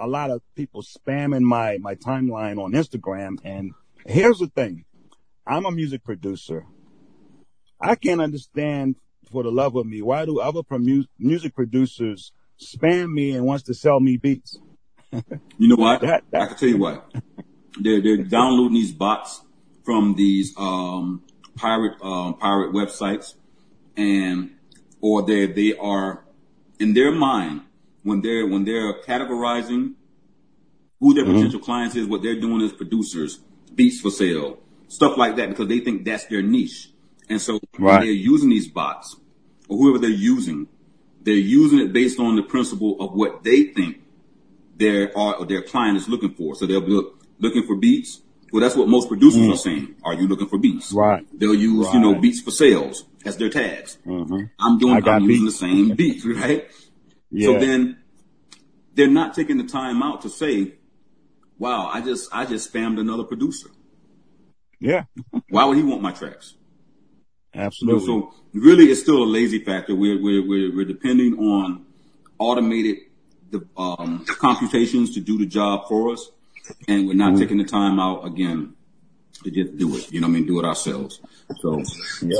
a 0.00 0.06
lot 0.06 0.30
of 0.30 0.42
people 0.56 0.82
spamming 0.82 1.42
my 1.42 1.78
my 1.78 1.94
timeline 1.94 2.58
on 2.62 2.72
Instagram, 2.72 3.38
and 3.44 3.72
here's 4.06 4.38
the 4.38 4.46
thing: 4.48 4.84
I'm 5.46 5.66
a 5.66 5.70
music 5.70 6.02
producer. 6.04 6.64
I 7.80 7.94
can't 7.94 8.20
understand 8.20 8.96
for 9.30 9.42
the 9.42 9.50
love 9.50 9.76
of 9.76 9.86
me 9.86 10.02
why 10.02 10.24
do 10.24 10.40
other 10.40 10.62
promu- 10.62 11.06
music 11.18 11.54
producers 11.54 12.32
spam 12.60 13.12
me 13.12 13.30
and 13.32 13.46
wants 13.46 13.64
to 13.64 13.74
sell 13.74 14.00
me 14.00 14.16
beats? 14.16 14.58
You 15.58 15.68
know 15.68 15.76
what? 15.76 16.00
That- 16.00 16.24
that- 16.30 16.42
I 16.42 16.46
can 16.46 16.56
tell 16.56 16.68
you 16.68 16.78
what. 16.78 17.10
They're 17.80 18.00
they're 18.02 18.24
downloading 18.24 18.74
these 18.74 18.92
bots 18.92 19.42
from 19.84 20.14
these 20.16 20.54
um, 20.56 21.22
pirate 21.56 22.00
um, 22.02 22.34
pirate 22.38 22.72
websites, 22.72 23.34
and 23.96 24.52
or 25.00 25.22
they 25.22 25.46
they 25.46 25.76
are 25.76 26.24
in 26.78 26.94
their 26.94 27.12
mind 27.12 27.62
when 28.02 28.20
they're 28.22 28.46
when 28.46 28.64
they're 28.64 29.02
categorizing 29.02 29.94
who 31.00 31.14
their 31.14 31.24
potential 31.24 31.60
clients 31.60 31.96
is. 31.96 32.06
What 32.06 32.22
they're 32.22 32.38
doing 32.40 32.60
is 32.60 32.72
producers, 32.72 33.40
beats 33.74 34.00
for 34.00 34.10
sale, 34.10 34.58
stuff 34.88 35.16
like 35.16 35.36
that, 35.36 35.48
because 35.48 35.68
they 35.68 35.80
think 35.80 36.04
that's 36.04 36.26
their 36.26 36.42
niche. 36.42 36.90
And 37.28 37.40
so 37.40 37.58
Right. 37.78 38.00
they're 38.02 38.10
using 38.10 38.50
these 38.50 38.68
bots 38.68 39.16
or 39.68 39.78
whoever 39.78 39.98
they're 39.98 40.10
using, 40.10 40.66
they're 41.22 41.34
using 41.34 41.78
it 41.78 41.92
based 41.92 42.18
on 42.20 42.36
the 42.36 42.42
principle 42.42 42.96
of 43.00 43.12
what 43.12 43.44
they 43.44 43.64
think 43.64 44.00
their 44.76 45.16
or 45.16 45.36
or 45.36 45.46
their 45.46 45.62
client 45.62 45.96
is 45.96 46.08
looking 46.08 46.30
for. 46.34 46.54
So 46.54 46.66
they'll 46.66 46.80
be 46.80 46.92
look, 46.92 47.18
looking 47.38 47.64
for 47.66 47.76
beats. 47.76 48.20
Well, 48.52 48.60
that's 48.62 48.74
what 48.74 48.88
most 48.88 49.08
producers 49.08 49.46
are 49.48 49.56
saying. 49.56 49.94
Are 50.02 50.12
you 50.14 50.26
looking 50.26 50.48
for 50.48 50.58
beats? 50.58 50.92
Mm. 50.92 50.96
Right. 50.96 51.26
They'll 51.38 51.54
use 51.54 51.86
you 51.94 52.00
know 52.00 52.14
beats 52.16 52.40
for 52.40 52.50
sales 52.50 53.04
as 53.24 53.36
their 53.36 53.48
tags. 53.48 53.96
Mhm. 54.06 54.50
I'm 54.58 54.78
doing. 54.78 55.06
I'm 55.06 55.22
using 55.22 55.44
the 55.46 55.52
same 55.52 55.94
beats, 55.94 56.24
right? 56.42 56.66
Yeah. 57.30 57.46
So 57.46 57.58
then 57.58 57.98
they're 58.94 59.08
not 59.08 59.34
taking 59.34 59.58
the 59.58 59.64
time 59.64 60.02
out 60.02 60.22
to 60.22 60.28
say, 60.28 60.74
"Wow, 61.58 61.88
I 61.92 62.00
just 62.00 62.28
I 62.32 62.44
just 62.44 62.72
spammed 62.72 62.98
another 62.98 63.24
producer. 63.24 63.70
yeah, 64.78 65.04
Why 65.48 65.64
would 65.64 65.76
he 65.76 65.82
want 65.82 66.02
my 66.02 66.12
tracks?" 66.12 66.54
Absolutely. 67.54 68.06
so 68.06 68.34
really, 68.52 68.86
it's 68.86 69.00
still 69.00 69.22
a 69.22 69.26
lazy 69.26 69.58
factor. 69.64 69.94
We're 69.94 70.20
we're 70.20 70.46
we're, 70.46 70.74
we're 70.74 70.84
depending 70.84 71.38
on 71.38 71.86
automated 72.38 72.98
the 73.50 73.66
um, 73.76 74.24
computations 74.26 75.14
to 75.14 75.20
do 75.20 75.38
the 75.38 75.46
job 75.46 75.88
for 75.88 76.12
us, 76.12 76.30
and 76.88 77.06
we're 77.06 77.14
not 77.14 77.36
taking 77.36 77.58
the 77.58 77.64
time 77.64 77.98
out 77.98 78.24
again 78.26 78.74
to 79.44 79.50
just 79.50 79.76
do 79.76 79.96
it. 79.96 80.12
You 80.12 80.20
know 80.20 80.26
what 80.26 80.32
I 80.32 80.34
mean? 80.34 80.46
Do 80.46 80.58
it 80.58 80.64
ourselves. 80.64 81.20
So, 81.60 81.78
yeah. 82.22 82.36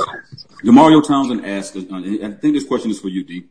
Demario 0.63 1.05
Townsend 1.05 1.45
asked, 1.45 1.75
I 1.75 2.31
think 2.31 2.53
this 2.53 2.63
question 2.63 2.91
is 2.91 2.99
for 2.99 3.09
you, 3.09 3.23
D. 3.23 3.45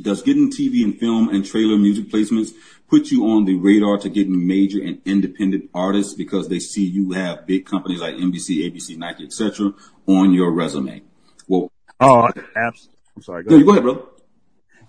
Does 0.00 0.22
getting 0.22 0.50
TV 0.50 0.84
and 0.84 0.98
film 0.98 1.28
and 1.28 1.44
trailer 1.44 1.76
music 1.76 2.08
placements 2.08 2.52
put 2.88 3.10
you 3.10 3.26
on 3.26 3.44
the 3.44 3.54
radar 3.54 3.98
to 3.98 4.08
getting 4.08 4.46
major 4.46 4.82
and 4.82 5.00
independent 5.04 5.70
artists 5.74 6.14
because 6.14 6.48
they 6.48 6.58
see 6.58 6.84
you 6.84 7.12
have 7.12 7.46
big 7.46 7.66
companies 7.66 8.00
like 8.00 8.14
NBC, 8.14 8.70
ABC, 8.70 8.96
Nike, 8.96 9.24
etc. 9.24 9.72
on 10.06 10.32
your 10.32 10.50
resume? 10.50 11.02
Well, 11.48 11.70
oh, 12.00 12.28
abs- 12.56 12.88
I'm 13.16 13.22
sorry. 13.22 13.44
Go 13.44 13.50
no, 13.50 13.56
ahead. 13.56 13.60
you 13.60 13.64
go 13.66 13.72
ahead, 13.72 13.82
bro. 13.82 14.08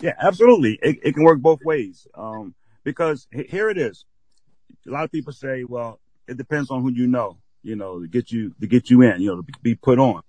Yeah, 0.01 0.13
absolutely. 0.21 0.79
It, 0.81 0.99
it 1.03 1.13
can 1.13 1.23
work 1.23 1.39
both 1.39 1.59
ways. 1.63 2.07
Um, 2.13 2.55
because 2.83 3.27
he- 3.31 3.43
here 3.43 3.69
it 3.69 3.77
is. 3.77 4.05
A 4.87 4.91
lot 4.91 5.03
of 5.03 5.11
people 5.11 5.33
say, 5.33 5.63
well, 5.63 5.99
it 6.27 6.37
depends 6.37 6.71
on 6.71 6.81
who 6.81 6.91
you 6.91 7.07
know, 7.07 7.37
you 7.61 7.75
know, 7.75 8.01
to 8.01 8.07
get 8.07 8.31
you, 8.31 8.53
to 8.59 8.67
get 8.67 8.89
you 8.89 9.01
in, 9.01 9.21
you 9.21 9.29
know, 9.29 9.41
to 9.41 9.47
be 9.61 9.75
put 9.75 9.99
on. 9.99 10.23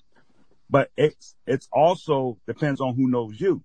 But 0.71 0.91
it's, 0.97 1.35
it's 1.47 1.69
also 1.73 2.39
depends 2.47 2.81
on 2.81 2.95
who 2.95 3.09
knows 3.09 3.41
you. 3.41 3.63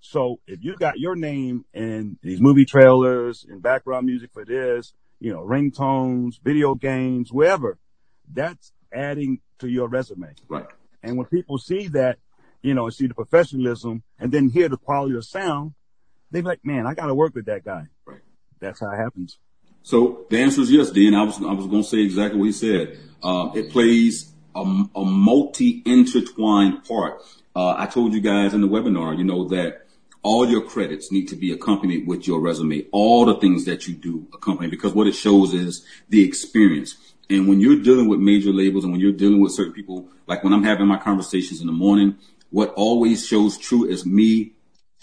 So 0.00 0.40
if 0.46 0.62
you 0.62 0.76
got 0.76 0.98
your 0.98 1.16
name 1.16 1.64
in 1.74 2.18
these 2.22 2.40
movie 2.40 2.64
trailers 2.64 3.44
and 3.48 3.62
background 3.62 4.06
music 4.06 4.30
for 4.32 4.44
this, 4.44 4.92
you 5.20 5.32
know, 5.32 5.40
ringtones, 5.40 6.40
video 6.42 6.74
games, 6.74 7.32
wherever, 7.32 7.78
that's 8.32 8.72
adding 8.92 9.40
to 9.58 9.68
your 9.68 9.88
resume. 9.88 10.34
Right. 10.48 10.66
And 11.02 11.16
when 11.16 11.26
people 11.26 11.58
see 11.58 11.88
that, 11.88 12.18
you 12.62 12.74
know, 12.74 12.84
and 12.84 12.94
see 12.94 13.06
the 13.06 13.14
professionalism 13.14 14.02
and 14.18 14.32
then 14.32 14.50
hear 14.50 14.68
the 14.68 14.76
quality 14.76 15.16
of 15.16 15.24
sound, 15.24 15.74
they 16.30 16.40
be 16.40 16.46
like, 16.46 16.64
man, 16.64 16.86
I 16.86 16.94
got 16.94 17.06
to 17.06 17.14
work 17.14 17.34
with 17.34 17.46
that 17.46 17.64
guy. 17.64 17.84
Right. 18.04 18.20
That's 18.60 18.80
how 18.80 18.90
it 18.90 18.96
happens. 18.96 19.38
So 19.82 20.26
the 20.28 20.38
answer 20.38 20.60
is 20.60 20.70
yes, 20.70 20.90
Dean. 20.90 21.14
I 21.14 21.22
was 21.22 21.38
I 21.38 21.52
was 21.52 21.66
going 21.66 21.82
to 21.82 21.88
say 21.88 22.00
exactly 22.00 22.38
what 22.38 22.46
he 22.46 22.52
said. 22.52 22.98
Uh, 23.22 23.50
it 23.54 23.70
plays 23.70 24.32
a, 24.54 24.60
a 24.60 25.04
multi 25.04 25.82
intertwined 25.86 26.84
part. 26.84 27.22
Uh, 27.58 27.74
I 27.76 27.86
told 27.86 28.14
you 28.14 28.20
guys 28.20 28.54
in 28.54 28.60
the 28.60 28.68
webinar, 28.68 29.18
you 29.18 29.24
know, 29.24 29.48
that 29.48 29.84
all 30.22 30.48
your 30.48 30.62
credits 30.62 31.10
need 31.10 31.26
to 31.26 31.34
be 31.34 31.50
accompanied 31.50 32.06
with 32.06 32.24
your 32.24 32.38
resume. 32.38 32.86
All 32.92 33.24
the 33.24 33.34
things 33.34 33.64
that 33.64 33.88
you 33.88 33.94
do 33.94 34.28
accompany 34.32 34.70
because 34.70 34.94
what 34.94 35.08
it 35.08 35.16
shows 35.16 35.52
is 35.54 35.84
the 36.08 36.24
experience. 36.24 36.96
And 37.28 37.48
when 37.48 37.58
you're 37.58 37.82
dealing 37.82 38.08
with 38.08 38.20
major 38.20 38.52
labels 38.52 38.84
and 38.84 38.92
when 38.92 39.00
you're 39.00 39.10
dealing 39.10 39.40
with 39.40 39.50
certain 39.50 39.72
people, 39.72 40.08
like 40.28 40.44
when 40.44 40.52
I'm 40.52 40.62
having 40.62 40.86
my 40.86 40.98
conversations 40.98 41.60
in 41.60 41.66
the 41.66 41.72
morning, 41.72 42.18
what 42.50 42.72
always 42.74 43.26
shows 43.26 43.58
true 43.58 43.84
is 43.84 44.06
me 44.06 44.52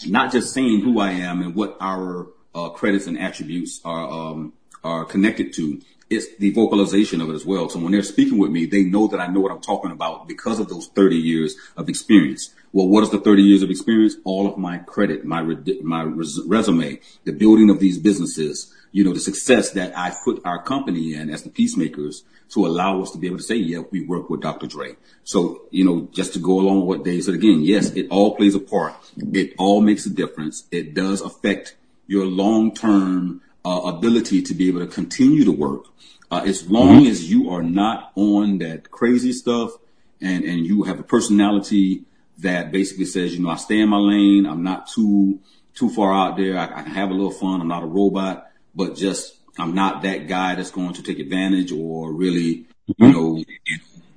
not 0.06 0.32
just 0.32 0.54
saying 0.54 0.80
who 0.80 0.98
I 0.98 1.10
am 1.10 1.42
and 1.42 1.54
what 1.54 1.76
our 1.78 2.28
uh, 2.54 2.70
credits 2.70 3.06
and 3.06 3.18
attributes 3.18 3.82
are 3.84 4.08
um, 4.08 4.54
are 4.82 5.04
connected 5.04 5.52
to. 5.56 5.82
It's 6.08 6.36
the 6.36 6.52
vocalization 6.52 7.20
of 7.20 7.30
it 7.30 7.34
as 7.34 7.44
well. 7.44 7.68
So 7.68 7.80
when 7.80 7.90
they're 7.90 8.02
speaking 8.02 8.38
with 8.38 8.52
me, 8.52 8.66
they 8.66 8.84
know 8.84 9.08
that 9.08 9.20
I 9.20 9.26
know 9.26 9.40
what 9.40 9.50
I'm 9.50 9.60
talking 9.60 9.90
about 9.90 10.28
because 10.28 10.60
of 10.60 10.68
those 10.68 10.86
30 10.88 11.16
years 11.16 11.56
of 11.76 11.88
experience. 11.88 12.54
Well, 12.72 12.86
what 12.86 13.02
is 13.02 13.10
the 13.10 13.18
30 13.18 13.42
years 13.42 13.62
of 13.62 13.70
experience? 13.70 14.14
All 14.24 14.46
of 14.46 14.56
my 14.56 14.78
credit, 14.78 15.24
my 15.24 15.42
my 15.82 16.02
resume, 16.02 17.00
the 17.24 17.32
building 17.32 17.70
of 17.70 17.80
these 17.80 17.98
businesses, 17.98 18.72
you 18.92 19.02
know, 19.02 19.12
the 19.12 19.20
success 19.20 19.70
that 19.72 19.96
I 19.98 20.14
put 20.24 20.40
our 20.44 20.62
company 20.62 21.14
in 21.14 21.28
as 21.28 21.42
the 21.42 21.50
peacemakers 21.50 22.22
to 22.50 22.66
allow 22.66 23.02
us 23.02 23.10
to 23.10 23.18
be 23.18 23.26
able 23.26 23.38
to 23.38 23.42
say, 23.42 23.56
yeah, 23.56 23.80
we 23.90 24.04
work 24.04 24.30
with 24.30 24.42
Dr. 24.42 24.66
Dre. 24.66 24.96
So, 25.24 25.62
you 25.70 25.84
know, 25.84 26.08
just 26.12 26.32
to 26.34 26.38
go 26.38 26.60
along 26.60 26.86
with 26.86 26.98
what 26.98 27.04
Dave 27.04 27.24
said 27.24 27.34
again, 27.34 27.62
yes, 27.62 27.90
it 27.90 28.06
all 28.10 28.36
plays 28.36 28.54
a 28.54 28.60
part. 28.60 28.94
It 29.16 29.54
all 29.58 29.80
makes 29.80 30.06
a 30.06 30.10
difference. 30.10 30.64
It 30.70 30.94
does 30.94 31.20
affect 31.20 31.76
your 32.06 32.26
long-term 32.26 33.42
uh, 33.66 33.80
ability 33.96 34.42
to 34.42 34.54
be 34.54 34.68
able 34.68 34.78
to 34.78 34.86
continue 34.86 35.44
to 35.44 35.50
work. 35.50 35.86
Uh, 36.30 36.42
as 36.46 36.70
long 36.70 37.00
mm-hmm. 37.00 37.10
as 37.10 37.28
you 37.28 37.50
are 37.50 37.64
not 37.64 38.12
on 38.14 38.58
that 38.58 38.92
crazy 38.92 39.32
stuff 39.32 39.72
and, 40.20 40.44
and 40.44 40.64
you 40.64 40.84
have 40.84 41.00
a 41.00 41.02
personality 41.02 42.04
that 42.38 42.70
basically 42.70 43.04
says, 43.04 43.34
you 43.34 43.42
know, 43.42 43.50
I 43.50 43.56
stay 43.56 43.80
in 43.80 43.88
my 43.88 43.96
lane. 43.96 44.46
I'm 44.46 44.62
not 44.62 44.86
too, 44.86 45.40
too 45.74 45.90
far 45.90 46.12
out 46.14 46.36
there. 46.36 46.56
I, 46.56 46.64
I 46.64 46.82
can 46.82 46.92
have 46.92 47.10
a 47.10 47.14
little 47.14 47.32
fun. 47.32 47.60
I'm 47.60 47.66
not 47.66 47.82
a 47.82 47.86
robot, 47.86 48.48
but 48.72 48.94
just, 48.94 49.34
I'm 49.58 49.74
not 49.74 50.02
that 50.02 50.28
guy 50.28 50.54
that's 50.54 50.70
going 50.70 50.92
to 50.94 51.02
take 51.02 51.18
advantage 51.18 51.72
or 51.72 52.12
really, 52.12 52.66
mm-hmm. 52.88 53.04
you 53.04 53.12
know, 53.12 53.44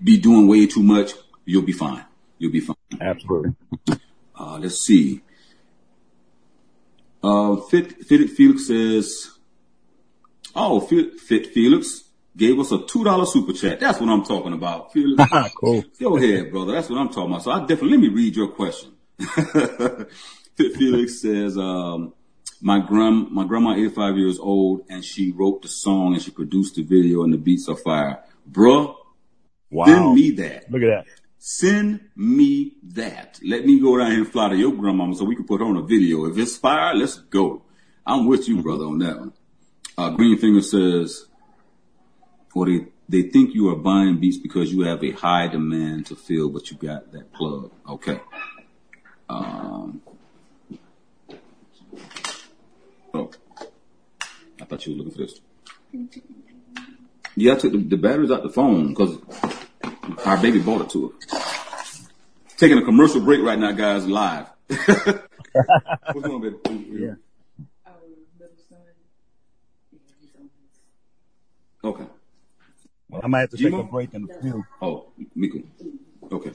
be 0.03 0.19
doing 0.19 0.47
way 0.47 0.67
too 0.67 0.83
much. 0.83 1.13
You'll 1.45 1.63
be 1.63 1.73
fine. 1.73 2.05
You'll 2.37 2.51
be 2.51 2.59
fine. 2.59 2.75
Absolutely. 3.01 3.55
Uh, 4.35 4.59
let's 4.59 4.81
see. 4.81 5.21
Uh, 7.23 7.55
Felix 7.57 8.67
says, 8.67 9.38
Oh, 10.55 10.79
Fit 10.81 11.47
Felix 11.47 12.03
gave 12.35 12.59
us 12.59 12.71
a 12.71 12.85
two 12.85 13.03
dollar 13.03 13.25
super 13.25 13.53
chat. 13.53 13.79
That's 13.79 13.99
what 13.99 14.09
I'm 14.09 14.23
talking 14.23 14.53
about. 14.53 14.93
Felix, 14.93 15.23
cool. 15.55 15.83
Go 15.99 16.17
ahead, 16.17 16.51
brother. 16.51 16.73
That's 16.73 16.89
what 16.89 16.99
I'm 16.99 17.09
talking 17.09 17.31
about. 17.31 17.43
So 17.43 17.51
I 17.51 17.59
definitely 17.61 17.91
let 17.91 17.99
me 17.99 18.09
read 18.09 18.35
your 18.35 18.47
question. 18.47 18.93
Fit 19.19 20.75
Felix 20.75 21.21
says, 21.21 21.57
um, 21.57 22.13
my 22.61 22.79
grand 22.79 23.31
my 23.31 23.45
grandma 23.45 23.73
85 23.73 24.17
years 24.17 24.39
old 24.39 24.85
and 24.89 25.03
she 25.03 25.31
wrote 25.31 25.61
the 25.61 25.67
song 25.67 26.13
and 26.13 26.21
she 26.21 26.31
produced 26.31 26.75
the 26.75 26.83
video 26.83 27.23
and 27.23 27.33
the 27.33 27.37
beats 27.37 27.69
are 27.69 27.75
fire. 27.75 28.23
Bruh, 28.49 28.95
wow. 29.69 29.85
send 29.85 30.13
me 30.15 30.31
that. 30.31 30.71
Look 30.71 30.81
at 30.81 31.05
that. 31.05 31.13
Send 31.37 32.09
me 32.17 32.73
that. 32.83 33.39
Let 33.45 33.65
me 33.65 33.79
go 33.79 33.97
down 33.97 34.11
here 34.11 34.21
and 34.21 34.31
fly 34.31 34.49
to 34.49 34.57
your 34.57 34.73
grandmama 34.73 35.15
so 35.15 35.23
we 35.23 35.37
can 35.37 35.45
put 35.45 35.61
on 35.61 35.77
a 35.77 35.81
video. 35.81 36.25
If 36.25 36.37
it's 36.37 36.57
fire, 36.57 36.93
let's 36.93 37.17
go. 37.17 37.63
I'm 38.05 38.25
with 38.27 38.49
you, 38.49 38.61
brother, 38.61 38.85
on 38.85 38.99
that 38.99 39.19
one. 39.19 39.33
Uh, 39.99 40.11
Greenfinger 40.11 40.63
says, 40.63 41.25
or 42.55 42.65
they, 42.67 42.85
they 43.09 43.23
think 43.23 43.53
you 43.53 43.67
are 43.67 43.75
buying 43.75 44.17
beats 44.17 44.37
because 44.37 44.71
you 44.71 44.83
have 44.83 45.03
a 45.03 45.11
high 45.11 45.49
demand 45.49 46.05
to 46.05 46.15
fill, 46.15 46.47
but 46.47 46.71
you 46.71 46.77
got 46.77 47.11
that 47.11 47.33
plug. 47.33 47.69
Okay. 47.89 48.17
Um, 49.27 50.01
oh, 53.13 53.29
I 54.61 54.63
thought 54.63 54.87
you 54.87 54.93
were 54.93 55.03
looking 55.03 55.11
for 55.11 55.17
this. 55.17 55.41
Yeah, 57.35 57.55
I 57.55 57.55
took 57.57 57.73
the, 57.73 57.79
the 57.79 57.97
batteries 57.97 58.31
out 58.31 58.43
the 58.43 58.49
phone 58.49 58.93
because 58.93 59.17
our 60.25 60.41
baby 60.41 60.59
bought 60.59 60.83
it 60.83 60.89
to 60.91 61.09
her. 61.09 61.37
Taking 62.55 62.77
a 62.77 62.85
commercial 62.85 63.19
break 63.19 63.41
right 63.41 63.59
now, 63.59 63.73
guys, 63.73 64.07
live. 64.07 64.47
What's 64.67 64.85
going 66.13 66.31
on, 66.31 66.41
baby? 66.41 66.87
Yeah. 66.89 67.15
Okay. 71.83 72.05
Well, 73.09 73.21
I 73.23 73.27
might 73.27 73.39
have 73.41 73.49
to 73.51 73.57
take 73.57 73.73
a 73.73 73.83
break 73.83 74.13
in 74.13 74.25
the 74.25 74.33
field. 74.41 74.63
Oh, 74.81 75.07
Miku. 75.35 75.65
Okay. 76.31 76.51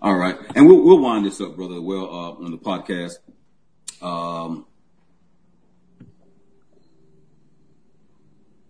All 0.00 0.16
right. 0.16 0.36
And 0.56 0.66
we'll, 0.66 0.82
we'll 0.82 1.00
wind 1.00 1.26
this 1.26 1.40
up, 1.40 1.54
brother, 1.56 1.80
well, 1.80 2.04
uh, 2.06 2.44
on 2.44 2.50
the 2.50 2.58
podcast. 2.58 3.18
Um, 4.00 4.66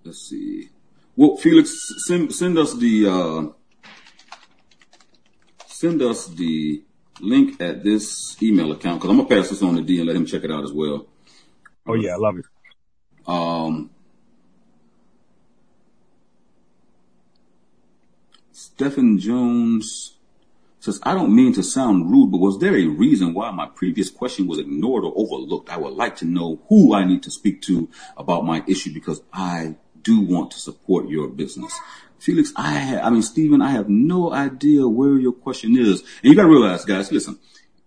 let's 0.05 0.29
see. 0.29 0.69
Well, 1.17 1.37
Felix, 1.37 1.73
send, 2.07 2.35
send 2.35 2.59
us 2.59 2.75
the, 2.75 3.07
uh, 3.09 3.43
send 5.67 6.03
us 6.03 6.27
the 6.29 6.83
link 7.21 7.61
at 7.61 7.83
this 7.83 8.41
email 8.43 8.73
account 8.73 9.01
because 9.01 9.11
I'm 9.11 9.17
gonna 9.17 9.29
pass 9.29 9.49
this 9.49 9.63
on 9.63 9.77
to 9.77 9.83
D 9.83 9.99
and 9.99 10.07
let 10.07 10.17
him 10.17 10.27
check 10.27 10.45
it 10.45 10.51
out 10.51 10.65
as 10.65 10.73
well. 10.73 11.07
Oh 11.87 11.95
yeah, 11.95 12.15
I 12.15 12.17
love 12.17 12.39
it. 12.39 12.45
Um, 13.27 13.91
Stephen 18.75 19.19
Jones 19.19 20.17
says, 20.81 20.99
I 21.05 21.15
don't 21.15 21.35
mean 21.35 21.53
to 21.55 21.63
sound 21.63 22.11
rude, 22.11 22.33
but 22.33 22.39
was 22.39 22.59
there 22.59 22.77
a 22.77 22.87
reason 22.87 23.35
why 23.35 23.51
my 23.53 23.67
previous 23.67 24.11
question 24.11 24.49
was 24.49 24.59
ignored 24.59 25.05
or 25.05 25.13
overlooked? 25.15 25.71
I 25.71 25.77
would 25.77 25.93
like 25.93 26.17
to 26.17 26.25
know 26.25 26.61
who 26.69 26.95
I 26.95 27.05
need 27.05 27.23
to 27.23 27.31
speak 27.31 27.63
to 27.63 27.89
about 28.17 28.45
my 28.45 28.65
issue 28.67 28.93
because 28.93 29.23
I 29.33 29.77
do 30.03 30.21
want 30.21 30.51
to 30.53 30.59
support 30.59 31.09
your 31.09 31.29
business. 31.29 31.73
Felix, 32.19 32.53
I 32.57 32.73
have, 32.73 33.05
I 33.05 33.11
mean, 33.11 33.23
Stephen, 33.23 33.63
I 33.63 33.71
have 33.71 33.89
no 33.89 34.33
idea 34.33 34.89
where 34.89 35.19
your 35.19 35.33
question 35.33 35.77
is. 35.79 36.01
And 36.01 36.31
you 36.31 36.35
gotta 36.35 36.49
realize, 36.49 36.85
guys, 36.85 37.13
listen, 37.13 37.39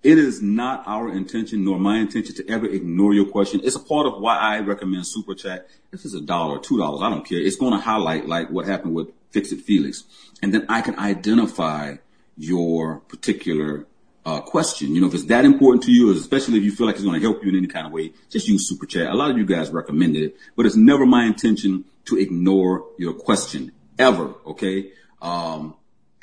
it 0.03 0.17
is 0.17 0.41
not 0.41 0.83
our 0.85 1.11
intention 1.11 1.65
nor 1.65 1.79
my 1.79 1.97
intention 1.97 2.35
to 2.35 2.49
ever 2.49 2.67
ignore 2.67 3.13
your 3.13 3.25
question. 3.25 3.61
It's 3.63 3.75
a 3.75 3.79
part 3.79 4.05
of 4.05 4.21
why 4.21 4.37
I 4.37 4.59
recommend 4.59 5.07
Super 5.07 5.33
Chat. 5.33 5.67
If 5.91 6.05
it's 6.05 6.13
a 6.13 6.21
dollar, 6.21 6.59
two 6.59 6.77
dollars, 6.77 7.01
I 7.01 7.09
don't 7.09 7.25
care. 7.25 7.39
It's 7.39 7.55
going 7.55 7.73
to 7.73 7.79
highlight 7.79 8.27
like 8.27 8.51
what 8.51 8.67
happened 8.67 8.93
with 8.93 9.09
Fix 9.35 9.51
It 9.51 9.61
Felix 9.61 10.03
and 10.41 10.53
then 10.53 10.65
I 10.69 10.81
can 10.81 10.97
identify 10.99 11.95
your 12.37 12.99
particular 12.99 13.87
uh, 14.25 14.41
question. 14.41 14.95
You 14.95 15.01
know, 15.01 15.07
if 15.07 15.13
it's 15.13 15.25
that 15.25 15.45
important 15.45 15.83
to 15.83 15.91
you, 15.91 16.11
especially 16.11 16.57
if 16.57 16.63
you 16.63 16.71
feel 16.71 16.87
like 16.87 16.95
it's 16.95 17.03
going 17.03 17.19
to 17.19 17.25
help 17.25 17.43
you 17.43 17.49
in 17.49 17.57
any 17.57 17.67
kind 17.67 17.85
of 17.85 17.93
way, 17.93 18.13
just 18.29 18.47
use 18.47 18.67
Super 18.67 18.85
Chat. 18.85 19.07
A 19.07 19.13
lot 19.13 19.31
of 19.31 19.37
you 19.37 19.45
guys 19.45 19.69
recommended 19.71 20.23
it, 20.23 20.37
but 20.55 20.65
it's 20.65 20.75
never 20.75 21.05
my 21.05 21.25
intention 21.25 21.85
to 22.05 22.17
ignore 22.17 22.85
your 22.97 23.13
question 23.13 23.71
ever. 23.97 24.35
Okay. 24.45 24.91
Um, 25.21 25.75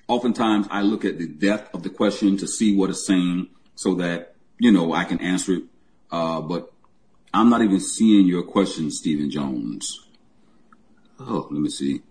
oftentimes 0.09 0.67
I 0.71 0.83
look 0.83 1.05
at 1.05 1.19
the 1.19 1.27
depth 1.27 1.75
of 1.75 1.83
the 1.83 1.91
question 1.91 2.37
to 2.39 2.47
see 2.47 2.77
what 2.77 2.91
it's 2.91 3.07
saying 3.07 3.49
so 3.75 3.95
that, 3.97 4.35
you 4.59 4.73
know, 4.73 4.93
I 4.93 5.05
can 5.05 5.21
answer 5.21 5.55
it. 5.55 5.63
Uh, 6.11 6.41
but 6.41 6.73
I'm 7.33 7.49
not 7.49 7.63
even 7.63 7.81
seeing 7.81 8.27
your 8.27 8.43
question, 8.43 8.91
Stephen 8.91 9.31
Jones. 9.31 10.07
Oh, 11.19 11.49
let 11.51 11.61
me 11.61 11.71
see. 11.71 12.03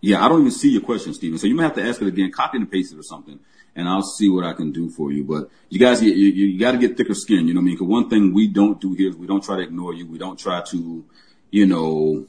Yeah, 0.00 0.24
I 0.24 0.28
don't 0.28 0.40
even 0.40 0.52
see 0.52 0.70
your 0.70 0.82
question, 0.82 1.12
Stephen. 1.12 1.38
So 1.38 1.46
you 1.46 1.54
might 1.54 1.64
have 1.64 1.74
to 1.74 1.82
ask 1.86 2.00
it 2.00 2.08
again, 2.08 2.30
copy 2.32 2.56
and 2.56 2.70
paste 2.70 2.92
it 2.92 2.98
or 2.98 3.02
something, 3.02 3.38
and 3.76 3.88
I'll 3.88 4.02
see 4.02 4.28
what 4.30 4.44
I 4.44 4.54
can 4.54 4.72
do 4.72 4.88
for 4.88 5.12
you. 5.12 5.24
But 5.24 5.50
you 5.68 5.78
guys, 5.78 6.02
you, 6.02 6.12
you, 6.12 6.46
you 6.46 6.58
got 6.58 6.72
to 6.72 6.78
get 6.78 6.96
thicker 6.96 7.14
skin. 7.14 7.46
You 7.46 7.54
know 7.54 7.60
what 7.60 7.64
I 7.64 7.66
mean? 7.66 7.74
Because 7.74 7.88
one 7.88 8.08
thing 8.08 8.32
we 8.32 8.48
don't 8.48 8.80
do 8.80 8.94
here 8.94 9.10
is 9.10 9.16
we 9.16 9.26
don't 9.26 9.44
try 9.44 9.56
to 9.56 9.62
ignore 9.62 9.92
you. 9.92 10.06
We 10.06 10.18
don't 10.18 10.38
try 10.38 10.62
to, 10.62 11.04
you 11.50 11.66
know, 11.66 12.26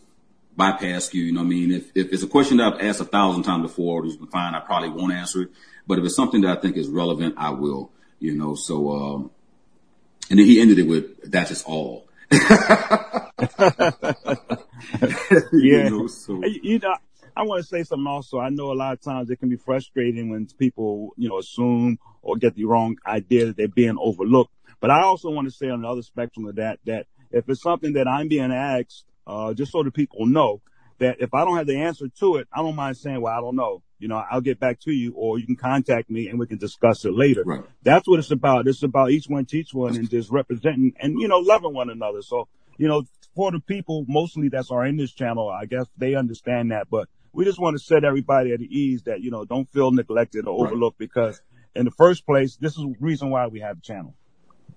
bypass 0.56 1.14
you. 1.14 1.23
You 1.23 1.31
know 1.31 1.41
what 1.41 1.48
I 1.48 1.49
mean? 1.49 1.72
If, 1.72 1.91
if 1.95 2.11
it's 2.11 2.23
a 2.23 2.27
question 2.27 2.57
that 2.57 2.73
I've 2.73 2.81
asked 2.81 2.99
a 2.99 3.06
thousand 3.06 3.43
times 3.43 3.64
before, 3.64 4.02
can 4.02 4.27
find, 4.27 4.56
I 4.56 4.60
probably 4.60 4.89
won't 4.89 5.14
answer 5.14 5.43
it. 5.43 5.49
But 5.88 5.98
if 5.98 6.06
it's 6.06 6.15
something 6.15 6.41
that 6.41 6.57
I 6.57 6.61
think 6.61 6.76
is 6.76 6.89
relevant, 6.89 7.35
I 7.38 7.52
will. 7.52 7.91
You 8.19 8.38
know, 8.38 8.53
so 8.56 8.91
um, 8.91 9.31
and 10.30 10.38
then 10.38 10.45
he 10.45 10.61
ended 10.61 10.77
it 10.77 10.84
with, 10.84 11.31
"That 11.31 11.49
is 11.49 11.49
just 11.49 11.68
all." 11.68 12.07
yeah. 15.52 15.52
you 15.52 15.89
know, 15.89 16.07
so. 16.07 16.41
you 16.45 16.77
know, 16.77 16.95
I 17.36 17.44
want 17.44 17.62
to 17.62 17.68
say 17.68 17.84
something 17.84 18.08
also. 18.08 18.40
I 18.40 18.49
know 18.49 18.72
a 18.72 18.74
lot 18.74 18.94
of 18.94 19.02
times 19.02 19.30
it 19.30 19.40
can 19.40 19.49
be 19.49 19.56
frustrating 19.56 20.30
when 20.30 20.48
people, 20.60 21.12
you 21.18 21.30
know, 21.30 21.40
assume 21.40 21.98
or 22.22 22.36
get 22.36 22.56
the 22.56 22.66
wrong 22.66 22.98
idea 23.06 23.48
that 23.48 23.58
they're 23.58 23.68
being 23.68 23.98
overlooked. 23.99 24.53
But 24.80 24.91
I 24.91 25.03
also 25.03 25.30
want 25.30 25.48
to 25.48 25.52
say 25.52 25.70
on 25.70 25.82
the 25.82 25.88
other 25.88 26.02
spectrum 26.02 26.48
of 26.48 26.56
that, 26.56 26.80
that 26.86 27.08
if 27.32 27.48
it's 27.48 27.62
something 27.62 27.94
that 27.94 28.08
I'm 28.08 28.28
being 28.28 28.52
asked, 28.52 29.06
uh, 29.26 29.53
just 29.53 29.72
so 29.72 29.84
the 29.84 29.91
people 29.91 30.26
know 30.26 30.62
that 30.98 31.18
if 31.20 31.34
I 31.34 31.45
don't 31.45 31.58
have 31.58 31.68
the 31.68 31.78
answer 31.82 32.08
to 32.20 32.38
it, 32.38 32.48
I 32.53 32.62
don't 32.62 32.76
mind 32.76 32.98
saying, 32.98 33.22
well, 33.22 33.34
I 33.34 33.41
don't 33.41 33.56
know. 33.56 33.82
You 33.99 34.08
know, 34.08 34.24
I'll 34.30 34.41
get 34.41 34.60
back 34.60 34.80
to 34.82 34.91
you 34.91 35.14
or 35.16 35.38
you 35.40 35.45
can 35.45 35.56
contact 35.56 36.10
me 36.10 36.28
and 36.28 36.40
we 36.40 36.48
can 36.48 36.58
discuss 36.58 37.06
it 37.06 37.14
later. 37.14 37.44
Right. 37.45 37.64
That's 37.84 38.08
what 38.08 38.20
it's 38.20 38.32
about. 38.32 38.68
It's 38.68 38.84
about 38.84 39.12
each 39.12 39.28
one 39.28 39.45
teach 39.45 39.74
one 39.74 39.95
and 39.95 40.10
just 40.10 40.32
representing 40.32 40.94
and, 40.99 41.20
you 41.20 41.28
know, 41.28 41.38
loving 41.40 41.74
one 41.74 41.90
another. 41.90 42.24
So, 42.24 42.48
you 42.78 42.88
know, 42.88 43.03
for 43.36 43.52
the 43.52 43.60
people 43.60 44.06
mostly 44.08 44.49
that's 44.49 44.72
are 44.72 44.86
in 44.86 44.98
this 44.98 45.14
channel, 45.14 45.49
I 45.49 45.66
guess 45.66 45.86
they 45.98 46.16
understand 46.16 46.72
that, 46.72 46.88
but 46.90 47.08
we 47.34 47.45
just 47.45 47.60
want 47.60 47.78
to 47.78 47.84
set 47.84 48.03
everybody 48.03 48.53
at 48.53 48.62
ease 48.62 49.03
that, 49.03 49.22
you 49.22 49.32
know, 49.32 49.45
don't 49.45 49.70
feel 49.72 49.91
neglected 49.91 50.48
or 50.48 50.64
Right. 50.64 50.72
overlooked 50.72 50.98
because 50.98 51.41
in 51.76 51.86
the 51.86 51.91
first 51.91 52.26
place, 52.26 52.56
this 52.58 52.74
is 52.78 52.84
the 52.84 52.95
reason 52.99 53.30
why 53.30 53.48
we 53.48 53.60
have 53.62 53.78
the 53.78 53.82
channel. 53.82 54.14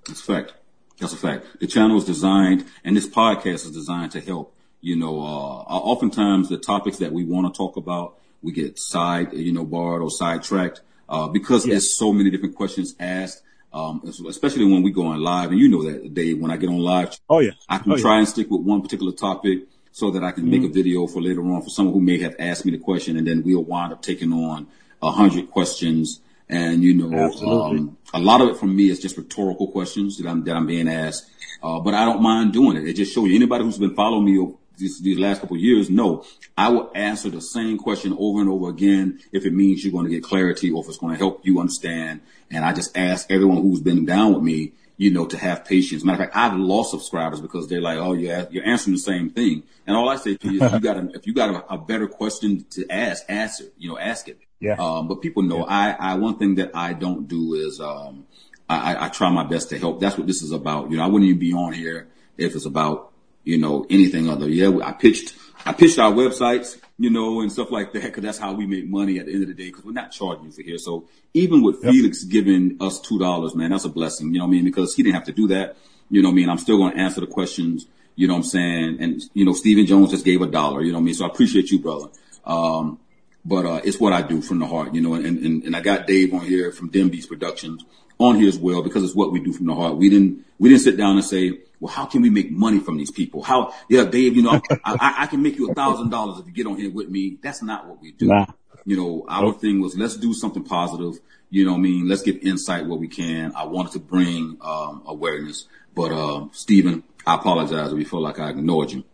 That's 0.06 0.20
a 0.20 0.24
fact. 0.24 0.54
That's 1.00 1.12
a 1.12 1.16
fact. 1.16 1.46
The 1.60 1.66
channel 1.66 1.96
is 1.96 2.04
designed, 2.04 2.64
and 2.84 2.96
this 2.96 3.08
podcast 3.08 3.66
is 3.66 3.72
designed 3.72 4.12
to 4.12 4.20
help. 4.20 4.54
You 4.80 4.96
know, 4.96 5.18
uh, 5.20 5.24
oftentimes 5.24 6.48
the 6.48 6.58
topics 6.58 6.98
that 6.98 7.12
we 7.12 7.24
want 7.24 7.52
to 7.52 7.56
talk 7.56 7.76
about, 7.76 8.18
we 8.42 8.52
get 8.52 8.78
side, 8.78 9.32
you 9.32 9.52
know, 9.52 9.64
barred 9.64 10.02
or 10.02 10.10
sidetracked, 10.10 10.82
uh, 11.08 11.28
because 11.28 11.66
Yeah. 11.66 11.72
there's 11.72 11.96
so 11.98 12.12
many 12.12 12.30
different 12.30 12.54
questions 12.54 12.94
asked. 13.00 13.42
Um, 13.72 14.02
especially 14.28 14.66
when 14.66 14.84
we 14.84 14.92
go 14.92 15.06
on 15.06 15.20
live, 15.20 15.50
and 15.50 15.58
you 15.58 15.68
know 15.68 15.82
that 15.82 16.14
Dave, 16.14 16.38
when 16.40 16.52
I 16.52 16.56
get 16.56 16.68
on 16.68 16.78
live, 16.78 17.18
Oh 17.28 17.40
yeah. 17.40 17.50
I 17.68 17.78
can 17.78 17.90
Oh, 17.90 17.96
yeah. 17.96 18.02
try 18.02 18.18
and 18.18 18.28
stick 18.28 18.48
with 18.48 18.60
one 18.60 18.82
particular 18.82 19.10
topic 19.10 19.66
so 19.94 20.10
that 20.10 20.24
I 20.24 20.32
can 20.32 20.50
make 20.50 20.64
a 20.64 20.68
video 20.68 21.06
for 21.06 21.22
later 21.22 21.40
on 21.40 21.62
for 21.62 21.68
someone 21.68 21.94
who 21.94 22.00
may 22.00 22.18
have 22.18 22.34
asked 22.40 22.64
me 22.64 22.72
the 22.72 22.78
question, 22.78 23.16
and 23.16 23.24
then 23.24 23.44
we'll 23.44 23.62
wind 23.62 23.92
up 23.92 24.02
taking 24.02 24.32
on 24.32 24.66
a 25.00 25.12
hundred 25.12 25.52
questions. 25.52 26.20
And 26.48 26.82
you 26.82 26.94
know, 26.94 27.30
um, 27.46 27.96
a 28.12 28.18
lot 28.18 28.40
of 28.40 28.48
it 28.48 28.56
from 28.56 28.74
me 28.74 28.90
is 28.90 28.98
just 28.98 29.16
rhetorical 29.16 29.68
questions 29.68 30.18
that 30.18 30.26
I'm 30.26 30.42
that 30.46 30.56
I'm 30.56 30.66
being 30.66 30.88
asked. 30.88 31.30
Uh, 31.62 31.78
but 31.78 31.94
I 31.94 32.04
don't 32.04 32.20
mind 32.20 32.52
doing 32.52 32.76
it. 32.76 32.88
It 32.88 32.94
just 32.94 33.14
shows 33.14 33.28
you 33.28 33.36
anybody 33.36 33.62
who's 33.62 33.78
been 33.78 33.94
following 33.94 34.24
me 34.24 34.36
over 34.36 34.54
these, 34.76 35.00
these 35.00 35.16
last 35.16 35.40
couple 35.40 35.54
of 35.56 35.62
years 35.62 35.88
know 35.88 36.24
I 36.58 36.70
will 36.70 36.90
answer 36.92 37.30
the 37.30 37.40
same 37.40 37.78
question 37.78 38.16
over 38.18 38.40
and 38.40 38.50
over 38.50 38.70
again 38.70 39.20
if 39.30 39.46
it 39.46 39.52
means 39.52 39.84
you're 39.84 39.92
going 39.92 40.06
to 40.06 40.10
get 40.10 40.24
clarity 40.24 40.72
or 40.72 40.82
if 40.82 40.88
it's 40.88 40.98
going 40.98 41.12
to 41.12 41.18
help 41.18 41.46
you 41.46 41.60
understand. 41.60 42.20
And 42.50 42.64
I 42.64 42.72
just 42.72 42.98
ask 42.98 43.30
everyone 43.30 43.62
who's 43.62 43.80
been 43.80 44.04
down 44.04 44.34
with 44.34 44.42
me, 44.42 44.72
you 44.96 45.10
know, 45.10 45.26
to 45.26 45.36
have 45.36 45.64
patience. 45.64 46.04
Matter 46.04 46.22
of 46.24 46.30
fact, 46.30 46.36
I've 46.36 46.58
lost 46.58 46.90
subscribers 46.92 47.40
because 47.40 47.68
they're 47.68 47.80
like, 47.80 47.98
"Oh, 47.98 48.12
yeah, 48.12 48.46
you're 48.50 48.64
answering 48.66 48.94
the 48.94 49.00
same 49.00 49.30
thing." 49.30 49.62
And 49.86 49.96
all 49.96 50.08
I 50.08 50.16
say 50.16 50.36
to 50.36 50.52
you 50.52 50.62
is, 50.62 50.62
if 50.62 50.72
you 50.72 50.80
got 50.80 50.96
a, 50.96 51.08
if 51.14 51.26
you 51.26 51.34
got 51.34 51.50
a, 51.50 51.74
a 51.74 51.78
better 51.78 52.06
question 52.06 52.64
to 52.70 52.86
ask, 52.90 53.24
ask 53.28 53.60
it. 53.60 53.74
You 53.76 53.90
know, 53.90 53.98
ask 53.98 54.28
it. 54.28 54.38
Yeah. 54.60 54.76
Um, 54.78 55.08
but 55.08 55.20
people 55.20 55.42
know 55.42 55.64
I, 55.64 55.90
I, 55.90 56.14
one 56.14 56.38
thing 56.38 56.54
that 56.56 56.70
I 56.74 56.92
don't 56.94 57.26
do 57.28 57.54
is, 57.54 57.80
um, 57.80 58.24
I, 58.68 58.94
I- 58.94 59.06
I 59.06 59.08
try 59.10 59.28
my 59.30 59.44
best 59.44 59.68
to 59.70 59.78
help. 59.78 60.00
That's 60.00 60.16
what 60.16 60.26
this 60.26 60.42
is 60.42 60.52
about. 60.52 60.90
You 60.90 60.96
know, 60.96 61.04
I 61.04 61.06
wouldn't 61.08 61.28
even 61.28 61.38
be 61.40 61.52
on 61.52 61.72
here 61.74 62.08
if 62.38 62.54
it's 62.54 62.64
about, 62.64 63.12
you 63.42 63.58
know, 63.58 63.84
anything 63.90 64.30
other. 64.30 64.48
Yeah, 64.48 64.78
I 64.82 64.92
pitched, 64.92 65.34
I 65.66 65.72
pitched 65.74 65.98
our 65.98 66.12
websites, 66.12 66.78
you 66.98 67.10
know, 67.10 67.40
and 67.40 67.50
stuff 67.50 67.70
like 67.70 67.92
that, 67.92 68.12
cause 68.12 68.22
that's 68.22 68.38
how 68.38 68.52
we 68.52 68.66
make 68.66 68.86
money 68.86 69.18
at 69.18 69.26
the 69.26 69.32
end 69.32 69.42
of 69.42 69.48
the 69.48 69.54
day, 69.54 69.70
cause 69.70 69.84
we're 69.84 69.92
not 69.92 70.12
charging 70.12 70.44
you 70.46 70.52
for 70.52 70.62
here. 70.62 70.78
So 70.78 71.08
even 71.32 71.62
with 71.62 71.82
Felix 71.82 72.24
giving 72.24 72.76
us 72.80 73.00
$2, 73.00 73.54
man, 73.54 73.70
that's 73.70 73.84
a 73.84 73.88
blessing. 73.88 74.32
You 74.32 74.38
know 74.38 74.44
what 74.46 74.50
I 74.50 74.52
mean? 74.52 74.64
Because 74.64 74.94
he 74.94 75.02
didn't 75.02 75.16
have 75.16 75.24
to 75.24 75.32
do 75.32 75.48
that. 75.48 75.76
You 76.10 76.22
know 76.22 76.28
what 76.28 76.34
I 76.34 76.36
mean? 76.36 76.48
I'm 76.48 76.58
still 76.58 76.78
going 76.78 76.92
to 76.92 76.98
answer 76.98 77.20
the 77.20 77.26
questions. 77.26 77.86
You 78.14 78.28
know 78.28 78.34
what 78.34 78.40
I'm 78.40 78.44
saying? 78.44 78.96
And, 79.00 79.22
you 79.32 79.44
know, 79.44 79.54
Stephen 79.54 79.86
Jones 79.86 80.10
just 80.10 80.24
gave 80.24 80.40
a 80.40 80.46
dollar. 80.46 80.82
You 80.82 80.92
know 80.92 80.98
what 80.98 81.02
I 81.02 81.04
mean? 81.06 81.14
So 81.14 81.24
I 81.24 81.28
appreciate 81.28 81.70
you, 81.70 81.80
brother. 81.80 82.06
Um, 82.44 83.00
but 83.44 83.66
uh, 83.66 83.80
it's 83.84 83.98
what 83.98 84.12
I 84.12 84.22
do 84.22 84.40
from 84.40 84.58
the 84.58 84.66
heart, 84.66 84.94
you 84.94 85.00
know. 85.00 85.14
And, 85.14 85.26
and 85.26 85.64
and 85.64 85.76
I 85.76 85.80
got 85.80 86.06
Dave 86.06 86.32
on 86.32 86.40
here 86.40 86.72
from 86.72 86.88
Dem 86.88 87.10
Beats 87.10 87.26
Productions 87.26 87.84
on 88.18 88.36
here 88.36 88.48
as 88.48 88.58
well 88.58 88.82
because 88.82 89.02
it's 89.02 89.14
what 89.14 89.32
we 89.32 89.40
do 89.40 89.52
from 89.52 89.66
the 89.66 89.74
heart. 89.74 89.96
We 89.96 90.08
didn't 90.08 90.44
we 90.58 90.68
didn't 90.68 90.82
sit 90.82 90.96
down 90.96 91.16
and 91.16 91.24
say, 91.24 91.58
well, 91.80 91.92
how 91.92 92.06
can 92.06 92.22
we 92.22 92.30
make 92.30 92.50
money 92.50 92.78
from 92.78 92.96
these 92.96 93.10
people? 93.10 93.42
How, 93.42 93.74
yeah, 93.88 94.04
Dave, 94.04 94.36
you 94.36 94.42
know, 94.42 94.60
I, 94.84 95.14
I, 95.18 95.26
can 95.26 95.42
make 95.42 95.56
you 95.56 95.70
a 95.70 95.74
thousand 95.74 96.10
dollars 96.10 96.38
if 96.38 96.46
you 96.46 96.52
get 96.52 96.66
on 96.66 96.76
here 96.76 96.90
with 96.90 97.08
me. 97.08 97.38
That's 97.42 97.62
not 97.62 97.86
what 97.86 98.00
we 98.00 98.12
do. 98.12 98.26
Nah. 98.26 98.46
You 98.86 98.96
know, 98.96 99.26
our 99.28 99.52
thing 99.52 99.80
was 99.80 99.96
let's 99.96 100.16
do 100.16 100.32
something 100.32 100.64
positive. 100.64 101.20
You 101.50 101.64
know 101.64 101.72
what 101.72 101.78
I 101.78 101.82
mean? 101.82 102.08
Let's 102.08 102.22
give 102.22 102.38
insight 102.38 102.86
where 102.86 102.98
we 102.98 103.08
can. 103.08 103.52
I 103.54 103.64
wanted 103.64 103.92
to 103.92 103.98
bring 103.98 104.58
um, 104.60 105.02
awareness, 105.06 105.66
but 105.94 106.12
uh, 106.12 106.46
Stephen, 106.52 107.02
I 107.26 107.34
apologize 107.36 107.92
if 107.92 107.98
you 107.98 108.04
feel 108.04 108.22
like 108.22 108.38
I 108.38 108.50
ignored 108.50 108.92
you. 108.92 109.04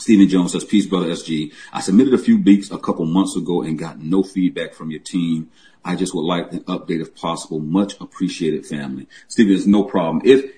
Stephen 0.00 0.28
Jones 0.28 0.52
says, 0.52 0.64
peace, 0.64 0.86
brother 0.86 1.08
SG. 1.08 1.52
I 1.72 1.80
submitted 1.80 2.14
a 2.14 2.18
few 2.18 2.38
beats 2.38 2.70
a 2.70 2.78
couple 2.78 3.04
months 3.04 3.36
ago 3.36 3.62
and 3.62 3.78
got 3.78 4.00
no 4.00 4.22
feedback 4.22 4.74
from 4.74 4.90
your 4.90 5.00
team. 5.00 5.50
I 5.84 5.94
just 5.94 6.14
would 6.14 6.24
like 6.24 6.52
an 6.52 6.60
update 6.60 7.00
if 7.00 7.14
possible. 7.14 7.60
Much 7.60 8.00
appreciated, 8.00 8.66
family. 8.66 9.06
Stephen, 9.28 9.52
there's 9.52 9.66
no 9.66 9.84
problem. 9.84 10.22
If, 10.24 10.52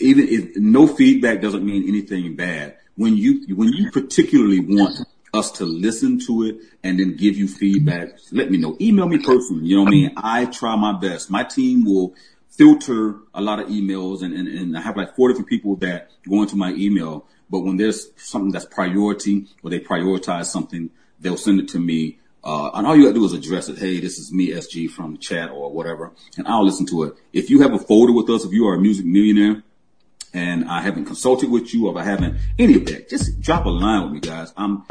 even 0.00 0.28
if 0.28 0.56
no 0.56 0.86
feedback 0.86 1.40
doesn't 1.40 1.64
mean 1.64 1.88
anything 1.88 2.36
bad, 2.36 2.76
when 2.96 3.16
you, 3.16 3.54
when 3.54 3.72
you 3.72 3.90
particularly 3.90 4.60
want 4.60 4.98
us 5.32 5.52
to 5.52 5.64
listen 5.64 6.18
to 6.18 6.42
it 6.42 6.58
and 6.82 6.98
then 6.98 7.16
give 7.16 7.36
you 7.36 7.46
feedback, 7.46 8.18
let 8.32 8.50
me 8.50 8.58
know. 8.58 8.76
Email 8.80 9.08
me 9.08 9.18
personally. 9.18 9.66
You 9.66 9.76
know 9.76 9.82
what 9.82 9.88
I 9.88 9.92
mean? 9.92 10.12
I 10.16 10.44
try 10.46 10.76
my 10.76 10.98
best. 10.98 11.30
My 11.30 11.44
team 11.44 11.84
will 11.84 12.14
filter 12.50 13.16
a 13.32 13.40
lot 13.40 13.60
of 13.60 13.68
emails 13.68 14.22
and, 14.22 14.34
and, 14.34 14.48
and 14.48 14.76
I 14.76 14.80
have 14.80 14.96
like 14.96 15.14
four 15.14 15.28
different 15.28 15.48
people 15.48 15.76
that 15.76 16.10
go 16.28 16.42
into 16.42 16.56
my 16.56 16.72
email. 16.72 17.26
But 17.50 17.60
when 17.60 17.76
there's 17.76 18.08
something 18.16 18.52
that's 18.52 18.64
priority 18.64 19.46
or 19.62 19.70
they 19.70 19.80
prioritize 19.80 20.46
something, 20.46 20.90
they'll 21.18 21.36
send 21.36 21.60
it 21.60 21.68
to 21.68 21.78
me. 21.78 22.18
Uh, 22.42 22.70
and 22.72 22.86
all 22.86 22.96
you 22.96 23.02
gotta 23.02 23.14
do 23.14 23.24
is 23.24 23.32
address 23.32 23.68
it. 23.68 23.78
Hey, 23.78 24.00
this 24.00 24.18
is 24.18 24.32
me, 24.32 24.50
SG 24.50 24.88
from 24.88 25.12
the 25.12 25.18
chat 25.18 25.50
or 25.50 25.70
whatever. 25.70 26.12
And 26.38 26.46
I'll 26.46 26.64
listen 26.64 26.86
to 26.86 27.02
it. 27.02 27.14
If 27.32 27.50
you 27.50 27.60
have 27.60 27.74
a 27.74 27.78
folder 27.78 28.12
with 28.12 28.30
us, 28.30 28.44
if 28.44 28.52
you 28.52 28.66
are 28.68 28.74
a 28.74 28.80
music 28.80 29.04
millionaire 29.04 29.62
and 30.32 30.64
I 30.66 30.80
haven't 30.80 31.06
consulted 31.06 31.50
with 31.50 31.74
you 31.74 31.88
or 31.88 31.92
if 31.92 31.98
I 31.98 32.04
haven't 32.04 32.38
any 32.58 32.76
of 32.76 32.86
that, 32.86 33.10
just 33.10 33.40
drop 33.40 33.66
a 33.66 33.68
line 33.68 34.04
with 34.04 34.12
me, 34.12 34.20
guys. 34.20 34.54
I'm, 34.56 34.86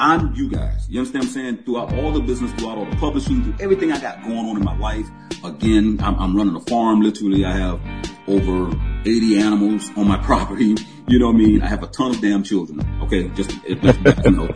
I'm 0.00 0.34
you 0.34 0.50
guys. 0.50 0.88
You 0.88 1.00
understand 1.00 1.24
what 1.24 1.28
I'm 1.28 1.34
saying? 1.34 1.64
Throughout 1.64 1.94
all 1.94 2.10
the 2.10 2.20
business, 2.20 2.52
throughout 2.54 2.78
all 2.78 2.86
the 2.86 2.96
publishing, 2.96 3.44
through 3.44 3.54
everything 3.60 3.92
I 3.92 4.00
got 4.00 4.22
going 4.24 4.38
on 4.38 4.56
in 4.56 4.64
my 4.64 4.76
life. 4.78 5.06
Again, 5.44 6.00
I'm, 6.02 6.18
I'm 6.18 6.36
running 6.36 6.56
a 6.56 6.60
farm. 6.60 7.00
Literally, 7.00 7.44
I 7.44 7.56
have 7.56 7.80
over 8.26 8.74
80 9.06 9.38
animals 9.38 9.90
on 9.96 10.08
my 10.08 10.16
property. 10.24 10.74
You 11.08 11.20
know 11.20 11.26
what 11.26 11.36
I 11.36 11.38
mean? 11.38 11.62
I 11.62 11.68
have 11.68 11.84
a 11.84 11.86
ton 11.86 12.10
of 12.10 12.20
damn 12.20 12.42
children. 12.42 12.80
Okay, 13.02 13.28
just, 13.28 13.50
just 13.50 13.64
you 13.64 14.30
know. 14.32 14.48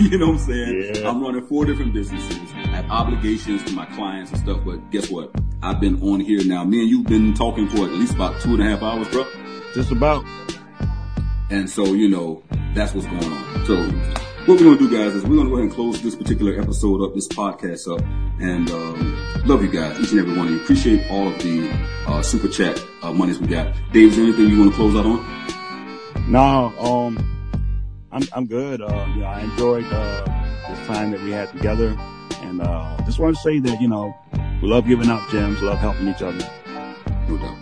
you 0.00 0.18
know 0.18 0.26
what 0.26 0.32
I'm 0.32 0.38
saying? 0.38 0.94
Yeah. 0.96 1.08
I'm 1.08 1.22
running 1.22 1.46
four 1.46 1.64
different 1.64 1.92
businesses. 1.92 2.38
I 2.54 2.66
have 2.76 2.90
obligations 2.90 3.62
to 3.64 3.72
my 3.72 3.86
clients 3.86 4.32
and 4.32 4.40
stuff, 4.40 4.64
but 4.64 4.90
guess 4.90 5.08
what? 5.10 5.30
I've 5.62 5.80
been 5.80 6.02
on 6.02 6.18
here 6.18 6.44
now. 6.44 6.64
Me 6.64 6.80
and 6.80 6.88
you've 6.88 7.06
been 7.06 7.34
talking 7.34 7.68
for 7.68 7.84
at 7.84 7.92
least 7.92 8.14
about 8.14 8.40
two 8.40 8.54
and 8.54 8.62
a 8.62 8.64
half 8.64 8.82
hours, 8.82 9.06
bro. 9.08 9.24
Just 9.74 9.92
about. 9.92 10.24
And 11.50 11.70
so, 11.70 11.84
you 11.84 12.08
know, 12.08 12.42
that's 12.74 12.94
what's 12.94 13.06
going 13.06 13.24
on. 13.24 13.66
So 13.66 13.76
what 14.46 14.58
we're 14.58 14.64
going 14.64 14.78
to 14.78 14.88
do, 14.88 14.98
guys, 14.98 15.14
is 15.14 15.22
we're 15.22 15.36
going 15.36 15.46
to 15.46 15.50
go 15.50 15.56
ahead 15.58 15.66
and 15.66 15.72
close 15.72 16.02
this 16.02 16.16
particular 16.16 16.60
episode 16.60 17.00
up, 17.04 17.14
this 17.14 17.28
podcast 17.28 17.86
up. 17.86 18.04
And 18.40 18.68
um, 18.72 19.21
love 19.44 19.62
you 19.62 19.68
guys, 19.68 19.98
each 20.00 20.10
and 20.12 20.20
every 20.20 20.36
one 20.36 20.46
of 20.46 20.52
you. 20.52 20.60
Appreciate 20.60 21.10
all 21.10 21.28
of 21.28 21.38
the 21.42 21.70
uh, 22.06 22.22
super 22.22 22.48
chat 22.48 22.82
uh, 23.02 23.12
monies 23.12 23.38
we 23.38 23.46
got. 23.46 23.74
Dave, 23.92 24.10
is 24.10 24.16
there 24.16 24.24
anything 24.24 24.48
you 24.48 24.58
want 24.58 24.70
to 24.70 24.76
close 24.76 24.94
out 24.94 25.06
on? 25.06 26.30
No, 26.30 26.72
um, 26.78 27.18
I'm 28.12 28.22
I'm 28.32 28.46
good. 28.46 28.80
Uh, 28.80 29.06
you 29.14 29.22
know, 29.22 29.26
I 29.26 29.40
enjoyed 29.40 29.84
uh, 29.86 30.24
this 30.68 30.86
time 30.86 31.10
that 31.10 31.20
we 31.22 31.30
had 31.30 31.50
together, 31.52 31.96
and 32.42 32.60
uh, 32.60 32.96
just 33.04 33.18
want 33.18 33.34
to 33.36 33.42
say 33.42 33.58
that 33.58 33.80
you 33.80 33.88
know 33.88 34.14
we 34.60 34.68
love 34.68 34.86
giving 34.86 35.08
out 35.08 35.28
gems, 35.30 35.60
love 35.62 35.78
helping 35.78 36.08
each 36.08 36.22
other. 36.22 36.48
No 37.28 37.38
doubt. 37.38 37.61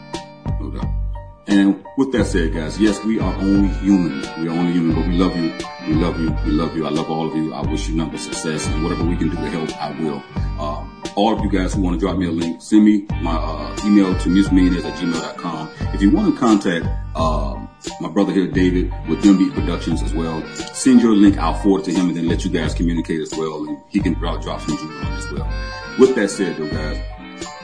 And 1.50 1.84
with 1.96 2.12
that 2.12 2.26
said, 2.26 2.54
guys, 2.54 2.80
yes, 2.80 3.02
we 3.04 3.18
are 3.18 3.34
only 3.34 3.68
human. 3.80 4.20
We 4.40 4.48
are 4.48 4.52
only 4.52 4.72
human, 4.72 4.94
but 4.94 5.08
we 5.08 5.16
love 5.16 5.36
you. 5.36 5.52
We 5.88 5.94
love 5.94 6.20
you. 6.20 6.30
We 6.44 6.52
love 6.52 6.76
you. 6.76 6.86
I 6.86 6.90
love 6.90 7.10
all 7.10 7.28
of 7.28 7.34
you. 7.34 7.52
I 7.52 7.68
wish 7.68 7.88
you 7.88 7.96
nothing 7.96 8.12
but 8.12 8.20
success 8.20 8.68
and 8.68 8.84
whatever 8.84 9.02
we 9.02 9.16
can 9.16 9.30
do 9.30 9.34
to 9.34 9.50
help, 9.50 9.76
I 9.82 9.90
will. 10.00 10.22
Um, 10.60 11.02
all 11.16 11.36
of 11.36 11.42
you 11.42 11.50
guys 11.50 11.74
who 11.74 11.82
want 11.82 11.98
to 11.98 12.00
drop 12.00 12.16
me 12.16 12.26
a 12.26 12.30
link, 12.30 12.62
send 12.62 12.84
me 12.84 13.04
my 13.20 13.34
uh, 13.34 13.76
email 13.84 14.16
to 14.20 14.28
musicmillionaires 14.28 14.84
at 14.84 14.96
gmail.com. 14.96 15.70
If 15.92 16.00
you 16.00 16.12
want 16.12 16.32
to 16.32 16.38
contact 16.40 16.86
um, 17.16 17.68
my 18.00 18.08
brother 18.08 18.32
here, 18.32 18.46
David, 18.46 18.92
with 19.08 19.20
Them 19.22 19.50
Productions 19.52 20.02
as 20.02 20.14
well, 20.14 20.46
send 20.54 21.02
your 21.02 21.16
link. 21.16 21.36
I'll 21.36 21.54
forward 21.54 21.82
to 21.86 21.92
him 21.92 22.08
and 22.08 22.16
then 22.16 22.28
let 22.28 22.44
you 22.44 22.50
guys 22.52 22.74
communicate 22.74 23.20
as 23.22 23.32
well. 23.32 23.64
And 23.64 23.76
he 23.88 23.98
can 23.98 24.14
drop, 24.14 24.40
drop 24.42 24.60
some 24.60 24.76
jewelry 24.76 25.04
on 25.04 25.12
as 25.14 25.32
well. 25.32 25.52
With 25.98 26.14
that 26.14 26.30
said, 26.30 26.56
though, 26.58 26.68
guys, 26.68 27.02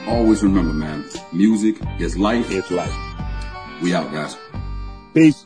always 0.07 0.43
remember, 0.43 0.73
man, 0.73 1.05
music 1.31 1.77
is 1.99 2.17
life. 2.17 2.51
It's 2.51 2.69
life. 2.69 3.16
We 3.81 3.93
out, 3.93 4.11
guys. 4.11 4.35
Peace. 5.13 5.45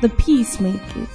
The 0.00 0.08
Peacemakers. 0.08 1.08